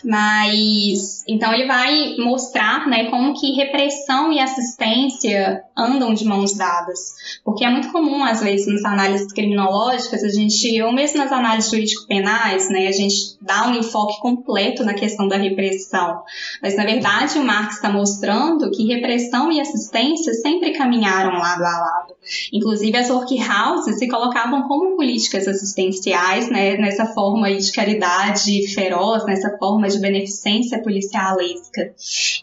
Mas 0.04 1.24
então 1.28 1.52
ele 1.54 1.66
vai 1.66 2.16
mostrar, 2.18 2.88
né, 2.88 3.04
como 3.10 3.38
que 3.38 3.52
repressão 3.52 4.32
e 4.32 4.40
assistência 4.40 5.62
andam 5.76 6.12
de 6.12 6.24
mãos 6.24 6.54
dadas, 6.56 6.98
porque 7.44 7.64
é 7.64 7.70
muito 7.70 7.90
comum 7.92 8.22
às 8.24 8.42
vezes 8.42 8.66
nas 8.66 8.84
análises 8.84 9.32
criminológicas 9.32 10.22
a 10.24 10.28
gente, 10.28 10.82
ou 10.82 10.92
mesmo 10.92 11.18
nas 11.18 11.32
análises 11.32 11.70
jurídico-penais, 11.70 12.68
né, 12.68 12.88
a 12.88 12.92
gente 12.92 13.36
dá 13.40 13.68
um 13.68 13.74
enfoque 13.74 14.20
completo 14.20 14.84
na 14.84 14.94
questão 14.94 15.28
da 15.28 15.36
repressão. 15.36 16.22
Mas 16.60 16.76
na 16.76 16.84
verdade 16.84 17.38
o 17.38 17.44
Marx 17.44 17.76
está 17.76 17.90
mostrando 17.90 18.70
que 18.70 18.86
repressão 18.86 19.52
e 19.52 19.60
assistência 19.60 20.34
sempre 20.34 20.72
caminharam 20.72 21.38
lado 21.38 21.64
a 21.64 21.78
lado. 21.78 22.14
Inclusive 22.52 22.96
as 22.96 23.10
workhouses 23.10 23.98
se 23.98 24.08
colocavam 24.08 24.62
como 24.68 24.96
políticas 24.96 25.46
assistenciais, 25.48 26.50
né, 26.50 26.76
nessa 26.76 27.06
forma 27.06 27.52
de 27.52 27.72
caridade 27.72 28.68
feroz, 28.74 29.24
nessa 29.24 29.56
forma 29.58 29.88
de 29.92 30.00
beneficência 30.00 30.82
policialesca. 30.82 31.92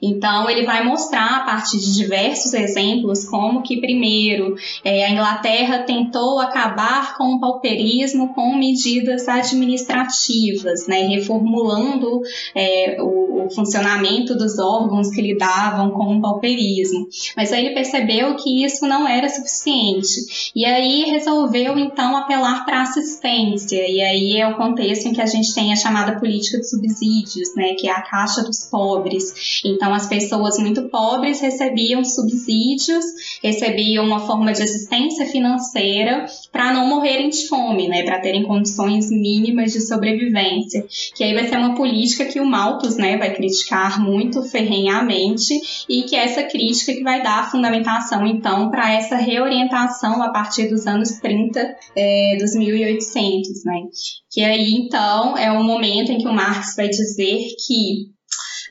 Então, 0.01 0.49
ele 0.49 0.65
vai 0.65 0.83
mostrar, 0.83 1.37
a 1.37 1.45
partir 1.45 1.79
de 1.79 1.93
diversos 1.93 2.53
exemplos, 2.53 3.25
como 3.25 3.61
que, 3.61 3.79
primeiro, 3.79 4.55
é, 4.83 5.05
a 5.05 5.09
Inglaterra 5.11 5.83
tentou 5.83 6.39
acabar 6.39 7.17
com 7.17 7.35
o 7.35 7.39
pauperismo 7.39 8.33
com 8.33 8.55
medidas 8.55 9.27
administrativas, 9.27 10.87
né, 10.87 11.01
reformulando 11.07 12.21
é, 12.55 12.97
o, 13.01 13.45
o 13.45 13.49
funcionamento 13.49 14.35
dos 14.35 14.59
órgãos 14.59 15.09
que 15.09 15.21
lidavam 15.21 15.91
com 15.91 16.17
o 16.17 16.21
pauperismo. 16.21 17.07
Mas 17.35 17.51
aí 17.51 17.65
ele 17.65 17.73
percebeu 17.73 18.35
que 18.35 18.63
isso 18.63 18.85
não 18.87 19.07
era 19.07 19.29
suficiente. 19.29 20.51
E 20.55 20.65
aí 20.65 21.05
resolveu, 21.05 21.77
então, 21.77 22.15
apelar 22.15 22.65
para 22.65 22.81
assistência. 22.81 23.87
E 23.87 24.01
aí 24.01 24.37
é 24.37 24.47
o 24.47 24.55
contexto 24.55 25.07
em 25.07 25.13
que 25.13 25.21
a 25.21 25.25
gente 25.25 25.53
tem 25.53 25.71
a 25.71 25.75
chamada 25.75 26.19
política 26.19 26.59
de 26.59 26.69
subsídios, 26.69 27.38
subsídios, 27.39 27.55
né, 27.55 27.73
que 27.75 27.87
é 27.87 27.91
a 27.91 28.01
caixa 28.01 28.43
dos 28.43 28.65
pobres. 28.65 29.61
Então, 29.65 29.93
as 29.93 30.07
pessoas 30.07 30.57
muito 30.59 30.89
pobres 30.89 31.39
recebiam 31.39 32.03
subsídios, 32.03 33.05
recebiam 33.41 34.05
uma 34.05 34.19
forma 34.19 34.51
de 34.51 34.63
assistência 34.63 35.25
financeira 35.25 36.25
para 36.51 36.73
não 36.73 36.87
morrerem 36.87 37.29
de 37.29 37.47
fome, 37.47 37.87
né, 37.87 38.03
para 38.03 38.19
terem 38.19 38.43
condições 38.43 39.09
mínimas 39.09 39.71
de 39.71 39.81
sobrevivência. 39.81 40.85
Que 41.15 41.23
aí 41.23 41.33
vai 41.33 41.47
ser 41.47 41.57
uma 41.57 41.75
política 41.75 42.25
que 42.25 42.39
o 42.39 42.45
Malthus, 42.45 42.97
né, 42.97 43.17
vai 43.17 43.33
criticar 43.33 44.01
muito 44.01 44.43
ferrenhamente 44.43 45.53
e 45.87 46.03
que 46.03 46.15
é 46.15 46.25
essa 46.25 46.43
crítica 46.43 46.93
que 46.93 47.03
vai 47.03 47.21
dar 47.21 47.39
a 47.39 47.49
fundamentação, 47.49 48.25
então, 48.25 48.69
para 48.69 48.93
essa 48.93 49.15
reorientação 49.15 50.21
a 50.21 50.29
partir 50.29 50.67
dos 50.69 50.85
anos 50.85 51.11
30 51.19 51.75
é, 51.95 52.37
dos 52.39 52.55
1800, 52.55 53.63
né. 53.65 53.81
Que 54.31 54.43
aí, 54.43 54.73
então, 54.73 55.37
é 55.37 55.51
o 55.51 55.63
momento 55.63 56.11
em 56.11 56.17
que 56.17 56.27
o 56.27 56.33
Marx 56.33 56.75
vai 56.75 56.87
dizer 56.87 57.28
que 57.65 58.19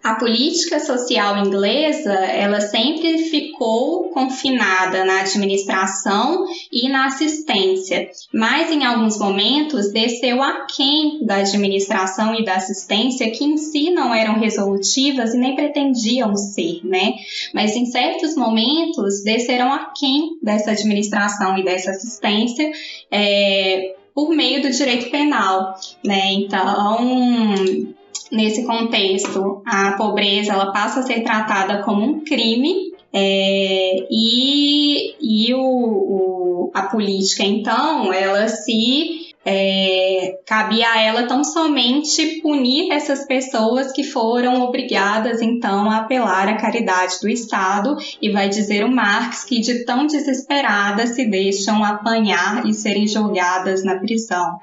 a 0.03 0.15
política 0.15 0.79
social 0.79 1.45
inglesa, 1.45 2.13
ela 2.13 2.61
sempre 2.61 3.19
ficou 3.19 4.11
confinada 4.11 5.05
na 5.05 5.21
administração 5.21 6.45
e 6.73 6.89
na 6.89 7.07
assistência, 7.07 8.09
mas 8.33 8.71
em 8.71 8.85
alguns 8.85 9.19
momentos 9.19 9.93
desceu 9.93 10.41
aquém 10.41 11.25
da 11.27 11.37
administração 11.37 12.35
e 12.35 12.45
da 12.45 12.55
assistência, 12.55 13.31
que 13.31 13.45
em 13.45 13.57
si 13.57 13.91
não 13.91 14.15
eram 14.15 14.39
resolutivas 14.39 15.35
e 15.35 15.39
nem 15.39 15.57
pretendiam 15.57 16.35
ser, 16.37 16.81
né? 16.85 17.15
Mas 17.53 17.75
em 17.75 17.87
certos 17.87 18.37
momentos 18.37 19.23
desceram 19.25 19.73
aquém 19.73 20.39
dessa 20.41 20.71
administração 20.71 21.59
e 21.59 21.65
dessa 21.65 21.91
assistência, 21.91 22.71
é, 23.11 23.97
por 24.15 24.31
meio 24.31 24.63
do 24.63 24.71
direito 24.71 25.11
penal, 25.11 25.75
né? 26.05 26.33
Então, 26.33 27.95
nesse 28.31 28.65
contexto, 28.65 29.63
a 29.67 29.93
pobreza 29.93 30.53
ela 30.53 30.73
passa 30.73 31.01
a 31.01 31.03
ser 31.03 31.23
tratada 31.23 31.83
como 31.83 32.05
um 32.05 32.25
crime 32.25 32.93
é, 33.13 34.07
e, 34.11 35.15
e 35.21 35.55
o, 35.55 35.61
o, 35.61 36.71
a 36.75 36.83
política, 36.83 37.43
então, 37.43 38.13
ela 38.13 38.49
se 38.49 39.28
é, 39.51 40.41
cabia 40.45 40.87
a 40.91 41.01
ela 41.01 41.23
tão 41.23 41.43
somente 41.43 42.43
punir 42.43 42.93
essas 42.93 43.27
pessoas 43.27 43.93
que 43.93 44.05
foram 44.05 44.61
obrigadas 44.61 45.41
então 45.41 45.91
a 45.91 45.99
apelar 45.99 46.49
à 46.49 46.59
caridade 46.59 47.15
do 47.23 47.31
Estado 47.31 47.97
e 48.21 48.31
vai 48.31 48.51
dizer 48.51 48.85
o 48.85 48.91
Marx 48.91 49.45
que 49.45 49.59
de 49.59 49.87
tão 49.87 50.07
desesperadas 50.07 51.11
se 51.11 51.25
deixam 51.25 51.83
apanhar 51.83 52.67
e 52.67 52.75
serem 52.75 53.07
jogadas 53.07 53.83
na 53.83 53.99
prisão. 53.99 54.61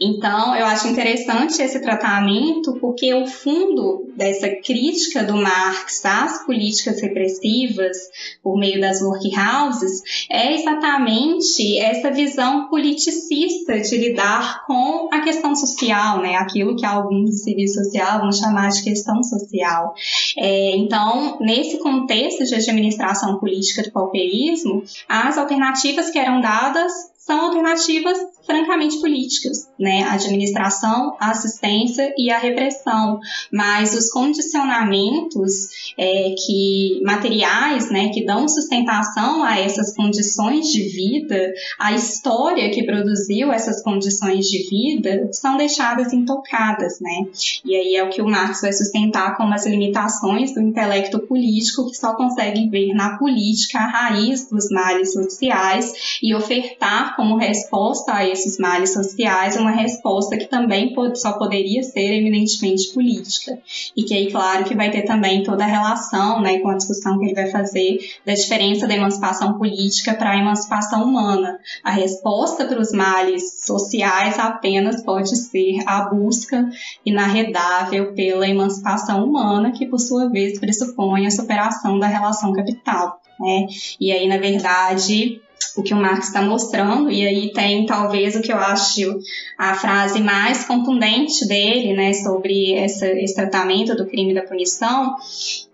Então 0.00 0.56
eu 0.56 0.64
acho 0.64 0.88
interessante 0.88 1.60
esse 1.60 1.80
tratamento 1.80 2.78
porque 2.80 3.12
o 3.12 3.26
fundo 3.26 4.14
dessa 4.16 4.48
crítica 4.48 5.22
do 5.22 5.36
Marx 5.36 6.02
às 6.06 6.46
políticas 6.46 7.02
repressivas 7.02 7.98
por 8.42 8.58
meio 8.58 8.80
das 8.80 9.02
workhouses 9.02 10.02
é 10.30 10.54
exatamente 10.54 11.78
essa 11.78 12.10
visão 12.10 12.68
politicista 12.68 13.78
de 13.78 13.96
lidar 13.98 14.21
com 14.66 15.08
a 15.12 15.20
questão 15.20 15.54
social, 15.54 16.20
né? 16.20 16.36
Aquilo 16.36 16.76
que 16.76 16.84
alguns 16.84 17.30
do 17.30 17.36
serviço 17.36 17.82
social 17.82 18.20
vão 18.20 18.32
chamar 18.32 18.68
de 18.68 18.82
questão 18.82 19.22
social. 19.22 19.94
É, 20.38 20.76
então, 20.76 21.38
nesse 21.40 21.78
contexto 21.78 22.44
de 22.44 22.54
administração 22.54 23.38
política 23.38 23.82
do 23.82 23.92
pauperismo, 23.92 24.82
as 25.08 25.38
alternativas 25.38 26.10
que 26.10 26.18
eram 26.18 26.40
dadas 26.40 26.92
são 27.18 27.46
alternativas 27.46 28.18
francamente 28.44 29.00
políticas, 29.00 29.68
né? 29.78 30.02
A 30.04 30.14
administração, 30.14 31.16
a 31.20 31.30
assistência 31.30 32.12
e 32.16 32.30
a 32.30 32.38
repressão. 32.38 33.20
Mas 33.52 33.94
os 33.94 34.10
condicionamentos 34.10 35.68
é, 35.96 36.34
que 36.44 37.00
materiais, 37.04 37.90
né, 37.90 38.08
que 38.08 38.24
dão 38.24 38.48
sustentação 38.48 39.42
a 39.42 39.58
essas 39.58 39.94
condições 39.94 40.68
de 40.68 40.82
vida, 40.82 41.52
a 41.78 41.92
história 41.92 42.70
que 42.70 42.84
produziu 42.84 43.52
essas 43.52 43.82
condições 43.82 44.46
de 44.46 44.68
vida, 44.68 45.28
são 45.32 45.56
deixadas 45.56 46.12
intocadas, 46.12 47.00
né? 47.00 47.26
E 47.64 47.76
aí 47.76 47.96
é 47.96 48.04
o 48.04 48.10
que 48.10 48.22
o 48.22 48.28
Marx 48.28 48.62
vai 48.62 48.72
sustentar 48.72 49.36
como 49.36 49.54
as 49.54 49.66
limitações 49.66 50.54
do 50.54 50.60
intelecto 50.60 51.18
político 51.20 51.88
que 51.88 51.96
só 51.96 52.14
consegue 52.14 52.68
ver 52.68 52.94
na 52.94 53.18
política 53.18 53.78
a 53.78 53.86
raiz 53.86 54.48
dos 54.48 54.70
males 54.70 55.12
sociais 55.12 56.18
e 56.22 56.34
ofertar 56.34 57.16
como 57.16 57.36
resposta 57.36 58.12
a 58.12 58.31
esses 58.32 58.58
males 58.58 58.92
sociais 58.92 59.56
uma 59.56 59.70
resposta 59.70 60.36
que 60.36 60.46
também 60.46 60.94
só 61.14 61.32
poderia 61.32 61.82
ser 61.82 62.12
eminentemente 62.12 62.92
política. 62.92 63.58
E 63.96 64.02
que 64.02 64.14
aí, 64.14 64.30
claro, 64.30 64.64
que 64.64 64.74
vai 64.74 64.90
ter 64.90 65.02
também 65.02 65.42
toda 65.42 65.64
a 65.64 65.68
relação 65.68 66.40
né, 66.40 66.58
com 66.58 66.70
a 66.70 66.76
discussão 66.76 67.18
que 67.18 67.26
ele 67.26 67.34
vai 67.34 67.50
fazer 67.50 67.98
da 68.24 68.34
diferença 68.34 68.86
da 68.86 68.94
emancipação 68.94 69.58
política 69.58 70.14
para 70.14 70.30
a 70.30 70.38
emancipação 70.38 71.04
humana. 71.04 71.58
A 71.84 71.90
resposta 71.90 72.64
para 72.64 72.80
os 72.80 72.92
males 72.92 73.64
sociais 73.64 74.38
apenas 74.38 75.02
pode 75.02 75.36
ser 75.36 75.78
a 75.86 76.02
busca 76.02 76.68
inarredável 77.04 78.12
pela 78.14 78.48
emancipação 78.48 79.24
humana, 79.24 79.72
que 79.72 79.86
por 79.86 79.98
sua 79.98 80.28
vez 80.28 80.58
pressupõe 80.58 81.26
a 81.26 81.30
superação 81.30 81.98
da 81.98 82.06
relação 82.06 82.52
capital. 82.52 83.20
Né? 83.38 83.66
E 84.00 84.12
aí, 84.12 84.28
na 84.28 84.38
verdade, 84.38 85.40
o 85.76 85.82
que 85.82 85.94
o 85.94 85.96
Marx 85.96 86.28
está 86.28 86.42
mostrando, 86.42 87.10
e 87.10 87.26
aí 87.26 87.52
tem 87.52 87.86
talvez 87.86 88.36
o 88.36 88.42
que 88.42 88.52
eu 88.52 88.56
acho 88.56 89.18
a 89.58 89.74
frase 89.74 90.20
mais 90.20 90.64
contundente 90.64 91.46
dele, 91.46 91.94
né, 91.94 92.12
sobre 92.12 92.74
essa, 92.74 93.06
esse 93.06 93.34
tratamento 93.34 93.94
do 93.96 94.06
crime 94.06 94.34
da 94.34 94.42
punição, 94.42 95.14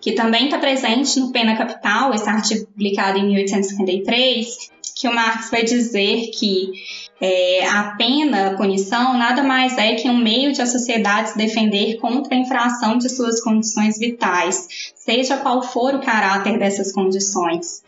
que 0.01 0.12
também 0.12 0.47
está 0.47 0.59
presente 0.59 1.19
no 1.20 1.32
Pena 1.32 1.56
Capital, 1.56 2.12
esse 2.15 2.28
artigo 2.28 2.66
publicado 2.66 3.19
em 3.19 3.27
1853, 3.27 4.70
que 4.94 5.09
o 5.09 5.15
Marx 5.15 5.51
vai 5.51 5.62
dizer 5.62 6.31
que 6.32 6.73
é, 7.20 7.66
a 7.66 7.96
pena, 7.96 8.48
a 8.48 8.56
punição, 8.56 9.18
nada 9.18 9.42
mais 9.42 9.76
é 9.76 9.94
que 9.94 10.08
um 10.08 10.16
meio 10.16 10.52
de 10.52 10.62
a 10.62 10.66
sociedade 10.66 11.30
se 11.30 11.38
defender 11.38 11.96
contra 11.96 12.34
a 12.34 12.38
infração 12.38 12.96
de 12.96 13.08
suas 13.08 13.42
condições 13.42 13.98
vitais, 13.98 14.92
seja 14.94 15.36
qual 15.38 15.62
for 15.62 15.94
o 15.94 16.00
caráter 16.00 16.58
dessas 16.58 16.92
condições. 16.92 17.82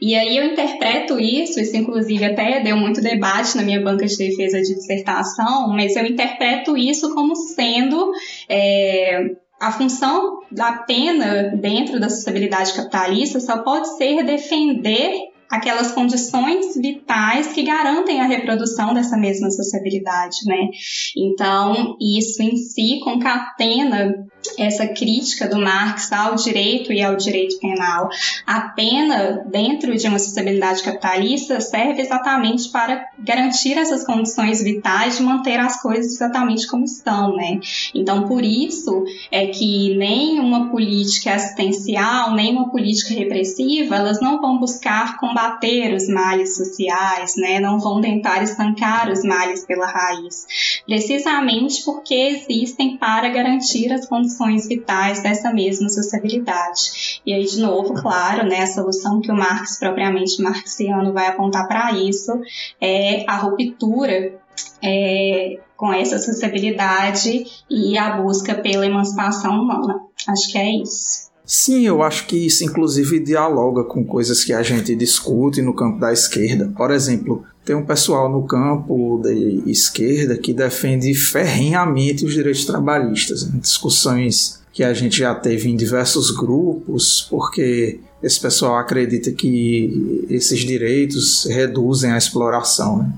E 0.00 0.16
aí 0.16 0.36
eu 0.36 0.44
interpreto 0.46 1.18
isso, 1.20 1.60
isso 1.60 1.76
inclusive 1.76 2.24
até 2.24 2.60
deu 2.60 2.76
muito 2.76 3.00
debate 3.00 3.56
na 3.56 3.62
minha 3.62 3.80
banca 3.80 4.04
de 4.04 4.16
defesa 4.16 4.60
de 4.60 4.74
dissertação, 4.74 5.68
mas 5.68 5.94
eu 5.94 6.04
interpreto 6.04 6.76
isso 6.76 7.14
como 7.14 7.36
sendo 7.36 8.10
é, 8.48 9.30
a 9.60 9.70
função 9.70 10.40
da 10.50 10.72
pena 10.72 11.52
dentro 11.54 12.00
da 12.00 12.10
sociabilidade 12.10 12.74
capitalista 12.74 13.38
só 13.38 13.58
pode 13.58 13.96
ser 13.96 14.24
defender 14.24 15.31
aquelas 15.52 15.92
condições 15.92 16.74
vitais 16.74 17.48
que 17.48 17.62
garantem 17.62 18.22
a 18.22 18.26
reprodução 18.26 18.94
dessa 18.94 19.18
mesma 19.18 19.50
sociabilidade, 19.50 20.38
né? 20.46 20.70
Então, 21.14 21.94
isso 22.00 22.42
em 22.42 22.56
si 22.56 23.00
concatena 23.04 24.14
essa 24.58 24.86
crítica 24.86 25.48
do 25.48 25.58
Marx 25.58 26.12
ao 26.12 26.34
direito 26.34 26.92
e 26.92 27.02
ao 27.02 27.16
direito 27.16 27.58
penal. 27.58 28.08
A 28.46 28.60
pena, 28.60 29.42
dentro 29.46 29.96
de 29.96 30.06
uma 30.06 30.18
sociabilidade 30.18 30.82
capitalista, 30.82 31.60
serve 31.60 32.02
exatamente 32.02 32.70
para 32.70 33.06
garantir 33.18 33.78
essas 33.78 34.04
condições 34.04 34.62
vitais 34.62 35.16
de 35.16 35.22
manter 35.22 35.58
as 35.58 35.80
coisas 35.80 36.14
exatamente 36.14 36.66
como 36.66 36.84
estão, 36.84 37.36
né? 37.36 37.60
Então, 37.94 38.26
por 38.26 38.44
isso 38.44 39.04
é 39.30 39.46
que 39.46 39.94
nem 39.96 40.40
uma 40.40 40.70
política 40.70 41.34
assistencial, 41.34 42.34
nem 42.34 42.52
uma 42.52 42.70
política 42.70 43.14
repressiva, 43.14 43.96
elas 43.96 44.20
não 44.20 44.40
vão 44.40 44.58
buscar 44.58 45.18
combater 45.18 45.94
os 45.94 46.08
males 46.08 46.56
sociais, 46.56 47.36
né? 47.36 47.60
Não 47.60 47.78
vão 47.78 48.00
tentar 48.00 48.42
estancar 48.42 49.10
os 49.10 49.22
males 49.22 49.64
pela 49.64 49.86
raiz, 49.86 50.46
precisamente 50.86 51.84
porque 51.84 52.14
existem 52.14 52.96
para 52.96 53.28
garantir 53.28 53.92
as 53.92 54.06
condições 54.06 54.31
funções 54.32 54.66
vitais 54.66 55.22
dessa 55.22 55.52
mesma 55.52 55.88
sociabilidade. 55.88 57.20
E 57.24 57.32
aí, 57.32 57.44
de 57.44 57.60
novo, 57.60 57.94
claro, 57.94 58.46
né, 58.48 58.62
a 58.62 58.66
solução 58.66 59.20
que 59.20 59.30
o 59.30 59.34
Marx, 59.34 59.78
propriamente 59.78 60.42
marxiano, 60.42 61.12
vai 61.12 61.28
apontar 61.28 61.68
para 61.68 61.92
isso 61.92 62.32
é 62.80 63.24
a 63.28 63.36
ruptura 63.36 64.40
é, 64.82 65.58
com 65.76 65.92
essa 65.92 66.18
sociabilidade 66.18 67.44
e 67.68 67.96
a 67.96 68.16
busca 68.16 68.54
pela 68.54 68.86
emancipação 68.86 69.60
humana. 69.60 70.00
Acho 70.28 70.50
que 70.50 70.58
é 70.58 70.70
isso. 70.82 71.31
Sim, 71.44 71.86
eu 71.86 72.02
acho 72.02 72.26
que 72.26 72.36
isso 72.36 72.64
inclusive 72.64 73.18
dialoga 73.18 73.84
com 73.84 74.04
coisas 74.04 74.44
que 74.44 74.52
a 74.52 74.62
gente 74.62 74.94
discute 74.94 75.60
no 75.60 75.74
campo 75.74 75.98
da 75.98 76.12
esquerda. 76.12 76.72
Por 76.76 76.90
exemplo, 76.90 77.44
tem 77.64 77.74
um 77.76 77.84
pessoal 77.84 78.30
no 78.30 78.46
campo 78.46 79.20
da 79.22 79.32
esquerda 79.32 80.36
que 80.36 80.52
defende 80.52 81.12
ferrenhamente 81.14 82.24
os 82.24 82.32
direitos 82.32 82.64
trabalhistas. 82.64 83.48
Né? 83.48 83.58
Discussões 83.60 84.62
que 84.72 84.82
a 84.82 84.94
gente 84.94 85.18
já 85.18 85.34
teve 85.34 85.68
em 85.68 85.76
diversos 85.76 86.30
grupos, 86.30 87.26
porque 87.28 88.00
esse 88.22 88.40
pessoal 88.40 88.78
acredita 88.78 89.30
que 89.32 90.24
esses 90.30 90.60
direitos 90.60 91.44
reduzem 91.44 92.12
a 92.12 92.18
exploração. 92.18 92.98
Né? 92.98 93.12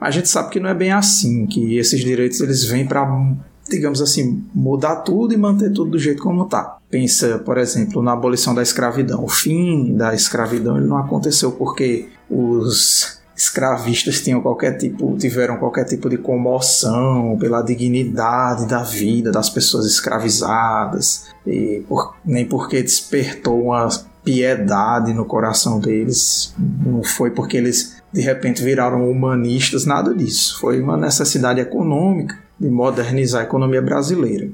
Mas 0.00 0.08
a 0.08 0.12
gente 0.12 0.28
sabe 0.28 0.50
que 0.50 0.60
não 0.60 0.70
é 0.70 0.74
bem 0.74 0.92
assim, 0.92 1.46
que 1.46 1.76
esses 1.76 2.00
direitos 2.00 2.40
eles 2.40 2.64
vêm 2.64 2.86
para, 2.86 3.04
digamos 3.68 4.00
assim, 4.00 4.44
mudar 4.54 4.96
tudo 4.96 5.34
e 5.34 5.36
manter 5.36 5.72
tudo 5.72 5.92
do 5.92 5.98
jeito 5.98 6.22
como 6.22 6.44
está. 6.44 6.78
Pensa, 6.88 7.38
por 7.38 7.58
exemplo, 7.58 8.02
na 8.02 8.12
abolição 8.12 8.54
da 8.54 8.62
escravidão. 8.62 9.24
O 9.24 9.28
fim 9.28 9.94
da 9.96 10.14
escravidão 10.14 10.76
ele 10.76 10.86
não 10.86 10.98
aconteceu 10.98 11.52
porque 11.52 12.08
os 12.30 13.20
escravistas 13.36 14.22
tinham 14.22 14.40
qualquer 14.40 14.78
tipo, 14.78 15.14
tiveram 15.18 15.58
qualquer 15.58 15.84
tipo 15.84 16.08
de 16.08 16.16
comoção 16.16 17.36
pela 17.38 17.60
dignidade 17.60 18.66
da 18.66 18.82
vida 18.82 19.30
das 19.30 19.50
pessoas 19.50 19.84
escravizadas, 19.84 21.26
e 21.46 21.84
por, 21.86 22.14
nem 22.24 22.46
porque 22.46 22.82
despertou 22.82 23.64
uma 23.64 23.88
piedade 24.24 25.12
no 25.12 25.26
coração 25.26 25.78
deles, 25.78 26.54
não 26.58 27.02
foi 27.02 27.30
porque 27.30 27.58
eles 27.58 27.96
de 28.10 28.22
repente 28.22 28.62
viraram 28.62 29.08
humanistas, 29.10 29.84
nada 29.84 30.14
disso. 30.14 30.58
Foi 30.58 30.80
uma 30.80 30.96
necessidade 30.96 31.60
econômica 31.60 32.45
de 32.58 32.68
modernizar 32.68 33.42
a 33.42 33.44
economia 33.44 33.82
brasileira. 33.82 34.48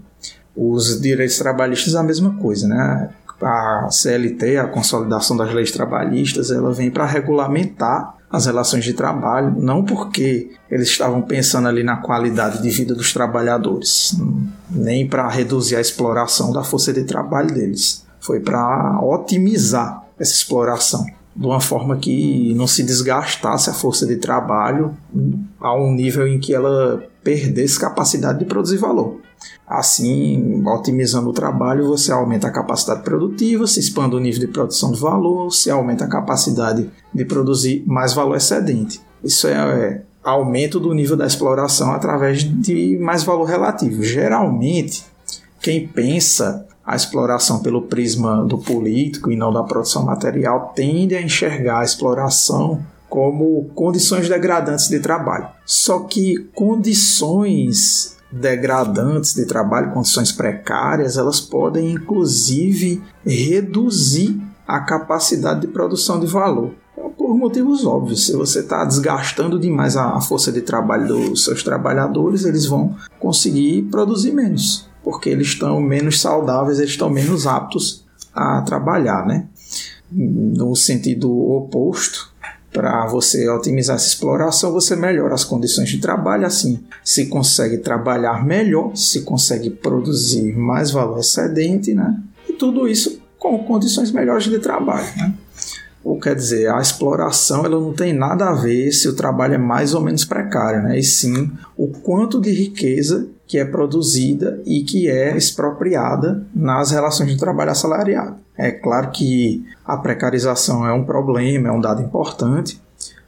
Os 0.56 1.00
direitos 1.00 1.38
trabalhistas 1.38 1.94
a 1.94 2.02
mesma 2.02 2.34
coisa, 2.34 2.68
né? 2.68 3.10
A 3.40 3.88
CLT, 3.90 4.58
a 4.58 4.68
consolidação 4.68 5.36
das 5.36 5.52
leis 5.52 5.72
trabalhistas, 5.72 6.50
ela 6.50 6.72
vem 6.72 6.90
para 6.90 7.04
regulamentar 7.06 8.14
as 8.30 8.46
relações 8.46 8.84
de 8.84 8.94
trabalho, 8.94 9.54
não 9.58 9.84
porque 9.84 10.52
eles 10.70 10.88
estavam 10.88 11.20
pensando 11.20 11.68
ali 11.68 11.82
na 11.82 11.98
qualidade 11.98 12.62
de 12.62 12.70
vida 12.70 12.94
dos 12.94 13.12
trabalhadores, 13.12 14.16
nem 14.70 15.06
para 15.06 15.28
reduzir 15.28 15.76
a 15.76 15.80
exploração 15.80 16.50
da 16.50 16.64
força 16.64 16.92
de 16.92 17.04
trabalho 17.04 17.52
deles. 17.52 18.06
Foi 18.20 18.40
para 18.40 19.00
otimizar 19.02 20.02
essa 20.18 20.32
exploração 20.32 21.04
de 21.34 21.46
uma 21.46 21.60
forma 21.60 21.96
que 21.96 22.54
não 22.54 22.66
se 22.66 22.82
desgastasse 22.82 23.68
a 23.68 23.74
força 23.74 24.06
de 24.06 24.16
trabalho 24.16 24.96
a 25.60 25.74
um 25.74 25.92
nível 25.92 26.26
em 26.26 26.38
que 26.38 26.54
ela 26.54 27.02
perdesse 27.22 27.78
capacidade 27.78 28.38
de 28.38 28.44
produzir 28.44 28.78
valor. 28.78 29.20
Assim, 29.66 30.62
otimizando 30.66 31.30
o 31.30 31.32
trabalho, 31.32 31.86
você 31.86 32.12
aumenta 32.12 32.48
a 32.48 32.52
capacidade 32.52 33.02
produtiva, 33.02 33.66
se 33.66 33.80
expande 33.80 34.14
o 34.14 34.20
nível 34.20 34.40
de 34.40 34.48
produção 34.48 34.92
de 34.92 35.00
valor, 35.00 35.50
se 35.50 35.70
aumenta 35.70 36.04
a 36.04 36.08
capacidade 36.08 36.90
de 37.12 37.24
produzir 37.24 37.82
mais 37.86 38.12
valor 38.12 38.36
excedente. 38.36 39.00
Isso 39.24 39.46
é, 39.46 39.52
é 39.52 40.02
aumento 40.22 40.78
do 40.78 40.92
nível 40.92 41.16
da 41.16 41.26
exploração 41.26 41.92
através 41.92 42.42
de 42.42 42.98
mais 42.98 43.24
valor 43.24 43.44
relativo. 43.44 44.02
Geralmente, 44.02 45.04
quem 45.60 45.86
pensa 45.86 46.66
a 46.84 46.96
exploração 46.96 47.60
pelo 47.60 47.82
prisma 47.82 48.44
do 48.44 48.58
político 48.58 49.30
e 49.30 49.36
não 49.36 49.52
da 49.52 49.62
produção 49.62 50.04
material 50.04 50.72
tende 50.74 51.14
a 51.14 51.22
enxergar 51.22 51.80
a 51.80 51.84
exploração 51.84 52.84
como 53.12 53.68
condições 53.74 54.26
degradantes 54.26 54.88
de 54.88 54.98
trabalho. 54.98 55.46
Só 55.66 55.98
que 55.98 56.48
condições 56.54 58.16
degradantes 58.32 59.34
de 59.34 59.44
trabalho, 59.44 59.92
condições 59.92 60.32
precárias, 60.32 61.18
elas 61.18 61.38
podem 61.38 61.90
inclusive 61.90 63.02
reduzir 63.22 64.40
a 64.66 64.80
capacidade 64.80 65.60
de 65.60 65.66
produção 65.66 66.18
de 66.18 66.26
valor. 66.26 66.72
Por 67.18 67.36
motivos 67.36 67.84
óbvios, 67.84 68.24
se 68.24 68.32
você 68.32 68.60
está 68.60 68.82
desgastando 68.82 69.60
demais 69.60 69.94
a 69.94 70.18
força 70.22 70.50
de 70.50 70.62
trabalho 70.62 71.06
dos 71.08 71.44
seus 71.44 71.62
trabalhadores, 71.62 72.46
eles 72.46 72.64
vão 72.64 72.96
conseguir 73.20 73.82
produzir 73.90 74.32
menos, 74.32 74.88
porque 75.04 75.28
eles 75.28 75.48
estão 75.48 75.82
menos 75.82 76.18
saudáveis, 76.18 76.78
eles 76.78 76.92
estão 76.92 77.10
menos 77.10 77.46
aptos 77.46 78.06
a 78.34 78.62
trabalhar, 78.62 79.26
né? 79.26 79.48
No 80.10 80.74
sentido 80.74 81.30
oposto, 81.30 82.31
para 82.72 83.06
você 83.06 83.48
otimizar 83.50 83.96
essa 83.96 84.06
exploração, 84.06 84.72
você 84.72 84.96
melhora 84.96 85.34
as 85.34 85.44
condições 85.44 85.90
de 85.90 85.98
trabalho, 85.98 86.46
assim 86.46 86.82
se 87.04 87.26
consegue 87.26 87.78
trabalhar 87.78 88.44
melhor, 88.44 88.96
se 88.96 89.22
consegue 89.22 89.68
produzir 89.70 90.56
mais 90.56 90.90
valor 90.90 91.20
excedente, 91.20 91.92
né? 91.94 92.18
E 92.48 92.52
tudo 92.54 92.88
isso 92.88 93.20
com 93.38 93.58
condições 93.64 94.10
melhores 94.12 94.44
de 94.44 94.58
trabalho, 94.58 95.06
né? 95.16 95.34
Ou 96.04 96.18
quer 96.18 96.34
dizer, 96.34 96.68
a 96.68 96.80
exploração 96.80 97.64
ela 97.64 97.78
não 97.78 97.92
tem 97.92 98.12
nada 98.12 98.48
a 98.48 98.54
ver 98.54 98.90
se 98.90 99.08
o 99.08 99.14
trabalho 99.14 99.54
é 99.54 99.58
mais 99.58 99.94
ou 99.94 100.00
menos 100.00 100.24
precário, 100.24 100.82
né? 100.82 100.98
E 100.98 101.02
sim 101.02 101.50
o 101.76 101.88
quanto 101.88 102.40
de 102.40 102.50
riqueza 102.50 103.28
que 103.46 103.58
é 103.58 103.64
produzida 103.64 104.60
e 104.64 104.82
que 104.82 105.08
é 105.08 105.36
expropriada 105.36 106.44
nas 106.54 106.90
relações 106.90 107.30
de 107.30 107.36
trabalho 107.36 107.70
assalariado. 107.70 108.36
É 108.62 108.70
claro 108.70 109.10
que 109.10 109.66
a 109.84 109.96
precarização 109.96 110.86
é 110.86 110.92
um 110.92 111.02
problema, 111.02 111.66
é 111.66 111.72
um 111.72 111.80
dado 111.80 112.00
importante, 112.00 112.80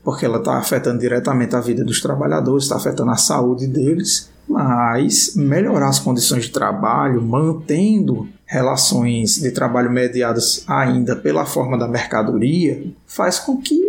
porque 0.04 0.24
ela 0.24 0.38
está 0.38 0.58
afetando 0.58 1.00
diretamente 1.00 1.56
a 1.56 1.60
vida 1.60 1.84
dos 1.84 2.00
trabalhadores, 2.00 2.62
está 2.64 2.76
afetando 2.76 3.10
a 3.10 3.16
saúde 3.16 3.66
deles, 3.66 4.30
mas 4.48 5.34
melhorar 5.34 5.88
as 5.88 5.98
condições 5.98 6.44
de 6.44 6.50
trabalho, 6.50 7.20
mantendo 7.20 8.28
relações 8.46 9.34
de 9.34 9.50
trabalho 9.50 9.90
mediadas 9.90 10.62
ainda 10.68 11.16
pela 11.16 11.44
forma 11.44 11.76
da 11.76 11.88
mercadoria, 11.88 12.84
faz 13.04 13.40
com 13.40 13.56
que 13.56 13.82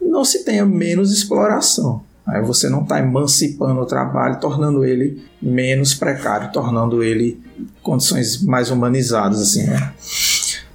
não 0.00 0.24
se 0.24 0.44
tenha 0.44 0.64
menos 0.64 1.12
exploração. 1.12 2.00
Aí 2.24 2.40
você 2.42 2.68
não 2.68 2.82
está 2.82 3.00
emancipando 3.00 3.80
o 3.80 3.86
trabalho, 3.86 4.38
tornando 4.38 4.84
ele 4.84 5.20
menos 5.40 5.94
precário, 5.94 6.52
tornando 6.52 7.02
ele 7.02 7.40
condições 7.82 8.40
mais 8.40 8.70
humanizadas, 8.70 9.40
assim, 9.40 9.64
né? 9.64 9.92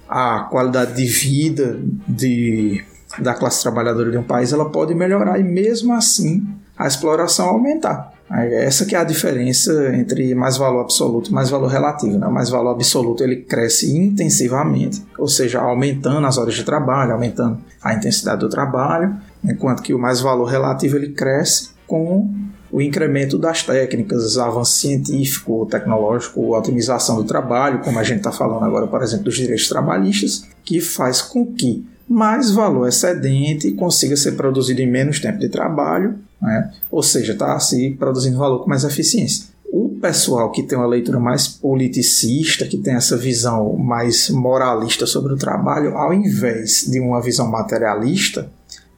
A 0.08 0.42
qualidade 0.50 0.96
de 0.96 1.06
vida 1.06 1.80
de, 2.08 2.84
da 3.20 3.34
classe 3.34 3.62
trabalhadora 3.62 4.12
de 4.12 4.18
um 4.18 4.24
país 4.24 4.54
ela 4.54 4.70
pode 4.70 4.94
melhorar 4.96 5.40
e 5.40 5.44
mesmo 5.44 5.94
assim 5.94 6.48
a 6.78 6.88
exploração 6.88 7.48
aumentar. 7.48 8.14
Essa 8.30 8.86
que 8.86 8.94
é 8.94 9.00
a 9.00 9.06
diferença 9.06 9.96
entre 9.96 10.36
mais 10.36 10.58
valor 10.58 10.82
absoluto 10.82 11.30
e 11.30 11.34
mais 11.34 11.50
valor 11.50 11.68
relativo. 11.68 12.18
Né? 12.18 12.28
Mais 12.28 12.50
valor 12.50 12.72
absoluto 12.72 13.24
ele 13.24 13.38
cresce 13.38 13.98
intensivamente, 13.98 15.02
ou 15.18 15.30
seja, 15.30 15.62
aumentando 15.62 16.28
as 16.28 16.38
horas 16.38 16.54
de 16.54 16.64
trabalho, 16.66 17.14
aumentando 17.14 17.58
a 17.82 17.94
intensidade 17.94 18.42
do 18.42 18.50
trabalho, 18.50 19.16
enquanto 19.44 19.82
que 19.82 19.94
o 19.94 20.00
mais 20.00 20.20
valor 20.20 20.46
relativo 20.46 20.98
ele 20.98 21.14
cresce 21.14 21.70
com 21.88 22.30
o 22.72 22.82
incremento 22.82 23.38
das 23.38 23.64
técnicas, 23.64 24.38
avanço 24.38 24.74
científico, 24.74 25.68
tecnológico, 25.70 26.56
otimização 26.56 27.16
do 27.16 27.24
trabalho, 27.24 27.80
como 27.80 28.00
a 28.00 28.04
gente 28.04 28.18
está 28.18 28.32
falando 28.32 28.66
agora, 28.66 28.88
por 28.88 29.02
exemplo, 29.02 29.26
dos 29.26 29.36
direitos 29.36 29.68
trabalhistas, 29.68 30.46
que 30.64 30.80
faz 30.80 31.22
com 31.22 31.46
que 31.46 31.86
mais 32.08 32.52
valor 32.52 32.88
excedente 32.88 33.72
consiga 33.72 34.16
ser 34.16 34.34
produzido 34.34 34.82
em 34.82 34.90
menos 34.90 35.20
tempo 35.20 35.40
de 35.40 35.50
trabalho 35.50 36.18
né? 36.42 36.72
ou 36.90 37.02
seja, 37.02 37.34
está 37.34 37.60
se 37.60 37.92
produzindo 37.92 38.38
valor 38.38 38.60
com 38.60 38.70
mais 38.70 38.84
eficiência. 38.84 39.46
O 39.70 39.90
pessoal 40.02 40.52
que 40.52 40.64
tem 40.64 40.78
uma 40.78 40.88
leitura 40.88 41.20
mais 41.20 41.48
politicista, 41.48 42.66
que 42.66 42.78
tem 42.78 42.96
essa 42.96 43.18
visão 43.18 43.76
mais 43.76 44.30
moralista 44.30 45.06
sobre 45.06 45.34
o 45.34 45.38
trabalho, 45.38 45.98
ao 45.98 46.14
invés 46.14 46.86
de 46.90 47.00
uma 47.00 47.22
visão 47.22 47.50
materialista, 47.50 48.50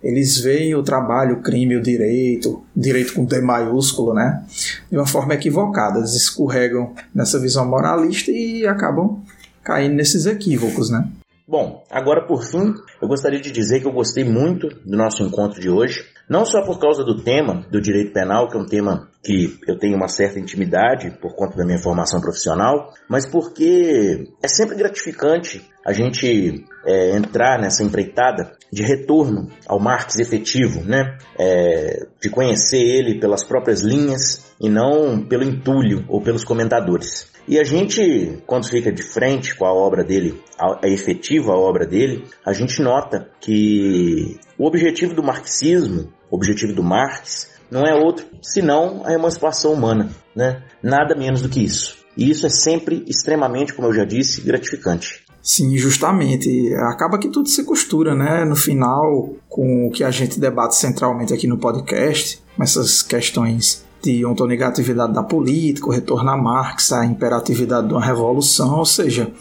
eles 0.02 0.40
veem 0.40 0.76
o 0.76 0.84
trabalho, 0.84 1.38
o 1.38 1.42
crime, 1.42 1.76
o 1.76 1.82
direito, 1.82 2.64
direito 2.76 3.14
com 3.14 3.26
D 3.26 3.42
maiúsculo, 3.42 4.14
né? 4.14 4.44
De 4.90 4.98
uma 4.98 5.06
forma 5.06 5.34
equivocada. 5.34 6.00
Eles 6.00 6.16
escorregam 6.16 6.94
nessa 7.14 7.40
visão 7.40 7.68
moralista 7.68 8.32
e 8.32 8.66
acabam 8.66 9.22
caindo 9.64 9.96
nesses 9.96 10.26
equívocos, 10.26 10.90
né? 10.90 11.08
Bom, 11.48 11.84
agora 11.90 12.28
por 12.28 12.44
fim, 12.44 12.76
eu 13.02 13.08
gostaria 13.08 13.42
de 13.42 13.52
dizer 13.52 13.80
que 13.80 13.88
eu 13.88 13.92
gostei 13.92 14.24
muito 14.24 14.68
do 14.68 14.96
nosso 14.96 15.24
encontro 15.24 15.60
de 15.60 15.68
hoje. 15.68 16.06
Não 16.30 16.46
só 16.46 16.62
por 16.62 16.80
causa 16.80 17.04
do 17.04 17.24
tema 17.24 17.66
do 17.72 17.82
direito 17.82 18.14
penal, 18.14 18.48
que 18.48 18.56
é 18.56 18.60
um 18.60 18.68
tema 18.68 19.10
que 19.24 19.60
eu 19.68 19.78
tenho 19.80 19.96
uma 19.96 20.08
certa 20.08 20.40
intimidade 20.40 21.10
por 21.20 21.36
conta 21.36 21.58
da 21.58 21.66
minha 21.66 21.80
formação 21.80 22.22
profissional, 22.22 22.94
mas 23.10 23.26
porque 23.26 24.28
é 24.44 24.48
sempre 24.48 24.76
gratificante 24.76 25.68
a 25.84 25.92
gente 25.92 26.64
é, 26.86 27.18
entrar 27.18 27.60
nessa 27.60 27.84
empreitada 27.84 28.52
de 28.72 28.84
retorno 28.84 29.50
ao 29.68 29.80
Marx 29.80 30.20
efetivo, 30.20 30.84
né? 30.84 31.18
É, 31.38 32.08
de 32.22 32.30
conhecer 32.30 32.82
ele 32.82 33.20
pelas 33.20 33.44
próprias 33.44 33.82
linhas 33.82 34.54
e 34.60 34.70
não 34.70 35.22
pelo 35.22 35.44
entulho 35.44 36.06
ou 36.08 36.22
pelos 36.22 36.44
comentadores. 36.44 37.28
E 37.48 37.60
a 37.60 37.64
gente, 37.64 38.44
quando 38.46 38.68
fica 38.68 38.92
de 38.92 39.02
frente 39.02 39.56
com 39.56 39.66
a 39.66 39.74
obra 39.74 40.04
dele, 40.04 40.40
a, 40.60 40.88
efetiva 40.88 41.54
obra 41.54 41.86
dele, 41.88 42.26
a 42.46 42.54
gente 42.54 42.82
nota 42.82 43.28
que 43.42 44.38
o 44.58 44.68
objetivo 44.68 45.16
do 45.16 45.24
marxismo 45.24 46.14
o 46.30 46.36
objetivo 46.36 46.74
do 46.74 46.84
Marx 46.84 47.50
não 47.72 47.84
é 47.86 47.94
outro 47.94 48.26
senão 48.42 49.04
a 49.06 49.14
emancipação 49.14 49.74
humana, 49.74 50.10
né? 50.36 50.64
Nada 50.82 51.16
menos 51.16 51.42
do 51.42 51.50
que 51.50 51.64
isso. 51.64 51.98
E 52.16 52.30
isso 52.30 52.46
é 52.46 52.50
sempre 52.50 53.04
extremamente, 53.08 53.74
como 53.74 53.88
eu 53.88 53.94
já 53.94 54.06
disse, 54.06 54.42
gratificante. 54.42 55.26
Sim, 55.42 55.78
justamente. 55.78 56.74
Acaba 56.76 57.18
que 57.18 57.30
tudo 57.30 57.50
se 57.50 57.64
costura, 57.64 58.14
né? 58.14 58.44
No 58.46 58.56
final, 58.56 59.30
com 59.48 59.88
o 59.88 59.92
que 59.92 60.04
a 60.04 60.12
gente 60.12 60.40
debate 60.40 60.76
centralmente 60.76 61.34
aqui 61.34 61.48
no 61.48 61.58
podcast, 61.58 62.42
essas 62.60 63.02
questões 63.02 63.84
de 64.02 64.26
ontonegatividade 64.26 65.14
da 65.14 65.24
política, 65.24 65.88
o 65.88 65.92
retorno 65.92 66.30
a 66.30 66.38
Marx, 66.38 66.92
a 66.92 67.06
imperatividade 67.06 67.88
de 67.88 67.94
uma 67.94 68.04
revolução, 68.04 68.78
ou 68.78 68.86
seja, 68.86 69.32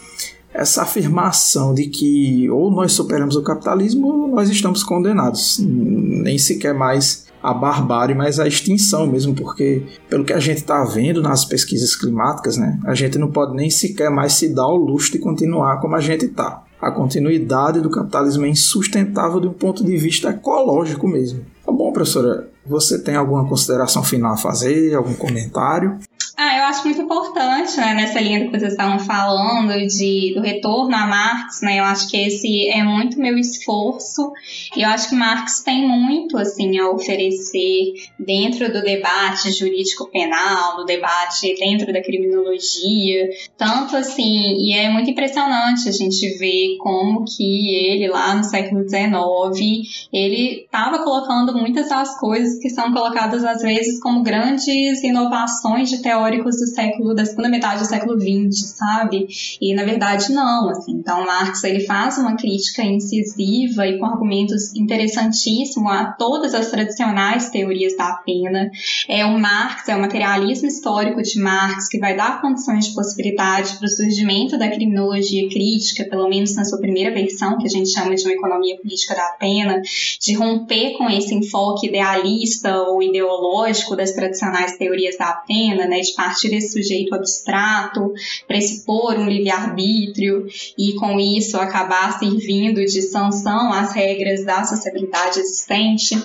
essa 0.53 0.81
afirmação 0.81 1.73
de 1.73 1.87
que 1.87 2.49
ou 2.49 2.71
nós 2.71 2.91
superamos 2.91 3.35
o 3.35 3.41
capitalismo 3.41 4.07
ou 4.07 4.27
nós 4.27 4.49
estamos 4.49 4.83
condenados. 4.83 5.59
Nem 5.59 6.37
sequer 6.37 6.73
mais 6.73 7.28
a 7.41 7.53
barbárie, 7.53 8.15
mas 8.15 8.39
a 8.39 8.47
extinção 8.47 9.07
mesmo, 9.07 9.33
porque 9.33 9.83
pelo 10.09 10.25
que 10.25 10.33
a 10.33 10.39
gente 10.39 10.57
está 10.57 10.83
vendo 10.83 11.21
nas 11.21 11.45
pesquisas 11.45 11.95
climáticas, 11.95 12.57
né, 12.57 12.79
a 12.85 12.93
gente 12.93 13.17
não 13.17 13.31
pode 13.31 13.55
nem 13.55 13.69
sequer 13.69 14.09
mais 14.09 14.33
se 14.33 14.53
dar 14.53 14.67
o 14.67 14.75
luxo 14.75 15.11
de 15.11 15.19
continuar 15.19 15.79
como 15.79 15.95
a 15.95 15.99
gente 15.99 16.25
está. 16.25 16.63
A 16.81 16.91
continuidade 16.91 17.81
do 17.81 17.89
capitalismo 17.89 18.45
é 18.45 18.49
insustentável 18.49 19.39
de 19.41 19.47
um 19.47 19.53
ponto 19.53 19.83
de 19.83 19.97
vista 19.97 20.29
ecológico 20.29 21.07
mesmo. 21.07 21.41
Tá 21.65 21.71
bom, 21.73 21.91
professora, 21.91 22.49
você 22.69 23.01
tem 23.01 23.15
alguma 23.15 23.47
consideração 23.47 24.03
final 24.03 24.33
a 24.33 24.37
fazer, 24.37 24.95
algum 24.95 25.13
comentário? 25.13 25.99
Ah, 26.41 26.57
eu 26.57 26.63
acho 26.67 26.85
muito 26.85 27.01
importante, 27.01 27.75
né, 27.75 27.93
nessa 27.93 28.17
linha 28.21 28.39
do 28.39 28.45
que 28.49 28.57
vocês 28.57 28.71
estavam 28.71 28.97
falando, 28.97 29.73
de, 29.87 30.33
do 30.33 30.39
retorno 30.39 30.95
a 30.95 31.05
Marx, 31.05 31.61
né, 31.61 31.81
eu 31.81 31.83
acho 31.83 32.09
que 32.09 32.15
esse 32.15 32.69
é 32.69 32.81
muito 32.81 33.19
meu 33.19 33.37
esforço, 33.37 34.31
e 34.73 34.83
eu 34.83 34.87
acho 34.87 35.09
que 35.09 35.15
Marx 35.15 35.61
tem 35.63 35.85
muito, 35.85 36.37
assim, 36.37 36.79
a 36.79 36.89
oferecer 36.91 37.91
dentro 38.17 38.71
do 38.71 38.81
debate 38.81 39.51
jurídico-penal, 39.51 40.77
do 40.77 40.85
debate 40.85 41.53
dentro 41.59 41.91
da 41.91 42.01
criminologia, 42.01 43.29
tanto 43.57 43.97
assim, 43.97 44.55
e 44.59 44.71
é 44.71 44.89
muito 44.89 45.09
impressionante 45.09 45.89
a 45.89 45.91
gente 45.91 46.37
ver 46.37 46.77
como 46.77 47.25
que 47.25 47.75
ele, 47.75 48.07
lá 48.07 48.33
no 48.35 48.45
século 48.45 48.87
XIX, 48.87 50.07
ele 50.13 50.61
estava 50.61 51.03
colocando 51.03 51.51
muitas 51.53 51.89
das 51.89 52.17
coisas 52.17 52.58
que 52.59 52.69
são 52.69 52.91
colocadas, 52.91 53.43
às 53.43 53.61
vezes, 53.61 53.99
como 53.99 54.23
grandes 54.23 55.03
inovações 55.03 55.89
de 55.89 56.01
teoria 56.01 56.29
históricos 56.29 56.57
do 56.57 56.67
século, 56.67 57.13
da 57.13 57.25
segunda 57.25 57.49
metade 57.49 57.81
do 57.81 57.87
século 57.87 58.19
XX, 58.19 58.75
sabe? 58.75 59.27
E 59.59 59.73
na 59.73 59.83
verdade 59.83 60.31
não, 60.31 60.69
assim. 60.69 60.93
Então 60.93 61.25
Marx 61.25 61.63
ele 61.63 61.81
faz 61.81 62.17
uma 62.17 62.35
crítica 62.35 62.83
incisiva 62.83 63.87
e 63.87 63.97
com 63.97 64.05
argumentos 64.05 64.75
interessantíssimos 64.75 65.91
a 65.91 66.05
todas 66.13 66.53
as 66.53 66.69
tradicionais 66.69 67.49
teorias 67.49 67.95
da 67.97 68.13
pena. 68.25 68.69
É 69.07 69.25
o 69.25 69.39
Marx, 69.39 69.89
é 69.89 69.95
o 69.95 70.01
materialismo 70.01 70.67
histórico 70.67 71.21
de 71.21 71.39
Marx 71.39 71.87
que 71.87 71.99
vai 71.99 72.15
dar 72.15 72.41
condições 72.41 72.87
de 72.87 72.93
possibilidade 72.93 73.77
para 73.77 73.85
o 73.85 73.89
surgimento 73.89 74.57
da 74.57 74.69
criminologia 74.69 75.47
crítica, 75.49 76.05
pelo 76.09 76.29
menos 76.29 76.55
na 76.55 76.65
sua 76.65 76.79
primeira 76.79 77.13
versão, 77.13 77.57
que 77.57 77.67
a 77.67 77.69
gente 77.69 77.91
chama 77.91 78.15
de 78.15 78.23
uma 78.23 78.33
economia 78.33 78.77
política 78.77 79.15
da 79.15 79.29
pena, 79.39 79.81
de 80.21 80.33
romper 80.33 80.93
com 80.97 81.09
esse 81.09 81.33
enfoque 81.33 81.87
idealista 81.87 82.48
ou 82.87 83.01
ideológico 83.01 83.95
das 83.95 84.11
tradicionais 84.11 84.77
teorias 84.77 85.17
da 85.17 85.33
pena, 85.33 85.85
né, 85.85 85.99
de 85.99 86.13
partir 86.13 86.49
desse 86.49 86.73
sujeito 86.73 87.13
abstrato, 87.15 88.13
pressupor 88.47 89.17
um 89.17 89.27
livre-arbítrio 89.27 90.47
e, 90.77 90.93
com 90.93 91.19
isso, 91.19 91.57
acabar 91.57 92.17
servindo 92.19 92.83
de 92.85 93.01
sanção 93.01 93.71
às 93.73 93.93
regras 93.93 94.45
da 94.45 94.63
sociabilidade 94.63 95.39
existente. 95.39 96.15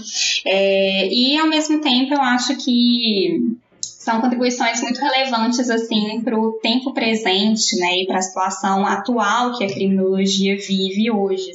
É, 0.47 1.09
e, 1.09 1.39
ao 1.39 1.49
mesmo 1.49 1.81
tempo, 1.81 2.15
eu 2.15 2.21
acho 2.21 2.57
que 2.57 3.57
são 4.05 4.21
contribuições 4.21 4.83
muito 4.83 5.01
relevantes 5.01 5.71
assim 5.71 6.21
para 6.21 6.39
o 6.39 6.53
tempo 6.63 6.93
presente, 6.93 7.75
né, 7.77 8.03
e 8.03 8.07
para 8.07 8.19
a 8.19 8.23
situação 8.23 8.87
atual 8.87 9.57
que 9.57 9.65
a 9.65 9.73
criminologia 9.73 10.57
vive 10.57 11.11
hoje, 11.11 11.53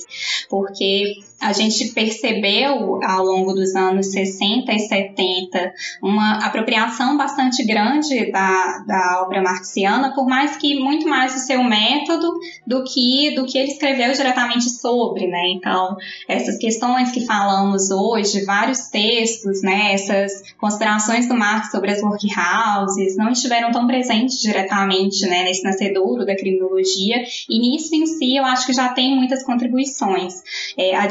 porque 0.50 1.20
a 1.42 1.54
gente 1.54 1.94
percebeu 1.94 3.02
ao 3.04 3.24
longo 3.24 3.54
dos 3.54 3.76
anos 3.76 4.08
60 4.12 4.72
e 4.74 4.80
70 4.80 5.74
uma 6.02 6.46
apropriação 6.46 7.18
bastante 7.18 7.66
grande 7.66 8.32
da, 8.32 8.84
da 8.86 9.24
obra 9.24 9.42
marxiana, 9.42 10.14
por 10.14 10.28
mais 10.28 10.58
que 10.58 10.80
muito 10.80 11.08
mais 11.08 11.36
o 11.36 11.40
seu 11.40 11.64
método 11.64 12.30
do 12.66 12.84
que 12.84 13.36
do 13.36 13.46
que 13.46 13.58
ele 13.58 13.72
escreveu 13.72 14.12
diretamente 14.12 14.70
sobre, 14.70 15.28
né? 15.28 15.50
Então, 15.50 15.96
essas 16.28 16.58
questões 16.58 17.12
que 17.12 17.26
falamos 17.26 17.90
hoje, 17.90 18.44
vários 18.44 18.88
textos, 18.90 19.62
né, 19.62 19.94
essas 19.94 20.44
considerações 20.58 21.28
do 21.28 21.36
Marx 21.36 21.72
sobre 21.72 21.92
as 21.92 22.02
workhouses 22.02 23.16
não 23.16 23.32
estiveram 23.32 23.72
tão 23.72 23.88
presentes 23.88 24.42
diretamente, 24.42 25.26
né, 25.26 25.44
nesse 25.44 25.64
nascedouro 25.64 26.26
da 26.26 26.36
criminologia, 26.36 27.24
e 27.50 27.60
nisso 27.60 27.96
em 27.96 28.06
si 28.06 28.36
eu 28.36 28.46
acho 28.46 28.66
que 28.66 28.74
já 28.74 28.90
tem 28.90 29.16
muitas 29.16 29.44
contribuições. 29.44 30.34
É, 30.78 30.96
a 30.96 31.08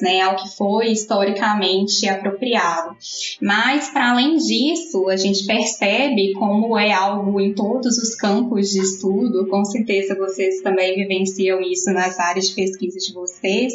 né, 0.00 0.20
ao 0.20 0.36
que 0.36 0.56
foi 0.56 0.88
historicamente 0.88 2.08
apropriado. 2.08 2.96
Mas, 3.40 3.88
para 3.90 4.10
além 4.10 4.36
disso, 4.36 5.08
a 5.08 5.16
gente 5.16 5.46
percebe 5.46 6.32
como 6.34 6.76
é 6.76 6.92
algo 6.92 7.40
em 7.40 7.54
todos 7.54 7.98
os 7.98 8.14
campos 8.14 8.70
de 8.70 8.80
estudo, 8.80 9.48
com 9.48 9.64
certeza 9.64 10.16
vocês 10.16 10.60
também 10.62 10.94
vivenciam 10.94 11.60
isso 11.60 11.92
nas 11.92 12.18
áreas 12.18 12.48
de 12.48 12.54
pesquisa 12.54 12.98
de 12.98 13.12
vocês, 13.12 13.72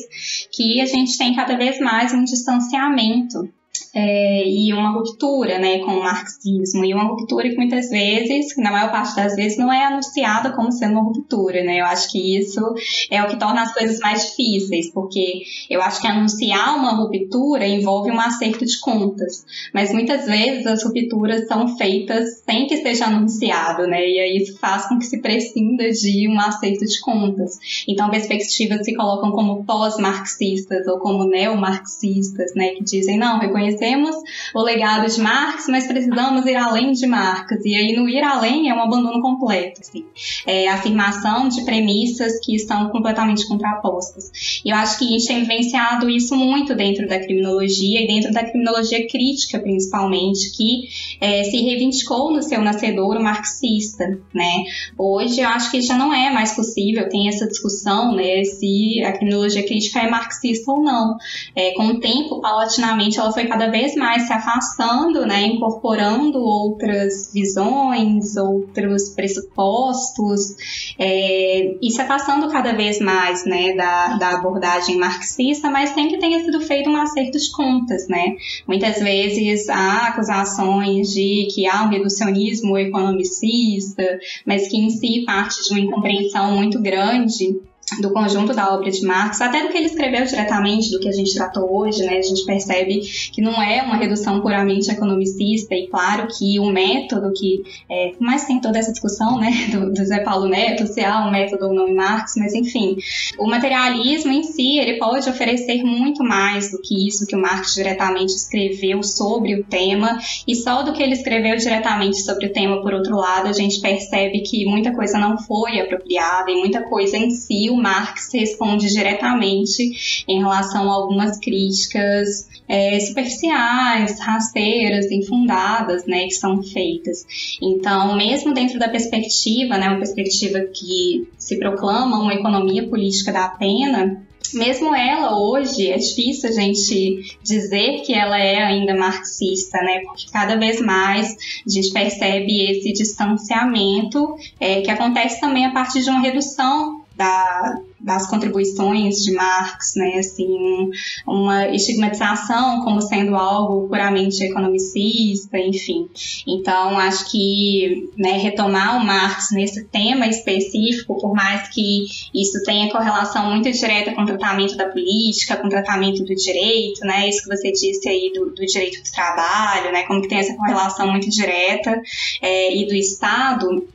que 0.52 0.82
a 0.82 0.86
gente 0.86 1.18
tem 1.18 1.36
cada 1.36 1.56
vez 1.56 1.80
mais 1.80 2.14
um 2.14 2.24
distanciamento 2.24 3.50
é, 3.94 4.48
e 4.48 4.74
uma 4.74 4.92
ruptura 4.92 5.60
né, 5.60 5.80
com 5.80 5.92
o 5.92 6.04
marxismo, 6.04 6.86
e 6.86 6.94
uma 6.94 7.04
ruptura 7.04 7.50
que 7.50 7.58
muitas 7.58 7.90
vezes, 7.90 8.56
na 8.58 8.72
maior 8.72 8.92
parte 8.92 9.16
das 9.16 9.36
vezes, 9.36 9.58
não 9.58 9.72
é 9.72 9.86
anunciada 9.86 10.52
como 10.52 10.72
sendo 10.72 10.94
uma 10.94 11.04
ruptura. 11.04 11.64
Né? 11.64 11.82
Eu 11.82 11.86
acho 11.86 12.12
que 12.12 12.38
isso 12.38 12.62
é 13.10 13.22
o 13.22 13.28
que 13.28 13.38
torna 13.38 13.64
as 13.64 13.74
coisas 13.74 14.00
mais 14.00 14.30
difíceis, 14.30 14.92
porque 14.92 15.44
eu 15.70 15.82
acho 15.82 16.02
que 16.02 16.08
anunciar 16.08 16.78
uma 16.78 16.92
ruptura 16.92 17.68
envolve 17.68 18.12
um 18.12 18.20
acerto 18.20 18.66
de 18.66 18.80
contas, 18.80 19.46
mas 19.74 19.92
muitas 19.92 20.26
vezes 20.26 20.66
as 20.66 20.84
rupturas 20.84 21.48
são 21.48 21.78
feitas 21.78 22.42
sem 22.46 22.68
que 22.68 22.76
esteja 22.76 23.06
anunciado, 23.06 23.88
né? 23.88 24.00
e 24.08 24.20
aí 24.20 24.38
isso 24.38 24.58
faz 24.60 24.88
com 24.88 24.98
que 24.98 25.06
se 25.06 25.22
prescinda 25.22 25.90
de 25.90 26.28
um 26.28 26.40
acerto 26.40 26.86
de 26.86 27.00
contas. 27.02 27.58
Então, 27.88 28.10
perspectivas 28.10 28.86
se 28.86 28.96
colocam 28.96 29.32
como 29.32 29.64
pós-marxistas 29.66 30.88
ou 30.88 31.00
como 31.00 31.26
neomarxistas, 31.26 32.54
né, 32.56 32.70
que 32.70 32.84
dizem, 32.84 33.18
não, 33.18 33.40
reconhecemos 33.82 34.16
o 34.54 34.62
legado 34.62 35.12
de 35.12 35.20
Marx, 35.20 35.66
mas 35.68 35.88
precisamos 35.88 36.46
ir 36.46 36.56
além 36.56 36.92
de 36.92 37.08
Marx. 37.08 37.66
E 37.66 37.76
aí, 37.76 37.96
no 37.96 38.08
ir 38.08 38.24
além 38.24 38.70
é 38.70 38.74
um 38.74 38.80
abandono 38.80 39.22
completo, 39.22 39.82
assim. 39.82 40.06
É 40.46 40.68
a 40.68 40.76
afirmação 40.76 41.50
de 41.50 41.64
premissas 41.66 42.40
que 42.44 42.56
estão 42.56 42.90
completamente 42.90 43.48
contrapostas. 43.48 44.32
E 44.64 44.70
eu 44.70 44.76
acho 44.76 45.00
que 45.00 45.06
a 45.06 45.10
gente 45.10 45.28
tem 45.28 45.42
vivenciado 45.42 46.10
isso 46.10 46.36
muito 46.36 46.76
dentro 46.76 47.08
da 47.08 47.20
criminologia 47.20 48.04
e 48.04 48.08
dentro 48.08 48.32
da 48.32 48.44
criminologia 48.44 49.08
crítica, 49.08 49.60
principalmente, 49.60 50.56
que 50.56 50.84
é, 51.20 51.44
se 51.44 51.58
reivindicou 51.58 52.32
no 52.32 52.44
seu 52.44 52.62
nascedouro 52.62 53.22
marxista, 53.22 54.20
né? 54.34 54.64
Hoje 54.98 55.42
eu 55.42 55.48
acho 55.48 55.72
que 55.72 55.82
já 55.82 55.98
não 55.98 56.14
é 56.14 56.32
mais 56.32 56.54
possível, 56.54 57.10
tem 57.10 57.28
essa 57.28 57.48
discussão, 57.48 58.14
né, 58.16 58.44
se 58.44 59.02
a 59.04 59.14
criminologia 59.14 59.64
crítica 59.64 60.00
é 60.00 60.10
marxista 60.10 60.72
ou 60.72 60.84
não. 60.84 61.18
É, 61.56 61.72
com 61.72 61.88
o 61.88 62.00
tempo, 62.00 62.40
paulatinamente, 62.42 63.20
ela 63.20 63.32
foi 63.32 63.46
cada 63.46 63.71
vez 63.72 63.96
mais 63.96 64.28
se 64.28 64.34
afastando, 64.34 65.26
né, 65.26 65.42
incorporando 65.44 66.40
outras 66.40 67.32
visões, 67.34 68.36
outros 68.36 69.10
pressupostos, 69.10 70.94
é, 71.00 71.78
e 71.82 71.90
se 71.90 72.02
afastando 72.02 72.48
cada 72.50 72.74
vez 72.74 73.00
mais, 73.00 73.46
né, 73.46 73.74
da, 73.74 74.18
da 74.18 74.30
abordagem 74.38 74.98
marxista, 74.98 75.70
mas 75.70 75.92
que 76.08 76.18
ter 76.18 76.44
sido 76.44 76.62
feito 76.62 76.90
um 76.90 76.98
acerto 76.98 77.38
de 77.38 77.52
contas, 77.52 78.08
né. 78.08 78.36
Muitas 78.68 79.00
vezes 79.00 79.70
há 79.70 80.08
acusações 80.08 81.14
de 81.14 81.48
que 81.54 81.66
há 81.68 81.84
um 81.84 81.90
reducionismo 81.90 82.78
economicista, 82.78 84.20
mas 84.46 84.68
que 84.68 84.78
em 84.78 84.90
si 84.90 85.24
parte 85.26 85.64
de 85.64 85.72
uma 85.72 85.80
incompreensão 85.80 86.56
muito 86.56 86.82
grande 86.82 87.60
do 88.00 88.12
conjunto 88.12 88.54
da 88.54 88.74
obra 88.74 88.90
de 88.90 89.06
Marx, 89.06 89.42
até 89.42 89.64
do 89.64 89.70
que 89.70 89.78
ele 89.78 89.88
escreveu 89.88 90.26
diretamente, 90.26 90.92
do 90.92 91.00
que 91.00 91.10
a 91.10 91.12
gente 91.12 91.34
tratou 91.34 91.78
hoje, 91.78 92.04
né? 92.04 92.18
A 92.18 92.22
gente 92.22 92.46
percebe 92.46 93.02
que 93.34 93.42
não 93.42 93.62
é 93.62 93.82
uma 93.82 93.98
redução 93.98 94.40
puramente 94.40 94.90
economicista, 94.90 95.76
e 95.76 95.88
claro 95.88 96.28
que 96.28 96.60
o 96.60 96.72
método 96.72 97.34
que, 97.34 97.64
é, 97.90 98.14
mais 98.20 98.46
tem 98.46 98.62
toda 98.62 98.80
essa 98.80 98.92
discussão, 98.92 99.38
né, 99.38 99.52
do, 99.72 99.92
do 99.92 100.06
Zé 100.06 100.20
Paulo 100.20 100.48
Neto, 100.48 100.88
se 100.88 101.04
há 101.04 101.26
um 101.26 101.32
método 101.32 101.68
ou 101.68 101.74
não 101.74 101.88
em 101.88 101.96
Marx, 101.96 102.36
mas 102.38 102.54
enfim, 102.54 102.96
o 103.38 103.48
materialismo 103.48 104.32
em 104.32 104.44
si, 104.44 104.78
ele 104.78 104.98
pode 104.98 105.30
oferecer 105.30 105.84
muito 105.84 106.24
mais 106.24 106.72
do 106.72 106.82
que 106.82 107.08
isso 107.08 107.28
que 107.28 107.36
o 107.36 107.42
Marx 107.42 107.74
diretamente 107.74 108.34
escreveu 108.34 109.04
sobre 109.04 109.56
o 109.56 109.64
tema, 109.64 110.18
e 110.48 110.56
só 110.56 110.82
do 110.84 110.94
que 110.94 111.04
ele 111.04 111.14
escreveu 111.14 111.58
diretamente 111.58 112.22
sobre 112.22 112.46
o 112.46 112.54
tema, 112.54 112.82
por 112.82 112.94
outro 112.94 113.18
lado, 113.18 113.48
a 113.48 113.54
gente 113.54 113.82
percebe 113.82 114.42
que 114.42 114.66
muita 114.66 114.94
coisa 114.94 115.18
não 115.18 115.38
foi 115.38 115.80
apropriada, 115.80 116.50
e 116.50 116.56
muita 116.56 116.84
coisa 116.84 117.18
em 117.18 117.30
si 117.32 117.70
o 117.70 117.81
Marx 117.82 118.30
responde 118.34 118.88
diretamente 118.88 120.24
em 120.28 120.40
relação 120.40 120.90
a 120.90 120.94
algumas 120.94 121.40
críticas 121.40 122.50
é, 122.68 123.00
superficiais, 123.00 124.20
rasteiras, 124.20 125.12
infundadas, 125.12 126.06
né, 126.06 126.26
que 126.26 126.36
são 126.36 126.64
feitas. 126.64 127.26
Então, 127.62 128.16
mesmo 128.16 128.54
dentro 128.54 128.80
da 128.80 128.88
perspectiva, 128.88 129.78
né, 129.78 129.90
uma 129.90 130.00
perspectiva 130.00 130.60
que 130.74 131.28
se 131.38 131.58
proclama 131.58 132.22
uma 132.22 132.34
economia 132.34 132.88
política 132.88 133.32
da 133.32 133.50
pena, 133.50 134.26
mesmo 134.54 134.94
ela 134.94 135.38
hoje, 135.38 135.90
é 135.90 135.98
difícil 135.98 136.50
a 136.50 136.52
gente 136.52 137.38
dizer 137.44 138.02
que 138.02 138.14
ela 138.14 138.38
é 138.38 138.62
ainda 138.62 138.96
marxista, 138.96 139.78
né? 139.80 140.02
Porque 140.02 140.26
cada 140.32 140.58
vez 140.58 140.82
mais 140.82 141.36
a 141.66 141.70
gente 141.70 141.92
percebe 141.92 142.70
esse 142.70 142.92
distanciamento 142.92 144.36
é, 144.60 144.82
que 144.82 144.92
acontece 144.92 145.40
também 145.40 145.66
a 145.66 145.72
partir 145.72 146.04
de 146.04 146.10
uma 146.10 146.22
redução 146.22 147.01
da, 147.22 147.80
das 148.00 148.28
contribuições 148.28 149.18
de 149.18 149.32
Marx, 149.32 149.94
né, 149.96 150.16
assim, 150.18 150.90
uma 151.28 151.68
estigmatização 151.68 152.84
como 152.84 153.00
sendo 153.00 153.36
algo 153.36 153.88
puramente 153.88 154.44
economicista, 154.44 155.60
enfim. 155.60 156.10
Então, 156.48 156.98
acho 156.98 157.30
que 157.30 158.10
né, 158.18 158.34
retomar 158.40 158.98
o 158.98 159.06
Marx 159.06 159.52
nesse 159.52 159.86
tema 159.86 160.26
específico, 160.26 161.20
por 161.22 161.36
mais 161.36 161.70
que 161.70 162.06
isso 162.34 162.64
tenha 162.64 162.92
correlação 162.92 163.52
muito 163.52 163.72
direta 163.72 164.14
com 164.16 164.24
o 164.24 164.26
tratamento 164.26 164.76
da 164.76 164.90
política, 164.90 165.58
com 165.58 165.68
o 165.68 165.70
tratamento 165.70 166.24
do 166.24 166.34
direito, 166.34 167.02
né, 167.02 167.30
isso 167.30 167.44
que 167.44 167.56
você 167.56 167.72
disse 167.72 168.10
aí 168.10 168.32
do, 168.34 168.50
do 168.50 168.66
direito 168.66 169.04
do 169.04 169.12
trabalho, 169.12 169.92
né, 169.92 170.04
como 170.04 170.22
que 170.22 170.28
tem 170.28 170.40
essa 170.40 170.56
correlação 170.56 171.12
muito 171.12 171.30
direta, 171.30 172.02
é, 172.42 172.76
e 172.76 172.88
do 172.88 172.96
Estado, 172.96 173.88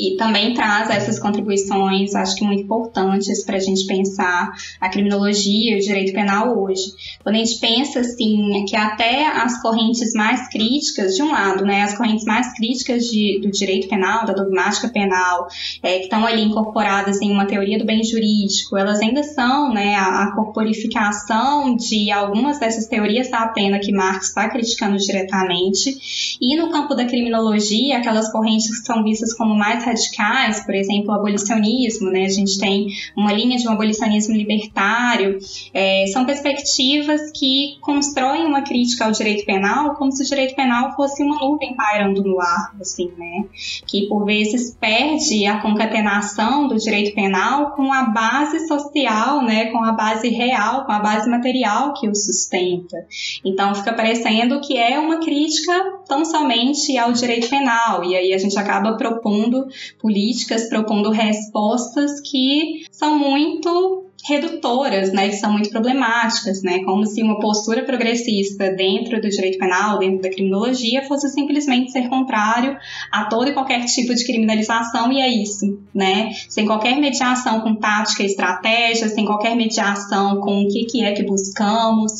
e 0.00 0.16
também 0.16 0.54
traz 0.54 0.88
essas 0.88 1.18
contribuições, 1.18 2.14
acho 2.14 2.34
que 2.36 2.44
muito 2.44 2.62
importantes 2.62 3.44
para 3.44 3.56
a 3.56 3.60
gente 3.60 3.86
pensar 3.86 4.50
a 4.80 4.88
criminologia 4.88 5.74
e 5.74 5.78
o 5.78 5.80
direito 5.80 6.14
penal 6.14 6.58
hoje. 6.58 6.84
Quando 7.22 7.34
a 7.36 7.38
gente 7.38 7.60
pensa 7.60 8.00
assim 8.00 8.64
que 8.66 8.74
até 8.74 9.26
as 9.26 9.60
correntes 9.60 10.14
mais 10.14 10.48
críticas, 10.48 11.14
de 11.14 11.22
um 11.22 11.30
lado, 11.30 11.66
né, 11.66 11.82
as 11.82 11.96
correntes 11.98 12.24
mais 12.24 12.54
críticas 12.54 13.04
de, 13.04 13.40
do 13.42 13.50
direito 13.50 13.88
penal, 13.88 14.24
da 14.24 14.32
dogmática 14.32 14.88
penal, 14.88 15.46
é, 15.82 15.98
que 15.98 16.04
estão 16.04 16.24
ali 16.24 16.42
incorporadas 16.42 17.20
em 17.20 17.30
uma 17.30 17.46
teoria 17.46 17.78
do 17.78 17.84
bem 17.84 18.02
jurídico, 18.02 18.78
elas 18.78 19.00
ainda 19.00 19.22
são 19.22 19.74
né, 19.74 19.96
a, 19.96 20.22
a 20.22 20.34
corporificação 20.34 21.76
de 21.76 22.10
algumas 22.10 22.58
dessas 22.58 22.86
teorias 22.86 23.30
da 23.30 23.46
pena 23.48 23.78
que 23.78 23.92
Marx 23.92 24.28
está 24.28 24.48
criticando 24.48 24.96
diretamente. 24.96 26.38
E 26.40 26.56
no 26.56 26.70
campo 26.70 26.94
da 26.94 27.04
criminologia, 27.04 27.98
aquelas 27.98 28.32
correntes 28.32 28.70
que 28.70 28.86
são 28.86 29.04
vistas 29.04 29.34
como 29.34 29.54
mais 29.54 29.84
radicais, 29.90 30.64
por 30.64 30.74
exemplo, 30.74 31.10
o 31.10 31.12
abolicionismo, 31.12 32.10
né? 32.10 32.24
A 32.24 32.30
gente 32.30 32.58
tem 32.58 32.86
uma 33.16 33.32
linha 33.32 33.58
de 33.58 33.68
um 33.68 33.72
abolicionismo 33.72 34.34
libertário, 34.34 35.38
é, 35.74 36.06
são 36.12 36.24
perspectivas 36.24 37.30
que 37.32 37.78
constroem 37.80 38.46
uma 38.46 38.62
crítica 38.62 39.04
ao 39.04 39.12
direito 39.12 39.44
penal 39.44 39.94
como 39.94 40.12
se 40.12 40.22
o 40.22 40.26
direito 40.26 40.54
penal 40.54 40.94
fosse 40.94 41.22
uma 41.22 41.36
nuvem 41.36 41.74
pairando 41.74 42.22
no 42.22 42.40
ar, 42.40 42.74
assim, 42.80 43.10
né? 43.16 43.44
Que 43.86 44.06
por 44.06 44.24
vezes 44.24 44.76
perde 44.80 45.46
a 45.46 45.60
concatenação 45.60 46.68
do 46.68 46.76
direito 46.76 47.14
penal 47.14 47.72
com 47.72 47.92
a 47.92 48.04
base 48.04 48.66
social, 48.66 49.42
né? 49.42 49.66
Com 49.66 49.82
a 49.84 49.92
base 49.92 50.28
real, 50.28 50.84
com 50.84 50.92
a 50.92 50.98
base 50.98 51.28
material 51.28 51.94
que 51.94 52.08
o 52.08 52.14
sustenta. 52.14 52.96
Então 53.44 53.74
fica 53.74 53.92
parecendo 53.92 54.60
que 54.60 54.76
é 54.76 54.98
uma 54.98 55.18
crítica 55.20 55.72
tão 56.06 56.24
somente 56.24 56.96
ao 56.98 57.12
direito 57.12 57.48
penal, 57.48 58.04
e 58.04 58.16
aí 58.16 58.32
a 58.32 58.38
gente 58.38 58.58
acaba 58.58 58.96
propondo 58.96 59.66
políticas 59.98 60.68
propondo 60.68 61.10
respostas 61.10 62.20
que 62.20 62.84
são 62.90 63.18
muito 63.18 63.99
redutoras, 64.24 65.12
né, 65.12 65.28
que 65.28 65.36
são 65.36 65.52
muito 65.52 65.70
problemáticas, 65.70 66.62
né, 66.62 66.82
como 66.84 67.06
se 67.06 67.22
uma 67.22 67.38
postura 67.38 67.84
progressista 67.84 68.70
dentro 68.70 69.20
do 69.20 69.28
direito 69.28 69.58
penal, 69.58 69.98
dentro 69.98 70.22
da 70.22 70.30
criminologia, 70.30 71.06
fosse 71.06 71.28
simplesmente 71.30 71.90
ser 71.90 72.08
contrário 72.08 72.76
a 73.10 73.24
todo 73.24 73.48
e 73.48 73.52
qualquer 73.52 73.84
tipo 73.86 74.14
de 74.14 74.24
criminalização 74.24 75.10
e 75.12 75.20
é 75.20 75.28
isso, 75.28 75.78
né, 75.94 76.30
sem 76.48 76.66
qualquer 76.66 76.96
mediação 76.98 77.60
com 77.60 77.74
tática 77.74 78.22
e 78.22 78.26
estratégia, 78.26 79.08
sem 79.08 79.24
qualquer 79.24 79.56
mediação 79.56 80.40
com 80.40 80.62
o 80.62 80.68
que, 80.68 80.84
que 80.84 81.04
é 81.04 81.12
que 81.12 81.22
buscamos. 81.22 82.12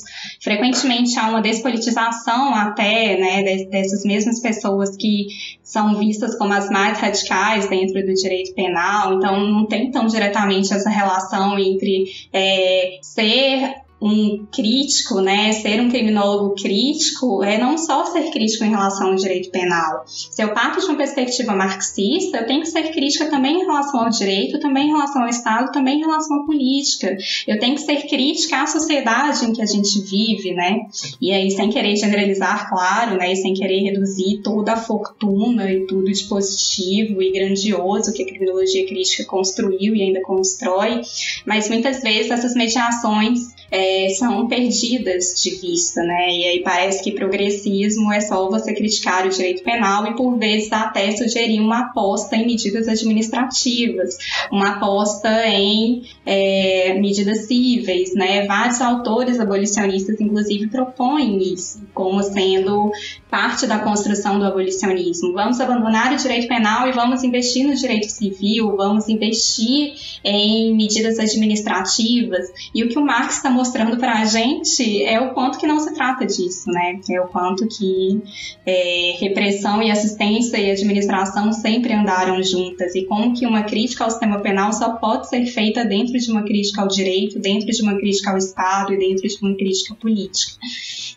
Frequentemente 0.42 1.18
há 1.18 1.28
uma 1.28 1.42
despolitização 1.42 2.54
até, 2.54 3.18
né, 3.18 3.64
dessas 3.64 4.04
mesmas 4.04 4.40
pessoas 4.40 4.96
que 4.96 5.26
são 5.62 5.94
vistas 5.96 6.36
como 6.36 6.52
as 6.52 6.68
mais 6.68 6.98
radicais 6.98 7.68
dentro 7.68 8.04
do 8.04 8.12
direito 8.12 8.52
penal, 8.54 9.14
então 9.14 9.38
não 9.38 9.66
tem 9.66 9.90
tão 9.90 10.06
diretamente 10.06 10.74
essa 10.74 10.90
relação 10.90 11.56
entre 11.96 12.28
é, 12.32 12.98
ser 13.02 13.89
um 14.00 14.46
crítico, 14.50 15.20
né, 15.20 15.52
ser 15.52 15.80
um 15.80 15.90
criminólogo 15.90 16.54
crítico, 16.54 17.44
é 17.44 17.58
não 17.58 17.76
só 17.76 18.06
ser 18.06 18.30
crítico 18.30 18.64
em 18.64 18.70
relação 18.70 19.08
ao 19.08 19.14
direito 19.14 19.50
penal. 19.50 20.04
Se 20.06 20.42
eu 20.42 20.54
parto 20.54 20.80
de 20.80 20.86
uma 20.86 20.96
perspectiva 20.96 21.54
marxista, 21.54 22.38
eu 22.38 22.46
tenho 22.46 22.62
que 22.62 22.68
ser 22.68 22.90
crítica 22.92 23.26
também 23.26 23.60
em 23.60 23.66
relação 23.66 24.00
ao 24.00 24.10
direito, 24.10 24.58
também 24.58 24.88
em 24.88 24.92
relação 24.92 25.22
ao 25.22 25.28
Estado, 25.28 25.70
também 25.70 25.98
em 25.98 26.00
relação 26.00 26.38
à 26.38 26.46
política. 26.46 27.14
Eu 27.46 27.58
tenho 27.58 27.74
que 27.74 27.82
ser 27.82 28.06
crítica 28.08 28.62
à 28.62 28.66
sociedade 28.66 29.44
em 29.44 29.52
que 29.52 29.60
a 29.60 29.66
gente 29.66 30.00
vive, 30.00 30.54
né? 30.54 30.80
E 31.20 31.32
aí, 31.32 31.50
sem 31.50 31.68
querer 31.68 31.94
generalizar, 31.96 32.70
claro, 32.70 33.18
né, 33.18 33.32
e 33.32 33.36
sem 33.36 33.52
querer 33.52 33.80
reduzir 33.82 34.40
toda 34.42 34.72
a 34.72 34.76
fortuna 34.76 35.70
e 35.70 35.86
tudo 35.86 36.10
de 36.10 36.24
positivo 36.24 37.22
e 37.22 37.32
grandioso 37.32 38.12
que 38.12 38.22
a 38.22 38.26
criminologia 38.26 38.86
crítica 38.86 39.24
construiu 39.24 39.94
e 39.94 40.02
ainda 40.02 40.22
constrói, 40.22 41.02
mas 41.44 41.68
muitas 41.68 42.00
vezes 42.02 42.30
essas 42.30 42.54
mediações 42.54 43.59
é, 43.70 44.08
são 44.10 44.48
perdidas 44.48 45.34
de 45.40 45.50
vista, 45.56 46.02
né? 46.02 46.30
E 46.30 46.44
aí 46.44 46.62
parece 46.62 47.02
que 47.04 47.12
progressismo 47.12 48.12
é 48.12 48.20
só 48.20 48.48
você 48.48 48.74
criticar 48.74 49.26
o 49.26 49.30
direito 49.30 49.62
penal 49.62 50.06
e 50.06 50.16
por 50.16 50.36
vezes 50.38 50.72
até 50.72 51.10
sugerir 51.12 51.60
uma 51.60 51.80
aposta 51.80 52.36
em 52.36 52.46
medidas 52.46 52.88
administrativas, 52.88 54.16
uma 54.50 54.76
aposta 54.76 55.46
em 55.46 56.02
é, 56.26 56.94
medidas 56.94 57.46
cíveis, 57.46 58.14
né? 58.14 58.46
Vários 58.46 58.80
autores 58.80 59.38
abolicionistas, 59.38 60.20
inclusive, 60.20 60.68
propõem 60.68 61.38
isso 61.52 61.80
como 61.94 62.22
sendo 62.22 62.90
parte 63.30 63.66
da 63.66 63.78
construção 63.78 64.38
do 64.38 64.44
abolicionismo. 64.44 65.32
Vamos 65.32 65.60
abandonar 65.60 66.12
o 66.12 66.16
direito 66.16 66.48
penal 66.48 66.88
e 66.88 66.92
vamos 66.92 67.22
investir 67.22 67.64
no 67.66 67.74
direito 67.74 68.08
civil, 68.08 68.76
vamos 68.76 69.08
investir 69.08 69.94
em 70.24 70.74
medidas 70.74 71.18
administrativas. 71.18 72.48
E 72.74 72.82
o 72.82 72.88
que 72.88 72.98
o 72.98 73.04
Marx 73.04 73.36
está 73.36 73.50
mostrando 73.60 73.98
para 73.98 74.22
a 74.22 74.24
gente 74.24 75.04
é 75.04 75.20
o 75.20 75.34
quanto 75.34 75.58
que 75.58 75.66
não 75.66 75.78
se 75.78 75.92
trata 75.92 76.24
disso, 76.24 76.70
né? 76.70 76.98
É 77.10 77.20
o 77.20 77.28
quanto 77.28 77.68
que 77.68 78.22
é, 78.64 79.16
repressão 79.20 79.82
e 79.82 79.90
assistência 79.90 80.56
e 80.56 80.70
administração 80.70 81.52
sempre 81.52 81.92
andaram 81.92 82.42
juntas 82.42 82.94
e 82.94 83.04
como 83.04 83.34
que 83.34 83.46
uma 83.46 83.64
crítica 83.64 84.04
ao 84.04 84.10
sistema 84.10 84.40
penal 84.40 84.72
só 84.72 84.94
pode 84.94 85.28
ser 85.28 85.44
feita 85.44 85.84
dentro 85.84 86.18
de 86.18 86.30
uma 86.30 86.42
crítica 86.42 86.80
ao 86.80 86.88
direito, 86.88 87.38
dentro 87.38 87.66
de 87.66 87.82
uma 87.82 87.98
crítica 87.98 88.30
ao 88.30 88.38
Estado 88.38 88.94
e 88.94 88.98
dentro 88.98 89.28
de 89.28 89.36
uma 89.42 89.54
crítica 89.54 89.94
política. 89.94 90.52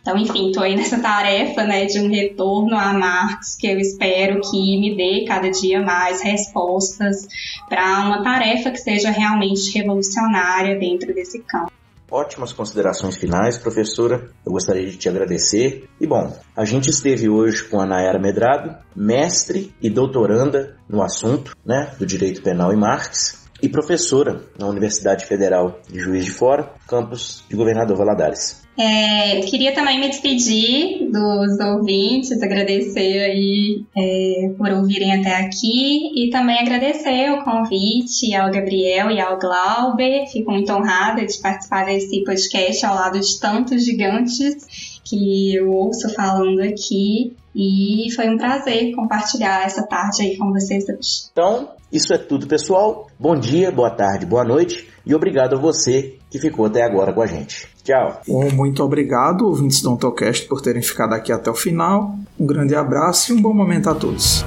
Então, 0.01 0.17
enfim, 0.17 0.47
estou 0.47 0.63
aí 0.63 0.75
nessa 0.75 0.99
tarefa 0.99 1.63
né, 1.63 1.85
de 1.85 1.97
um 2.01 2.09
retorno 2.09 2.75
a 2.75 2.91
Marx, 2.91 3.55
que 3.55 3.67
eu 3.67 3.79
espero 3.79 4.41
que 4.41 4.77
me 4.81 4.97
dê 4.97 5.23
cada 5.25 5.49
dia 5.49 5.81
mais 5.81 6.21
respostas 6.21 7.25
para 7.69 8.05
uma 8.05 8.21
tarefa 8.21 8.69
que 8.69 8.79
seja 8.79 9.11
realmente 9.11 9.71
revolucionária 9.73 10.77
dentro 10.77 11.13
desse 11.13 11.39
campo. 11.43 11.71
Ótimas 12.13 12.53
considerações 12.53 13.17
finais, 13.17 13.57
professora. 13.57 14.29
Eu 14.45 14.51
gostaria 14.51 14.85
de 14.85 14.97
te 14.97 15.09
agradecer. 15.09 15.89
E 15.99 16.05
bom, 16.05 16.31
a 16.55 16.63
gente 16.63 16.87
esteve 16.91 17.27
hoje 17.27 17.63
com 17.63 17.81
a 17.81 17.87
Nayara 17.87 18.19
Medrado, 18.19 18.77
mestre 18.95 19.73
e 19.81 19.89
doutoranda 19.89 20.77
no 20.87 21.01
assunto 21.01 21.57
né, 21.65 21.95
do 21.97 22.05
direito 22.05 22.43
penal 22.43 22.71
e 22.71 22.75
Marx, 22.77 23.49
e 23.63 23.67
professora 23.67 24.43
na 24.59 24.67
Universidade 24.67 25.25
Federal 25.25 25.79
de 25.89 25.99
Juiz 25.99 26.25
de 26.25 26.31
Fora, 26.31 26.71
campus 26.87 27.43
de 27.49 27.55
Governador 27.55 27.97
Valadares. 27.97 28.62
É, 28.77 29.41
queria 29.41 29.73
também 29.73 29.99
me 29.99 30.09
despedir 30.09 31.07
dos 31.11 31.59
ouvintes, 31.59 32.41
agradecer 32.41 33.19
aí 33.19 33.85
é, 33.95 34.49
por 34.57 34.71
ouvirem 34.71 35.13
até 35.13 35.35
aqui 35.45 36.11
e 36.15 36.29
também 36.31 36.57
agradecer 36.59 37.31
o 37.31 37.43
convite 37.43 38.33
ao 38.35 38.51
Gabriel 38.51 39.11
e 39.11 39.21
ao 39.21 39.37
Glauber. 39.37 40.25
Fico 40.31 40.51
muito 40.51 40.73
honrada 40.73 41.23
de 41.25 41.37
participar 41.39 41.85
desse 41.85 42.23
podcast 42.23 42.85
ao 42.85 42.95
lado 42.95 43.19
de 43.19 43.39
tantos 43.39 43.85
gigantes 43.85 45.01
que 45.03 45.55
eu 45.55 45.71
ouço 45.71 46.09
falando 46.09 46.61
aqui 46.61 47.35
e 47.55 48.07
foi 48.15 48.27
um 48.29 48.37
prazer 48.37 48.95
compartilhar 48.95 49.65
essa 49.65 49.85
tarde 49.85 50.23
aí 50.23 50.37
com 50.37 50.51
vocês 50.51 50.85
hoje. 50.85 51.29
Então, 51.31 51.69
isso 51.91 52.11
é 52.11 52.17
tudo, 52.17 52.47
pessoal. 52.47 53.07
Bom 53.19 53.35
dia, 53.35 53.71
boa 53.71 53.91
tarde, 53.91 54.25
boa 54.25 54.43
noite 54.43 54.89
e 55.05 55.13
obrigado 55.13 55.55
a 55.55 55.59
você 55.59 56.17
que 56.31 56.39
ficou 56.39 56.65
até 56.65 56.81
agora 56.81 57.13
com 57.13 57.21
a 57.21 57.27
gente. 57.27 57.72
Tchau. 57.83 58.21
Bom, 58.27 58.49
muito 58.51 58.83
obrigado, 58.83 59.45
ouvintes 59.45 59.81
do 59.81 59.91
Ontocast, 59.91 60.47
por 60.47 60.61
terem 60.61 60.81
ficado 60.81 61.13
aqui 61.13 61.31
até 61.31 61.51
o 61.51 61.55
final. 61.55 62.15
Um 62.39 62.45
grande 62.45 62.75
abraço 62.75 63.31
e 63.31 63.35
um 63.35 63.41
bom 63.41 63.53
momento 63.53 63.89
a 63.89 63.95
todos. 63.95 64.45